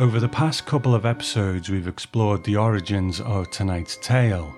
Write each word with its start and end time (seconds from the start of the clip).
Over 0.00 0.18
the 0.18 0.30
past 0.30 0.64
couple 0.64 0.94
of 0.94 1.04
episodes, 1.04 1.68
we've 1.68 1.86
explored 1.86 2.42
the 2.42 2.56
origins 2.56 3.20
of 3.20 3.50
tonight's 3.50 3.98
tale. 3.98 4.56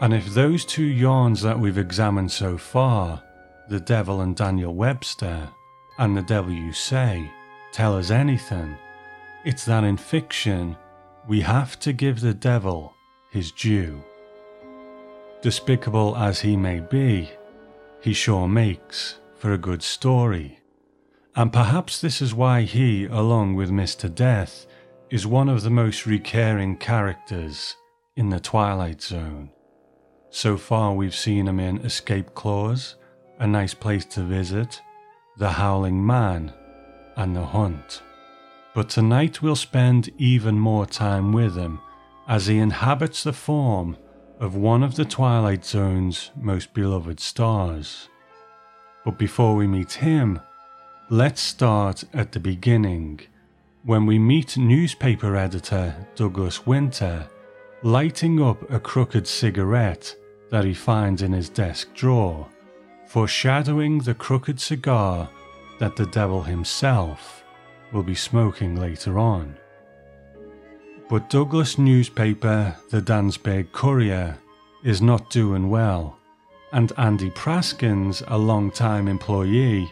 And 0.00 0.14
if 0.14 0.26
those 0.26 0.64
two 0.64 0.84
yarns 0.84 1.42
that 1.42 1.58
we've 1.58 1.78
examined 1.78 2.30
so 2.30 2.56
far, 2.56 3.20
The 3.68 3.80
Devil 3.80 4.20
and 4.20 4.36
Daniel 4.36 4.72
Webster, 4.72 5.48
and 5.98 6.16
The 6.16 6.22
Devil 6.22 6.52
You 6.52 6.72
Say, 6.72 7.28
tell 7.72 7.96
us 7.96 8.12
anything, 8.12 8.76
it's 9.44 9.64
that 9.64 9.82
in 9.82 9.96
fiction, 9.96 10.76
we 11.26 11.40
have 11.40 11.80
to 11.80 11.92
give 11.92 12.20
the 12.20 12.32
devil 12.32 12.94
his 13.32 13.50
due. 13.50 14.00
Despicable 15.42 16.16
as 16.16 16.38
he 16.42 16.56
may 16.56 16.78
be, 16.78 17.30
he 18.00 18.12
sure 18.12 18.46
makes 18.46 19.16
for 19.38 19.52
a 19.52 19.58
good 19.58 19.82
story. 19.82 20.60
And 21.34 21.52
perhaps 21.52 22.00
this 22.00 22.20
is 22.20 22.34
why 22.34 22.62
he, 22.62 23.04
along 23.06 23.54
with 23.54 23.70
Mr. 23.70 24.12
Death, 24.12 24.66
is 25.10 25.26
one 25.26 25.48
of 25.48 25.62
the 25.62 25.70
most 25.70 26.06
recurring 26.06 26.76
characters 26.76 27.76
in 28.16 28.28
the 28.30 28.40
Twilight 28.40 29.00
Zone. 29.00 29.50
So 30.30 30.56
far, 30.56 30.94
we've 30.94 31.14
seen 31.14 31.48
him 31.48 31.58
in 31.58 31.78
Escape 31.78 32.34
Clause, 32.34 32.96
A 33.38 33.46
Nice 33.46 33.74
Place 33.74 34.04
to 34.06 34.22
Visit, 34.22 34.80
The 35.38 35.50
Howling 35.50 36.04
Man, 36.04 36.52
and 37.16 37.34
The 37.34 37.46
Hunt. 37.46 38.02
But 38.74 38.90
tonight 38.90 39.40
we'll 39.40 39.56
spend 39.56 40.10
even 40.18 40.58
more 40.58 40.86
time 40.86 41.32
with 41.32 41.56
him 41.56 41.80
as 42.28 42.46
he 42.46 42.58
inhabits 42.58 43.24
the 43.24 43.32
form 43.32 43.96
of 44.38 44.54
one 44.54 44.82
of 44.82 44.96
the 44.96 45.04
Twilight 45.04 45.64
Zone's 45.64 46.30
most 46.36 46.74
beloved 46.74 47.18
stars. 47.18 48.08
But 49.04 49.18
before 49.18 49.56
we 49.56 49.66
meet 49.66 49.92
him, 49.92 50.40
Let's 51.10 51.40
start 51.40 52.04
at 52.12 52.32
the 52.32 52.38
beginning, 52.38 53.20
when 53.88 54.04
we 54.04 54.18
meet 54.18 54.58
newspaper 54.58 55.34
editor 55.34 55.96
Douglas 56.14 56.66
Winter 56.66 57.26
lighting 57.82 58.38
up 58.42 58.70
a 58.70 58.78
crooked 58.78 59.26
cigarette 59.26 60.14
that 60.50 60.62
he 60.66 60.74
finds 60.74 61.22
in 61.22 61.32
his 61.32 61.48
desk 61.48 61.94
drawer, 61.94 62.46
foreshadowing 63.06 63.96
the 64.00 64.12
crooked 64.12 64.60
cigar 64.60 65.26
that 65.78 65.96
the 65.96 66.04
devil 66.04 66.42
himself 66.42 67.42
will 67.90 68.02
be 68.02 68.14
smoking 68.14 68.76
later 68.76 69.18
on. 69.18 69.56
But 71.08 71.30
Douglas' 71.30 71.78
newspaper, 71.78 72.76
the 72.90 73.00
Dansberg 73.00 73.72
Courier, 73.72 74.36
is 74.84 75.00
not 75.00 75.30
doing 75.30 75.70
well, 75.70 76.18
and 76.72 76.92
Andy 76.98 77.30
Praskins, 77.30 78.22
a 78.26 78.36
long-time 78.36 79.08
employee, 79.08 79.90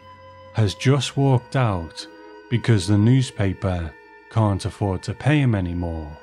has 0.53 0.75
just 0.75 1.17
walked 1.17 1.57
out 1.57 2.07
because 2.49 2.87
the 2.87 2.99
newspaper 2.99 3.93
can't 4.37 4.67
afford 4.67 5.03
to 5.03 5.15
pay 5.15 5.39
him 5.39 5.55
anymore. 5.55 6.15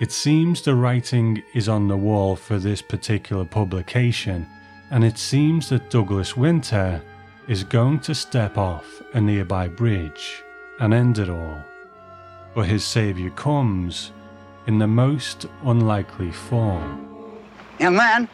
It 0.00 0.10
seems 0.10 0.60
the 0.60 0.74
writing 0.74 1.40
is 1.54 1.68
on 1.68 1.86
the 1.86 1.96
wall 1.96 2.34
for 2.34 2.58
this 2.58 2.82
particular 2.82 3.44
publication, 3.44 4.44
and 4.90 5.04
it 5.04 5.16
seems 5.18 5.68
that 5.68 5.88
Douglas 5.88 6.36
Winter 6.36 7.00
is 7.46 7.62
going 7.62 8.00
to 8.00 8.12
step 8.12 8.58
off 8.58 9.00
a 9.14 9.20
nearby 9.20 9.68
bridge 9.68 10.42
and 10.80 10.92
end 10.92 11.20
it 11.20 11.28
all. 11.28 11.62
But 12.56 12.66
his 12.66 12.82
saviour 12.82 13.30
comes 13.30 14.10
in 14.66 14.80
the 14.80 14.88
most 14.88 15.46
unlikely 15.62 16.32
form. 16.32 17.08
Young 17.78 17.94
man, 17.94 18.28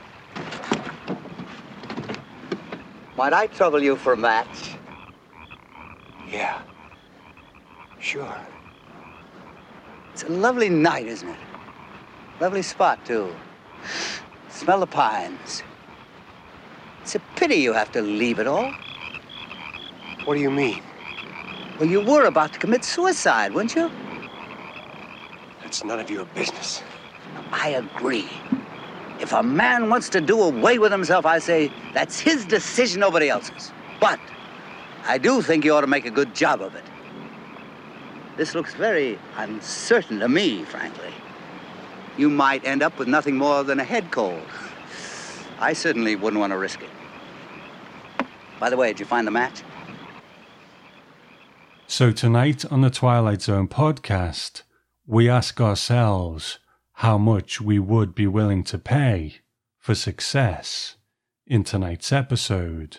might 3.18 3.34
I 3.34 3.48
trouble 3.48 3.82
you 3.82 3.96
for 3.96 4.14
a 4.14 4.16
match? 4.16 4.76
Yeah. 6.26 6.62
Sure. 8.00 8.34
It's 10.18 10.28
a 10.28 10.32
lovely 10.32 10.68
night, 10.68 11.06
isn't 11.06 11.28
it? 11.28 11.38
Lovely 12.40 12.62
spot, 12.62 13.06
too. 13.06 13.32
Smell 14.48 14.80
the 14.80 14.86
pines. 14.88 15.62
It's 17.02 17.14
a 17.14 17.20
pity 17.36 17.54
you 17.54 17.72
have 17.72 17.92
to 17.92 18.02
leave 18.02 18.40
it 18.40 18.48
all. 18.48 18.74
What 20.24 20.34
do 20.34 20.40
you 20.40 20.50
mean? 20.50 20.82
Well, 21.78 21.88
you 21.88 22.00
were 22.00 22.24
about 22.24 22.52
to 22.54 22.58
commit 22.58 22.82
suicide, 22.82 23.54
weren't 23.54 23.76
you? 23.76 23.92
That's 25.62 25.84
none 25.84 26.00
of 26.00 26.10
your 26.10 26.24
business. 26.34 26.82
I 27.52 27.68
agree. 27.68 28.28
If 29.20 29.32
a 29.32 29.44
man 29.44 29.88
wants 29.88 30.08
to 30.08 30.20
do 30.20 30.42
away 30.42 30.80
with 30.80 30.90
himself, 30.90 31.26
I 31.26 31.38
say 31.38 31.70
that's 31.94 32.18
his 32.18 32.44
decision, 32.44 32.98
nobody 32.98 33.28
else's. 33.28 33.70
But 34.00 34.18
I 35.06 35.16
do 35.16 35.42
think 35.42 35.64
you 35.64 35.74
ought 35.74 35.82
to 35.82 35.86
make 35.86 36.06
a 36.06 36.10
good 36.10 36.34
job 36.34 36.60
of 36.60 36.74
it. 36.74 36.82
This 38.38 38.54
looks 38.54 38.72
very 38.72 39.18
uncertain 39.36 40.20
to 40.20 40.28
me, 40.28 40.62
frankly. 40.62 41.12
You 42.16 42.30
might 42.30 42.64
end 42.64 42.84
up 42.84 42.96
with 42.96 43.08
nothing 43.08 43.36
more 43.36 43.64
than 43.64 43.80
a 43.80 43.84
head 43.84 44.12
cold. 44.12 44.46
I 45.58 45.72
certainly 45.72 46.14
wouldn't 46.14 46.38
want 46.38 46.52
to 46.52 46.56
risk 46.56 46.80
it. 46.80 46.90
By 48.60 48.70
the 48.70 48.76
way, 48.76 48.88
did 48.88 49.00
you 49.00 49.06
find 49.06 49.26
the 49.26 49.32
match? 49.32 49.62
So, 51.88 52.12
tonight 52.12 52.64
on 52.70 52.80
the 52.80 52.90
Twilight 52.90 53.42
Zone 53.42 53.66
podcast, 53.66 54.62
we 55.04 55.28
ask 55.28 55.60
ourselves 55.60 56.60
how 56.92 57.18
much 57.18 57.60
we 57.60 57.80
would 57.80 58.14
be 58.14 58.28
willing 58.28 58.62
to 58.64 58.78
pay 58.78 59.40
for 59.78 59.96
success 59.96 60.94
in 61.44 61.64
tonight's 61.64 62.12
episode 62.12 62.98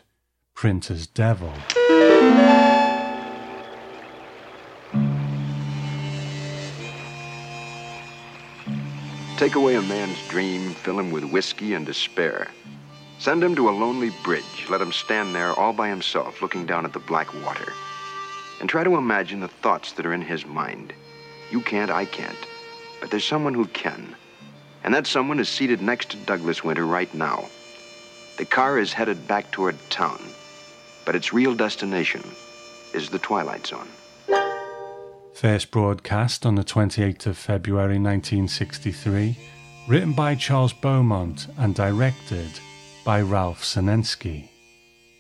Printer's 0.54 1.08
Devil. 1.08 1.54
Take 9.40 9.56
away 9.56 9.76
a 9.76 9.82
man's 9.82 10.22
dream, 10.28 10.72
fill 10.72 11.00
him 11.00 11.12
with 11.12 11.24
whiskey 11.24 11.74
and 11.74 11.86
despair. 11.86 12.50
Send 13.20 13.42
him 13.42 13.56
to 13.56 13.70
a 13.70 13.72
lonely 13.72 14.12
bridge. 14.22 14.68
Let 14.70 14.82
him 14.82 14.92
stand 14.92 15.34
there 15.34 15.54
all 15.54 15.72
by 15.72 15.88
himself, 15.88 16.42
looking 16.42 16.66
down 16.66 16.84
at 16.84 16.92
the 16.92 17.00
black 17.00 17.34
water. 17.46 17.72
And 18.60 18.70
try 18.70 18.84
to 18.84 18.98
imagine 18.98 19.40
the 19.40 19.48
thoughts 19.48 19.94
that 19.94 20.06
are 20.06 20.12
in 20.12 20.24
his 20.24 20.46
mind. 20.46 20.92
You 21.52 21.62
can't, 21.62 21.90
I 21.90 22.04
can't. 22.04 22.36
But 23.00 23.12
there's 23.12 23.24
someone 23.24 23.54
who 23.54 23.64
can. 23.68 24.14
And 24.84 24.94
that 24.94 25.08
someone 25.08 25.40
is 25.40 25.48
seated 25.48 25.82
next 25.82 26.10
to 26.10 26.18
Douglas 26.18 26.62
Winter 26.62 26.86
right 26.86 27.14
now. 27.14 27.46
The 28.36 28.44
car 28.44 28.78
is 28.78 28.92
headed 28.92 29.26
back 29.26 29.52
toward 29.52 29.78
town, 29.90 30.22
but 31.06 31.16
its 31.16 31.32
real 31.32 31.56
destination 31.56 32.30
is 32.94 33.08
the 33.08 33.20
Twilight 33.20 33.66
Zone. 33.66 33.88
First 35.40 35.72
broadcast 35.72 36.46
on 36.46 36.56
the 36.56 36.66
28th 36.66 37.28
of 37.28 37.38
February 37.38 37.98
1963, 37.98 39.38
written 39.88 40.12
by 40.12 40.36
Charles 40.36 40.74
Beaumont 40.74 41.48
and 41.58 41.74
directed 41.74 42.52
by 43.06 43.22
Ralph 43.22 43.64
Senensky. 43.64 44.50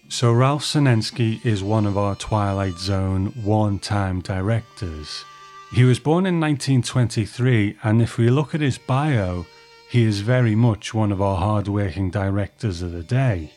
So, 0.10 0.33
Ralph 0.33 0.66
Senensky 0.66 1.39
is 1.45 1.63
one 1.63 1.86
of 1.86 1.98
our 1.98 2.18
Twilight 2.18 2.77
Zone 2.77 3.27
one 3.45 3.80
time 3.80 4.19
directors. 4.19 5.24
He 5.71 5.86
was 5.86 6.00
born 6.00 6.25
in 6.25 6.42
1923, 6.42 7.77
and 7.81 8.01
if 8.01 8.18
we 8.18 8.30
look 8.30 8.54
at 8.54 8.60
his 8.60 8.77
bio, 8.77 9.45
he 9.89 10.04
is 10.04 10.19
very 10.19 10.54
much 10.54 10.94
one 10.94 11.13
of 11.13 11.21
our 11.21 11.38
hard-working 11.38 12.12
directors 12.12 12.81
of 12.81 12.92
the 12.92 13.04
day. 13.04 13.54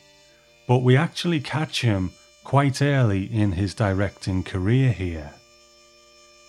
But 0.68 0.84
we 0.84 0.96
actually 0.96 1.40
catch 1.40 1.80
him 1.80 2.12
quite 2.44 2.80
early 2.80 3.24
in 3.24 3.50
his 3.50 3.74
directing 3.74 4.44
career 4.44 4.92
here. 4.92 5.32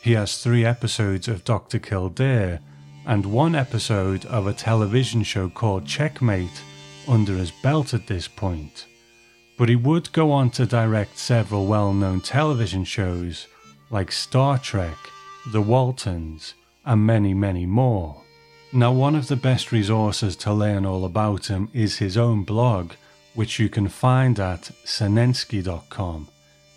He 0.03 0.11
has 0.13 0.37
three 0.37 0.65
episodes 0.65 1.27
of 1.27 1.43
Dr. 1.43 1.79
Kildare 1.79 2.59
and 3.05 3.25
one 3.25 3.55
episode 3.55 4.25
of 4.25 4.45
a 4.45 4.53
television 4.53 5.23
show 5.23 5.49
called 5.49 5.87
Checkmate 5.87 6.61
under 7.07 7.37
his 7.37 7.51
belt 7.63 7.93
at 7.93 8.07
this 8.07 8.27
point. 8.27 8.85
But 9.57 9.69
he 9.69 9.75
would 9.75 10.11
go 10.11 10.31
on 10.31 10.49
to 10.51 10.65
direct 10.65 11.17
several 11.17 11.65
well 11.65 11.93
known 11.93 12.21
television 12.21 12.83
shows 12.83 13.47
like 13.89 14.11
Star 14.11 14.57
Trek 14.57 14.97
the 15.45 15.61
Waltons, 15.61 16.53
and 16.85 17.05
many, 17.05 17.33
many 17.33 17.65
more. 17.65 18.21
Now, 18.71 18.91
one 18.91 19.15
of 19.15 19.27
the 19.27 19.35
best 19.35 19.71
resources 19.71 20.35
to 20.37 20.53
learn 20.53 20.85
all 20.85 21.05
about 21.05 21.47
him 21.47 21.69
is 21.73 21.97
his 21.97 22.17
own 22.17 22.43
blog, 22.43 22.93
which 23.33 23.59
you 23.59 23.69
can 23.69 23.87
find 23.87 24.39
at 24.39 24.71
senensky.com. 24.85 26.29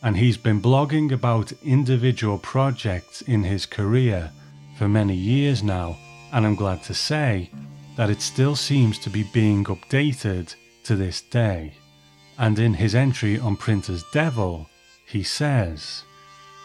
And 0.06 0.16
he's 0.16 0.36
been 0.36 0.62
blogging 0.62 1.10
about 1.10 1.50
individual 1.64 2.38
projects 2.38 3.22
in 3.22 3.42
his 3.42 3.66
career 3.66 4.30
for 4.78 4.88
many 4.88 5.16
years 5.16 5.64
now, 5.64 5.98
and 6.32 6.46
I'm 6.46 6.54
glad 6.54 6.84
to 6.84 6.94
say 6.94 7.50
that 7.96 8.08
it 8.08 8.22
still 8.22 8.54
seems 8.54 9.00
to 9.00 9.10
be 9.10 9.24
being 9.24 9.64
updated 9.64 10.54
to 10.84 10.94
this 10.94 11.22
day. 11.22 11.74
And 12.38 12.56
in 12.56 12.74
his 12.74 12.94
entry 12.94 13.40
on 13.40 13.56
Printer's 13.56 14.04
Devil, 14.12 14.68
he 15.08 15.24
says, 15.24 16.04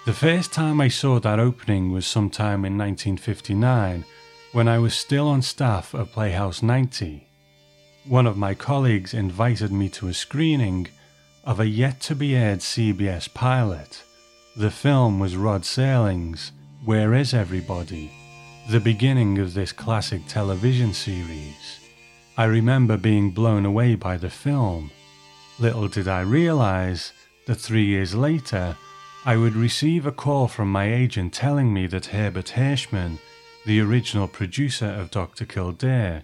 The 0.06 0.14
first 0.14 0.54
time 0.54 0.80
I 0.80 0.90
saw 0.90 1.20
that 1.20 1.40
opening 1.40 1.92
was 1.92 2.06
sometime 2.06 2.64
in 2.64 2.78
1959 2.78 4.06
when 4.52 4.68
I 4.68 4.78
was 4.78 4.94
still 4.94 5.28
on 5.28 5.42
staff 5.42 5.96
at 5.96 6.12
Playhouse 6.12 6.62
90. 6.62 7.28
One 8.06 8.28
of 8.28 8.38
my 8.38 8.54
colleagues 8.54 9.16
invited 9.16 9.72
me 9.72 9.90
to 9.90 10.10
a 10.10 10.14
screening 10.14 10.90
of 11.44 11.60
a 11.60 11.68
yet 11.68 12.00
to 12.02 12.16
be 12.16 12.36
aired 12.36 12.60
CBS 12.60 13.34
pilot. 13.34 14.04
The 14.56 14.70
film 14.70 15.20
was 15.20 15.36
Rod 15.36 15.64
Serling's 15.64 16.52
Where 16.86 17.14
Is 17.14 17.34
Everybody? 17.34 18.12
The 18.70 18.80
beginning 18.80 19.40
of 19.40 19.54
this 19.54 19.72
classic 19.72 20.28
television 20.28 20.94
series. 20.94 21.80
I 22.38 22.46
remember 22.46 22.96
being 22.96 23.32
blown 23.32 23.66
away 23.66 23.96
by 23.96 24.18
the 24.18 24.30
film. 24.30 24.92
Little 25.58 25.88
did 25.88 26.08
I 26.08 26.22
realize 26.22 27.12
that 27.48 27.56
three 27.56 27.86
years 27.86 28.14
later, 28.14 28.78
I 29.26 29.36
would 29.38 29.56
receive 29.56 30.06
a 30.06 30.12
call 30.12 30.48
from 30.48 30.72
my 30.72 30.94
agent 30.94 31.34
telling 31.34 31.74
me 31.74 31.88
that 31.88 32.08
Herbert 32.08 32.54
Hirschman, 32.56 33.18
the 33.66 33.80
original 33.80 34.28
producer 34.28 34.88
of 34.88 35.12
Dr. 35.12 35.46
Kildare, 35.46 36.24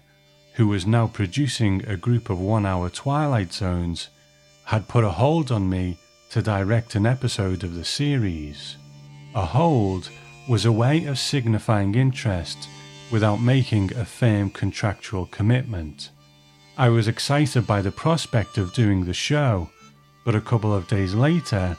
who 0.54 0.68
was 0.68 0.86
now 0.86 1.06
producing 1.08 1.84
a 1.86 1.96
group 1.96 2.30
of 2.30 2.40
one 2.40 2.66
hour 2.66 2.88
Twilight 2.88 3.52
Zones, 3.52 4.08
had 4.68 4.86
put 4.86 5.02
a 5.02 5.08
hold 5.08 5.50
on 5.50 5.66
me 5.66 5.96
to 6.28 6.42
direct 6.42 6.94
an 6.94 7.06
episode 7.06 7.64
of 7.64 7.74
the 7.74 7.84
series. 7.84 8.76
A 9.34 9.42
hold 9.42 10.10
was 10.46 10.66
a 10.66 10.70
way 10.72 11.06
of 11.06 11.18
signifying 11.18 11.94
interest 11.94 12.68
without 13.10 13.40
making 13.40 13.90
a 13.94 14.04
firm 14.04 14.50
contractual 14.50 15.24
commitment. 15.24 16.10
I 16.76 16.90
was 16.90 17.08
excited 17.08 17.66
by 17.66 17.80
the 17.80 17.90
prospect 17.90 18.58
of 18.58 18.74
doing 18.74 19.06
the 19.06 19.14
show, 19.14 19.70
but 20.22 20.34
a 20.34 20.40
couple 20.42 20.74
of 20.74 20.86
days 20.86 21.14
later, 21.14 21.78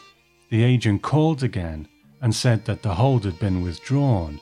the 0.49 0.63
agent 0.63 1.03
called 1.03 1.43
again 1.43 1.87
and 2.23 2.33
said 2.33 2.65
that 2.65 2.81
the 2.81 2.95
hold 2.95 3.23
had 3.23 3.37
been 3.37 3.61
withdrawn. 3.61 4.39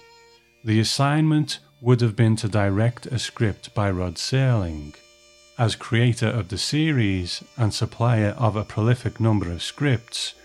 The 0.64 0.80
assignment 0.80 1.60
would 1.82 2.00
have 2.00 2.16
been 2.16 2.38
to 2.38 2.48
direct 2.48 3.08
a 3.08 3.20
script 3.20 3.76
by 3.76 3.92
Rod 3.92 4.16
Serling. 4.16 4.96
As 5.60 5.76
creator 5.76 6.28
of 6.28 6.50
the 6.50 6.58
series 6.60 7.44
and 7.58 7.74
supplier 7.74 8.36
of 8.38 8.56
a 8.56 8.64
prolific 8.64 9.20
number 9.20 9.52
of 9.52 9.64
scripts, 9.64 10.36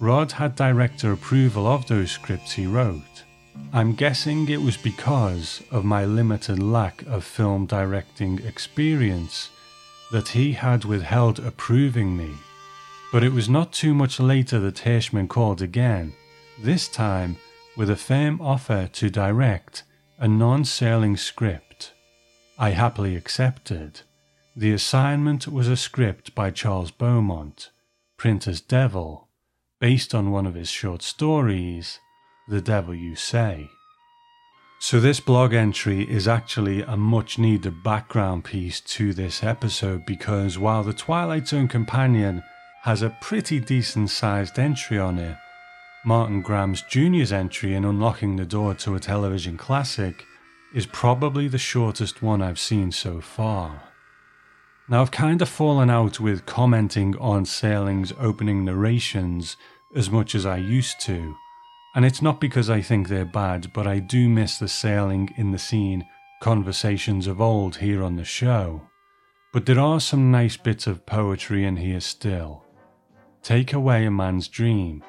Rod 0.00 0.32
had 0.32 0.56
director 0.56 1.12
approval 1.12 1.68
of 1.68 1.86
those 1.86 2.10
scripts 2.10 2.52
he 2.52 2.66
wrote. 2.66 3.22
I'm 3.72 3.94
guessing 3.94 4.48
it 4.48 4.60
was 4.60 4.76
because 4.76 5.62
of 5.70 5.84
my 5.84 6.04
limited 6.04 6.60
lack 6.60 7.02
of 7.06 7.22
film 7.22 7.66
directing 7.66 8.44
experience 8.44 9.50
that 10.10 10.28
he 10.28 10.54
had 10.54 10.84
withheld 10.84 11.38
approving 11.38 12.16
me. 12.16 12.32
But 13.12 13.22
it 13.22 13.32
was 13.32 13.48
not 13.48 13.72
too 13.72 13.94
much 13.94 14.18
later 14.18 14.58
that 14.58 14.82
Hirschman 14.84 15.28
called 15.28 15.62
again, 15.62 16.12
this 16.60 16.88
time 16.88 17.36
with 17.76 17.88
a 17.88 17.94
firm 17.94 18.40
offer 18.40 18.88
to 18.94 19.10
direct 19.10 19.84
a 20.18 20.26
non 20.26 20.64
Serling 20.64 21.16
script. 21.16 21.92
I 22.58 22.70
happily 22.70 23.14
accepted. 23.14 24.00
The 24.58 24.72
assignment 24.72 25.46
was 25.46 25.68
a 25.68 25.76
script 25.76 26.34
by 26.34 26.50
Charles 26.50 26.90
Beaumont, 26.90 27.70
Printer's 28.16 28.62
Devil, 28.62 29.28
based 29.80 30.14
on 30.14 30.30
one 30.30 30.46
of 30.46 30.54
his 30.54 30.70
short 30.70 31.02
stories, 31.02 32.00
The 32.48 32.62
Devil 32.62 32.94
You 32.94 33.16
Say. 33.16 33.68
So, 34.78 34.98
this 34.98 35.20
blog 35.20 35.52
entry 35.52 36.10
is 36.10 36.26
actually 36.26 36.80
a 36.80 36.96
much 36.96 37.38
needed 37.38 37.82
background 37.82 38.44
piece 38.44 38.80
to 38.80 39.12
this 39.12 39.44
episode 39.44 40.06
because 40.06 40.58
while 40.58 40.82
the 40.82 40.94
Twilight 40.94 41.48
Zone 41.48 41.68
Companion 41.68 42.42
has 42.84 43.02
a 43.02 43.14
pretty 43.20 43.60
decent 43.60 44.08
sized 44.08 44.58
entry 44.58 44.98
on 44.98 45.18
it, 45.18 45.36
Martin 46.02 46.40
Grams 46.40 46.80
Jr.'s 46.80 47.30
entry 47.30 47.74
in 47.74 47.84
Unlocking 47.84 48.36
the 48.36 48.46
Door 48.46 48.76
to 48.76 48.94
a 48.94 49.00
Television 49.00 49.58
Classic 49.58 50.24
is 50.74 50.86
probably 50.86 51.46
the 51.46 51.58
shortest 51.58 52.22
one 52.22 52.40
I've 52.40 52.58
seen 52.58 52.90
so 52.90 53.20
far. 53.20 53.82
Now, 54.88 55.02
I've 55.02 55.10
kind 55.10 55.42
of 55.42 55.48
fallen 55.48 55.90
out 55.90 56.20
with 56.20 56.46
commenting 56.46 57.16
on 57.18 57.44
Serling's 57.44 58.12
opening 58.18 58.64
narrations 58.64 59.56
as 59.94 60.10
much 60.10 60.34
as 60.34 60.46
I 60.46 60.58
used 60.58 61.00
to, 61.02 61.34
and 61.94 62.04
it's 62.04 62.22
not 62.22 62.40
because 62.40 62.70
I 62.70 62.80
think 62.80 63.08
they're 63.08 63.24
bad, 63.24 63.72
but 63.72 63.86
I 63.86 63.98
do 63.98 64.28
miss 64.28 64.58
the 64.58 64.68
Sailing 64.68 65.34
in 65.36 65.50
the 65.50 65.58
scene 65.58 66.06
conversations 66.40 67.26
of 67.26 67.40
old 67.40 67.76
here 67.76 68.02
on 68.02 68.16
the 68.16 68.24
show. 68.24 68.82
But 69.52 69.66
there 69.66 69.80
are 69.80 70.00
some 70.00 70.30
nice 70.30 70.56
bits 70.56 70.86
of 70.86 71.06
poetry 71.06 71.64
in 71.64 71.76
here 71.76 72.00
still. 72.00 72.64
Take 73.42 73.72
away 73.72 74.04
a 74.04 74.10
man's 74.10 74.48
dream 74.48 75.02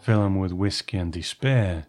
fill 0.00 0.24
him 0.24 0.36
with 0.36 0.52
whiskey 0.52 0.96
and 0.96 1.12
despair, 1.12 1.86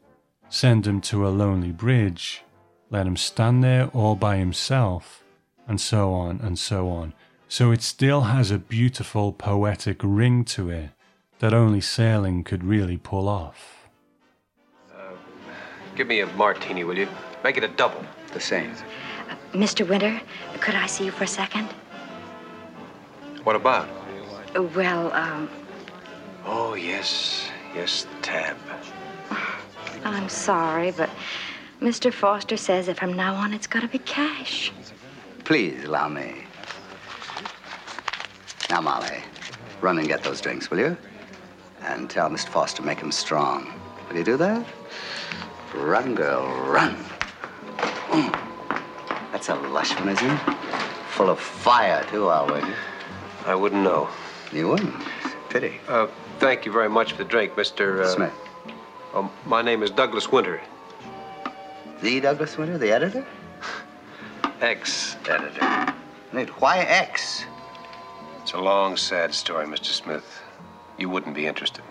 send 0.50 0.86
him 0.86 1.02
to 1.02 1.28
a 1.28 1.30
lonely 1.30 1.72
bridge, 1.72 2.44
let 2.90 3.08
him 3.08 3.18
stand 3.18 3.64
there 3.64 3.88
all 3.88 4.16
by 4.16 4.38
himself, 4.38 5.24
and 5.68 5.80
so 5.80 6.14
on 6.14 6.40
and 6.42 6.58
so 6.58 6.90
on. 6.90 7.14
So 7.48 7.72
it 7.72 7.82
still 7.82 8.22
has 8.22 8.52
a 8.52 8.58
beautiful 8.58 9.34
poetic 9.34 10.00
ring 10.04 10.46
to 10.46 10.70
it 10.70 10.90
that 11.40 11.54
only 11.54 11.80
Serling 11.80 12.46
could 12.46 12.64
really 12.64 12.98
pull 12.98 13.28
off. 13.28 13.88
Uh, 14.94 15.14
give 15.96 16.08
me 16.08 16.22
a 16.22 16.28
martini, 16.28 16.84
will 16.84 16.98
you? 16.98 17.08
Make 17.44 17.58
it 17.58 17.64
a 17.64 17.68
double. 17.68 18.04
The 18.34 18.40
same. 18.40 18.72
Uh, 19.30 19.36
Mr. 19.54 19.88
Winter, 19.88 20.22
could 20.60 20.76
I 20.76 20.86
see 20.86 21.06
you 21.06 21.12
for 21.12 21.26
a 21.26 21.28
second? 21.28 21.68
What 23.44 23.56
about? 23.56 23.90
Uh, 24.56 24.64
well, 24.64 25.12
um, 25.14 25.50
Oh, 26.46 26.74
yes. 26.74 27.50
Yes, 27.76 28.04
the 28.04 28.22
Tab. 28.22 28.58
I'm 30.04 30.28
sorry, 30.30 30.92
but 30.92 31.10
Mr. 31.82 32.12
Foster 32.12 32.58
says 32.58 32.88
if 32.88 32.98
from 32.98 33.14
now 33.14 33.36
on 33.36 33.54
it's 33.54 33.68
got 33.68 33.82
to 33.82 33.88
be 33.88 34.00
cash. 34.00 34.72
Please 35.52 35.84
allow 35.84 36.08
me. 36.08 36.46
Now, 38.70 38.80
Molly, 38.80 39.18
run 39.82 39.98
and 39.98 40.08
get 40.08 40.24
those 40.24 40.40
drinks, 40.40 40.72
will 40.72 40.80
you? 40.80 40.96
And 41.82 42.10
tell 42.10 42.30
Mr. 42.30 42.48
Foster 42.48 42.78
to 42.78 42.88
make 42.88 43.02
them 43.02 43.12
strong. 43.12 43.74
Will 44.08 44.16
you 44.16 44.24
do 44.24 44.38
that? 44.38 44.66
Run, 45.76 46.16
girl, 46.16 46.48
run. 46.72 46.96
Mm. 48.12 48.32
That's 49.34 49.50
a 49.50 49.56
lush 49.56 49.94
one, 50.00 50.08
isn't 50.08 50.26
it? 50.26 50.40
Full 51.10 51.30
of 51.30 51.38
fire, 51.38 52.06
too, 52.10 52.30
I'll 52.30 52.48
wager. 52.48 52.74
I 53.46 53.54
wouldn't 53.54 53.84
know. 53.84 54.08
You 54.54 54.70
wouldn't? 54.70 54.96
Pity. 55.50 55.82
Uh, 55.90 56.08
thank 56.40 56.66
you 56.66 56.72
very 56.72 56.88
much 56.88 57.12
for 57.12 57.18
the 57.18 57.30
drink, 57.30 57.56
Mr. 57.56 58.00
Uh, 58.00 58.08
Smith. 58.08 58.34
Oh, 59.14 59.30
my 59.46 59.62
name 59.62 59.84
is 59.84 59.92
Douglas 59.92 60.32
Winter, 60.32 60.62
The 62.02 62.22
Douglas 62.22 62.58
Winter, 62.58 62.78
the 62.78 62.94
editor? 62.94 63.26
Ex-editor. 64.62 65.94
Wait, 66.34 66.50
why 66.62 66.80
X? 66.80 67.46
It's 68.42 68.54
a 68.54 68.60
long, 68.60 68.96
sad 68.96 69.34
story, 69.34 69.66
Mr. 69.66 69.86
Smith. 69.86 70.42
You 70.98 71.10
wouldn't 71.10 71.36
be 71.36 71.48
interested. 71.48 71.84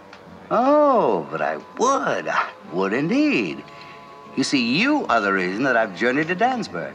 Oh, 0.51 1.27
but 1.31 1.43
I 1.43 1.57
would. 1.79 2.29
I 2.29 2.51
would 2.73 2.93
indeed. 2.93 3.63
You 4.37 4.45
see, 4.45 4.79
you 4.79 5.05
are 5.07 5.21
the 5.21 5.33
reason 5.33 5.63
that 5.65 5.77
I've 5.77 5.97
journeyed 5.97 6.29
to 6.29 6.37
Dansburg. 6.37 6.95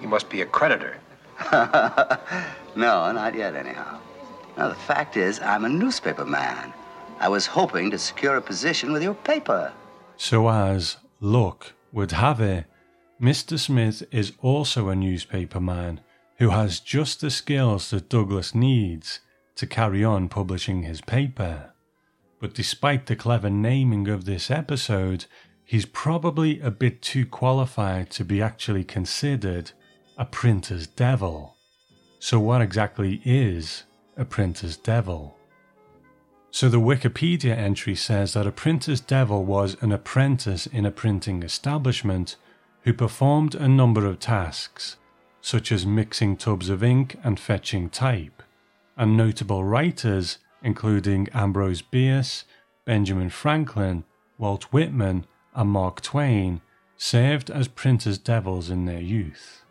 You 0.00 0.08
must 0.08 0.28
be 0.30 0.42
a 0.42 0.46
creditor. 0.46 0.96
no, 1.52 3.12
not 3.12 3.34
yet, 3.34 3.54
anyhow. 3.54 3.98
Now, 4.56 4.68
the 4.68 4.74
fact 4.74 5.16
is, 5.16 5.40
I'm 5.40 5.64
a 5.64 5.68
newspaper 5.68 6.24
man. 6.24 6.72
I 7.20 7.28
was 7.28 7.46
hoping 7.46 7.90
to 7.90 7.98
secure 7.98 8.36
a 8.36 8.42
position 8.42 8.92
with 8.92 9.02
your 9.02 9.14
paper. 9.14 9.72
So, 10.16 10.48
as 10.48 10.96
luck 11.20 11.72
would 11.92 12.12
have 12.12 12.40
it, 12.40 12.66
Mr. 13.20 13.58
Smith 13.58 14.04
is 14.12 14.32
also 14.42 14.88
a 14.88 14.94
newspaper 14.94 15.58
man 15.58 16.00
who 16.36 16.50
has 16.50 16.78
just 16.78 17.20
the 17.20 17.30
skills 17.30 17.90
that 17.90 18.08
Douglas 18.08 18.54
needs 18.54 19.20
to 19.56 19.66
carry 19.66 20.04
on 20.04 20.28
publishing 20.28 20.82
his 20.82 21.00
paper. 21.00 21.72
But 22.38 22.54
despite 22.54 23.06
the 23.06 23.16
clever 23.16 23.50
naming 23.50 24.06
of 24.06 24.24
this 24.24 24.52
episode, 24.52 25.24
he's 25.64 25.84
probably 25.84 26.60
a 26.60 26.70
bit 26.70 27.02
too 27.02 27.26
qualified 27.26 28.10
to 28.10 28.24
be 28.24 28.40
actually 28.40 28.84
considered 28.84 29.72
a 30.16 30.24
printer's 30.24 30.86
devil. 30.86 31.56
So, 32.20 32.38
what 32.38 32.62
exactly 32.62 33.20
is 33.24 33.82
a 34.16 34.24
printer's 34.24 34.76
devil? 34.76 35.36
So 36.50 36.68
the 36.68 36.80
Wikipedia 36.80 37.56
entry 37.56 37.94
says 37.94 38.32
that 38.32 38.46
a 38.46 38.52
printer's 38.52 39.00
devil 39.00 39.44
was 39.44 39.76
an 39.82 39.92
apprentice 39.92 40.66
in 40.66 40.86
a 40.86 40.90
printing 40.90 41.42
establishment 41.42 42.36
who 42.82 42.92
performed 42.92 43.54
a 43.54 43.68
number 43.68 44.06
of 44.06 44.18
tasks, 44.18 44.96
such 45.40 45.72
as 45.72 45.86
mixing 45.86 46.36
tubs 46.36 46.68
of 46.68 46.82
ink 46.82 47.16
and 47.22 47.38
fetching 47.38 47.88
type, 47.90 48.42
and 48.96 49.16
notable 49.16 49.64
writers 49.64 50.38
including 50.62 51.28
Ambrose 51.32 51.82
Bierce, 51.82 52.44
Benjamin 52.84 53.30
Franklin, 53.30 54.04
Walt 54.38 54.64
Whitman, 54.64 55.26
and 55.54 55.70
Mark 55.70 56.00
Twain 56.00 56.60
served 56.96 57.50
as 57.50 57.68
printers' 57.68 58.18
devils 58.18 58.70
in 58.70 58.84
their 58.84 59.00
youth. 59.00 59.64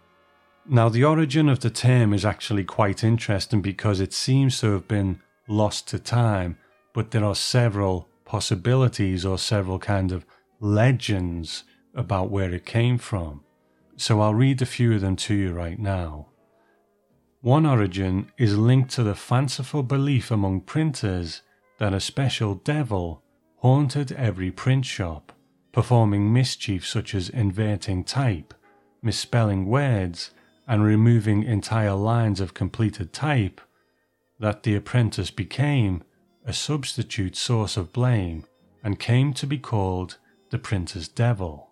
Now, 0.66 0.90
the 0.90 1.04
origin 1.04 1.50
of 1.50 1.60
the 1.62 1.70
term 1.70 2.14
is 2.14 2.26
actually 2.26 2.64
quite 2.64 3.04
interesting 3.04 3.62
because 3.62 4.00
it 4.00 4.14
seems 4.14 4.60
to 4.60 4.72
have 4.72 4.88
been 4.88 5.22
lost 5.48 5.88
to 5.90 6.00
time, 6.00 6.58
but 6.94 7.12
there 7.12 7.24
are 7.24 7.36
several 7.36 8.08
possibilities 8.26 9.26
or 9.26 9.38
several 9.38 9.80
kind 9.80 10.12
of 10.12 10.26
legends 10.60 11.64
about 11.98 12.30
where 12.30 12.54
it 12.54 12.66
came 12.66 12.98
from. 12.98 13.44
So 13.98 14.22
I'll 14.22 14.36
read 14.36 14.62
a 14.62 14.66
few 14.66 14.94
of 14.94 15.02
them 15.02 15.16
to 15.18 15.34
you 15.34 15.52
right 15.52 15.80
now. 15.80 16.28
One 17.42 17.66
origin 17.66 18.32
is 18.38 18.58
linked 18.58 18.92
to 18.92 19.04
the 19.04 19.16
fanciful 19.16 19.84
belief 19.84 20.32
among 20.32 20.62
printers 20.62 21.42
that 21.80 21.94
a 21.94 22.00
special 22.00 22.56
devil 22.56 23.24
haunted 23.58 24.12
every 24.12 24.52
print 24.52 24.86
shop, 24.86 25.32
performing 25.72 26.32
mischief 26.32 26.86
such 26.86 27.16
as 27.16 27.30
inverting 27.30 28.04
type, 28.04 28.54
misspelling 29.02 29.66
words, 29.66 30.32
and 30.68 30.84
removing 30.84 31.44
entire 31.44 31.94
lines 31.94 32.40
of 32.40 32.54
completed 32.54 33.14
type, 33.14 33.62
that 34.40 34.64
the 34.64 34.76
apprentice 34.76 35.32
became 35.32 36.04
a 36.46 36.54
substitute 36.54 37.36
source 37.36 37.78
of 37.78 37.94
blame 37.94 38.46
and 38.84 39.00
came 39.00 39.34
to 39.34 39.48
be 39.48 39.58
called 39.58 40.18
the 40.50 40.60
printer's 40.60 41.08
devil. 41.08 41.67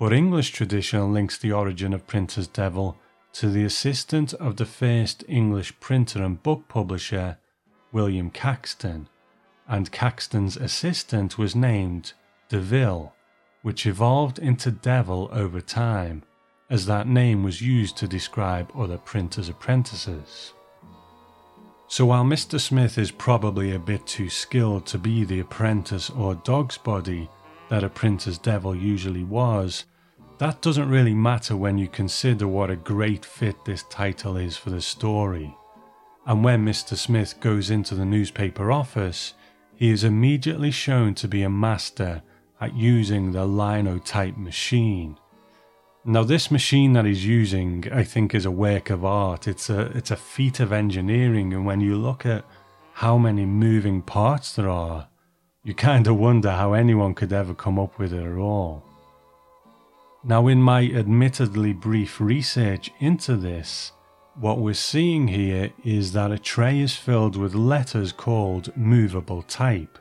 But 0.00 0.14
English 0.14 0.52
tradition 0.52 1.12
links 1.12 1.36
the 1.36 1.52
origin 1.52 1.92
of 1.92 2.06
printer's 2.06 2.48
devil 2.48 2.96
to 3.34 3.50
the 3.50 3.64
assistant 3.64 4.32
of 4.32 4.56
the 4.56 4.64
first 4.64 5.22
English 5.28 5.78
printer 5.78 6.22
and 6.22 6.42
book 6.42 6.68
publisher, 6.68 7.36
William 7.92 8.30
Caxton, 8.30 9.10
and 9.68 9.92
Caxton's 9.92 10.56
assistant 10.56 11.36
was 11.36 11.54
named 11.54 12.14
Deville, 12.48 13.14
which 13.60 13.84
evolved 13.84 14.38
into 14.38 14.70
Devil 14.70 15.28
over 15.32 15.60
time, 15.60 16.22
as 16.70 16.86
that 16.86 17.06
name 17.06 17.42
was 17.42 17.60
used 17.60 17.98
to 17.98 18.08
describe 18.08 18.72
other 18.74 18.96
printers' 18.96 19.50
apprentices. 19.50 20.54
So 21.88 22.06
while 22.06 22.24
Mr. 22.24 22.58
Smith 22.58 22.96
is 22.96 23.10
probably 23.10 23.72
a 23.72 23.78
bit 23.78 24.06
too 24.06 24.30
skilled 24.30 24.86
to 24.86 24.96
be 24.96 25.24
the 25.24 25.40
apprentice 25.40 26.08
or 26.08 26.36
dog's 26.36 26.78
body 26.78 27.28
that 27.68 27.84
a 27.84 27.88
printer's 27.90 28.38
devil 28.38 28.74
usually 28.74 29.24
was, 29.24 29.84
that 30.40 30.62
doesn't 30.62 30.88
really 30.88 31.12
matter 31.12 31.54
when 31.54 31.76
you 31.76 31.86
consider 31.86 32.48
what 32.48 32.70
a 32.70 32.76
great 32.76 33.26
fit 33.26 33.62
this 33.66 33.82
title 33.90 34.38
is 34.38 34.56
for 34.56 34.70
the 34.70 34.80
story. 34.80 35.54
And 36.24 36.42
when 36.42 36.64
Mr. 36.64 36.96
Smith 36.96 37.38
goes 37.40 37.68
into 37.68 37.94
the 37.94 38.06
newspaper 38.06 38.72
office, 38.72 39.34
he 39.76 39.90
is 39.90 40.02
immediately 40.02 40.70
shown 40.70 41.14
to 41.16 41.28
be 41.28 41.42
a 41.42 41.50
master 41.50 42.22
at 42.58 42.74
using 42.74 43.32
the 43.32 43.44
linotype 43.44 44.38
machine. 44.38 45.18
Now, 46.06 46.22
this 46.22 46.50
machine 46.50 46.94
that 46.94 47.04
he's 47.04 47.26
using, 47.26 47.84
I 47.92 48.02
think, 48.02 48.34
is 48.34 48.46
a 48.46 48.50
work 48.50 48.88
of 48.88 49.04
art. 49.04 49.46
It's 49.46 49.68
a 49.68 49.92
it's 49.94 50.10
a 50.10 50.16
feat 50.16 50.58
of 50.58 50.72
engineering, 50.72 51.52
and 51.52 51.66
when 51.66 51.82
you 51.82 51.96
look 51.96 52.24
at 52.24 52.46
how 52.94 53.18
many 53.18 53.44
moving 53.44 54.00
parts 54.00 54.54
there 54.54 54.70
are, 54.70 55.08
you 55.64 55.74
kind 55.74 56.06
of 56.06 56.16
wonder 56.16 56.52
how 56.52 56.72
anyone 56.72 57.12
could 57.14 57.34
ever 57.34 57.52
come 57.52 57.78
up 57.78 57.98
with 57.98 58.14
it 58.14 58.24
at 58.24 58.38
all. 58.38 58.89
Now, 60.22 60.48
in 60.48 60.60
my 60.60 60.82
admittedly 60.82 61.72
brief 61.72 62.20
research 62.20 62.90
into 62.98 63.36
this, 63.36 63.92
what 64.34 64.58
we're 64.58 64.74
seeing 64.74 65.28
here 65.28 65.70
is 65.82 66.12
that 66.12 66.30
a 66.30 66.38
tray 66.38 66.80
is 66.80 66.94
filled 66.94 67.36
with 67.36 67.54
letters 67.54 68.12
called 68.12 68.76
movable 68.76 69.40
type, 69.40 69.98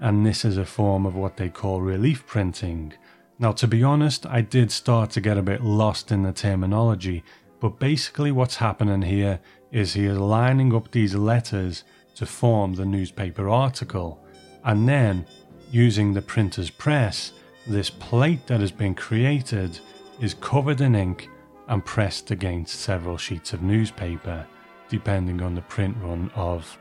and 0.00 0.24
this 0.24 0.42
is 0.42 0.56
a 0.56 0.64
form 0.64 1.04
of 1.04 1.14
what 1.14 1.36
they 1.36 1.50
call 1.50 1.82
relief 1.82 2.26
printing. 2.26 2.94
Now, 3.38 3.52
to 3.52 3.68
be 3.68 3.82
honest, 3.82 4.24
I 4.24 4.40
did 4.40 4.72
start 4.72 5.10
to 5.10 5.20
get 5.20 5.36
a 5.36 5.42
bit 5.42 5.62
lost 5.62 6.10
in 6.10 6.22
the 6.22 6.32
terminology, 6.32 7.22
but 7.60 7.78
basically, 7.78 8.32
what's 8.32 8.56
happening 8.56 9.02
here 9.02 9.38
is 9.70 9.92
he 9.92 10.06
is 10.06 10.16
lining 10.16 10.74
up 10.74 10.92
these 10.92 11.14
letters 11.14 11.84
to 12.14 12.24
form 12.24 12.72
the 12.72 12.86
newspaper 12.86 13.50
article, 13.50 14.24
and 14.64 14.88
then 14.88 15.26
using 15.70 16.14
the 16.14 16.22
printer's 16.22 16.70
press 16.70 17.32
this 17.68 17.90
plate 17.90 18.46
that 18.46 18.60
has 18.60 18.72
been 18.72 18.94
created 18.94 19.78
is 20.20 20.34
covered 20.34 20.80
in 20.80 20.94
ink 20.94 21.28
and 21.68 21.84
pressed 21.84 22.30
against 22.30 22.80
several 22.80 23.18
sheets 23.18 23.52
of 23.52 23.62
newspaper, 23.62 24.46
depending 24.88 25.42
on 25.42 25.54
the 25.54 25.60
print 25.62 25.96
run 26.00 26.30
of 26.34 26.78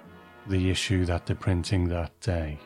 the 0.48 0.70
issue 0.70 1.06
that 1.06 1.26
they're 1.26 1.36
printing 1.36 1.90
that 1.90 2.18
day. 2.22 2.58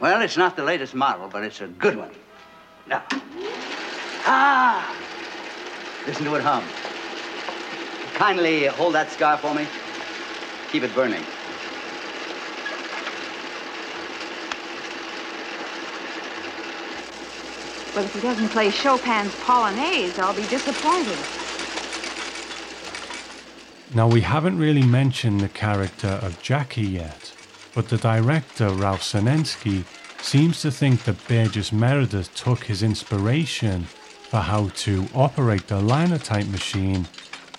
Well, 0.00 0.20
it's 0.20 0.36
not 0.36 0.56
the 0.56 0.64
latest 0.64 0.94
model, 0.94 1.28
but 1.28 1.44
it's 1.44 1.60
a 1.60 1.68
good 1.68 1.96
one. 1.96 2.10
Now, 2.88 3.04
ah, 4.26 4.96
listen 6.06 6.24
to 6.24 6.34
it 6.34 6.42
hum. 6.42 6.64
Kindly 8.14 8.66
hold 8.66 8.94
that 8.94 9.10
cigar 9.10 9.38
for 9.38 9.54
me. 9.54 9.66
Keep 10.72 10.82
it 10.82 10.94
burning. 10.94 11.24
But 17.96 18.04
if 18.04 18.12
he 18.12 18.20
doesn't 18.20 18.50
play 18.50 18.68
Chopin's 18.70 19.34
Polonaise, 19.36 20.18
I'll 20.18 20.36
be 20.36 20.46
disappointed. 20.48 21.16
Now, 23.96 24.06
we 24.06 24.20
haven't 24.20 24.58
really 24.58 24.82
mentioned 24.82 25.40
the 25.40 25.48
character 25.48 26.20
of 26.20 26.42
Jackie 26.42 26.82
yet, 26.82 27.32
but 27.74 27.88
the 27.88 27.96
director, 27.96 28.68
Ralph 28.68 29.00
Senensky, 29.00 29.84
seems 30.20 30.60
to 30.60 30.70
think 30.70 31.04
that 31.04 31.26
Burgess 31.26 31.72
Meredith 31.72 32.34
took 32.34 32.64
his 32.64 32.82
inspiration 32.82 33.84
for 33.84 34.40
how 34.40 34.68
to 34.84 35.06
operate 35.14 35.66
the 35.66 35.80
linotype 35.80 36.48
machine 36.48 37.04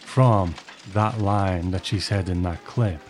from 0.02 0.54
that 0.94 1.20
line 1.20 1.72
that 1.72 1.88
she 1.88 2.00
said 2.00 2.30
in 2.30 2.44
that 2.44 2.64
clip. 2.64 3.02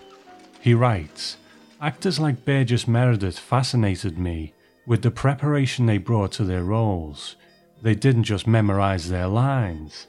He 0.61 0.73
writes, 0.73 1.35
Actors 1.81 2.21
like 2.21 2.45
Burgess 2.45 2.87
Meredith 2.87 3.37
fascinated 3.37 4.17
me 4.17 4.53
with 4.87 5.01
the 5.01 5.11
preparation 5.11 5.85
they 5.85 5.97
brought 5.97 6.31
to 6.31 6.45
their 6.45 6.63
roles, 6.63 7.35
they 7.81 7.93
didn't 7.93 8.23
just 8.23 8.47
memorize 8.47 9.09
their 9.09 9.27
lines. 9.27 10.07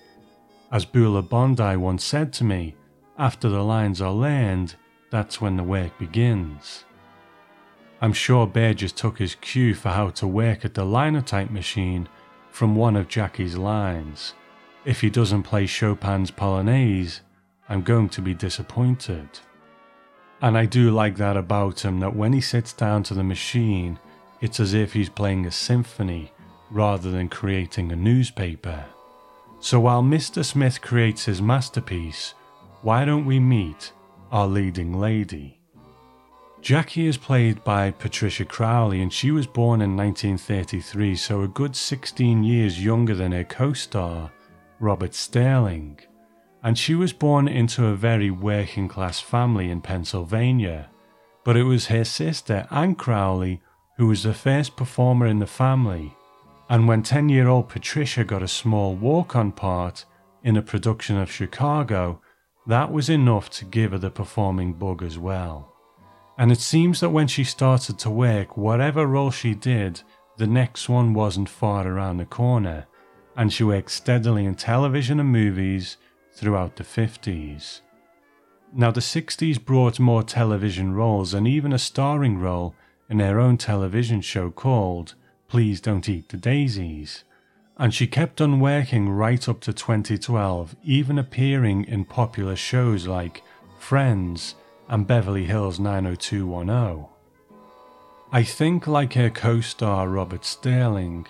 As 0.70 0.85
Beulah 0.85 1.23
Bondi 1.23 1.76
once 1.76 2.04
said 2.04 2.32
to 2.35 2.44
me, 2.44 2.76
after 3.18 3.49
the 3.49 3.62
lines 3.62 4.00
are 4.00 4.12
learned, 4.12 4.76
that's 5.11 5.40
when 5.40 5.56
the 5.56 5.64
work 5.64 5.99
begins. 5.99 6.85
I'm 8.00 8.12
sure 8.12 8.47
Bear 8.47 8.73
just 8.73 8.97
took 8.97 9.18
his 9.18 9.35
cue 9.35 9.75
for 9.75 9.88
how 9.88 10.11
to 10.11 10.26
work 10.28 10.64
at 10.64 10.75
the 10.75 10.85
linotype 10.85 11.50
machine 11.50 12.08
from 12.52 12.76
one 12.76 12.94
of 12.94 13.08
Jackie's 13.08 13.56
lines. 13.56 14.35
If 14.85 15.00
he 15.00 15.11
doesn't 15.11 15.42
play 15.42 15.66
Chopin's 15.66 16.30
Polonaise, 16.30 17.20
I'm 17.68 17.82
going 17.82 18.11
to 18.11 18.23
be 18.23 18.32
disappointed. 18.32 19.28
And 20.40 20.56
I 20.56 20.66
do 20.66 20.92
like 20.92 21.16
that 21.16 21.37
about 21.37 21.85
him 21.85 21.99
that 21.99 22.14
when 22.14 22.32
he 22.32 22.40
sits 22.40 22.73
down 22.73 23.02
to 23.04 23.14
the 23.14 23.25
machine, 23.25 23.99
it's 24.40 24.61
as 24.61 24.75
if 24.75 24.92
he's 24.92 25.09
playing 25.09 25.47
a 25.47 25.50
symphony 25.50 26.33
rather 26.71 27.11
than 27.11 27.28
creating 27.28 27.92
a 27.92 27.97
newspaper. 27.97 28.85
So 29.61 29.80
while 29.80 30.02
Mr. 30.02 30.45
Smith 30.45 30.80
creates 30.80 31.25
his 31.25 31.42
masterpiece, 31.42 32.35
why 32.83 33.04
don't 33.04 33.26
we 33.26 33.40
meet 33.40 33.92
our 34.30 34.47
leading 34.47 34.92
lady? 34.99 35.59
Jackie 36.61 37.07
is 37.07 37.16
played 37.16 37.62
by 37.64 37.90
Patricia 37.90 38.45
Crowley 38.45 39.00
and 39.00 39.12
she 39.12 39.30
was 39.30 39.47
born 39.47 39.80
in 39.80 39.97
1933, 39.97 41.16
so 41.16 41.42
a 41.42 41.49
good 41.49 41.75
16 41.75 42.42
years 42.42 42.85
younger 42.85 43.14
than 43.14 43.33
her 43.33 43.45
co 43.45 43.73
star, 43.73 44.30
Robert 44.80 45.14
Sterling. 45.14 46.00
And 46.62 46.76
she 46.76 46.95
was 46.95 47.12
born 47.12 47.47
into 47.47 47.87
a 47.87 47.95
very 47.95 48.30
working 48.30 48.88
class 48.88 49.21
family 49.21 49.71
in 49.71 49.80
Pennsylvania. 49.80 50.90
But 51.45 51.57
it 51.57 51.62
was 51.62 51.87
her 51.87 52.04
sister, 52.04 52.66
Anne 52.71 52.97
Crowley, 52.97 53.62
who 53.99 54.07
was 54.07 54.23
the 54.23 54.33
first 54.33 54.76
performer 54.76 55.26
in 55.26 55.40
the 55.40 55.47
family, 55.47 56.17
and 56.71 56.87
when 56.87 57.02
10 57.02 57.28
year 57.28 57.49
old 57.49 57.69
Patricia 57.69 58.25
got 58.25 58.43
a 58.43 58.49
small 58.49 58.95
walk 58.95 59.35
on 59.35 59.52
part 59.52 60.05
in 60.45 60.57
a 60.57 60.62
production 60.62 61.19
of 61.19 61.31
Chicago, 61.31 62.21
that 62.67 62.93
was 62.93 63.11
enough 63.11 63.50
to 63.50 63.64
give 63.64 63.90
her 63.90 63.99
the 63.99 64.11
performing 64.11 64.73
bug 64.73 65.02
as 65.02 65.19
well. 65.19 65.75
And 66.38 66.52
it 66.52 66.61
seems 66.61 67.00
that 67.00 67.11
when 67.11 67.26
she 67.26 67.43
started 67.43 67.99
to 67.99 68.11
work, 68.11 68.57
whatever 68.57 69.07
role 69.07 69.33
she 69.33 69.55
did, 69.55 70.02
the 70.37 70.47
next 70.47 70.88
one 70.88 71.12
wasn't 71.12 71.49
far 71.49 71.88
around 71.88 72.19
the 72.19 72.25
corner, 72.25 72.87
and 73.37 73.52
she 73.52 73.64
worked 73.64 73.90
steadily 73.90 74.45
in 74.45 74.55
television 74.55 75.19
and 75.19 75.31
movies 75.31 75.97
throughout 76.33 76.76
the 76.76 76.85
50s. 76.85 77.81
Now, 78.73 78.93
the 78.93 79.00
60s 79.00 79.64
brought 79.64 79.99
more 79.99 80.23
television 80.23 80.95
roles 80.95 81.35
and 81.35 81.49
even 81.49 81.73
a 81.73 81.78
starring 81.78 82.38
role 82.38 82.76
in 83.09 83.21
her 83.21 83.41
own 83.41 83.57
television 83.57 84.21
show 84.21 84.50
called 84.50 85.15
Please 85.49 85.81
Don't 85.81 86.09
Eat 86.09 86.29
the 86.29 86.37
Daisies. 86.37 87.25
And 87.77 87.95
she 87.95 88.07
kept 88.07 88.41
on 88.41 88.61
working 88.61 89.09
right 89.09 89.49
up 89.49 89.61
to 89.61 89.73
2012, 89.73 90.77
even 90.83 91.19
appearing 91.19 91.85
in 91.85 92.05
popular 92.05 92.57
shows 92.57 93.07
like 93.07 93.43
Friends 93.79 94.57
and 94.88 95.07
Beverly 95.07 95.45
Hills 95.45 95.79
90210. 95.79 97.07
I 98.31 98.43
think, 98.43 98.87
like 98.87 99.15
her 99.15 99.31
co 99.31 99.61
star 99.61 100.09
Robert 100.09 100.45
Sterling, 100.45 101.27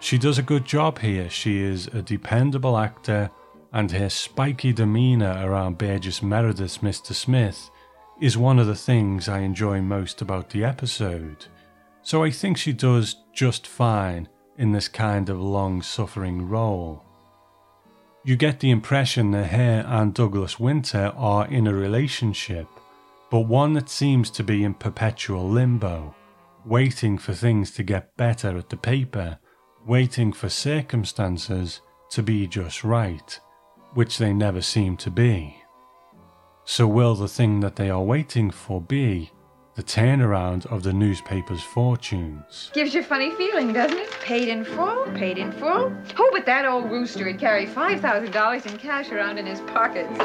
she 0.00 0.18
does 0.18 0.36
a 0.36 0.42
good 0.42 0.66
job 0.66 0.98
here. 0.98 1.30
She 1.30 1.62
is 1.62 1.86
a 1.86 2.02
dependable 2.02 2.76
actor, 2.76 3.30
and 3.72 3.90
her 3.92 4.10
spiky 4.10 4.72
demeanour 4.72 5.42
around 5.48 5.78
Burgess 5.78 6.22
Meredith's 6.22 6.78
Mr. 6.78 7.14
Smith 7.14 7.70
is 8.20 8.38
one 8.38 8.58
of 8.58 8.66
the 8.66 8.74
things 8.74 9.28
I 9.28 9.40
enjoy 9.40 9.80
most 9.80 10.22
about 10.22 10.50
the 10.50 10.64
episode. 10.64 11.46
So 12.02 12.22
I 12.22 12.30
think 12.30 12.56
she 12.56 12.72
does 12.72 13.16
just 13.32 13.66
fine 13.66 14.28
in 14.56 14.72
this 14.72 14.88
kind 14.88 15.28
of 15.28 15.40
long 15.40 15.82
suffering 15.82 16.48
role. 16.48 17.02
You 18.24 18.36
get 18.36 18.60
the 18.60 18.70
impression 18.70 19.32
that 19.32 19.50
her 19.50 19.84
and 19.86 20.14
Douglas 20.14 20.58
Winter 20.58 21.12
are 21.16 21.46
in 21.48 21.66
a 21.66 21.74
relationship, 21.74 22.68
but 23.30 23.40
one 23.40 23.72
that 23.74 23.88
seems 23.88 24.30
to 24.30 24.44
be 24.44 24.64
in 24.64 24.74
perpetual 24.74 25.48
limbo, 25.48 26.14
waiting 26.64 27.18
for 27.18 27.34
things 27.34 27.70
to 27.72 27.82
get 27.82 28.16
better 28.16 28.56
at 28.56 28.70
the 28.70 28.76
paper 28.76 29.38
waiting 29.86 30.32
for 30.32 30.48
circumstances 30.48 31.80
to 32.10 32.22
be 32.22 32.46
just 32.46 32.84
right, 32.84 33.38
which 33.92 34.18
they 34.18 34.32
never 34.32 34.60
seem 34.60 34.96
to 34.96 35.10
be. 35.10 35.56
So, 36.66 36.86
will 36.86 37.14
the 37.14 37.28
thing 37.28 37.60
that 37.60 37.76
they 37.76 37.90
are 37.90 38.02
waiting 38.02 38.50
for 38.50 38.80
be 38.80 39.30
the 39.74 39.82
turnaround 39.82 40.64
of 40.66 40.82
the 40.82 40.94
newspaper's 40.94 41.62
fortunes? 41.62 42.70
Gives 42.72 42.94
you 42.94 43.00
a 43.00 43.04
funny 43.04 43.32
feeling, 43.32 43.74
doesn't 43.74 43.98
it? 43.98 44.10
Paid 44.22 44.48
in 44.48 44.64
full, 44.64 45.04
paid 45.14 45.36
in 45.36 45.52
full. 45.52 45.90
Who 45.90 46.30
but 46.32 46.46
that 46.46 46.64
old 46.64 46.90
rooster 46.90 47.26
would 47.26 47.38
carry 47.38 47.66
$5,000 47.66 48.66
in 48.66 48.78
cash 48.78 49.10
around 49.10 49.36
in 49.36 49.44
his 49.44 49.60
pockets? 49.60 50.18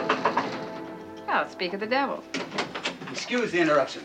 Well, 1.27 1.50
speak 1.50 1.74
of 1.74 1.81
the 1.81 1.88
devil. 1.88 2.24
Excuse 3.12 3.51
the 3.51 3.60
interruption, 3.60 4.03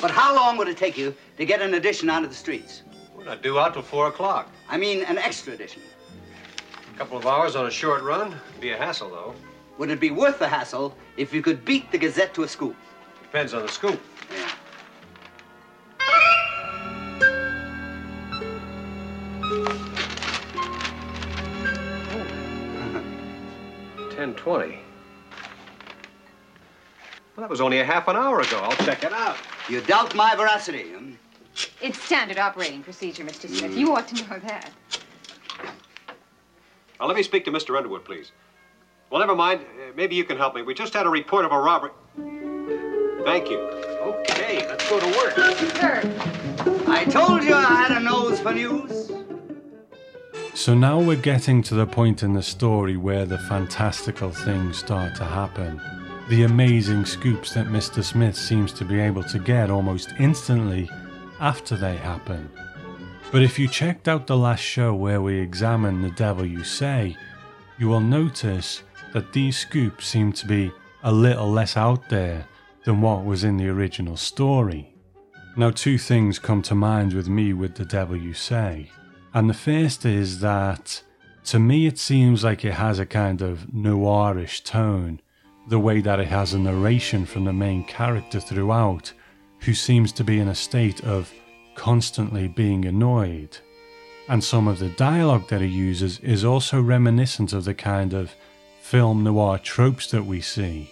but 0.00 0.10
how 0.10 0.34
long 0.34 0.56
would 0.56 0.68
it 0.68 0.78
take 0.78 0.96
you 0.96 1.14
to 1.36 1.44
get 1.44 1.60
an 1.60 1.74
edition 1.74 2.08
onto 2.08 2.28
the 2.28 2.34
streets? 2.34 2.84
We're 3.14 3.24
not 3.24 3.42
due 3.42 3.58
out 3.58 3.74
till 3.74 3.82
4 3.82 4.08
o'clock. 4.08 4.50
I 4.70 4.78
mean, 4.78 5.04
an 5.04 5.18
extra 5.18 5.52
edition. 5.52 5.82
A 6.94 6.98
couple 6.98 7.18
of 7.18 7.26
hours 7.26 7.54
on 7.54 7.66
a 7.66 7.70
short 7.70 8.02
run. 8.02 8.34
Be 8.60 8.70
a 8.70 8.78
hassle, 8.78 9.10
though. 9.10 9.34
Would 9.78 9.90
it 9.90 10.00
be 10.00 10.10
worth 10.10 10.38
the 10.38 10.48
hassle 10.48 10.96
if 11.16 11.32
you 11.34 11.42
could 11.42 11.64
beat 11.64 11.90
the 11.92 11.98
Gazette 11.98 12.32
to 12.34 12.44
a 12.44 12.48
scoop? 12.48 12.74
Depends 13.22 13.52
on 13.52 13.62
the 13.62 13.68
scoop. 13.68 14.00
Yeah. 14.34 14.50
Ten 24.16 24.34
twenty. 24.34 24.78
Well, 27.36 27.42
that 27.42 27.50
was 27.50 27.60
only 27.60 27.80
a 27.80 27.84
half 27.84 28.08
an 28.08 28.16
hour 28.16 28.40
ago. 28.40 28.58
I'll 28.62 28.86
check 28.86 29.04
it 29.04 29.12
out. 29.12 29.36
You 29.68 29.82
doubt 29.82 30.14
my 30.14 30.34
veracity, 30.34 30.84
hmm? 30.92 31.12
It's 31.82 32.00
standard 32.02 32.38
operating 32.38 32.82
procedure, 32.82 33.24
Mr. 33.24 33.48
Smith. 33.48 33.76
You 33.76 33.94
ought 33.94 34.08
to 34.08 34.14
know 34.14 34.38
that. 34.38 34.70
Now, 36.98 37.06
let 37.06 37.16
me 37.16 37.22
speak 37.22 37.44
to 37.44 37.50
Mr. 37.50 37.76
Underwood, 37.76 38.04
please. 38.06 38.32
Well, 39.10 39.20
never 39.20 39.36
mind. 39.36 39.60
Uh, 39.60 39.92
maybe 39.94 40.16
you 40.16 40.24
can 40.24 40.36
help 40.36 40.54
me. 40.54 40.62
We 40.62 40.74
just 40.74 40.92
had 40.92 41.06
a 41.06 41.10
report 41.10 41.44
of 41.44 41.52
a 41.52 41.58
robbery. 41.58 41.90
Thank 43.24 43.48
you. 43.50 43.58
Okay, 43.58 44.66
let's 44.66 44.88
go 44.88 44.98
to 44.98 45.06
work. 45.06 45.34
Sir, 45.76 46.00
I 46.88 47.04
told 47.04 47.44
you 47.44 47.54
I 47.54 47.84
had 47.86 47.96
a 47.96 48.00
nose 48.00 48.40
for 48.40 48.52
news. 48.52 49.12
So 50.54 50.74
now 50.74 51.00
we're 51.00 51.16
getting 51.16 51.62
to 51.64 51.74
the 51.74 51.86
point 51.86 52.22
in 52.22 52.32
the 52.32 52.42
story 52.42 52.96
where 52.96 53.26
the 53.26 53.38
fantastical 53.38 54.30
things 54.30 54.78
start 54.78 55.14
to 55.16 55.24
happen. 55.24 55.80
The 56.28 56.44
amazing 56.44 57.04
scoops 57.04 57.54
that 57.54 57.66
Mr. 57.66 58.02
Smith 58.02 58.36
seems 58.36 58.72
to 58.72 58.84
be 58.84 58.98
able 58.98 59.22
to 59.24 59.38
get 59.38 59.70
almost 59.70 60.14
instantly 60.18 60.90
after 61.38 61.76
they 61.76 61.96
happen. 61.96 62.50
But 63.30 63.42
if 63.42 63.58
you 63.58 63.68
checked 63.68 64.08
out 64.08 64.26
the 64.26 64.36
last 64.36 64.60
show 64.60 64.94
where 64.94 65.20
we 65.20 65.38
examined 65.38 66.02
The 66.02 66.10
Devil 66.10 66.46
You 66.46 66.64
Say, 66.64 67.16
you 67.78 67.88
will 67.88 68.00
notice 68.00 68.82
that 69.12 69.32
these 69.32 69.56
scoops 69.56 70.06
seem 70.06 70.32
to 70.32 70.46
be 70.46 70.72
a 71.02 71.12
little 71.12 71.50
less 71.50 71.76
out 71.76 72.08
there 72.08 72.46
than 72.84 73.00
what 73.00 73.24
was 73.24 73.44
in 73.44 73.56
the 73.56 73.68
original 73.68 74.16
story. 74.16 74.94
Now, 75.56 75.70
two 75.70 75.98
things 75.98 76.38
come 76.38 76.62
to 76.62 76.74
mind 76.74 77.14
with 77.14 77.28
me 77.28 77.52
with 77.52 77.76
The 77.76 77.84
Devil 77.84 78.16
You 78.16 78.34
Say. 78.34 78.90
And 79.32 79.48
the 79.48 79.54
first 79.54 80.04
is 80.04 80.40
that 80.40 81.02
to 81.44 81.58
me 81.58 81.86
it 81.86 81.98
seems 81.98 82.42
like 82.42 82.64
it 82.64 82.74
has 82.74 82.98
a 82.98 83.06
kind 83.06 83.40
of 83.40 83.66
noirish 83.72 84.64
tone, 84.64 85.20
the 85.68 85.78
way 85.78 86.00
that 86.00 86.20
it 86.20 86.28
has 86.28 86.52
a 86.52 86.58
narration 86.58 87.24
from 87.24 87.44
the 87.44 87.52
main 87.52 87.84
character 87.84 88.40
throughout, 88.40 89.12
who 89.60 89.72
seems 89.74 90.12
to 90.12 90.24
be 90.24 90.40
in 90.40 90.48
a 90.48 90.54
state 90.54 91.04
of 91.04 91.32
constantly 91.74 92.48
being 92.48 92.84
annoyed. 92.84 93.58
And 94.28 94.42
some 94.42 94.66
of 94.66 94.78
the 94.78 94.88
dialogue 94.88 95.48
that 95.48 95.60
he 95.60 95.68
uses 95.68 96.18
is 96.18 96.44
also 96.44 96.80
reminiscent 96.80 97.52
of 97.52 97.64
the 97.64 97.74
kind 97.74 98.12
of 98.12 98.34
film 98.86 99.24
noir 99.24 99.58
tropes 99.58 100.12
that 100.12 100.24
we 100.24 100.40
see, 100.40 100.88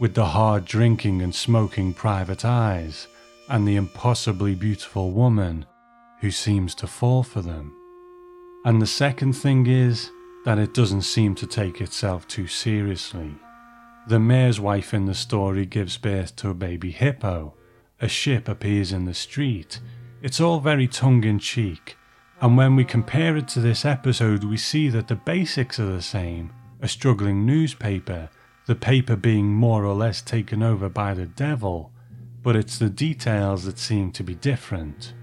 with 0.00 0.14
the 0.14 0.24
hard 0.24 0.64
drinking 0.64 1.22
and 1.22 1.32
smoking 1.32 1.94
private 1.94 2.44
eyes, 2.44 3.06
and 3.48 3.68
the 3.68 3.76
impossibly 3.76 4.52
beautiful 4.52 5.12
woman 5.12 5.64
who 6.20 6.28
seems 6.28 6.74
to 6.74 6.88
fall 6.88 7.22
for 7.22 7.42
them. 7.42 7.72
And 8.64 8.82
the 8.82 8.86
second 8.86 9.34
thing 9.34 9.68
is 9.68 10.10
that 10.44 10.58
it 10.58 10.74
doesn't 10.74 11.02
seem 11.02 11.36
to 11.36 11.46
take 11.46 11.80
itself 11.80 12.26
too 12.26 12.48
seriously. 12.48 13.30
The 14.08 14.18
mayor's 14.18 14.58
wife 14.58 14.92
in 14.92 15.06
the 15.06 15.14
story 15.14 15.66
gives 15.66 15.98
birth 15.98 16.34
to 16.36 16.50
a 16.50 16.54
baby 16.54 16.90
hippo, 16.90 17.54
a 18.00 18.08
ship 18.08 18.48
appears 18.48 18.90
in 18.90 19.04
the 19.04 19.14
street. 19.14 19.78
It's 20.20 20.40
all 20.40 20.58
very 20.58 20.88
tongue 20.88 21.22
in 21.22 21.38
cheek, 21.38 21.96
and 22.40 22.56
when 22.56 22.74
we 22.74 22.84
compare 22.84 23.36
it 23.36 23.46
to 23.50 23.60
this 23.60 23.84
episode, 23.84 24.42
we 24.42 24.56
see 24.56 24.88
that 24.88 25.06
the 25.06 25.14
basics 25.14 25.78
are 25.78 25.86
the 25.86 26.02
same 26.02 26.50
a 26.80 26.88
struggling 26.88 27.46
newspaper, 27.46 28.28
the 28.66 28.74
paper 28.74 29.16
being 29.16 29.46
more 29.46 29.84
or 29.84 29.94
less 29.94 30.20
taken 30.20 30.62
over 30.62 30.88
by 30.88 31.14
the 31.14 31.26
devil, 31.26 31.92
but 32.42 32.56
it's 32.56 32.78
the 32.78 32.90
details 32.90 33.64
that 33.64 33.78
seem 33.78 34.12
to 34.12 34.22
be 34.22 34.34
different. 34.34 35.14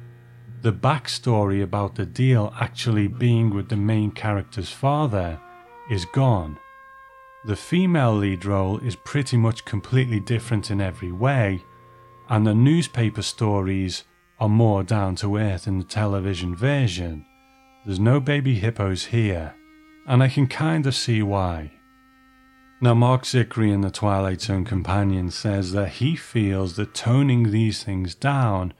The 0.62 0.74
backstory 0.74 1.62
about 1.62 1.96
the 1.96 2.06
deal 2.06 2.54
actually 2.60 3.08
being 3.08 3.50
with 3.50 3.70
the 3.70 3.78
main 3.78 4.12
character's 4.12 4.72
father 4.72 5.39
is 5.89 6.06
gone. 6.13 6.58
The 7.46 7.58
female 7.58 8.16
lead 8.16 8.46
role 8.46 8.80
is 8.80 8.96
pretty 8.96 9.36
much 9.36 9.66
completely 9.66 10.22
different 10.22 10.72
in 10.72 10.80
every 10.80 11.12
way, 11.12 11.62
and 12.30 12.48
the 12.48 12.56
newspaper 12.56 13.22
stories 13.22 14.06
are 14.39 14.48
more 14.48 14.84
down 14.84 15.16
to 15.16 15.36
earth 15.38 15.68
in 15.68 15.80
the 15.80 15.84
television 15.84 16.56
version. 16.56 17.26
There's 17.86 18.00
no 18.00 18.22
baby 18.22 18.56
hippos 18.56 19.06
here, 19.06 19.56
and 20.08 20.22
I 20.22 20.30
can 20.30 20.48
kind 20.48 20.86
of 20.86 20.96
see 20.96 21.22
why. 21.22 21.72
Now, 22.82 22.94
Marc 22.94 23.24
Zicree 23.24 23.72
in 23.72 23.82
The 23.82 23.89
Twilight 23.92 24.42
Zone 24.42 24.66
Companion 24.66 25.32
says 25.32 25.72
that 25.72 25.89
he 25.89 26.16
feels 26.16 26.76
that 26.76 26.94
toning 26.94 27.52
these 27.52 27.82
things 27.84 28.13
down 28.13 28.74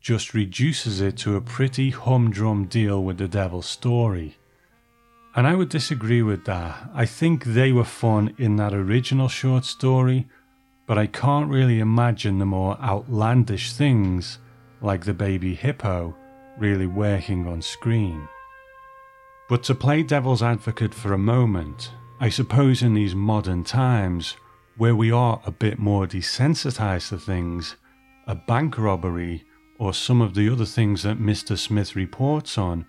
just 0.00 0.32
reduces 0.32 1.02
it 1.02 1.18
to 1.18 1.36
a 1.36 1.42
pretty 1.42 1.90
humdrum 1.90 2.64
deal 2.64 3.04
with 3.04 3.18
the 3.18 3.28
devil's 3.28 3.66
story. 3.66 4.38
And 5.36 5.46
I 5.46 5.54
would 5.54 5.68
disagree 5.68 6.22
with 6.22 6.46
that. 6.46 6.90
I 6.94 7.04
think 7.04 7.44
they 7.44 7.70
were 7.70 7.84
fun 7.84 8.34
in 8.38 8.56
that 8.56 8.72
original 8.72 9.28
short 9.28 9.66
story, 9.66 10.26
but 10.86 10.96
I 10.96 11.06
can't 11.06 11.50
really 11.50 11.80
imagine 11.80 12.38
the 12.38 12.46
more 12.46 12.78
outlandish 12.80 13.72
things, 13.74 14.38
like 14.80 15.04
the 15.04 15.14
baby 15.14 15.54
hippo, 15.54 16.16
really 16.58 16.86
working 16.86 17.46
on 17.46 17.60
screen. 17.60 18.26
But 19.50 19.64
to 19.64 19.74
play 19.74 20.04
devil's 20.04 20.44
advocate 20.44 20.94
for 20.94 21.12
a 21.12 21.18
moment, 21.18 21.90
I 22.20 22.28
suppose 22.28 22.82
in 22.82 22.94
these 22.94 23.16
modern 23.16 23.64
times, 23.64 24.36
where 24.76 24.94
we 24.94 25.10
are 25.10 25.42
a 25.44 25.50
bit 25.50 25.76
more 25.76 26.06
desensitized 26.06 27.08
to 27.08 27.18
things, 27.18 27.74
a 28.28 28.36
bank 28.36 28.78
robbery 28.78 29.44
or 29.76 29.92
some 29.92 30.22
of 30.22 30.34
the 30.34 30.48
other 30.48 30.64
things 30.64 31.02
that 31.02 31.18
Mr. 31.18 31.58
Smith 31.58 31.96
reports 31.96 32.58
on 32.58 32.86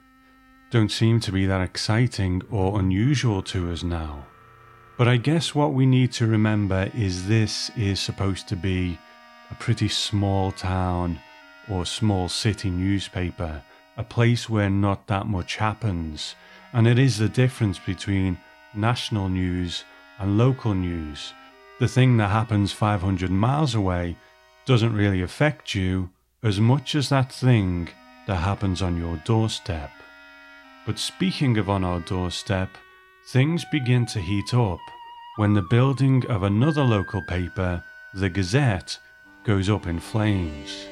don't 0.69 0.91
seem 0.91 1.19
to 1.21 1.32
be 1.32 1.47
that 1.47 1.62
exciting 1.62 2.43
or 2.52 2.80
unusual 2.80 3.41
to 3.41 3.71
us 3.71 3.82
now. 3.82 4.28
But 5.00 5.08
I 5.08 5.17
guess 5.17 5.56
what 5.56 5.74
we 5.74 5.88
need 5.88 6.12
to 6.12 6.28
remember 6.28 6.91
is 6.93 7.28
this 7.28 7.71
is 7.76 8.00
supposed 8.00 8.47
to 8.50 8.56
be 8.56 9.00
a 9.50 9.56
pretty 9.56 9.88
small 9.88 10.52
town 10.52 11.19
or 11.67 11.88
small 11.88 12.30
city 12.30 12.69
newspaper, 12.69 13.63
a 13.97 14.04
place 14.04 14.47
where 14.47 14.69
not 14.69 15.08
that 15.08 15.26
much 15.26 15.56
happens, 15.56 16.36
and 16.73 16.88
it 16.88 16.97
is 16.99 17.17
the 17.17 17.29
difference 17.29 17.79
between 17.79 18.38
national 18.73 19.29
news 19.29 19.84
and 20.19 20.38
local 20.38 20.73
news. 20.73 21.34
the 21.79 21.88
thing 21.88 22.15
that 22.17 22.29
happens 22.29 22.71
500 22.71 23.31
miles 23.31 23.73
away 23.73 24.15
doesn't 24.65 24.93
really 24.93 25.23
affect 25.23 25.73
you 25.73 26.12
as 26.43 26.60
much 26.60 26.93
as 26.93 27.10
that 27.10 27.31
thing 27.31 27.89
that 28.27 28.36
happens 28.36 28.84
on 28.84 28.95
your 28.95 29.17
doorstep. 29.25 29.89
But 30.86 30.99
speaking 30.99 31.57
of 31.57 31.71
on 31.71 31.84
our 31.84 31.99
doorstep, 32.01 32.69
things 33.29 33.65
begin 33.71 34.05
to 34.07 34.19
heat 34.19 34.53
up 34.53 34.79
when 35.38 35.55
the 35.55 35.63
building 35.63 36.23
of 36.27 36.43
another 36.43 36.84
local 36.84 37.23
paper, 37.23 37.84
the 38.13 38.29
Gazette, 38.29 38.99
goes 39.43 39.67
up 39.67 39.88
in 39.88 39.99
flames. 39.99 40.86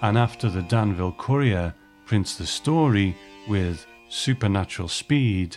And 0.00 0.16
after 0.16 0.48
the 0.48 0.62
Danville 0.62 1.16
Courier 1.18 1.74
prints 2.06 2.36
the 2.36 2.46
story 2.46 3.14
with 3.46 3.86
supernatural 4.10 4.88
speed, 4.88 5.56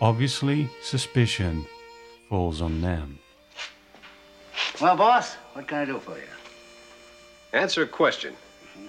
obviously 0.00 0.68
suspicion 0.82 1.64
falls 2.28 2.60
on 2.60 2.82
them. 2.82 3.18
Well, 4.80 4.96
boss, 4.96 5.34
what 5.54 5.66
can 5.66 5.78
I 5.78 5.84
do 5.86 5.98
for 5.98 6.18
you? 6.18 6.24
Answer 7.52 7.82
a 7.82 7.86
question. 7.86 8.34
Mm-hmm. 8.34 8.86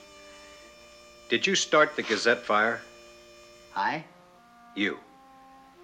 Did 1.30 1.48
you 1.48 1.56
start 1.56 1.96
the 1.96 2.02
Gazette 2.02 2.40
fire? 2.40 2.82
I? 3.76 4.04
You. 4.76 4.98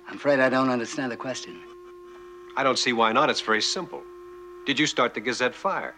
I'm 0.10 0.18
afraid 0.18 0.40
I 0.40 0.50
don't 0.50 0.70
understand 0.70 1.12
the 1.12 1.18
question. 1.18 1.62
I 2.58 2.64
don't 2.64 2.78
see 2.78 2.94
why 2.94 3.14
not. 3.14 3.30
It's 3.30 3.42
very 3.42 3.62
simple. 3.62 4.02
Did 4.66 4.80
you 4.80 4.88
start 4.88 5.14
the 5.14 5.22
Gazette 5.22 5.56
fire? 5.56 5.94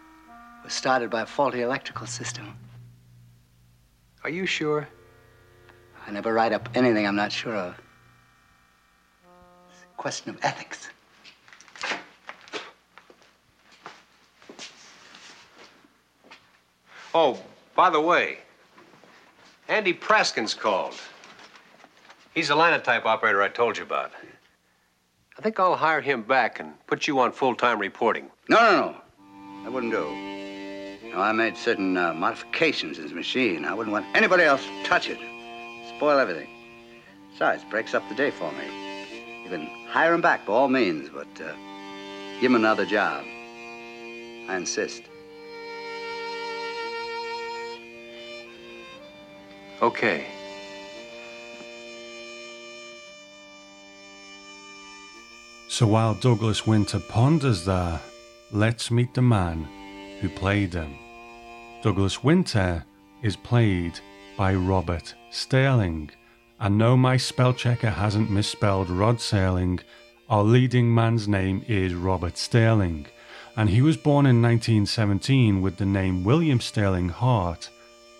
It 0.60 0.64
was 0.64 0.72
started 0.74 1.10
by 1.10 1.22
a 1.22 1.26
faulty 1.26 1.62
electrical 1.62 2.06
system. 2.06 2.56
Are 4.22 4.30
you 4.30 4.46
sure? 4.46 4.88
I 6.06 6.12
never 6.12 6.32
write 6.32 6.52
up 6.52 6.68
anything 6.74 7.06
I'm 7.06 7.16
not 7.16 7.32
sure 7.32 7.54
of. 7.54 7.74
It's 9.70 9.82
a 9.82 9.96
question 9.96 10.30
of 10.30 10.38
ethics. 10.42 10.88
Oh, 17.12 17.40
by 17.74 17.90
the 17.90 18.00
way, 18.00 18.38
Andy 19.68 19.92
Praskin's 19.92 20.54
called. 20.54 20.94
He's 22.34 22.48
the 22.48 22.54
linotype 22.54 23.06
operator 23.06 23.42
I 23.42 23.48
told 23.48 23.78
you 23.78 23.82
about. 23.82 24.12
I 25.38 25.42
think 25.42 25.58
I'll 25.58 25.76
hire 25.76 26.00
him 26.00 26.22
back 26.22 26.60
and 26.60 26.74
put 26.86 27.06
you 27.06 27.18
on 27.18 27.32
full-time 27.32 27.78
reporting. 27.78 28.30
No, 28.48 28.58
no, 28.60 28.70
no. 28.70 28.96
That 29.64 29.72
wouldn't 29.72 29.92
do. 29.92 31.10
No, 31.10 31.20
I 31.20 31.32
made 31.32 31.56
certain 31.56 31.96
uh, 31.96 32.14
modifications 32.14 32.98
in 32.98 33.04
his 33.04 33.12
machine. 33.12 33.64
I 33.64 33.74
wouldn't 33.74 33.92
want 33.92 34.06
anybody 34.14 34.44
else 34.44 34.64
to 34.64 34.84
touch 34.84 35.08
it. 35.08 35.18
Spoil 35.96 36.18
everything. 36.18 36.48
Besides, 37.32 37.64
breaks 37.64 37.94
up 37.94 38.06
the 38.10 38.14
day 38.14 38.30
for 38.30 38.52
me. 38.52 39.44
You 39.44 39.48
can 39.48 39.66
hire 39.88 40.12
him 40.12 40.20
back 40.20 40.44
by 40.44 40.52
all 40.52 40.68
means, 40.68 41.08
but 41.08 41.28
uh, 41.40 41.54
give 42.40 42.50
him 42.50 42.54
another 42.54 42.84
job. 42.84 43.24
I 44.48 44.56
insist. 44.56 45.04
Okay. 49.80 50.26
So 55.68 55.86
while 55.86 56.14
Douglas 56.14 56.66
Winter 56.66 56.98
ponders 56.98 57.64
there, 57.64 58.00
let's 58.52 58.90
meet 58.90 59.14
the 59.14 59.22
man 59.22 59.66
who 60.20 60.28
played 60.28 60.74
him. 60.74 60.94
Douglas 61.82 62.22
Winter 62.22 62.84
is 63.22 63.36
played 63.36 63.98
by 64.36 64.54
Robert 64.54 65.14
Sterling. 65.30 66.10
And 66.60 66.78
no, 66.78 66.96
my 66.96 67.16
spell 67.16 67.52
checker 67.52 67.90
hasn't 67.90 68.30
misspelled 68.30 68.90
Rod 68.90 69.16
Serling. 69.16 69.80
Our 70.28 70.42
leading 70.42 70.94
man's 70.94 71.26
name 71.26 71.64
is 71.68 71.94
Robert 71.94 72.36
Sterling, 72.36 73.06
and 73.56 73.70
he 73.70 73.80
was 73.80 73.96
born 73.96 74.26
in 74.26 74.42
1917 74.42 75.62
with 75.62 75.76
the 75.76 75.86
name 75.86 76.24
William 76.24 76.60
Sterling 76.60 77.08
Hart, 77.08 77.70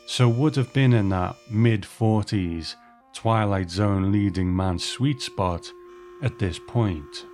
so 0.06 0.28
would 0.28 0.56
have 0.56 0.72
been 0.72 0.92
in 0.92 1.08
that 1.10 1.36
mid 1.50 1.82
40s 1.82 2.74
Twilight 3.12 3.70
Zone 3.70 4.12
leading 4.12 4.54
man 4.54 4.78
sweet 4.78 5.20
spot 5.20 5.70
at 6.22 6.38
this 6.38 6.58
point. 6.58 7.26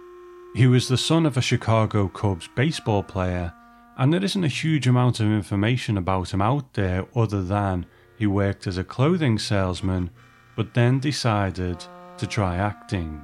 He 0.55 0.67
was 0.67 0.89
the 0.89 0.99
son 0.99 1.27
of 1.27 1.37
a 1.37 1.43
Chicago 1.43 2.09
Cubs 2.09 2.49
baseball 2.55 3.03
player, 3.03 3.53
and 3.99 4.13
there 4.13 4.25
isn't 4.25 4.45
a 4.45 4.49
huge 4.49 4.87
amount 4.87 5.21
of 5.21 5.27
information 5.27 5.99
about 5.99 6.33
him 6.33 6.41
out 6.41 6.73
there 6.75 7.07
other 7.15 7.43
than 7.43 7.87
he 8.23 8.27
worked 8.29 8.69
as 8.69 8.79
a 8.79 8.85
clothing 8.85 9.37
salesman, 9.37 10.09
but 10.55 10.75
then 10.75 11.01
decided 11.01 11.85
to 12.17 12.25
try 12.25 12.55
acting. 12.55 13.21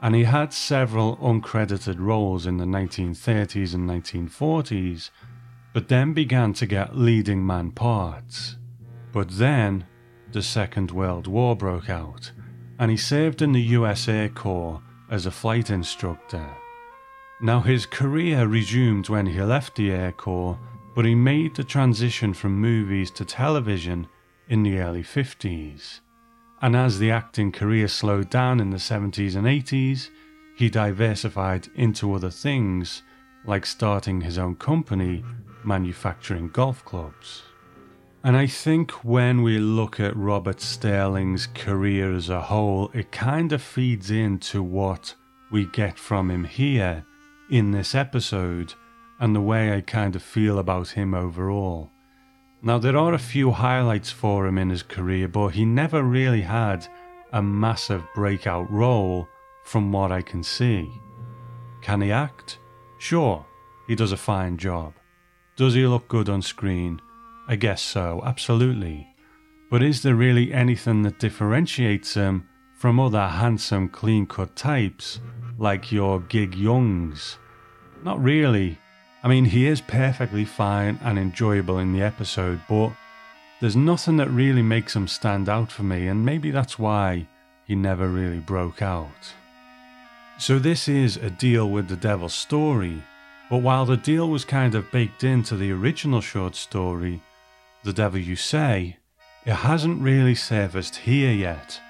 And 0.00 0.14
he 0.14 0.22
had 0.22 0.52
several 0.52 1.16
uncredited 1.16 1.98
roles 1.98 2.46
in 2.46 2.56
the 2.56 2.64
1930s 2.64 3.74
and 3.74 3.90
1940s, 3.90 5.10
but 5.74 5.88
then 5.88 6.12
began 6.12 6.52
to 6.52 6.66
get 6.66 6.96
leading 6.96 7.44
man 7.44 7.72
parts. 7.72 8.58
But 9.10 9.28
then 9.28 9.86
the 10.30 10.40
Second 10.40 10.92
World 10.92 11.26
War 11.26 11.56
broke 11.56 11.90
out, 11.90 12.30
and 12.78 12.92
he 12.92 12.96
served 12.96 13.42
in 13.42 13.50
the 13.50 13.76
US 13.78 14.06
Air 14.06 14.28
Corps 14.28 14.80
as 15.10 15.26
a 15.26 15.32
flight 15.32 15.68
instructor. 15.68 16.48
Now, 17.40 17.58
his 17.58 17.86
career 17.86 18.46
resumed 18.46 19.08
when 19.08 19.26
he 19.26 19.42
left 19.42 19.74
the 19.74 19.90
Air 19.90 20.12
Corps, 20.12 20.60
but 20.94 21.04
he 21.04 21.16
made 21.16 21.56
the 21.56 21.64
transition 21.64 22.32
from 22.32 22.60
movies 22.60 23.10
to 23.10 23.24
television 23.24 24.06
in 24.52 24.62
the 24.62 24.78
early 24.78 25.02
50s. 25.02 26.00
And 26.60 26.76
as 26.76 26.98
the 26.98 27.10
acting 27.10 27.52
career 27.52 27.88
slowed 27.88 28.28
down 28.28 28.60
in 28.60 28.68
the 28.68 28.76
70s 28.76 29.34
and 29.34 29.46
80s, 29.46 30.10
he 30.54 30.68
diversified 30.68 31.68
into 31.74 32.12
other 32.12 32.28
things, 32.28 33.02
like 33.46 33.64
starting 33.64 34.20
his 34.20 34.36
own 34.36 34.56
company 34.56 35.24
manufacturing 35.64 36.50
golf 36.50 36.84
clubs. 36.84 37.44
And 38.22 38.36
I 38.36 38.46
think 38.46 38.90
when 39.02 39.42
we 39.42 39.58
look 39.58 39.98
at 39.98 40.14
Robert 40.14 40.60
Sterling's 40.60 41.46
career 41.46 42.14
as 42.14 42.28
a 42.28 42.42
whole, 42.42 42.90
it 42.92 43.10
kind 43.10 43.54
of 43.54 43.62
feeds 43.62 44.10
into 44.10 44.62
what 44.62 45.14
we 45.50 45.64
get 45.64 45.98
from 45.98 46.30
him 46.30 46.44
here 46.44 47.06
in 47.48 47.70
this 47.70 47.94
episode 47.94 48.74
and 49.18 49.34
the 49.34 49.40
way 49.40 49.74
I 49.74 49.80
kind 49.80 50.14
of 50.14 50.22
feel 50.22 50.58
about 50.58 50.90
him 50.90 51.14
overall. 51.14 51.91
Now, 52.64 52.78
there 52.78 52.96
are 52.96 53.12
a 53.12 53.18
few 53.18 53.50
highlights 53.50 54.12
for 54.12 54.46
him 54.46 54.56
in 54.56 54.70
his 54.70 54.84
career, 54.84 55.26
but 55.26 55.48
he 55.48 55.64
never 55.64 56.04
really 56.04 56.42
had 56.42 56.86
a 57.32 57.42
massive 57.42 58.04
breakout 58.14 58.70
role 58.70 59.28
from 59.64 59.90
what 59.90 60.12
I 60.12 60.22
can 60.22 60.44
see. 60.44 60.88
Can 61.80 62.00
he 62.00 62.12
act? 62.12 62.60
Sure, 62.98 63.44
he 63.88 63.96
does 63.96 64.12
a 64.12 64.16
fine 64.16 64.58
job. 64.58 64.94
Does 65.56 65.74
he 65.74 65.84
look 65.88 66.06
good 66.06 66.28
on 66.28 66.40
screen? 66.40 67.00
I 67.48 67.56
guess 67.56 67.82
so, 67.82 68.22
absolutely. 68.24 69.08
But 69.68 69.82
is 69.82 70.02
there 70.02 70.14
really 70.14 70.52
anything 70.52 71.02
that 71.02 71.18
differentiates 71.18 72.14
him 72.14 72.48
from 72.78 73.00
other 73.00 73.26
handsome, 73.26 73.88
clean 73.88 74.26
cut 74.26 74.54
types 74.54 75.18
like 75.58 75.90
your 75.90 76.20
Gig 76.20 76.54
Youngs? 76.54 77.38
Not 78.04 78.22
really. 78.22 78.78
I 79.24 79.28
mean, 79.28 79.44
he 79.44 79.66
is 79.66 79.80
perfectly 79.80 80.44
fine 80.44 80.98
and 81.02 81.16
enjoyable 81.18 81.78
in 81.78 81.92
the 81.92 82.02
episode, 82.02 82.60
but 82.68 82.92
there's 83.60 83.76
nothing 83.76 84.16
that 84.16 84.30
really 84.30 84.62
makes 84.62 84.96
him 84.96 85.06
stand 85.06 85.48
out 85.48 85.70
for 85.70 85.84
me, 85.84 86.08
and 86.08 86.24
maybe 86.24 86.50
that's 86.50 86.76
why 86.76 87.28
he 87.64 87.76
never 87.76 88.08
really 88.08 88.40
broke 88.40 88.82
out. 88.82 89.32
So, 90.38 90.58
this 90.58 90.88
is 90.88 91.16
a 91.18 91.30
deal 91.30 91.70
with 91.70 91.86
the 91.86 91.94
devil's 91.94 92.34
story, 92.34 93.00
but 93.48 93.58
while 93.58 93.86
the 93.86 93.96
deal 93.96 94.28
was 94.28 94.44
kind 94.44 94.74
of 94.74 94.90
baked 94.90 95.22
into 95.22 95.56
the 95.56 95.70
original 95.70 96.20
short 96.20 96.56
story, 96.56 97.22
the 97.84 97.92
Devil 97.92 98.18
You 98.18 98.34
Say, 98.34 98.96
it 99.46 99.54
hasn't 99.54 100.02
really 100.02 100.34
surfaced 100.34 100.96
here 100.96 101.32
yet, 101.32 101.80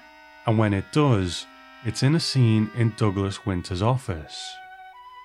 and 0.45 0.59
when 0.59 0.73
it 0.73 0.85
does, 0.91 1.47
it's 1.83 2.03
in 2.03 2.13
a 2.13 2.19
scene 2.19 2.69
in 2.75 2.93
Douglas 2.95 3.43
Winter's 3.43 3.81
office. 3.81 4.53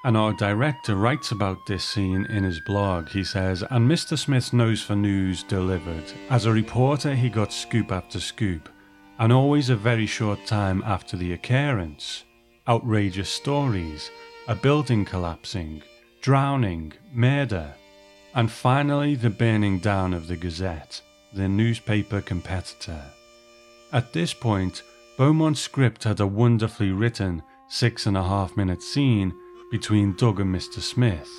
And 0.05 0.17
our 0.17 0.33
director 0.33 0.95
writes 0.95 1.33
about 1.33 1.67
this 1.67 1.85
scene 1.85 2.25
in 2.27 2.45
his 2.45 2.61
blog. 2.61 3.09
He 3.09 3.25
says, 3.25 3.65
And 3.71 3.91
Mr. 3.91 4.17
Smith's 4.17 4.53
nose 4.53 4.81
for 4.81 4.95
news 4.95 5.43
delivered. 5.43 6.05
As 6.31 6.47
a 6.47 6.53
reporter, 6.53 7.15
he 7.15 7.29
got 7.29 7.53
scoop 7.53 7.91
after 7.91 8.21
scoop, 8.21 8.69
and 9.19 9.33
always 9.33 9.71
a 9.71 9.77
very 9.77 10.07
short 10.07 10.47
time 10.47 10.83
after 10.87 11.17
the 11.17 11.33
occurrence. 11.33 12.25
Outrageous 12.69 13.29
stories, 13.29 14.11
a 14.47 14.55
building 14.55 15.05
collapsing, 15.05 15.83
drowning, 16.21 16.93
murder, 17.13 17.75
and 18.35 18.51
finally, 18.51 19.17
the 19.17 19.31
burning 19.31 19.81
down 19.81 20.15
of 20.15 20.29
the 20.29 20.37
Gazette, 20.37 21.01
their 21.33 21.49
newspaper 21.49 22.21
competitor. 22.21 23.03
At 23.93 24.13
this 24.13 24.33
point, 24.33 24.83
Beaumont's 25.17 25.61
script 25.61 26.05
had 26.05 26.21
a 26.21 26.27
wonderfully 26.27 26.93
written 26.93 27.43
six 27.69 28.07
and 28.07 28.17
a 28.17 28.23
half 28.23 28.57
minute 28.57 28.83
scene 28.83 29.35
between 29.71 30.15
Doug 30.15 30.41
and 30.41 30.55
Mr. 30.55 30.81
Smith. 30.81 31.31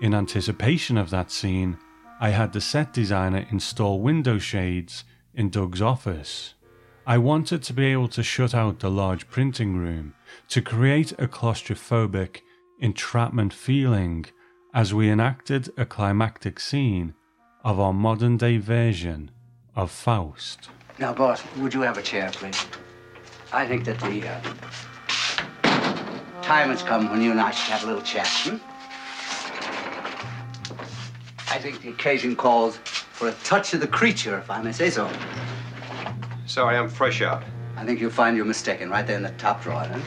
In 0.00 0.14
anticipation 0.14 0.96
of 0.96 1.10
that 1.10 1.30
scene, 1.30 1.76
I 2.20 2.30
had 2.30 2.52
the 2.52 2.60
set 2.60 2.92
designer 2.92 3.46
install 3.50 4.00
window 4.00 4.38
shades 4.38 5.04
in 5.34 5.50
Doug's 5.50 5.82
office. 5.82 6.54
I 7.06 7.18
wanted 7.18 7.62
to 7.62 7.72
be 7.72 7.86
able 7.86 8.08
to 8.08 8.22
shut 8.22 8.54
out 8.54 8.80
the 8.80 8.90
large 8.90 9.28
printing 9.28 9.76
room 9.76 10.14
to 10.48 10.60
create 10.60 11.12
a 11.12 11.26
claustrophobic 11.26 12.42
entrapment 12.80 13.52
feeling 13.52 14.26
as 14.74 14.92
we 14.92 15.10
enacted 15.10 15.70
a 15.76 15.86
climactic 15.86 16.60
scene 16.60 17.14
of 17.64 17.80
our 17.80 17.92
modern 17.92 18.36
day 18.36 18.58
version 18.58 19.30
of 19.74 19.90
Faust. 19.90 20.68
Now, 20.98 21.12
boss, 21.14 21.42
would 21.56 21.72
you 21.72 21.82
have 21.82 21.98
a 21.98 22.02
chair, 22.02 22.30
please? 22.32 22.66
I 23.52 23.66
think 23.66 23.84
that 23.84 23.98
the 24.00 24.28
uh, 24.28 24.40
time 26.48 26.70
has 26.70 26.82
come 26.82 27.10
when 27.10 27.20
you 27.20 27.30
and 27.30 27.38
I 27.38 27.50
should 27.50 27.70
have 27.72 27.84
a 27.84 27.86
little 27.86 28.00
chat. 28.00 28.26
Hmm? 28.26 28.56
I 31.50 31.58
think 31.58 31.82
the 31.82 31.90
occasion 31.90 32.34
calls 32.34 32.78
for 32.78 33.28
a 33.28 33.32
touch 33.44 33.74
of 33.74 33.80
the 33.80 33.86
creature, 33.86 34.38
if 34.38 34.50
I 34.50 34.62
may 34.62 34.72
say 34.72 34.88
so. 34.88 35.10
Sorry, 36.46 36.78
I'm 36.78 36.88
fresh 36.88 37.20
out. 37.20 37.42
I 37.76 37.84
think 37.84 38.00
you'll 38.00 38.10
find 38.10 38.34
you're 38.34 38.46
mistaken 38.46 38.88
right 38.88 39.06
there 39.06 39.18
in 39.18 39.22
the 39.22 39.28
top 39.32 39.62
drawer, 39.62 39.86
then. 39.88 40.02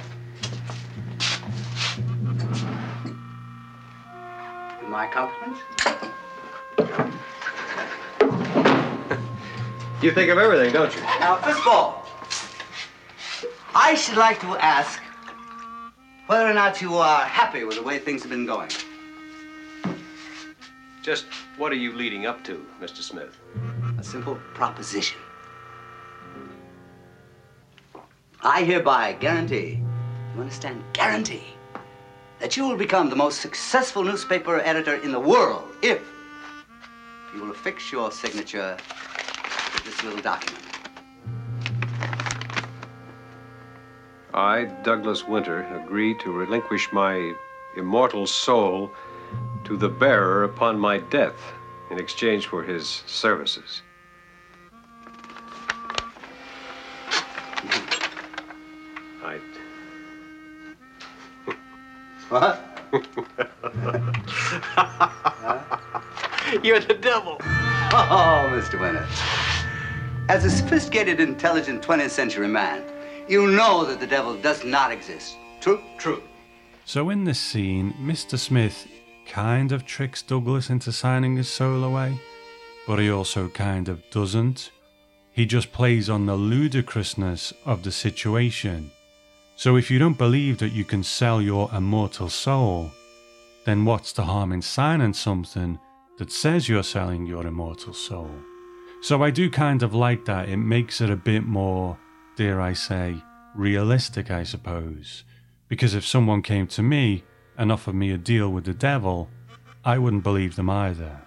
My 4.90 5.06
compliments? 5.14 5.62
You 10.02 10.12
think 10.12 10.32
of 10.32 10.40
everything, 10.40 10.74
don't 10.74 10.92
you? 10.96 11.02
Now, 11.20 11.36
first 11.36 11.60
of 11.60 11.68
all, 11.68 12.04
I 13.76 13.94
should 13.94 14.18
like 14.18 14.42
to 14.42 14.58
ask 14.58 15.00
whether 16.32 16.50
or 16.50 16.54
not 16.54 16.82
you 16.82 16.96
are 16.96 17.26
happy 17.26 17.66
with 17.66 17.76
the 17.76 17.84
way 17.84 18.00
things 18.00 18.22
have 18.22 18.32
been 18.32 18.46
going. 18.46 18.70
Just 21.04 21.26
what 21.58 21.74
are 21.74 21.76
you 21.76 21.92
leading 21.92 22.26
up 22.26 22.42
to, 22.46 22.66
Mr. 22.82 23.02
Smith? 23.02 23.38
A 24.00 24.04
simple 24.04 24.40
proposition. 24.54 25.20
I 28.42 28.64
hereby 28.64 29.12
guarantee, 29.20 29.82
you 30.34 30.40
understand, 30.40 30.82
guarantee, 30.94 31.44
that 32.40 32.56
you 32.56 32.66
will 32.66 32.78
become 32.78 33.10
the 33.10 33.18
most 33.18 33.42
successful 33.42 34.02
newspaper 34.02 34.62
editor 34.62 34.96
in 34.96 35.12
the 35.12 35.20
world 35.20 35.68
if 35.82 36.02
you 37.36 37.42
will 37.42 37.52
affix 37.52 37.92
your 37.92 38.10
signature 38.10 38.78
to 39.76 39.84
this 39.84 40.02
little 40.02 40.22
document. 40.22 40.71
I, 44.34 44.64
Douglas 44.84 45.28
Winter, 45.28 45.64
agree 45.84 46.14
to 46.16 46.32
relinquish 46.32 46.92
my 46.94 47.34
immortal 47.76 48.26
soul 48.26 48.90
to 49.66 49.76
the 49.76 49.90
bearer 49.90 50.46
upon 50.46 50.80
my 50.80 51.00
death 51.00 51.52
in 51.90 52.00
exchange 52.00 52.48
for 52.48 52.64
his 52.64 53.04
services. 53.08 53.82
I. 59.24 59.40
What? 62.30 62.62
You're 66.64 66.80
the 66.80 66.94
devil. 66.94 67.36
Oh, 67.42 68.50
Mr. 68.54 68.80
Winter. 68.80 69.06
As 70.30 70.46
a 70.46 70.50
sophisticated, 70.50 71.20
intelligent 71.20 71.82
20th 71.82 72.12
century 72.12 72.48
man, 72.48 72.84
you 73.32 73.48
know 73.48 73.86
that 73.86 74.02
the 74.02 74.08
devil 74.08 74.36
does 74.36 74.66
not 74.66 74.92
exist. 74.92 75.38
True? 75.62 75.82
True. 75.98 76.22
So, 76.84 77.10
in 77.10 77.24
this 77.24 77.40
scene, 77.40 77.94
Mr. 78.02 78.38
Smith 78.38 78.88
kind 79.26 79.72
of 79.72 79.86
tricks 79.86 80.22
Douglas 80.22 80.70
into 80.70 80.92
signing 80.92 81.38
his 81.38 81.48
soul 81.48 81.86
away, 81.86 82.20
but 82.86 83.00
he 83.00 83.10
also 83.10 83.48
kind 83.48 83.88
of 83.88 84.04
doesn't. 84.10 84.72
He 85.32 85.46
just 85.46 85.72
plays 85.72 86.10
on 86.10 86.26
the 86.26 86.36
ludicrousness 86.36 87.54
of 87.66 87.84
the 87.84 87.92
situation. 87.94 88.92
So, 89.56 89.78
if 89.78 89.90
you 89.90 89.98
don't 89.98 90.18
believe 90.18 90.58
that 90.58 90.74
you 90.74 90.84
can 90.84 91.04
sell 91.04 91.42
your 91.42 91.70
immortal 91.74 92.28
soul, 92.28 92.92
then 93.66 93.86
what's 93.86 94.12
the 94.12 94.26
harm 94.26 94.52
in 94.52 94.62
signing 94.62 95.14
something 95.14 95.80
that 96.18 96.34
says 96.34 96.68
you're 96.68 96.84
selling 96.84 97.26
your 97.26 97.48
immortal 97.48 97.94
soul? 97.94 98.32
So, 99.02 99.24
I 99.24 99.30
do 99.30 99.50
kind 99.50 99.84
of 99.84 99.96
like 99.96 100.26
that. 100.26 100.50
It 100.50 100.58
makes 100.58 101.00
it 101.00 101.10
a 101.10 101.16
bit 101.16 101.46
more, 101.46 101.98
dare 102.36 102.62
I 102.62 102.74
say, 102.74 103.16
realistic, 103.56 104.32
I 104.32 104.44
suppose. 104.44 105.24
Because 105.68 105.94
if 105.94 106.06
someone 106.06 106.42
came 106.42 106.68
to 106.68 106.82
me 106.82 107.24
and 107.58 107.72
offered 107.72 107.96
me 107.96 108.12
a 108.12 108.18
deal 108.18 108.50
with 108.50 108.66
the 108.66 108.74
devil, 108.74 109.30
I 109.84 109.98
wouldn't 109.98 110.24
believe 110.24 110.56
them 110.56 110.70
either. 110.70 111.22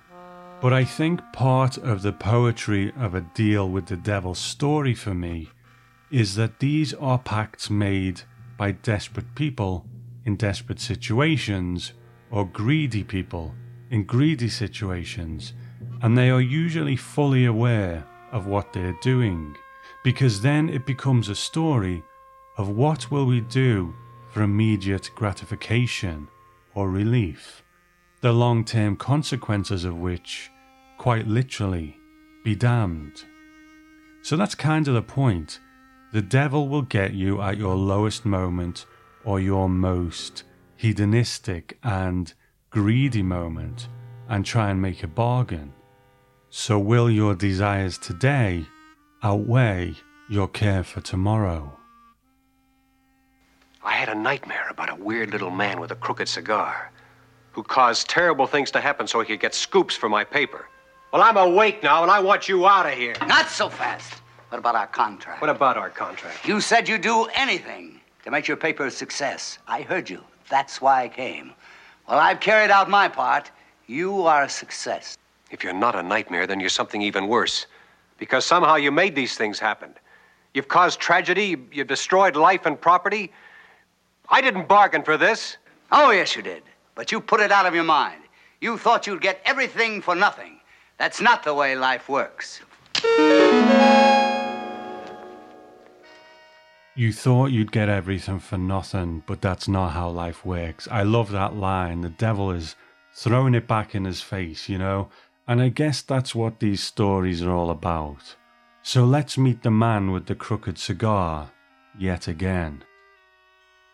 But 0.60 0.72
I 0.72 0.84
think 0.84 1.20
part 1.32 1.76
of 1.78 2.02
the 2.02 2.12
poetry 2.12 2.92
of 2.98 3.14
a 3.14 3.20
deal 3.20 3.68
with 3.68 3.86
the 3.86 3.96
devil 3.96 4.34
story 4.34 4.94
for 4.94 5.14
me 5.14 5.50
is 6.10 6.36
that 6.36 6.60
these 6.60 6.94
are 6.94 7.18
pacts 7.18 7.68
made 7.68 8.22
by 8.56 8.70
desperate 8.70 9.34
people 9.34 9.86
in 10.24 10.36
desperate 10.36 10.80
situations 10.80 11.92
or 12.30 12.46
greedy 12.46 13.04
people 13.04 13.54
in 13.90 14.04
greedy 14.04 14.48
situations, 14.48 15.52
and 16.02 16.16
they 16.16 16.30
are 16.30 16.40
usually 16.40 16.96
fully 16.96 17.44
aware 17.44 18.04
of 18.32 18.46
what 18.46 18.72
they're 18.72 18.98
doing, 19.02 19.56
because 20.04 20.42
then 20.42 20.68
it 20.68 20.86
becomes 20.86 21.28
a 21.28 21.34
story 21.34 22.04
of 22.58 22.68
what 22.68 23.10
will 23.10 23.24
we 23.24 23.40
do 23.40 23.92
for 24.30 24.42
immediate 24.42 25.10
gratification 25.16 26.28
or 26.74 26.90
relief, 26.90 27.64
the 28.20 28.32
long 28.32 28.64
term 28.64 28.96
consequences 28.96 29.84
of 29.84 29.96
which, 29.96 30.50
quite 30.98 31.26
literally, 31.26 31.96
be 32.44 32.54
damned. 32.54 33.24
So 34.22 34.36
that's 34.36 34.54
kind 34.54 34.86
of 34.86 34.94
the 34.94 35.02
point. 35.02 35.58
The 36.12 36.22
devil 36.22 36.68
will 36.68 36.82
get 36.82 37.14
you 37.14 37.40
at 37.40 37.56
your 37.56 37.74
lowest 37.74 38.24
moment 38.24 38.86
or 39.24 39.40
your 39.40 39.68
most 39.68 40.44
hedonistic 40.76 41.78
and 41.82 42.32
greedy 42.70 43.22
moment 43.22 43.88
and 44.28 44.44
try 44.44 44.70
and 44.70 44.80
make 44.80 45.02
a 45.02 45.08
bargain. 45.08 45.72
So, 46.50 46.78
will 46.78 47.10
your 47.10 47.34
desires 47.34 47.98
today 47.98 48.64
outweigh 49.24 49.94
your 50.28 50.46
care 50.46 50.84
for 50.84 51.00
tomorrow? 51.00 51.72
I 53.82 53.92
had 53.92 54.10
a 54.10 54.14
nightmare 54.14 54.66
about 54.70 54.90
a 54.90 54.94
weird 54.94 55.30
little 55.30 55.50
man 55.50 55.80
with 55.80 55.90
a 55.90 55.94
crooked 55.94 56.28
cigar 56.28 56.90
who 57.52 57.62
caused 57.62 58.08
terrible 58.08 58.46
things 58.46 58.70
to 58.72 58.80
happen 58.80 59.06
so 59.06 59.20
he 59.20 59.26
could 59.26 59.40
get 59.40 59.54
scoops 59.54 59.96
for 59.96 60.10
my 60.10 60.24
paper. 60.24 60.66
Well, 61.10 61.22
I'm 61.22 61.38
awake 61.38 61.82
now 61.82 62.02
and 62.02 62.10
I 62.10 62.20
want 62.20 62.48
you 62.48 62.66
out 62.66 62.86
of 62.86 62.92
here. 62.92 63.14
Not 63.26 63.48
so 63.48 63.70
fast. 63.70 64.20
What 64.50 64.58
about 64.58 64.74
our 64.74 64.88
contract? 64.88 65.40
What 65.40 65.50
about 65.50 65.78
our 65.78 65.90
contract? 65.90 66.46
You 66.46 66.60
said 66.60 66.88
you'd 66.88 67.00
do 67.00 67.24
anything 67.34 68.00
to 68.24 68.30
make 68.30 68.46
your 68.46 68.56
paper 68.58 68.86
a 68.86 68.90
success. 68.90 69.58
I 69.66 69.82
heard 69.82 70.10
you. 70.10 70.22
That's 70.50 70.82
why 70.82 71.04
I 71.04 71.08
came. 71.08 71.52
Well, 72.08 72.18
I've 72.18 72.40
carried 72.40 72.70
out 72.70 72.90
my 72.90 73.08
part. 73.08 73.50
You 73.86 74.22
are 74.22 74.42
a 74.42 74.48
success. 74.48 75.16
If 75.50 75.64
you're 75.64 75.72
not 75.72 75.94
a 75.94 76.02
nightmare, 76.02 76.46
then 76.46 76.60
you're 76.60 76.68
something 76.68 77.00
even 77.00 77.26
worse. 77.28 77.66
Because 78.18 78.44
somehow 78.44 78.76
you 78.76 78.90
made 78.90 79.14
these 79.14 79.36
things 79.36 79.58
happen. 79.58 79.94
You've 80.54 80.68
caused 80.68 81.00
tragedy, 81.00 81.56
you've 81.72 81.88
destroyed 81.88 82.36
life 82.36 82.64
and 82.66 82.80
property. 82.80 83.32
I 84.28 84.40
didn't 84.40 84.68
bargain 84.68 85.02
for 85.02 85.16
this. 85.16 85.56
Oh, 85.90 86.10
yes, 86.10 86.36
you 86.36 86.42
did. 86.42 86.62
But 86.94 87.10
you 87.10 87.20
put 87.20 87.40
it 87.40 87.50
out 87.50 87.66
of 87.66 87.74
your 87.74 87.84
mind. 87.84 88.22
You 88.60 88.78
thought 88.78 89.06
you'd 89.06 89.20
get 89.20 89.40
everything 89.44 90.00
for 90.00 90.14
nothing. 90.14 90.60
That's 90.96 91.20
not 91.20 91.42
the 91.42 91.52
way 91.52 91.74
life 91.74 92.08
works. 92.08 92.60
You 96.96 97.12
thought 97.12 97.50
you'd 97.50 97.72
get 97.72 97.88
everything 97.88 98.38
for 98.38 98.56
nothing, 98.56 99.24
but 99.26 99.42
that's 99.42 99.66
not 99.66 99.90
how 99.90 100.08
life 100.08 100.46
works. 100.46 100.86
I 100.88 101.02
love 101.02 101.32
that 101.32 101.56
line. 101.56 102.02
The 102.02 102.08
devil 102.08 102.52
is 102.52 102.76
throwing 103.12 103.54
it 103.54 103.66
back 103.66 103.96
in 103.96 104.04
his 104.04 104.20
face, 104.20 104.68
you 104.68 104.78
know? 104.78 105.08
And 105.46 105.60
I 105.60 105.68
guess 105.68 106.00
that's 106.00 106.34
what 106.34 106.60
these 106.60 106.82
stories 106.82 107.42
are 107.42 107.52
all 107.52 107.70
about. 107.70 108.36
So 108.82 109.04
let's 109.04 109.36
meet 109.36 109.62
the 109.62 109.70
man 109.70 110.10
with 110.10 110.26
the 110.26 110.34
crooked 110.34 110.78
cigar 110.78 111.50
yet 111.98 112.28
again. 112.28 112.84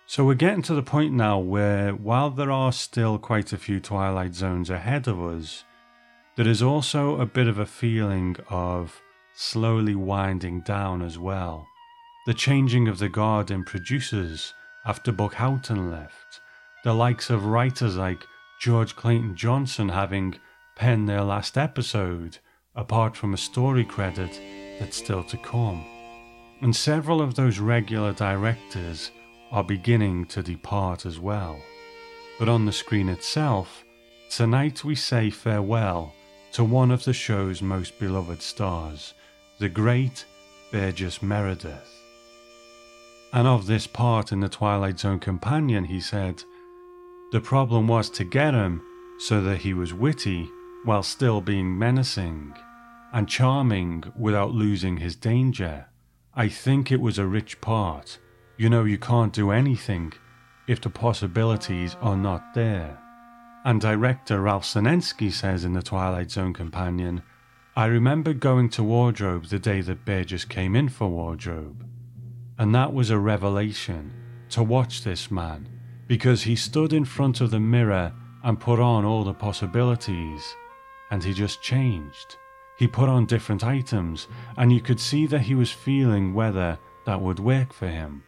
So 0.07 0.25
we're 0.25 0.35
getting 0.35 0.63
to 0.63 0.75
the 0.75 0.83
point 0.83 1.13
now 1.13 1.39
where, 1.39 1.93
while 1.93 2.31
there 2.31 2.51
are 2.51 2.73
still 2.73 3.19
quite 3.19 3.53
a 3.53 3.57
few 3.57 3.79
Twilight 3.79 4.35
Zones 4.35 4.71
ahead 4.71 5.07
of 5.07 5.23
us, 5.23 5.65
there 6.37 6.49
is 6.49 6.63
also 6.63 7.21
a 7.21 7.27
bit 7.27 7.47
of 7.47 7.59
a 7.59 7.67
feeling 7.67 8.37
of 8.49 9.01
slowly 9.35 9.95
winding 9.95 10.63
down 10.63 11.03
as 11.03 11.19
well. 11.19 11.69
The 12.27 12.35
changing 12.35 12.89
of 12.89 12.99
the 12.99 13.09
guard 13.09 13.51
in 13.51 13.65
producers 13.65 14.55
after 14.85 15.13
Buck 15.13 15.35
Houghton 15.35 15.91
left, 15.91 16.41
the 16.85 16.93
likes 16.93 17.31
of 17.31 17.47
writers 17.47 17.97
like 17.97 18.25
George 18.61 18.97
Clayton 18.97 19.37
Johnson 19.37 19.89
having 19.89 20.35
penned 20.81 21.07
their 21.07 21.23
last 21.23 21.59
episode, 21.59 22.39
apart 22.75 23.15
from 23.15 23.35
a 23.35 23.37
story 23.37 23.85
credit 23.85 24.41
that's 24.79 24.97
still 24.97 25.23
to 25.23 25.37
come. 25.37 25.85
And 26.63 26.75
several 26.75 27.21
of 27.21 27.35
those 27.35 27.59
regular 27.59 28.15
directors 28.15 29.11
are 29.53 29.63
beginning 29.63 30.25
to 30.29 30.43
depart 30.43 31.05
as 31.05 31.21
well. 31.21 31.61
But 32.39 32.49
on 32.49 32.65
the 32.65 32.73
screen 32.73 33.11
itself, 33.11 33.85
tonight 34.31 34.83
we 34.83 34.95
say 34.95 35.29
farewell 35.29 36.15
to 36.53 36.65
one 36.65 36.91
of 36.91 37.05
the 37.05 37.13
show's 37.13 37.61
most 37.61 37.99
beloved 37.99 38.41
stars, 38.41 39.13
the 39.59 39.69
great 39.69 40.25
Burgess 40.73 41.23
Meredith. 41.23 41.93
And 43.35 43.47
of 43.47 43.67
this 43.67 43.87
part 43.87 44.33
in 44.33 44.41
the 44.41 44.49
Twilight 44.49 44.99
Zone 44.99 45.21
companion, 45.21 45.85
he 45.85 46.01
said, 46.01 46.43
The 47.33 47.41
problem 47.43 47.87
was 47.87 48.09
to 48.13 48.25
get 48.25 48.55
him 48.55 48.81
so 49.19 49.43
that 49.43 49.59
he 49.59 49.75
was 49.75 49.93
witty 49.93 50.49
while 50.85 51.03
still 51.03 51.41
being 51.41 51.79
menacing, 51.79 52.55
and 53.13 53.29
charming 53.29 54.05
without 54.19 54.53
losing 54.53 54.97
his 54.97 55.17
danger. 55.17 55.87
I 56.35 56.49
think 56.49 56.91
it 56.91 57.01
was 57.01 57.19
a 57.19 57.27
rich 57.27 57.61
part. 57.61 58.19
You 58.57 58.71
know, 58.71 58.85
you 58.85 58.99
can't 58.99 59.33
do 59.33 59.51
anything 59.51 60.13
if 60.67 60.81
the 60.81 60.91
possibilities 60.91 61.97
are 62.01 62.17
not 62.17 62.55
there. 62.55 62.99
And 63.65 63.81
director 63.81 64.41
Ralph 64.41 64.65
Senensky 64.65 65.33
says 65.33 65.65
in 65.65 65.75
The 65.75 65.83
Twilight 65.83 66.31
Zone 66.31 66.55
Companion, 66.55 67.23
I 67.77 67.87
remember 67.87 68.33
going 68.33 68.69
to 68.71 68.83
wardrobe 68.83 69.47
the 69.47 69.59
day 69.59 69.81
that 69.83 70.05
Burgess 70.05 70.45
came 70.45 70.75
in 70.75 70.89
for 70.89 71.09
wardrobe. 71.09 71.87
And 72.59 72.75
that 72.75 72.93
was 72.93 73.11
a 73.11 73.19
revelation 73.19 74.13
to 74.51 74.63
watch 74.63 75.03
this 75.03 75.31
man 75.31 75.69
because 76.07 76.43
he 76.43 76.57
stood 76.57 76.93
in 76.93 77.05
front 77.05 77.41
of 77.41 77.51
the 77.51 77.61
mirror 77.61 78.13
and 78.43 78.59
put 78.59 78.81
on 78.81 79.05
all 79.05 79.25
the 79.25 79.35
possibilities 79.35 80.55
and 81.11 81.23
he 81.23 81.33
just 81.33 81.63
changed. 81.63 82.37
He 82.79 82.87
put 82.87 83.09
on 83.09 83.27
different 83.27 83.63
items 83.63 84.29
and 84.57 84.73
you 84.73 84.81
could 84.81 85.01
see 85.01 85.27
that 85.27 85.43
he 85.43 85.55
was 85.55 85.71
feeling 85.71 86.33
whether 86.33 86.79
that 87.05 87.21
would 87.21 87.39
work 87.39 87.73
for 87.73 87.89
him. 87.89 88.23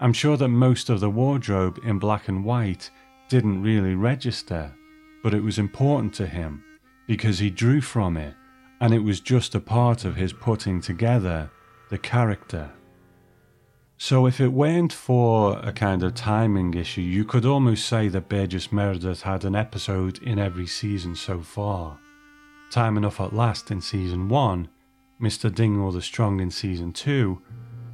I'm 0.00 0.12
sure 0.12 0.36
that 0.36 0.48
most 0.48 0.90
of 0.90 1.00
the 1.00 1.10
wardrobe 1.10 1.80
in 1.84 1.98
black 1.98 2.28
and 2.28 2.44
white 2.44 2.90
didn't 3.28 3.62
really 3.62 3.94
register, 3.94 4.74
but 5.22 5.34
it 5.34 5.42
was 5.42 5.58
important 5.58 6.14
to 6.14 6.26
him 6.26 6.64
because 7.06 7.38
he 7.38 7.50
drew 7.50 7.80
from 7.80 8.16
it 8.16 8.34
and 8.80 8.92
it 8.92 8.98
was 8.98 9.20
just 9.20 9.54
a 9.54 9.60
part 9.60 10.04
of 10.04 10.16
his 10.16 10.32
putting 10.32 10.80
together 10.80 11.50
the 11.88 11.98
character. 11.98 12.70
So, 13.98 14.26
if 14.26 14.40
it 14.40 14.52
weren't 14.52 14.92
for 14.92 15.58
a 15.60 15.72
kind 15.72 16.02
of 16.02 16.14
timing 16.14 16.74
issue, 16.74 17.00
you 17.00 17.24
could 17.24 17.46
almost 17.46 17.86
say 17.86 18.08
that 18.08 18.28
Burgess 18.28 18.70
Meredith 18.70 19.22
had 19.22 19.44
an 19.46 19.56
episode 19.56 20.22
in 20.22 20.38
every 20.38 20.66
season 20.66 21.16
so 21.16 21.40
far. 21.40 21.98
Time 22.70 22.96
Enough 22.96 23.20
at 23.20 23.34
Last 23.34 23.70
in 23.70 23.80
season 23.80 24.28
1, 24.28 24.68
Mr. 25.20 25.54
Dingle 25.54 25.92
the 25.92 26.02
Strong 26.02 26.40
in 26.40 26.50
season 26.50 26.92
2, 26.92 27.40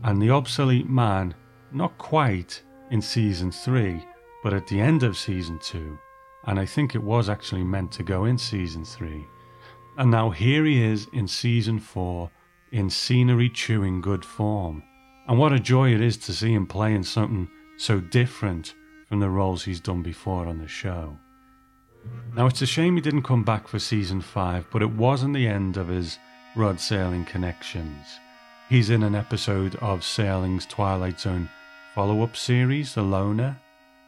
and 0.02 0.20
The 0.20 0.30
Obsolete 0.30 0.88
Man, 0.88 1.34
not 1.72 1.96
quite, 1.98 2.62
in 2.90 3.00
season 3.00 3.50
3, 3.50 4.04
but 4.42 4.52
at 4.52 4.66
the 4.66 4.80
end 4.80 5.02
of 5.02 5.16
season 5.16 5.58
2, 5.62 5.98
and 6.46 6.58
I 6.58 6.66
think 6.66 6.94
it 6.94 7.02
was 7.02 7.28
actually 7.28 7.64
meant 7.64 7.92
to 7.92 8.02
go 8.02 8.24
in 8.24 8.36
season 8.38 8.84
3. 8.84 9.24
And 9.98 10.10
now 10.10 10.30
here 10.30 10.64
he 10.64 10.82
is 10.82 11.06
in 11.12 11.28
season 11.28 11.78
4 11.78 12.30
in 12.72 12.88
scenery 12.90 13.50
chewing 13.50 14.00
good 14.00 14.24
form. 14.24 14.82
And 15.28 15.38
what 15.38 15.52
a 15.52 15.60
joy 15.60 15.94
it 15.94 16.00
is 16.00 16.16
to 16.18 16.32
see 16.32 16.52
him 16.52 16.66
playing 16.66 17.04
something 17.04 17.48
so 17.76 18.00
different 18.00 18.74
from 19.08 19.20
the 19.20 19.30
roles 19.30 19.64
he's 19.64 19.80
done 19.80 20.02
before 20.02 20.46
on 20.46 20.58
the 20.58 20.68
show. 20.68 21.16
Now 22.34 22.46
it's 22.46 22.62
a 22.62 22.66
shame 22.66 22.96
he 22.96 23.02
didn't 23.02 23.22
come 23.22 23.44
back 23.44 23.68
for 23.68 23.78
season 23.78 24.20
5, 24.20 24.66
but 24.70 24.82
it 24.82 24.90
wasn't 24.90 25.34
the 25.34 25.46
end 25.46 25.76
of 25.76 25.88
his 25.88 26.18
Rod 26.56 26.76
Serling 26.76 27.26
connections. 27.26 28.06
He's 28.68 28.90
in 28.90 29.02
an 29.02 29.14
episode 29.14 29.74
of 29.76 30.00
Serling's 30.00 30.66
Twilight 30.66 31.20
Zone 31.20 31.48
follow 31.94 32.22
up 32.22 32.36
series, 32.36 32.94
The 32.94 33.02
Loner, 33.02 33.58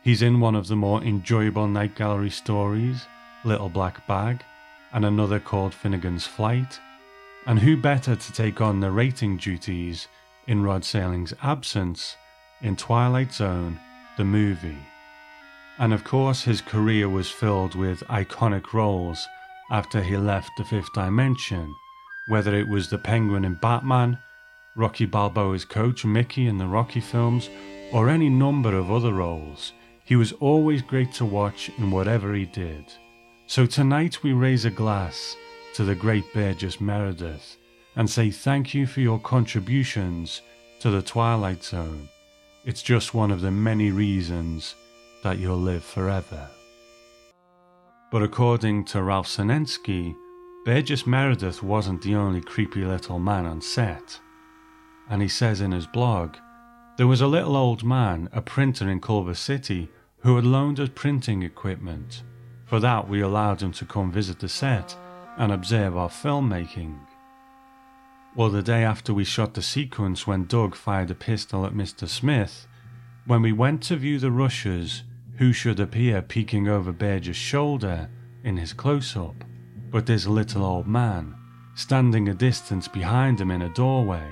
He's 0.04 0.20
in 0.20 0.38
one 0.38 0.54
of 0.54 0.68
the 0.68 0.76
more 0.76 1.02
enjoyable 1.02 1.66
Night 1.66 1.96
Gallery 1.96 2.28
stories, 2.28 3.06
Little 3.42 3.70
Black 3.70 4.06
Bag, 4.06 4.44
and 4.92 5.02
another 5.02 5.40
called 5.40 5.72
Finnegan's 5.72 6.26
Flight. 6.26 6.78
And 7.46 7.58
who 7.58 7.78
better 7.78 8.14
to 8.14 8.32
take 8.32 8.60
on 8.60 8.80
narrating 8.80 9.38
duties 9.38 10.08
in 10.46 10.62
Rod 10.62 10.82
Serling's 10.82 11.32
absence 11.42 12.16
in 12.60 12.76
Twilight 12.76 13.32
Zone, 13.32 13.80
the 14.18 14.26
movie? 14.26 14.76
And 15.78 15.92
of 15.92 16.04
course, 16.04 16.42
his 16.42 16.60
career 16.60 17.08
was 17.08 17.30
filled 17.30 17.74
with 17.74 18.06
iconic 18.08 18.72
roles 18.72 19.26
after 19.70 20.02
he 20.02 20.16
left 20.16 20.50
the 20.56 20.64
fifth 20.64 20.92
dimension, 20.92 21.74
whether 22.28 22.54
it 22.54 22.68
was 22.68 22.88
the 22.88 22.98
Penguin 22.98 23.44
in 23.44 23.54
Batman, 23.54 24.18
Rocky 24.76 25.06
Balboa's 25.06 25.64
coach 25.64 26.04
Mickey 26.04 26.46
in 26.46 26.58
the 26.58 26.66
Rocky 26.66 27.00
films, 27.00 27.50
or 27.92 28.08
any 28.08 28.28
number 28.28 28.76
of 28.76 28.90
other 28.90 29.12
roles. 29.12 29.72
He 30.04 30.16
was 30.16 30.32
always 30.32 30.82
great 30.82 31.12
to 31.14 31.24
watch 31.24 31.70
in 31.78 31.90
whatever 31.90 32.34
he 32.34 32.44
did. 32.44 32.84
So 33.46 33.66
tonight 33.66 34.22
we 34.22 34.32
raise 34.32 34.64
a 34.64 34.70
glass 34.70 35.36
to 35.74 35.84
the 35.84 35.94
great 35.94 36.24
Burgess 36.32 36.80
Meredith 36.80 37.56
and 37.96 38.08
say 38.08 38.30
thank 38.30 38.74
you 38.74 38.86
for 38.86 39.00
your 39.00 39.18
contributions 39.18 40.40
to 40.80 40.90
the 40.90 41.02
Twilight 41.02 41.64
Zone. 41.64 42.08
It's 42.64 42.82
just 42.82 43.14
one 43.14 43.30
of 43.30 43.40
the 43.40 43.50
many 43.50 43.90
reasons 43.90 44.74
that 45.24 45.38
you'll 45.38 45.56
live 45.56 45.82
forever. 45.82 46.48
But 48.12 48.22
according 48.22 48.84
to 48.86 49.02
Ralph 49.02 49.26
Senensky, 49.26 50.14
Burgess 50.64 51.06
Meredith 51.06 51.62
wasn't 51.62 52.02
the 52.02 52.14
only 52.14 52.40
creepy 52.40 52.84
little 52.84 53.18
man 53.18 53.44
on 53.44 53.60
set. 53.60 54.20
And 55.10 55.20
he 55.20 55.28
says 55.28 55.60
in 55.60 55.72
his 55.72 55.86
blog, 55.88 56.36
there 56.96 57.08
was 57.08 57.20
a 57.20 57.26
little 57.26 57.56
old 57.56 57.82
man, 57.82 58.28
a 58.32 58.40
printer 58.40 58.88
in 58.88 59.00
Culver 59.00 59.34
City, 59.34 59.88
who 60.20 60.36
had 60.36 60.44
loaned 60.44 60.78
us 60.78 60.90
printing 60.94 61.42
equipment. 61.42 62.22
For 62.66 62.78
that, 62.78 63.08
we 63.08 63.20
allowed 63.20 63.62
him 63.62 63.72
to 63.72 63.84
come 63.84 64.12
visit 64.12 64.38
the 64.38 64.48
set 64.48 64.96
and 65.36 65.50
observe 65.50 65.96
our 65.96 66.08
filmmaking. 66.08 66.98
Well, 68.36 68.50
the 68.50 68.62
day 68.62 68.84
after 68.84 69.12
we 69.12 69.24
shot 69.24 69.54
the 69.54 69.62
sequence 69.62 70.26
when 70.26 70.46
Doug 70.46 70.76
fired 70.76 71.10
a 71.10 71.14
pistol 71.14 71.66
at 71.66 71.72
Mr. 71.72 72.08
Smith, 72.08 72.66
when 73.26 73.42
we 73.42 73.52
went 73.52 73.82
to 73.84 73.96
view 73.96 74.18
the 74.18 74.30
rushes, 74.30 75.02
who 75.36 75.52
should 75.52 75.80
appear 75.80 76.22
peeking 76.22 76.68
over 76.68 76.92
Burgess' 76.92 77.36
shoulder 77.36 78.08
in 78.42 78.56
his 78.56 78.72
close 78.72 79.16
up 79.16 79.44
but 79.94 80.06
this 80.06 80.26
little 80.26 80.64
old 80.64 80.88
man, 80.88 81.36
standing 81.76 82.28
a 82.28 82.34
distance 82.34 82.88
behind 82.88 83.40
him 83.40 83.52
in 83.52 83.62
a 83.62 83.68
doorway. 83.74 84.28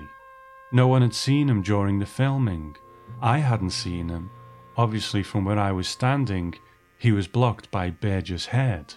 No 0.72 0.88
one 0.88 1.02
had 1.02 1.14
seen 1.14 1.48
him 1.48 1.62
during 1.62 2.00
the 2.00 2.04
filming. 2.04 2.74
I 3.20 3.38
hadn't 3.38 3.70
seen 3.70 4.08
him. 4.08 4.28
Obviously, 4.76 5.22
from 5.22 5.44
where 5.44 5.60
I 5.60 5.70
was 5.70 5.86
standing, 5.86 6.56
he 6.98 7.12
was 7.12 7.28
blocked 7.28 7.70
by 7.70 7.90
Burgess' 7.90 8.46
head. 8.46 8.94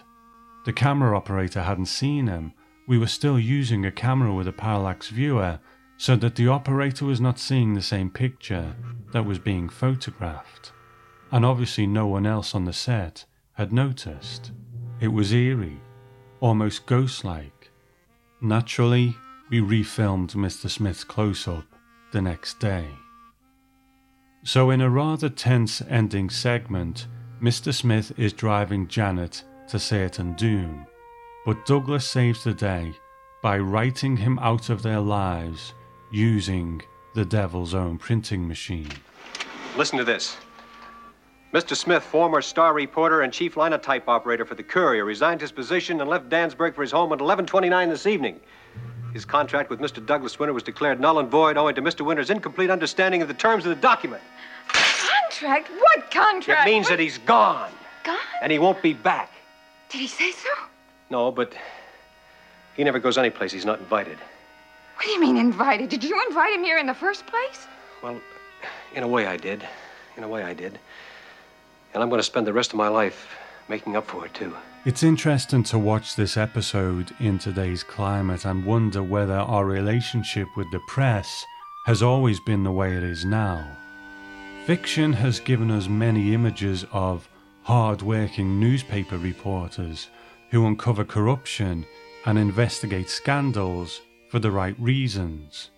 The 0.64 0.72
camera 0.72 1.16
operator 1.16 1.62
hadn't 1.62 1.86
seen 1.86 2.26
him. 2.26 2.52
We 2.88 2.98
were 2.98 3.06
still 3.06 3.38
using 3.38 3.86
a 3.86 3.92
camera 3.92 4.34
with 4.34 4.48
a 4.48 4.52
parallax 4.52 5.08
viewer, 5.08 5.60
so 5.98 6.16
that 6.16 6.34
the 6.34 6.48
operator 6.48 7.04
was 7.04 7.20
not 7.20 7.38
seeing 7.38 7.74
the 7.74 7.80
same 7.80 8.10
picture 8.10 8.74
that 9.12 9.24
was 9.24 9.38
being 9.38 9.68
photographed. 9.68 10.72
And 11.32 11.44
obviously, 11.44 11.86
no 11.86 12.06
one 12.06 12.26
else 12.26 12.54
on 12.54 12.64
the 12.64 12.72
set 12.72 13.24
had 13.54 13.72
noticed. 13.72 14.52
It 15.00 15.08
was 15.08 15.32
eerie, 15.32 15.80
almost 16.40 16.86
ghost 16.86 17.24
like. 17.24 17.70
Naturally, 18.40 19.16
we 19.50 19.60
refilmed 19.60 20.34
Mr. 20.34 20.68
Smith's 20.68 21.04
close 21.04 21.48
up 21.48 21.64
the 22.12 22.20
next 22.20 22.60
day. 22.60 22.86
So, 24.44 24.70
in 24.70 24.80
a 24.80 24.90
rather 24.90 25.28
tense 25.28 25.82
ending 25.88 26.30
segment, 26.30 27.08
Mr. 27.42 27.74
Smith 27.74 28.12
is 28.18 28.32
driving 28.32 28.86
Janet 28.88 29.42
to 29.68 29.78
certain 29.78 30.34
doom, 30.34 30.86
but 31.44 31.66
Douglas 31.66 32.08
saves 32.08 32.44
the 32.44 32.54
day 32.54 32.94
by 33.42 33.58
writing 33.58 34.16
him 34.16 34.38
out 34.38 34.70
of 34.70 34.82
their 34.82 35.00
lives 35.00 35.74
using 36.10 36.80
the 37.14 37.24
devil's 37.24 37.74
own 37.74 37.98
printing 37.98 38.46
machine. 38.46 38.90
Listen 39.76 39.98
to 39.98 40.04
this. 40.04 40.36
Mr. 41.52 41.76
Smith, 41.76 42.02
former 42.02 42.42
star 42.42 42.72
reporter 42.72 43.20
and 43.20 43.32
chief 43.32 43.56
linotype 43.56 44.08
operator 44.08 44.44
for 44.44 44.54
the 44.56 44.62
Courier, 44.62 45.04
resigned 45.04 45.40
his 45.40 45.52
position 45.52 46.00
and 46.00 46.10
left 46.10 46.28
Dansburg 46.28 46.74
for 46.74 46.82
his 46.82 46.90
home 46.90 47.12
at 47.12 47.20
11:29 47.20 47.88
this 47.88 48.06
evening. 48.06 48.40
His 49.12 49.24
contract 49.24 49.70
with 49.70 49.80
Mr. 49.80 50.04
Douglas 50.04 50.38
Winter 50.38 50.52
was 50.52 50.62
declared 50.62 51.00
null 51.00 51.18
and 51.18 51.30
void 51.30 51.56
owing 51.56 51.74
to 51.76 51.82
Mr. 51.82 52.04
Winter's 52.04 52.30
incomplete 52.30 52.68
understanding 52.68 53.22
of 53.22 53.28
the 53.28 53.34
terms 53.34 53.64
of 53.64 53.70
the 53.70 53.80
document. 53.80 54.22
Contract? 54.68 55.70
What 55.70 56.10
contract? 56.10 56.66
It 56.66 56.70
means 56.70 56.88
that 56.88 56.98
he's 56.98 57.18
gone. 57.18 57.70
Gone? 58.04 58.18
And 58.42 58.50
he 58.52 58.58
won't 58.58 58.82
be 58.82 58.92
back. 58.92 59.30
Did 59.88 60.00
he 60.00 60.08
say 60.08 60.32
so? 60.32 60.50
No, 61.10 61.30
but 61.30 61.54
he 62.76 62.84
never 62.84 62.98
goes 62.98 63.16
anyplace 63.16 63.52
he's 63.52 63.64
not 63.64 63.78
invited. 63.78 64.18
What 64.96 65.06
do 65.06 65.10
you 65.12 65.20
mean 65.20 65.36
invited? 65.36 65.88
Did 65.90 66.02
you 66.02 66.20
invite 66.28 66.52
him 66.52 66.64
here 66.64 66.78
in 66.78 66.86
the 66.86 66.94
first 66.94 67.26
place? 67.26 67.66
Well, 68.02 68.20
in 68.94 69.02
a 69.02 69.08
way 69.08 69.26
I 69.26 69.36
did. 69.36 69.66
In 70.16 70.24
a 70.24 70.28
way 70.28 70.42
I 70.42 70.54
did. 70.54 70.78
And 71.96 72.02
I'm 72.02 72.10
going 72.10 72.18
to 72.18 72.22
spend 72.22 72.46
the 72.46 72.52
rest 72.52 72.74
of 72.74 72.76
my 72.76 72.88
life 72.88 73.26
making 73.70 73.96
up 73.96 74.06
for 74.06 74.26
it, 74.26 74.34
too. 74.34 74.54
It's 74.84 75.02
interesting 75.02 75.62
to 75.62 75.78
watch 75.78 76.14
this 76.14 76.36
episode 76.36 77.10
in 77.20 77.38
today's 77.38 77.82
climate 77.82 78.44
and 78.44 78.66
wonder 78.66 79.02
whether 79.02 79.38
our 79.38 79.64
relationship 79.64 80.46
with 80.58 80.70
the 80.72 80.80
press 80.88 81.42
has 81.86 82.02
always 82.02 82.38
been 82.38 82.64
the 82.64 82.70
way 82.70 82.94
it 82.94 83.02
is 83.02 83.24
now. 83.24 83.66
Fiction 84.66 85.14
has 85.14 85.40
given 85.40 85.70
us 85.70 85.88
many 85.88 86.34
images 86.34 86.84
of 86.92 87.30
hard 87.62 88.02
working 88.02 88.60
newspaper 88.60 89.16
reporters 89.16 90.10
who 90.50 90.66
uncover 90.66 91.02
corruption 91.02 91.86
and 92.26 92.38
investigate 92.38 93.08
scandals 93.08 94.02
for 94.28 94.38
the 94.38 94.50
right 94.50 94.78
reasons. 94.78 95.70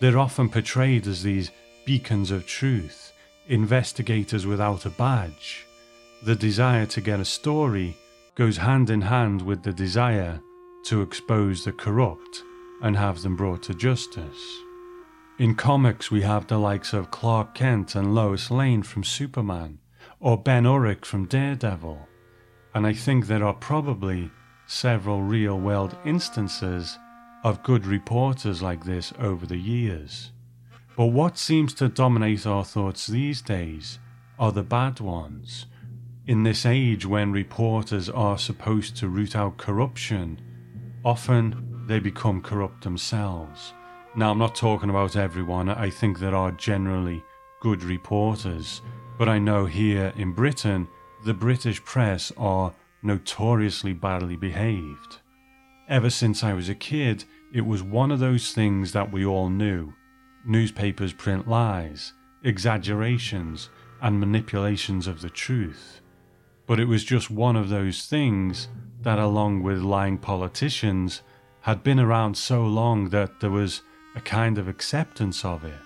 They're 0.00 0.18
often 0.18 0.48
portrayed 0.48 1.06
as 1.06 1.22
these 1.22 1.52
beacons 1.86 2.32
of 2.32 2.44
truth, 2.44 3.09
investigators 3.50 4.46
without 4.46 4.86
a 4.86 4.90
badge. 4.90 5.66
The 6.22 6.36
desire 6.36 6.86
to 6.86 7.00
get 7.00 7.18
a 7.18 7.24
story 7.24 7.96
goes 8.36 8.56
hand 8.56 8.90
in 8.90 9.00
hand 9.00 9.42
with 9.42 9.64
the 9.64 9.72
desire 9.72 10.40
to 10.84 11.02
expose 11.02 11.64
the 11.64 11.72
corrupt 11.72 12.44
and 12.80 12.96
have 12.96 13.22
them 13.22 13.36
brought 13.36 13.64
to 13.64 13.74
justice. 13.74 14.40
In 15.38 15.56
comics, 15.56 16.10
we 16.10 16.22
have 16.22 16.46
the 16.46 16.58
likes 16.58 16.92
of 16.92 17.10
Clark 17.10 17.54
Kent 17.54 17.96
and 17.96 18.14
Lois 18.14 18.50
Lane 18.50 18.82
from 18.82 19.02
Superman, 19.02 19.78
or 20.20 20.38
Ben 20.38 20.64
Urich 20.64 21.04
from 21.04 21.26
Daredevil, 21.26 22.06
and 22.74 22.86
I 22.86 22.92
think 22.92 23.26
there 23.26 23.44
are 23.44 23.54
probably 23.54 24.30
several 24.66 25.22
real 25.22 25.58
world 25.58 25.96
instances 26.04 26.96
of 27.42 27.64
good 27.64 27.84
reporters 27.84 28.62
like 28.62 28.84
this 28.84 29.12
over 29.18 29.44
the 29.44 29.58
years. 29.58 30.30
But 30.96 31.06
what 31.06 31.38
seems 31.38 31.72
to 31.74 31.88
dominate 31.88 32.46
our 32.46 32.64
thoughts 32.64 33.06
these 33.06 33.40
days 33.40 33.98
are 34.38 34.52
the 34.52 34.62
bad 34.62 35.00
ones. 35.00 35.66
In 36.26 36.42
this 36.42 36.66
age 36.66 37.06
when 37.06 37.32
reporters 37.32 38.08
are 38.08 38.38
supposed 38.38 38.96
to 38.96 39.08
root 39.08 39.34
out 39.34 39.56
corruption, 39.56 40.40
often 41.04 41.84
they 41.86 41.98
become 41.98 42.42
corrupt 42.42 42.84
themselves. 42.84 43.72
Now, 44.14 44.30
I'm 44.30 44.38
not 44.38 44.54
talking 44.54 44.90
about 44.90 45.16
everyone, 45.16 45.68
I 45.68 45.90
think 45.90 46.18
there 46.18 46.34
are 46.34 46.52
generally 46.52 47.22
good 47.60 47.82
reporters, 47.82 48.82
but 49.18 49.28
I 49.28 49.38
know 49.38 49.66
here 49.66 50.12
in 50.16 50.32
Britain, 50.32 50.88
the 51.24 51.34
British 51.34 51.84
press 51.84 52.32
are 52.36 52.72
notoriously 53.02 53.92
badly 53.92 54.36
behaved. 54.36 55.18
Ever 55.88 56.10
since 56.10 56.42
I 56.42 56.54
was 56.54 56.68
a 56.68 56.74
kid, 56.74 57.24
it 57.52 57.66
was 57.66 57.82
one 57.82 58.10
of 58.10 58.20
those 58.20 58.52
things 58.52 58.92
that 58.92 59.12
we 59.12 59.24
all 59.24 59.48
knew. 59.48 59.92
Newspapers 60.44 61.12
print 61.12 61.48
lies, 61.48 62.12
exaggerations, 62.42 63.68
and 64.00 64.18
manipulations 64.18 65.06
of 65.06 65.20
the 65.20 65.30
truth. 65.30 66.00
But 66.66 66.80
it 66.80 66.86
was 66.86 67.04
just 67.04 67.30
one 67.30 67.56
of 67.56 67.68
those 67.68 68.06
things 68.06 68.68
that, 69.02 69.18
along 69.18 69.62
with 69.62 69.82
lying 69.82 70.18
politicians, 70.18 71.22
had 71.62 71.82
been 71.82 72.00
around 72.00 72.36
so 72.36 72.62
long 72.62 73.10
that 73.10 73.40
there 73.40 73.50
was 73.50 73.82
a 74.16 74.20
kind 74.20 74.56
of 74.56 74.68
acceptance 74.68 75.44
of 75.44 75.64
it. 75.64 75.80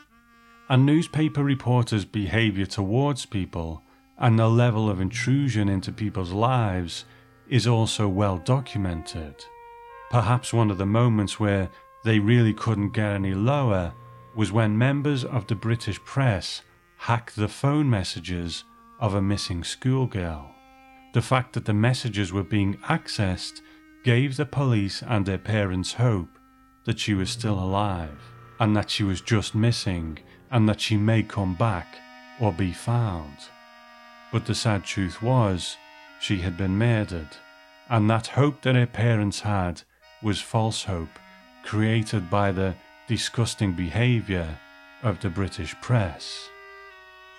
And 0.69 0.87
newspaper 0.87 1.43
reporters' 1.43 2.05
behaviour 2.05 2.67
towards 2.67 3.27
people 3.27 3.83
and 4.19 4.39
the 4.39 4.49
level 4.49 4.89
of 4.89 5.01
intrusion 5.01 5.69
into 5.69 5.93
people's 5.93 6.33
lives 6.33 7.05
is 7.49 7.67
also 7.67 8.09
well 8.09 8.39
documented. 8.39 9.45
Perhaps 10.11 10.53
one 10.53 10.71
of 10.71 10.79
the 10.79 10.87
moments 10.87 11.41
where 11.41 11.69
they 12.05 12.19
really 12.19 12.55
couldn't 12.55 12.91
get 12.91 13.13
any 13.13 13.35
lower 13.35 13.93
was 14.37 14.53
when 14.53 14.77
members 14.77 15.25
of 15.25 15.47
the 15.47 15.55
British 15.55 16.03
press 16.05 16.63
hacked 16.97 17.37
the 17.37 17.49
phone 17.49 17.89
messages 17.89 18.65
of 19.01 19.15
a 19.15 19.23
missing 19.23 19.63
schoolgirl. 19.63 20.51
The 21.13 21.23
fact 21.23 21.53
that 21.53 21.65
the 21.65 21.75
messages 21.75 22.33
were 22.33 22.43
being 22.43 22.75
accessed 22.89 23.61
gave 24.05 24.37
the 24.37 24.47
police 24.47 25.03
and 25.03 25.25
their 25.25 25.39
parents 25.39 25.95
hope 25.95 26.29
that 26.85 26.99
she 26.99 27.15
was 27.15 27.31
still 27.31 27.59
alive 27.59 28.19
and 28.61 28.77
that 28.77 28.91
she 28.91 29.05
was 29.05 29.21
just 29.21 29.55
missing 29.55 30.19
and 30.51 30.69
that 30.69 30.81
she 30.81 30.97
may 30.97 31.23
come 31.23 31.55
back 31.55 31.99
or 32.41 32.53
be 32.53 32.73
found. 32.73 33.37
But 34.33 34.47
the 34.47 34.55
sad 34.55 34.85
truth 34.85 35.23
was, 35.23 35.77
she 36.21 36.39
had 36.39 36.57
been 36.57 36.77
murdered, 36.77 37.29
and 37.89 38.09
that 38.11 38.29
hope 38.29 38.63
that 38.63 38.75
her 38.75 38.87
parents 38.87 39.41
had 39.41 39.83
was 40.23 40.41
false 40.41 40.85
hope 40.85 41.19
created 41.65 42.31
by 42.31 42.53
the 42.53 42.75
disgusting 43.07 43.73
behaviour 43.73 44.59
of 45.03 45.21
the 45.21 45.29
British 45.29 45.75
press. 45.81 46.49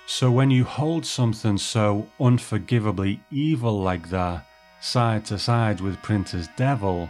So 0.07 0.29
when 0.31 0.51
you 0.51 0.63
hold 0.63 1.05
something 1.05 1.57
so 1.57 2.07
unforgivably 2.19 3.19
evil 3.31 3.81
like 3.81 4.09
that 4.09 4.45
side 4.79 5.25
to 5.25 5.39
side 5.39 5.81
with 5.81 6.01
Printer's 6.03 6.47
Devil, 6.55 7.09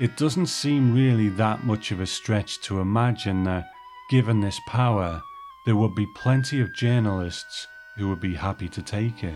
it 0.00 0.16
doesn't 0.16 0.46
seem 0.46 0.92
really 0.92 1.28
that 1.30 1.64
much 1.64 1.92
of 1.92 2.00
a 2.00 2.06
stretch 2.06 2.60
to 2.62 2.80
imagine 2.80 3.44
that, 3.44 3.70
given 4.10 4.40
this 4.40 4.58
power, 4.66 5.22
there 5.64 5.76
would 5.76 5.94
be 5.94 6.06
plenty 6.16 6.60
of 6.60 6.74
journalists 6.74 7.68
who 7.96 8.08
would 8.08 8.20
be 8.20 8.34
happy 8.34 8.68
to 8.68 8.82
take 8.82 9.22
it. 9.22 9.34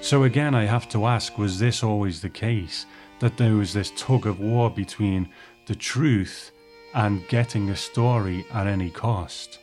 So 0.00 0.24
again, 0.24 0.54
I 0.54 0.64
have 0.64 0.88
to 0.90 1.06
ask 1.06 1.38
was 1.38 1.58
this 1.58 1.84
always 1.84 2.20
the 2.20 2.30
case? 2.30 2.86
That 3.20 3.36
there 3.36 3.54
was 3.54 3.72
this 3.72 3.92
tug 3.96 4.26
of 4.26 4.40
war 4.40 4.70
between 4.70 5.28
the 5.66 5.74
truth 5.76 6.50
and 6.94 7.26
getting 7.28 7.70
a 7.70 7.76
story 7.76 8.44
at 8.52 8.66
any 8.66 8.90
cost, 8.90 9.58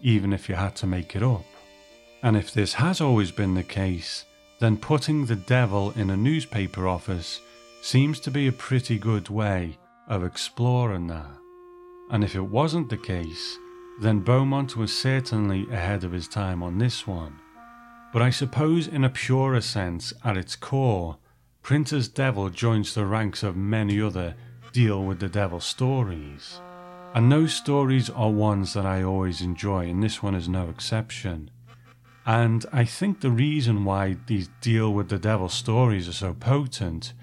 even 0.00 0.32
if 0.32 0.48
you 0.48 0.54
had 0.54 0.76
to 0.76 0.86
make 0.86 1.16
it 1.16 1.22
up? 1.22 1.44
And 2.22 2.36
if 2.36 2.52
this 2.52 2.74
has 2.74 3.00
always 3.00 3.30
been 3.30 3.54
the 3.54 3.62
case, 3.62 4.24
then 4.60 4.76
putting 4.76 5.26
the 5.26 5.36
devil 5.36 5.92
in 5.92 6.10
a 6.10 6.16
newspaper 6.16 6.88
office 6.88 7.40
seems 7.80 8.18
to 8.20 8.30
be 8.30 8.48
a 8.48 8.52
pretty 8.52 8.98
good 8.98 9.28
way 9.28 9.78
of 10.08 10.24
exploring 10.24 11.06
that. 11.06 11.30
And 12.10 12.24
if 12.24 12.34
it 12.34 12.42
wasn't 12.42 12.88
the 12.88 12.96
case, 12.96 13.56
then 14.00 14.20
Beaumont 14.20 14.76
was 14.76 14.96
certainly 14.96 15.66
ahead 15.70 16.04
of 16.04 16.12
his 16.12 16.28
time 16.28 16.62
on 16.62 16.78
this 16.78 17.06
one. 17.06 17.38
But 18.12 18.22
I 18.22 18.30
suppose, 18.30 18.88
in 18.88 19.04
a 19.04 19.10
purer 19.10 19.60
sense, 19.60 20.12
at 20.24 20.36
its 20.36 20.56
core, 20.56 21.18
Printer's 21.62 22.08
Devil 22.08 22.48
joins 22.48 22.94
the 22.94 23.04
ranks 23.04 23.42
of 23.42 23.56
many 23.56 24.00
other 24.00 24.34
deal 24.72 25.04
with 25.04 25.20
the 25.20 25.28
devil 25.28 25.60
stories. 25.60 26.60
And 27.14 27.32
those 27.32 27.54
stories 27.54 28.10
are 28.10 28.30
ones 28.30 28.74
that 28.74 28.86
I 28.86 29.02
always 29.02 29.40
enjoy, 29.40 29.88
and 29.88 30.02
this 30.02 30.22
one 30.22 30.34
is 30.34 30.48
no 30.48 30.68
exception. 30.68 31.50
And 32.26 32.66
I 32.72 32.84
think 32.84 33.20
the 33.20 33.30
reason 33.30 33.84
why 33.84 34.16
these 34.26 34.48
deal 34.60 34.92
with 34.92 35.08
the 35.08 35.18
devil 35.18 35.48
stories 35.48 36.08
are 36.08 36.12
so 36.12 36.34
potent 36.34 37.14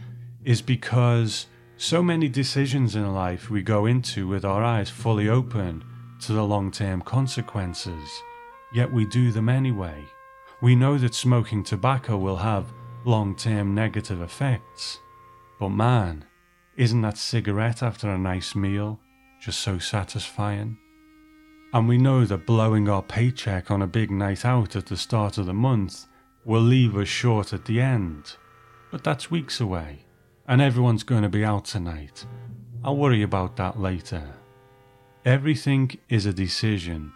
is 0.43 0.61
because 0.61 1.45
so 1.77 2.01
many 2.01 2.27
decisions 2.27 2.95
in 2.95 3.13
life 3.13 3.49
we 3.49 3.61
go 3.61 3.85
into 3.85 4.27
with 4.27 4.43
our 4.43 4.63
eyes 4.63 4.89
fully 4.89 5.29
open 5.29 5.83
to 6.21 6.33
the 6.33 6.43
long 6.43 6.71
term 6.71 7.01
consequences, 7.01 8.09
yet 8.73 8.91
we 8.91 9.05
do 9.05 9.31
them 9.31 9.49
anyway. 9.49 10.03
We 10.61 10.75
know 10.75 10.97
that 10.97 11.13
smoking 11.13 11.63
tobacco 11.63 12.17
will 12.17 12.37
have 12.37 12.73
long 13.03 13.35
term 13.35 13.75
negative 13.75 14.21
effects. 14.21 14.99
But 15.59 15.69
man, 15.69 16.25
isn't 16.77 17.01
that 17.01 17.17
cigarette 17.17 17.81
after 17.81 18.09
a 18.09 18.17
nice 18.17 18.55
meal 18.55 18.99
just 19.39 19.59
so 19.59 19.79
satisfying? 19.79 20.77
And 21.73 21.87
we 21.87 21.97
know 21.97 22.25
that 22.25 22.45
blowing 22.45 22.89
our 22.89 23.01
paycheck 23.01 23.71
on 23.71 23.81
a 23.81 23.87
big 23.87 24.11
night 24.11 24.45
out 24.45 24.75
at 24.75 24.85
the 24.85 24.97
start 24.97 25.37
of 25.37 25.45
the 25.45 25.53
month 25.53 26.05
will 26.45 26.61
leave 26.61 26.95
us 26.95 27.07
short 27.07 27.53
at 27.53 27.65
the 27.65 27.81
end. 27.81 28.35
But 28.91 29.03
that's 29.03 29.31
weeks 29.31 29.59
away, 29.59 30.05
and 30.47 30.61
everyone's 30.61 31.03
going 31.03 31.23
to 31.23 31.29
be 31.29 31.43
out 31.43 31.65
tonight. 31.65 32.25
I'll 32.83 32.95
worry 32.95 33.23
about 33.23 33.55
that 33.57 33.79
later. 33.79 34.35
Everything 35.25 35.91
is 36.07 36.25
a 36.25 36.33
decision. 36.33 37.11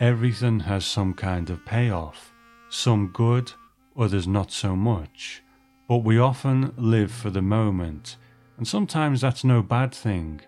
Everything 0.00 0.60
has 0.60 0.84
some 0.84 1.14
kind 1.14 1.48
of 1.48 1.64
payoff, 1.64 2.32
some 2.68 3.08
good, 3.08 3.52
others 3.96 4.26
not 4.26 4.50
so 4.50 4.74
much. 4.74 5.42
But 5.88 5.98
we 5.98 6.18
often 6.18 6.74
live 6.76 7.12
for 7.12 7.30
the 7.30 7.42
moment, 7.42 8.16
and 8.56 8.66
sometimes 8.66 9.20
that's 9.20 9.44
no 9.44 9.62
bad 9.62 9.94
thing. 9.94 10.40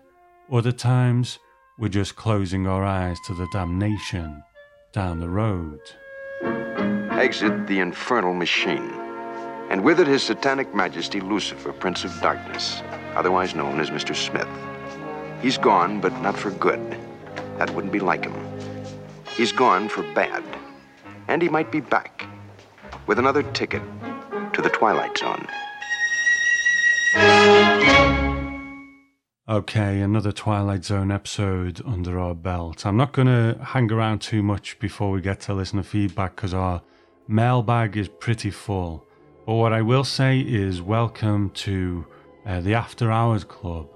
Other 0.51 0.71
times, 0.71 1.39
we're 1.77 1.89
just 1.89 2.15
closing 2.15 2.67
our 2.67 2.83
eyes 2.83 3.17
to 3.25 3.33
the 3.33 3.47
damnation 3.51 4.43
down 4.93 5.19
the 5.19 5.29
road. 5.29 5.79
Exit 7.11 7.67
the 7.67 7.79
infernal 7.79 8.33
machine, 8.33 8.91
and 9.69 9.83
with 9.83 9.99
it 9.99 10.07
his 10.07 10.23
satanic 10.23 10.73
majesty 10.73 11.19
Lucifer, 11.19 11.73
Prince 11.73 12.03
of 12.03 12.11
Darkness, 12.21 12.81
otherwise 13.15 13.55
known 13.55 13.79
as 13.79 13.89
Mr. 13.89 14.15
Smith. 14.15 14.47
He's 15.41 15.57
gone, 15.57 15.99
but 15.99 16.13
not 16.21 16.37
for 16.37 16.51
good. 16.51 16.97
That 17.57 17.71
wouldn't 17.71 17.93
be 17.93 17.99
like 17.99 18.25
him. 18.25 18.35
He's 19.35 19.51
gone 19.51 19.89
for 19.89 20.03
bad. 20.13 20.43
And 21.27 21.41
he 21.41 21.49
might 21.49 21.71
be 21.71 21.81
back 21.81 22.25
with 23.07 23.19
another 23.19 23.43
ticket 23.43 23.81
to 24.53 24.61
the 24.61 24.69
Twilight 24.69 25.17
Zone. 25.17 25.47
Okay, 29.47 30.01
another 30.01 30.31
Twilight 30.31 30.83
Zone 30.83 31.11
episode 31.11 31.79
under 31.85 32.19
our 32.19 32.33
belt. 32.33 32.83
I'm 32.83 32.97
not 32.97 33.11
going 33.11 33.27
to 33.27 33.63
hang 33.63 33.91
around 33.91 34.21
too 34.21 34.41
much 34.41 34.79
before 34.79 35.11
we 35.11 35.21
get 35.21 35.41
to 35.41 35.53
listener 35.53 35.83
feedback 35.83 36.35
because 36.35 36.55
our 36.55 36.81
mailbag 37.27 37.95
is 37.95 38.07
pretty 38.07 38.49
full. 38.49 39.05
But 39.45 39.53
what 39.53 39.71
I 39.71 39.83
will 39.83 40.03
say 40.03 40.39
is 40.39 40.81
welcome 40.81 41.51
to 41.51 42.07
uh, 42.47 42.61
the 42.61 42.73
After 42.73 43.11
Hours 43.11 43.43
Club 43.43 43.87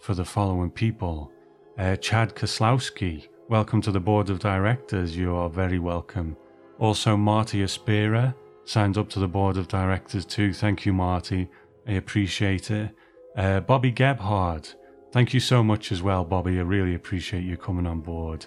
for 0.00 0.14
the 0.14 0.24
following 0.24 0.70
people. 0.70 1.30
Uh, 1.76 1.96
Chad 1.96 2.34
Koslowski, 2.34 3.28
welcome 3.50 3.82
to 3.82 3.92
the 3.92 4.00
board 4.00 4.30
of 4.30 4.38
directors. 4.38 5.14
You 5.14 5.36
are 5.36 5.50
very 5.50 5.78
welcome. 5.78 6.34
Also, 6.78 7.14
Marty 7.14 7.58
Aspira 7.58 8.34
signed 8.64 8.96
up 8.96 9.10
to 9.10 9.18
the 9.18 9.28
board 9.28 9.58
of 9.58 9.68
directors 9.68 10.24
too. 10.24 10.54
Thank 10.54 10.86
you, 10.86 10.94
Marty. 10.94 11.50
I 11.86 11.92
appreciate 11.92 12.70
it. 12.70 12.88
Uh, 13.36 13.60
Bobby 13.60 13.92
Gebhard, 13.92 14.74
thank 15.14 15.32
you 15.32 15.38
so 15.38 15.62
much 15.62 15.92
as 15.92 16.02
well, 16.02 16.24
Bobby. 16.24 16.58
I 16.58 16.62
really 16.62 16.96
appreciate 16.96 17.44
you 17.44 17.56
coming 17.56 17.86
on 17.86 18.00
board. 18.00 18.46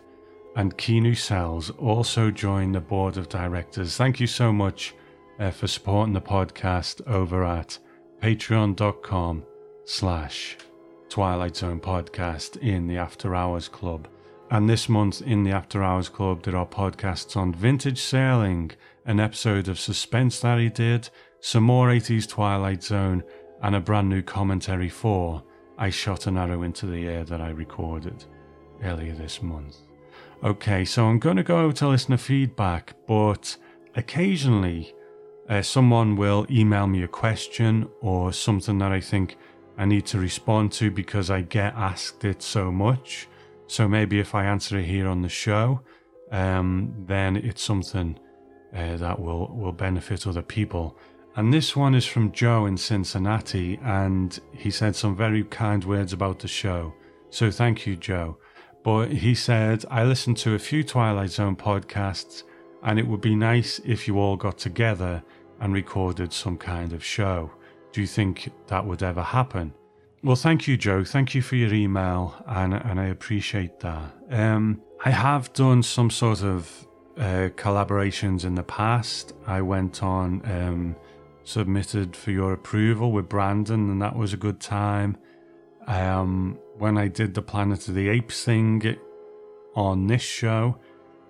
And 0.57 0.77
Kinu 0.77 1.15
Sells 1.15 1.69
also 1.69 2.29
joined 2.29 2.75
the 2.75 2.81
board 2.81 3.15
of 3.15 3.29
directors. 3.29 3.95
Thank 3.95 4.19
you 4.19 4.27
so 4.27 4.51
much 4.51 4.93
uh, 5.39 5.49
for 5.51 5.67
supporting 5.67 6.13
the 6.13 6.19
podcast 6.19 7.07
over 7.07 7.45
at 7.45 7.79
patreon.com 8.21 9.45
slash 9.85 10.57
Twilight 11.07 11.55
Zone 11.55 11.79
podcast 11.79 12.57
in 12.57 12.85
the 12.87 12.97
After 12.97 13.33
Hours 13.33 13.69
Club. 13.69 14.09
And 14.51 14.69
this 14.69 14.89
month 14.89 15.21
in 15.21 15.45
the 15.45 15.51
After 15.51 15.81
Hours 15.81 16.09
Club, 16.09 16.43
there 16.43 16.57
are 16.57 16.67
podcasts 16.67 17.37
on 17.37 17.53
vintage 17.53 18.01
Serling, 18.01 18.73
an 19.05 19.21
episode 19.21 19.69
of 19.69 19.79
Suspense 19.79 20.41
that 20.41 20.59
he 20.59 20.67
did, 20.67 21.09
some 21.39 21.63
more 21.63 21.87
80s 21.87 22.27
Twilight 22.27 22.83
Zone, 22.83 23.23
and 23.61 23.73
a 23.73 23.79
brand 23.79 24.09
new 24.09 24.21
commentary 24.21 24.89
for 24.89 25.43
I 25.77 25.89
Shot 25.89 26.25
an 26.27 26.37
Arrow 26.37 26.63
into 26.63 26.87
the 26.87 27.07
Air 27.07 27.23
that 27.25 27.39
I 27.39 27.49
recorded 27.49 28.25
earlier 28.83 29.13
this 29.13 29.41
month. 29.41 29.77
Okay, 30.43 30.85
so 30.85 31.05
I'm 31.05 31.19
going 31.19 31.37
to 31.37 31.43
go 31.43 31.71
to 31.71 31.87
listener 31.87 32.17
feedback, 32.17 32.95
but 33.07 33.57
occasionally 33.95 34.93
uh, 35.49 35.61
someone 35.61 36.15
will 36.15 36.45
email 36.49 36.87
me 36.87 37.03
a 37.03 37.07
question 37.07 37.87
or 38.01 38.33
something 38.33 38.77
that 38.79 38.91
I 38.91 38.99
think 38.99 39.37
I 39.77 39.85
need 39.85 40.05
to 40.07 40.19
respond 40.19 40.71
to 40.73 40.89
because 40.89 41.29
I 41.29 41.41
get 41.41 41.75
asked 41.75 42.25
it 42.25 42.41
so 42.41 42.71
much. 42.71 43.27
So 43.67 43.87
maybe 43.87 44.19
if 44.19 44.33
I 44.33 44.45
answer 44.45 44.77
it 44.79 44.85
here 44.85 45.07
on 45.07 45.21
the 45.21 45.29
show, 45.29 45.81
um, 46.31 46.93
then 47.05 47.35
it's 47.37 47.61
something 47.61 48.19
uh, 48.75 48.97
that 48.97 49.19
will, 49.19 49.55
will 49.55 49.71
benefit 49.71 50.25
other 50.25 50.41
people. 50.41 50.97
And 51.37 51.53
this 51.53 51.75
one 51.75 51.93
is 51.93 52.05
from 52.05 52.31
Joe 52.31 52.65
in 52.65 52.77
Cincinnati, 52.77 53.79
and 53.83 54.39
he 54.51 54.71
said 54.71 54.95
some 54.95 55.15
very 55.15 55.43
kind 55.43 55.83
words 55.83 56.11
about 56.11 56.39
the 56.39 56.47
show. 56.47 56.95
So 57.29 57.51
thank 57.51 57.85
you, 57.85 57.95
Joe. 57.95 58.39
But 58.83 59.11
he 59.11 59.35
said, 59.35 59.85
I 59.91 60.03
listened 60.03 60.37
to 60.37 60.55
a 60.55 60.59
few 60.59 60.83
Twilight 60.83 61.29
Zone 61.29 61.55
podcasts, 61.55 62.41
and 62.81 62.97
it 62.97 63.05
would 63.05 63.21
be 63.21 63.35
nice 63.35 63.79
if 63.85 64.07
you 64.07 64.17
all 64.17 64.35
got 64.35 64.57
together 64.57 65.21
and 65.59 65.73
recorded 65.73 66.33
some 66.33 66.57
kind 66.57 66.91
of 66.91 67.03
show. 67.03 67.51
Do 67.91 68.01
you 68.01 68.07
think 68.07 68.51
that 68.65 68.83
would 68.83 69.03
ever 69.03 69.21
happen? 69.21 69.75
Well, 70.23 70.35
thank 70.35 70.67
you, 70.67 70.75
Joe. 70.75 71.03
Thank 71.03 71.35
you 71.35 71.43
for 71.43 71.55
your 71.55 71.71
email, 71.71 72.33
and, 72.47 72.73
and 72.73 72.99
I 72.99 73.05
appreciate 73.09 73.79
that. 73.81 74.11
Um, 74.31 74.81
I 75.05 75.11
have 75.11 75.53
done 75.53 75.83
some 75.83 76.09
sort 76.09 76.43
of 76.43 76.87
uh, 77.15 77.49
collaborations 77.55 78.43
in 78.43 78.55
the 78.55 78.63
past. 78.63 79.33
I 79.45 79.61
went 79.61 80.01
on, 80.01 80.41
um, 80.45 80.95
submitted 81.47 82.13
for 82.13 82.31
your 82.31 82.51
approval 82.51 83.13
with 83.13 83.29
Brandon, 83.29 83.89
and 83.89 84.01
that 84.01 84.17
was 84.17 84.33
a 84.33 84.37
good 84.37 84.59
time. 84.59 85.17
Um, 85.87 86.59
when 86.77 86.97
I 86.97 87.07
did 87.07 87.33
the 87.33 87.41
Planet 87.41 87.87
of 87.87 87.95
the 87.95 88.09
Apes 88.09 88.43
thing 88.43 88.97
on 89.73 90.07
this 90.07 90.21
show, 90.21 90.77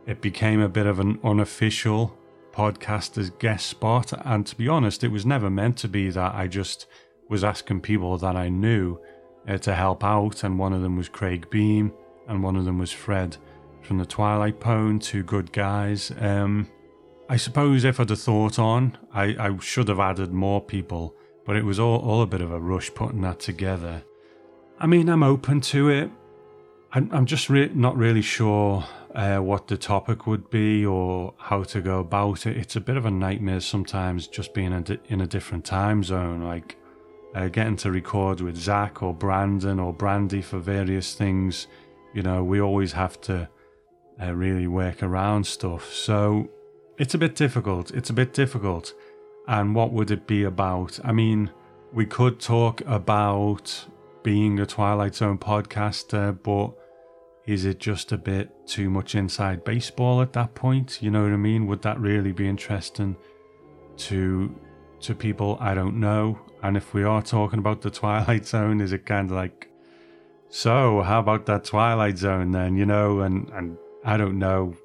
it 0.07 0.20
became 0.20 0.59
a 0.59 0.70
bit 0.70 0.88
of 0.88 0.99
an 0.99 1.20
unofficial 1.24 2.18
podcaster's 2.51 3.30
guest 3.30 3.68
spot. 3.68 4.11
And 4.26 4.47
to 4.47 4.55
be 4.55 4.68
honest, 4.68 5.03
it 5.03 5.11
was 5.11 5.26
never 5.26 5.51
meant 5.51 5.78
to 5.80 5.88
be 5.88 6.09
that. 6.09 6.34
I 6.34 6.47
just 6.47 6.88
was 7.30 7.43
asking 7.43 7.82
people 7.82 8.18
that 8.18 8.36
I 8.36 8.49
knew 8.49 8.99
uh, 9.47 9.59
to 9.59 9.76
help 9.76 10.03
out, 10.03 10.43
and 10.43 10.57
one 10.57 10.74
of 10.74 10.82
them 10.82 10.97
was 10.97 11.09
Craig 11.09 11.47
Beam, 11.51 11.93
and 12.28 12.41
one 12.41 12.55
of 12.55 12.65
them 12.65 12.80
was 12.80 12.91
Fred 12.91 13.38
from 13.84 13.99
the 13.99 14.05
Twilight 14.05 14.59
Pone, 14.59 14.97
two 14.97 15.22
good 15.22 15.53
guys. 15.53 16.11
Um, 16.20 16.68
I 17.30 17.36
suppose 17.36 17.84
if 17.84 17.99
I'd 17.99 18.09
have 18.09 18.21
thought 18.21 18.57
on, 18.57 18.97
I, 19.13 19.36
I 19.38 19.57
should 19.59 19.89
have 19.89 19.99
added 19.99 20.32
more 20.32 20.61
people, 20.61 21.13
but 21.45 21.57
it 21.57 21.65
was 21.65 21.78
all, 21.78 21.99
all 21.99 22.21
a 22.21 22.28
bit 22.28 22.39
of 22.39 22.51
a 22.51 22.59
rush 22.59 22.93
putting 22.93 23.21
that 23.21 23.39
together. 23.39 24.01
I 24.80 24.88
mean, 24.88 25.09
I'm 25.09 25.23
open 25.23 25.59
to 25.61 25.89
it. 25.89 26.09
I'm, 26.93 27.09
I'm 27.11 27.25
just 27.25 27.49
re- 27.49 27.71
not 27.73 27.97
really 27.97 28.21
sure 28.21 28.86
uh, 29.13 29.39
what 29.39 29.67
the 29.67 29.75
topic 29.75 30.25
would 30.25 30.49
be 30.49 30.86
or 30.86 31.34
how 31.38 31.63
to 31.63 31.82
go 31.82 31.99
about 31.99 32.45
it. 32.45 32.55
It's 32.55 32.78
a 32.78 32.82
bit 32.82 32.95
of 32.95 33.05
a 33.05 33.11
nightmare 33.11 33.59
sometimes 33.59 34.28
just 34.28 34.53
being 34.53 34.67
in 34.67 34.73
a, 34.73 34.82
di- 34.82 34.99
in 35.07 35.19
a 35.19 35.28
different 35.28 35.65
time 35.65 36.03
zone, 36.03 36.43
like 36.43 36.78
uh, 37.36 37.49
getting 37.49 37.75
to 37.78 37.91
record 37.91 38.39
with 38.39 38.55
Zach 38.55 39.03
or 39.03 39.13
Brandon 39.13 39.80
or 39.80 39.91
Brandy 39.91 40.41
for 40.41 40.59
various 40.59 41.13
things. 41.13 41.67
You 42.13 42.21
know, 42.21 42.41
we 42.41 42.61
always 42.61 42.93
have 42.93 43.19
to 43.21 43.49
uh, 44.21 44.34
really 44.34 44.67
work 44.67 45.03
around 45.03 45.45
stuff. 45.45 45.91
So 45.91 46.49
it's 46.98 47.14
a 47.14 47.18
bit 47.18 47.36
difficult. 47.36 47.91
It's 47.91 48.10
a 48.10 48.14
bit 48.14 48.34
difficult. 48.34 48.93
And 49.48 49.76
what 49.76 49.93
would 49.93 50.12
it 50.12 50.28
be 50.28 50.43
about? 50.43 51.00
I 51.04 51.12
mean, 51.12 51.52
we 51.93 52.06
could 52.06 52.39
talk 52.39 52.82
about 52.86 53.86
being 54.24 54.60
a 54.60 54.66
Twilight 54.66 55.16
Zone 55.16 55.38
podcaster, 55.38 56.38
but 56.43 56.74
is 57.45 57.64
it 57.64 57.80
just 57.80 58.12
a 58.12 58.18
bit 58.18 58.50
too 58.68 58.89
much 58.89 59.16
inside 59.16 59.64
baseball 59.64 60.22
at 60.22 60.34
that 60.34 60.54
point? 60.54 61.02
You 61.02 61.12
know 61.12 61.24
what 61.24 61.32
I 61.32 61.38
mean? 61.38 61.66
Would 61.68 61.82
that 61.84 62.00
really 62.00 62.34
be 62.34 62.48
interesting 62.48 63.16
to 63.98 64.54
to 65.02 65.16
people? 65.16 65.58
I 65.62 65.74
don't 65.74 66.00
know. 66.00 66.39
And 66.62 66.76
if 66.76 66.93
we 66.93 67.04
are 67.04 67.22
talking 67.22 67.60
about 67.60 67.82
the 67.82 67.91
Twilight 67.91 68.45
Zone, 68.54 68.82
is 68.82 68.91
it 68.91 69.06
kind 69.06 69.30
of 69.32 69.38
like, 69.38 69.70
so 70.50 71.02
how 71.04 71.20
about 71.20 71.45
that 71.45 71.64
Twilight 71.64 72.18
Zone 72.18 72.52
then? 72.52 72.76
You 72.76 72.86
know, 72.86 73.22
and 73.22 73.48
and 73.52 73.78
I 74.04 74.18
don't 74.18 74.39
know 74.39 74.76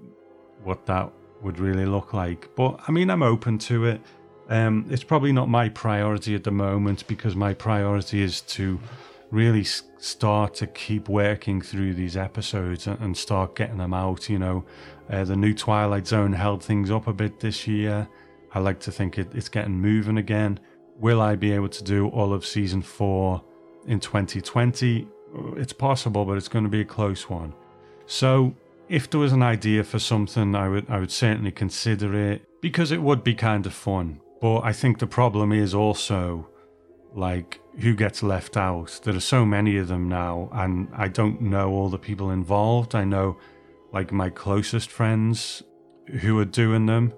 what 0.63 0.87
that 0.87 1.13
would 1.43 1.59
really 1.59 1.87
look 1.87 2.13
like. 2.13 2.49
But 2.55 2.81
I 2.87 2.93
mean, 2.93 3.11
I'm 3.11 3.23
open 3.23 3.59
to 3.59 3.87
it. 3.87 4.01
Um, 4.49 4.87
it's 4.91 5.05
probably 5.05 5.33
not 5.33 5.49
my 5.49 5.69
priority 5.69 6.35
at 6.35 6.45
the 6.45 6.51
moment 6.51 7.07
because 7.07 7.35
my 7.35 7.55
priority 7.55 8.23
is 8.23 8.41
to 8.43 8.79
really 9.31 9.65
start 9.65 10.55
to 10.55 10.67
keep 10.67 11.09
working 11.09 11.61
through 11.63 11.95
these 11.95 12.17
episodes 12.17 12.87
and 12.87 13.17
start 13.17 13.57
getting 13.57 13.79
them 13.79 13.95
out. 13.95 14.29
You 14.29 14.39
know, 14.39 14.65
uh, 15.11 15.25
the 15.25 15.37
new 15.37 15.55
Twilight 15.55 16.07
Zone 16.07 16.33
held 16.33 16.63
things 16.63 16.91
up 16.91 17.07
a 17.07 17.13
bit 17.13 17.41
this 17.41 17.67
year. 17.67 18.09
I 18.55 18.59
like 18.59 18.79
to 18.81 18.93
think 18.93 19.19
it, 19.19 19.35
it's 19.35 19.49
getting 19.49 19.73
moving 19.73 20.19
again. 20.19 20.61
Will 20.99 21.21
I 21.21 21.37
be 21.37 21.53
able 21.53 21.71
to 21.71 21.83
do 21.83 22.09
all 22.09 22.35
of 22.35 22.45
season 22.45 22.83
four 22.83 23.43
in 23.87 23.99
2020? 23.99 25.09
It's 25.57 25.73
possible, 25.73 26.27
but 26.27 26.37
it's 26.37 26.49
going 26.49 26.65
to 26.65 26.71
be 26.71 26.83
a 26.83 26.85
close 26.85 27.31
one. 27.31 27.55
So, 28.05 28.55
if 28.93 29.09
there 29.09 29.21
was 29.21 29.33
an 29.33 29.43
idea 29.43 29.83
for 29.83 29.99
something, 29.99 30.55
I 30.55 30.69
would 30.69 30.91
I 30.91 30.99
would 31.01 31.11
certainly 31.11 31.51
consider 31.51 32.15
it 32.15 32.43
because 32.61 32.93
it 32.93 33.01
would 33.01 33.25
be 33.25 33.35
kind 33.35 33.65
of 33.65 33.73
fun. 33.73 34.21
But 34.39 34.61
I 34.61 34.75
think 34.75 34.99
the 34.99 35.07
problem 35.07 35.51
is 35.51 35.73
also 35.75 36.47
like 37.15 37.59
who 37.81 37.95
gets 37.95 38.23
left 38.23 38.59
out. 38.59 39.01
There 39.03 39.17
are 39.17 39.29
so 39.35 39.47
many 39.47 39.79
of 39.79 39.89
them 39.89 40.11
now, 40.11 40.51
and 40.53 40.89
I 40.95 41.09
don't 41.09 41.41
know 41.41 41.71
all 41.71 41.89
the 41.89 41.99
people 41.99 42.31
involved. 42.31 42.95
I 42.95 43.05
know 43.05 43.39
like 43.95 44.13
my 44.13 44.29
closest 44.29 44.91
friends 44.91 45.63
who 46.21 46.39
are 46.39 46.45
doing 46.45 46.85
them. 46.85 47.15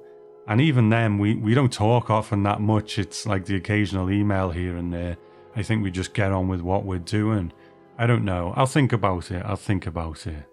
And 0.46 0.60
even 0.60 0.90
then, 0.90 1.18
we, 1.18 1.34
we 1.34 1.54
don't 1.54 1.72
talk 1.72 2.08
often 2.08 2.42
that 2.44 2.60
much. 2.60 2.98
It's 2.98 3.26
like 3.26 3.46
the 3.46 3.56
occasional 3.56 4.10
email 4.10 4.50
here 4.50 4.76
and 4.76 4.92
there. 4.92 5.16
I 5.56 5.62
think 5.62 5.82
we 5.82 5.90
just 5.90 6.14
get 6.14 6.30
on 6.30 6.46
with 6.48 6.60
what 6.60 6.84
we're 6.84 6.98
doing. 6.98 7.52
I 7.98 8.06
don't 8.06 8.24
know. 8.24 8.52
I'll 8.54 8.66
think 8.66 8.92
about 8.92 9.30
it. 9.30 9.42
I'll 9.44 9.56
think 9.56 9.86
about 9.86 10.26
it. 10.26 10.44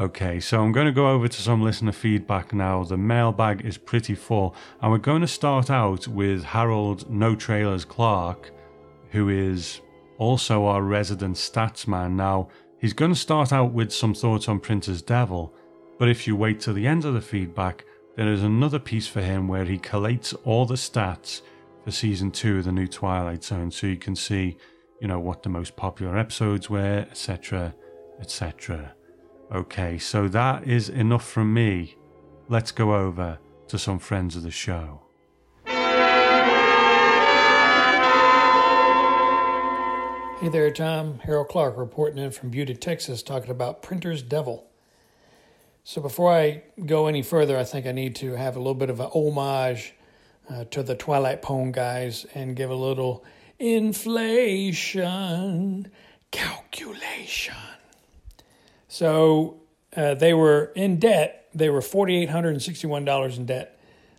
Okay, 0.00 0.40
so 0.40 0.62
I'm 0.62 0.72
going 0.72 0.86
to 0.86 0.92
go 0.92 1.10
over 1.10 1.28
to 1.28 1.42
some 1.42 1.60
listener 1.60 1.92
feedback 1.92 2.54
now. 2.54 2.82
The 2.84 2.96
mailbag 2.96 3.66
is 3.66 3.76
pretty 3.76 4.14
full, 4.14 4.54
and 4.80 4.90
we're 4.90 4.96
going 4.96 5.20
to 5.20 5.28
start 5.28 5.68
out 5.68 6.08
with 6.08 6.42
Harold 6.42 7.10
No 7.10 7.36
Trailers 7.36 7.84
Clark, 7.84 8.50
who 9.10 9.28
is 9.28 9.82
also 10.16 10.64
our 10.64 10.80
resident 10.80 11.36
statsman. 11.36 12.12
Now, 12.12 12.48
he's 12.78 12.94
going 12.94 13.12
to 13.12 13.18
start 13.18 13.52
out 13.52 13.72
with 13.72 13.92
some 13.92 14.14
thoughts 14.14 14.48
on 14.48 14.58
Printer's 14.58 15.02
Devil, 15.02 15.54
but 15.98 16.08
if 16.08 16.26
you 16.26 16.34
wait 16.34 16.60
till 16.60 16.72
the 16.72 16.86
end 16.86 17.04
of 17.04 17.12
the 17.12 17.20
feedback, 17.20 17.84
there 18.16 18.32
is 18.32 18.42
another 18.42 18.78
piece 18.78 19.06
for 19.06 19.20
him 19.20 19.48
where 19.48 19.66
he 19.66 19.76
collates 19.76 20.34
all 20.46 20.64
the 20.64 20.76
stats 20.76 21.42
for 21.84 21.90
season 21.90 22.30
two 22.30 22.56
of 22.56 22.64
the 22.64 22.72
new 22.72 22.86
Twilight 22.86 23.44
Zone, 23.44 23.70
so 23.70 23.86
you 23.86 23.98
can 23.98 24.16
see, 24.16 24.56
you 24.98 25.08
know, 25.08 25.20
what 25.20 25.42
the 25.42 25.50
most 25.50 25.76
popular 25.76 26.16
episodes 26.16 26.70
were, 26.70 27.06
etc., 27.10 27.74
etc. 28.18 28.94
Okay, 29.52 29.98
so 29.98 30.28
that 30.28 30.64
is 30.68 30.88
enough 30.88 31.26
from 31.26 31.52
me. 31.52 31.96
Let's 32.48 32.70
go 32.70 32.94
over 32.94 33.40
to 33.66 33.78
some 33.78 33.98
friends 33.98 34.36
of 34.36 34.44
the 34.44 34.50
show. 34.52 35.02
Hey 40.40 40.48
there, 40.48 40.70
Tom. 40.70 41.18
Harold 41.18 41.48
Clark 41.48 41.76
reporting 41.76 42.22
in 42.22 42.30
from 42.30 42.50
Buda, 42.50 42.74
Texas, 42.76 43.24
talking 43.24 43.50
about 43.50 43.82
Printer's 43.82 44.22
Devil. 44.22 44.66
So 45.82 46.00
before 46.00 46.32
I 46.32 46.62
go 46.86 47.08
any 47.08 47.22
further, 47.22 47.58
I 47.58 47.64
think 47.64 47.86
I 47.86 47.92
need 47.92 48.14
to 48.16 48.34
have 48.34 48.54
a 48.54 48.60
little 48.60 48.74
bit 48.74 48.88
of 48.88 49.00
an 49.00 49.08
homage 49.12 49.94
uh, 50.48 50.64
to 50.70 50.84
the 50.84 50.94
Twilight 50.94 51.42
Pone 51.42 51.72
guys 51.72 52.24
and 52.34 52.54
give 52.54 52.70
a 52.70 52.74
little 52.74 53.24
inflation 53.58 54.70
calculation. 56.30 57.79
So 58.90 59.62
uh, 59.96 60.12
they 60.14 60.34
were 60.34 60.72
in 60.74 60.98
debt. 60.98 61.48
They 61.54 61.70
were 61.70 61.80
$4,861 61.80 63.36
in 63.36 63.46
debt. 63.46 63.78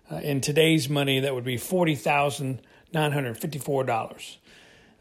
Uh, 0.10 0.16
in 0.16 0.40
today's 0.40 0.88
money, 0.90 1.20
that 1.20 1.36
would 1.36 1.44
be 1.44 1.58
$40,954. 1.58 4.38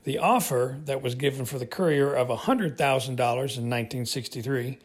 The 0.02 0.18
offer 0.18 0.80
that 0.86 1.02
was 1.02 1.14
given 1.14 1.44
for 1.44 1.60
the 1.60 1.66
courier 1.66 2.12
of 2.12 2.26
$100,000 2.28 3.08
in 3.08 3.16
1963, 3.16 4.78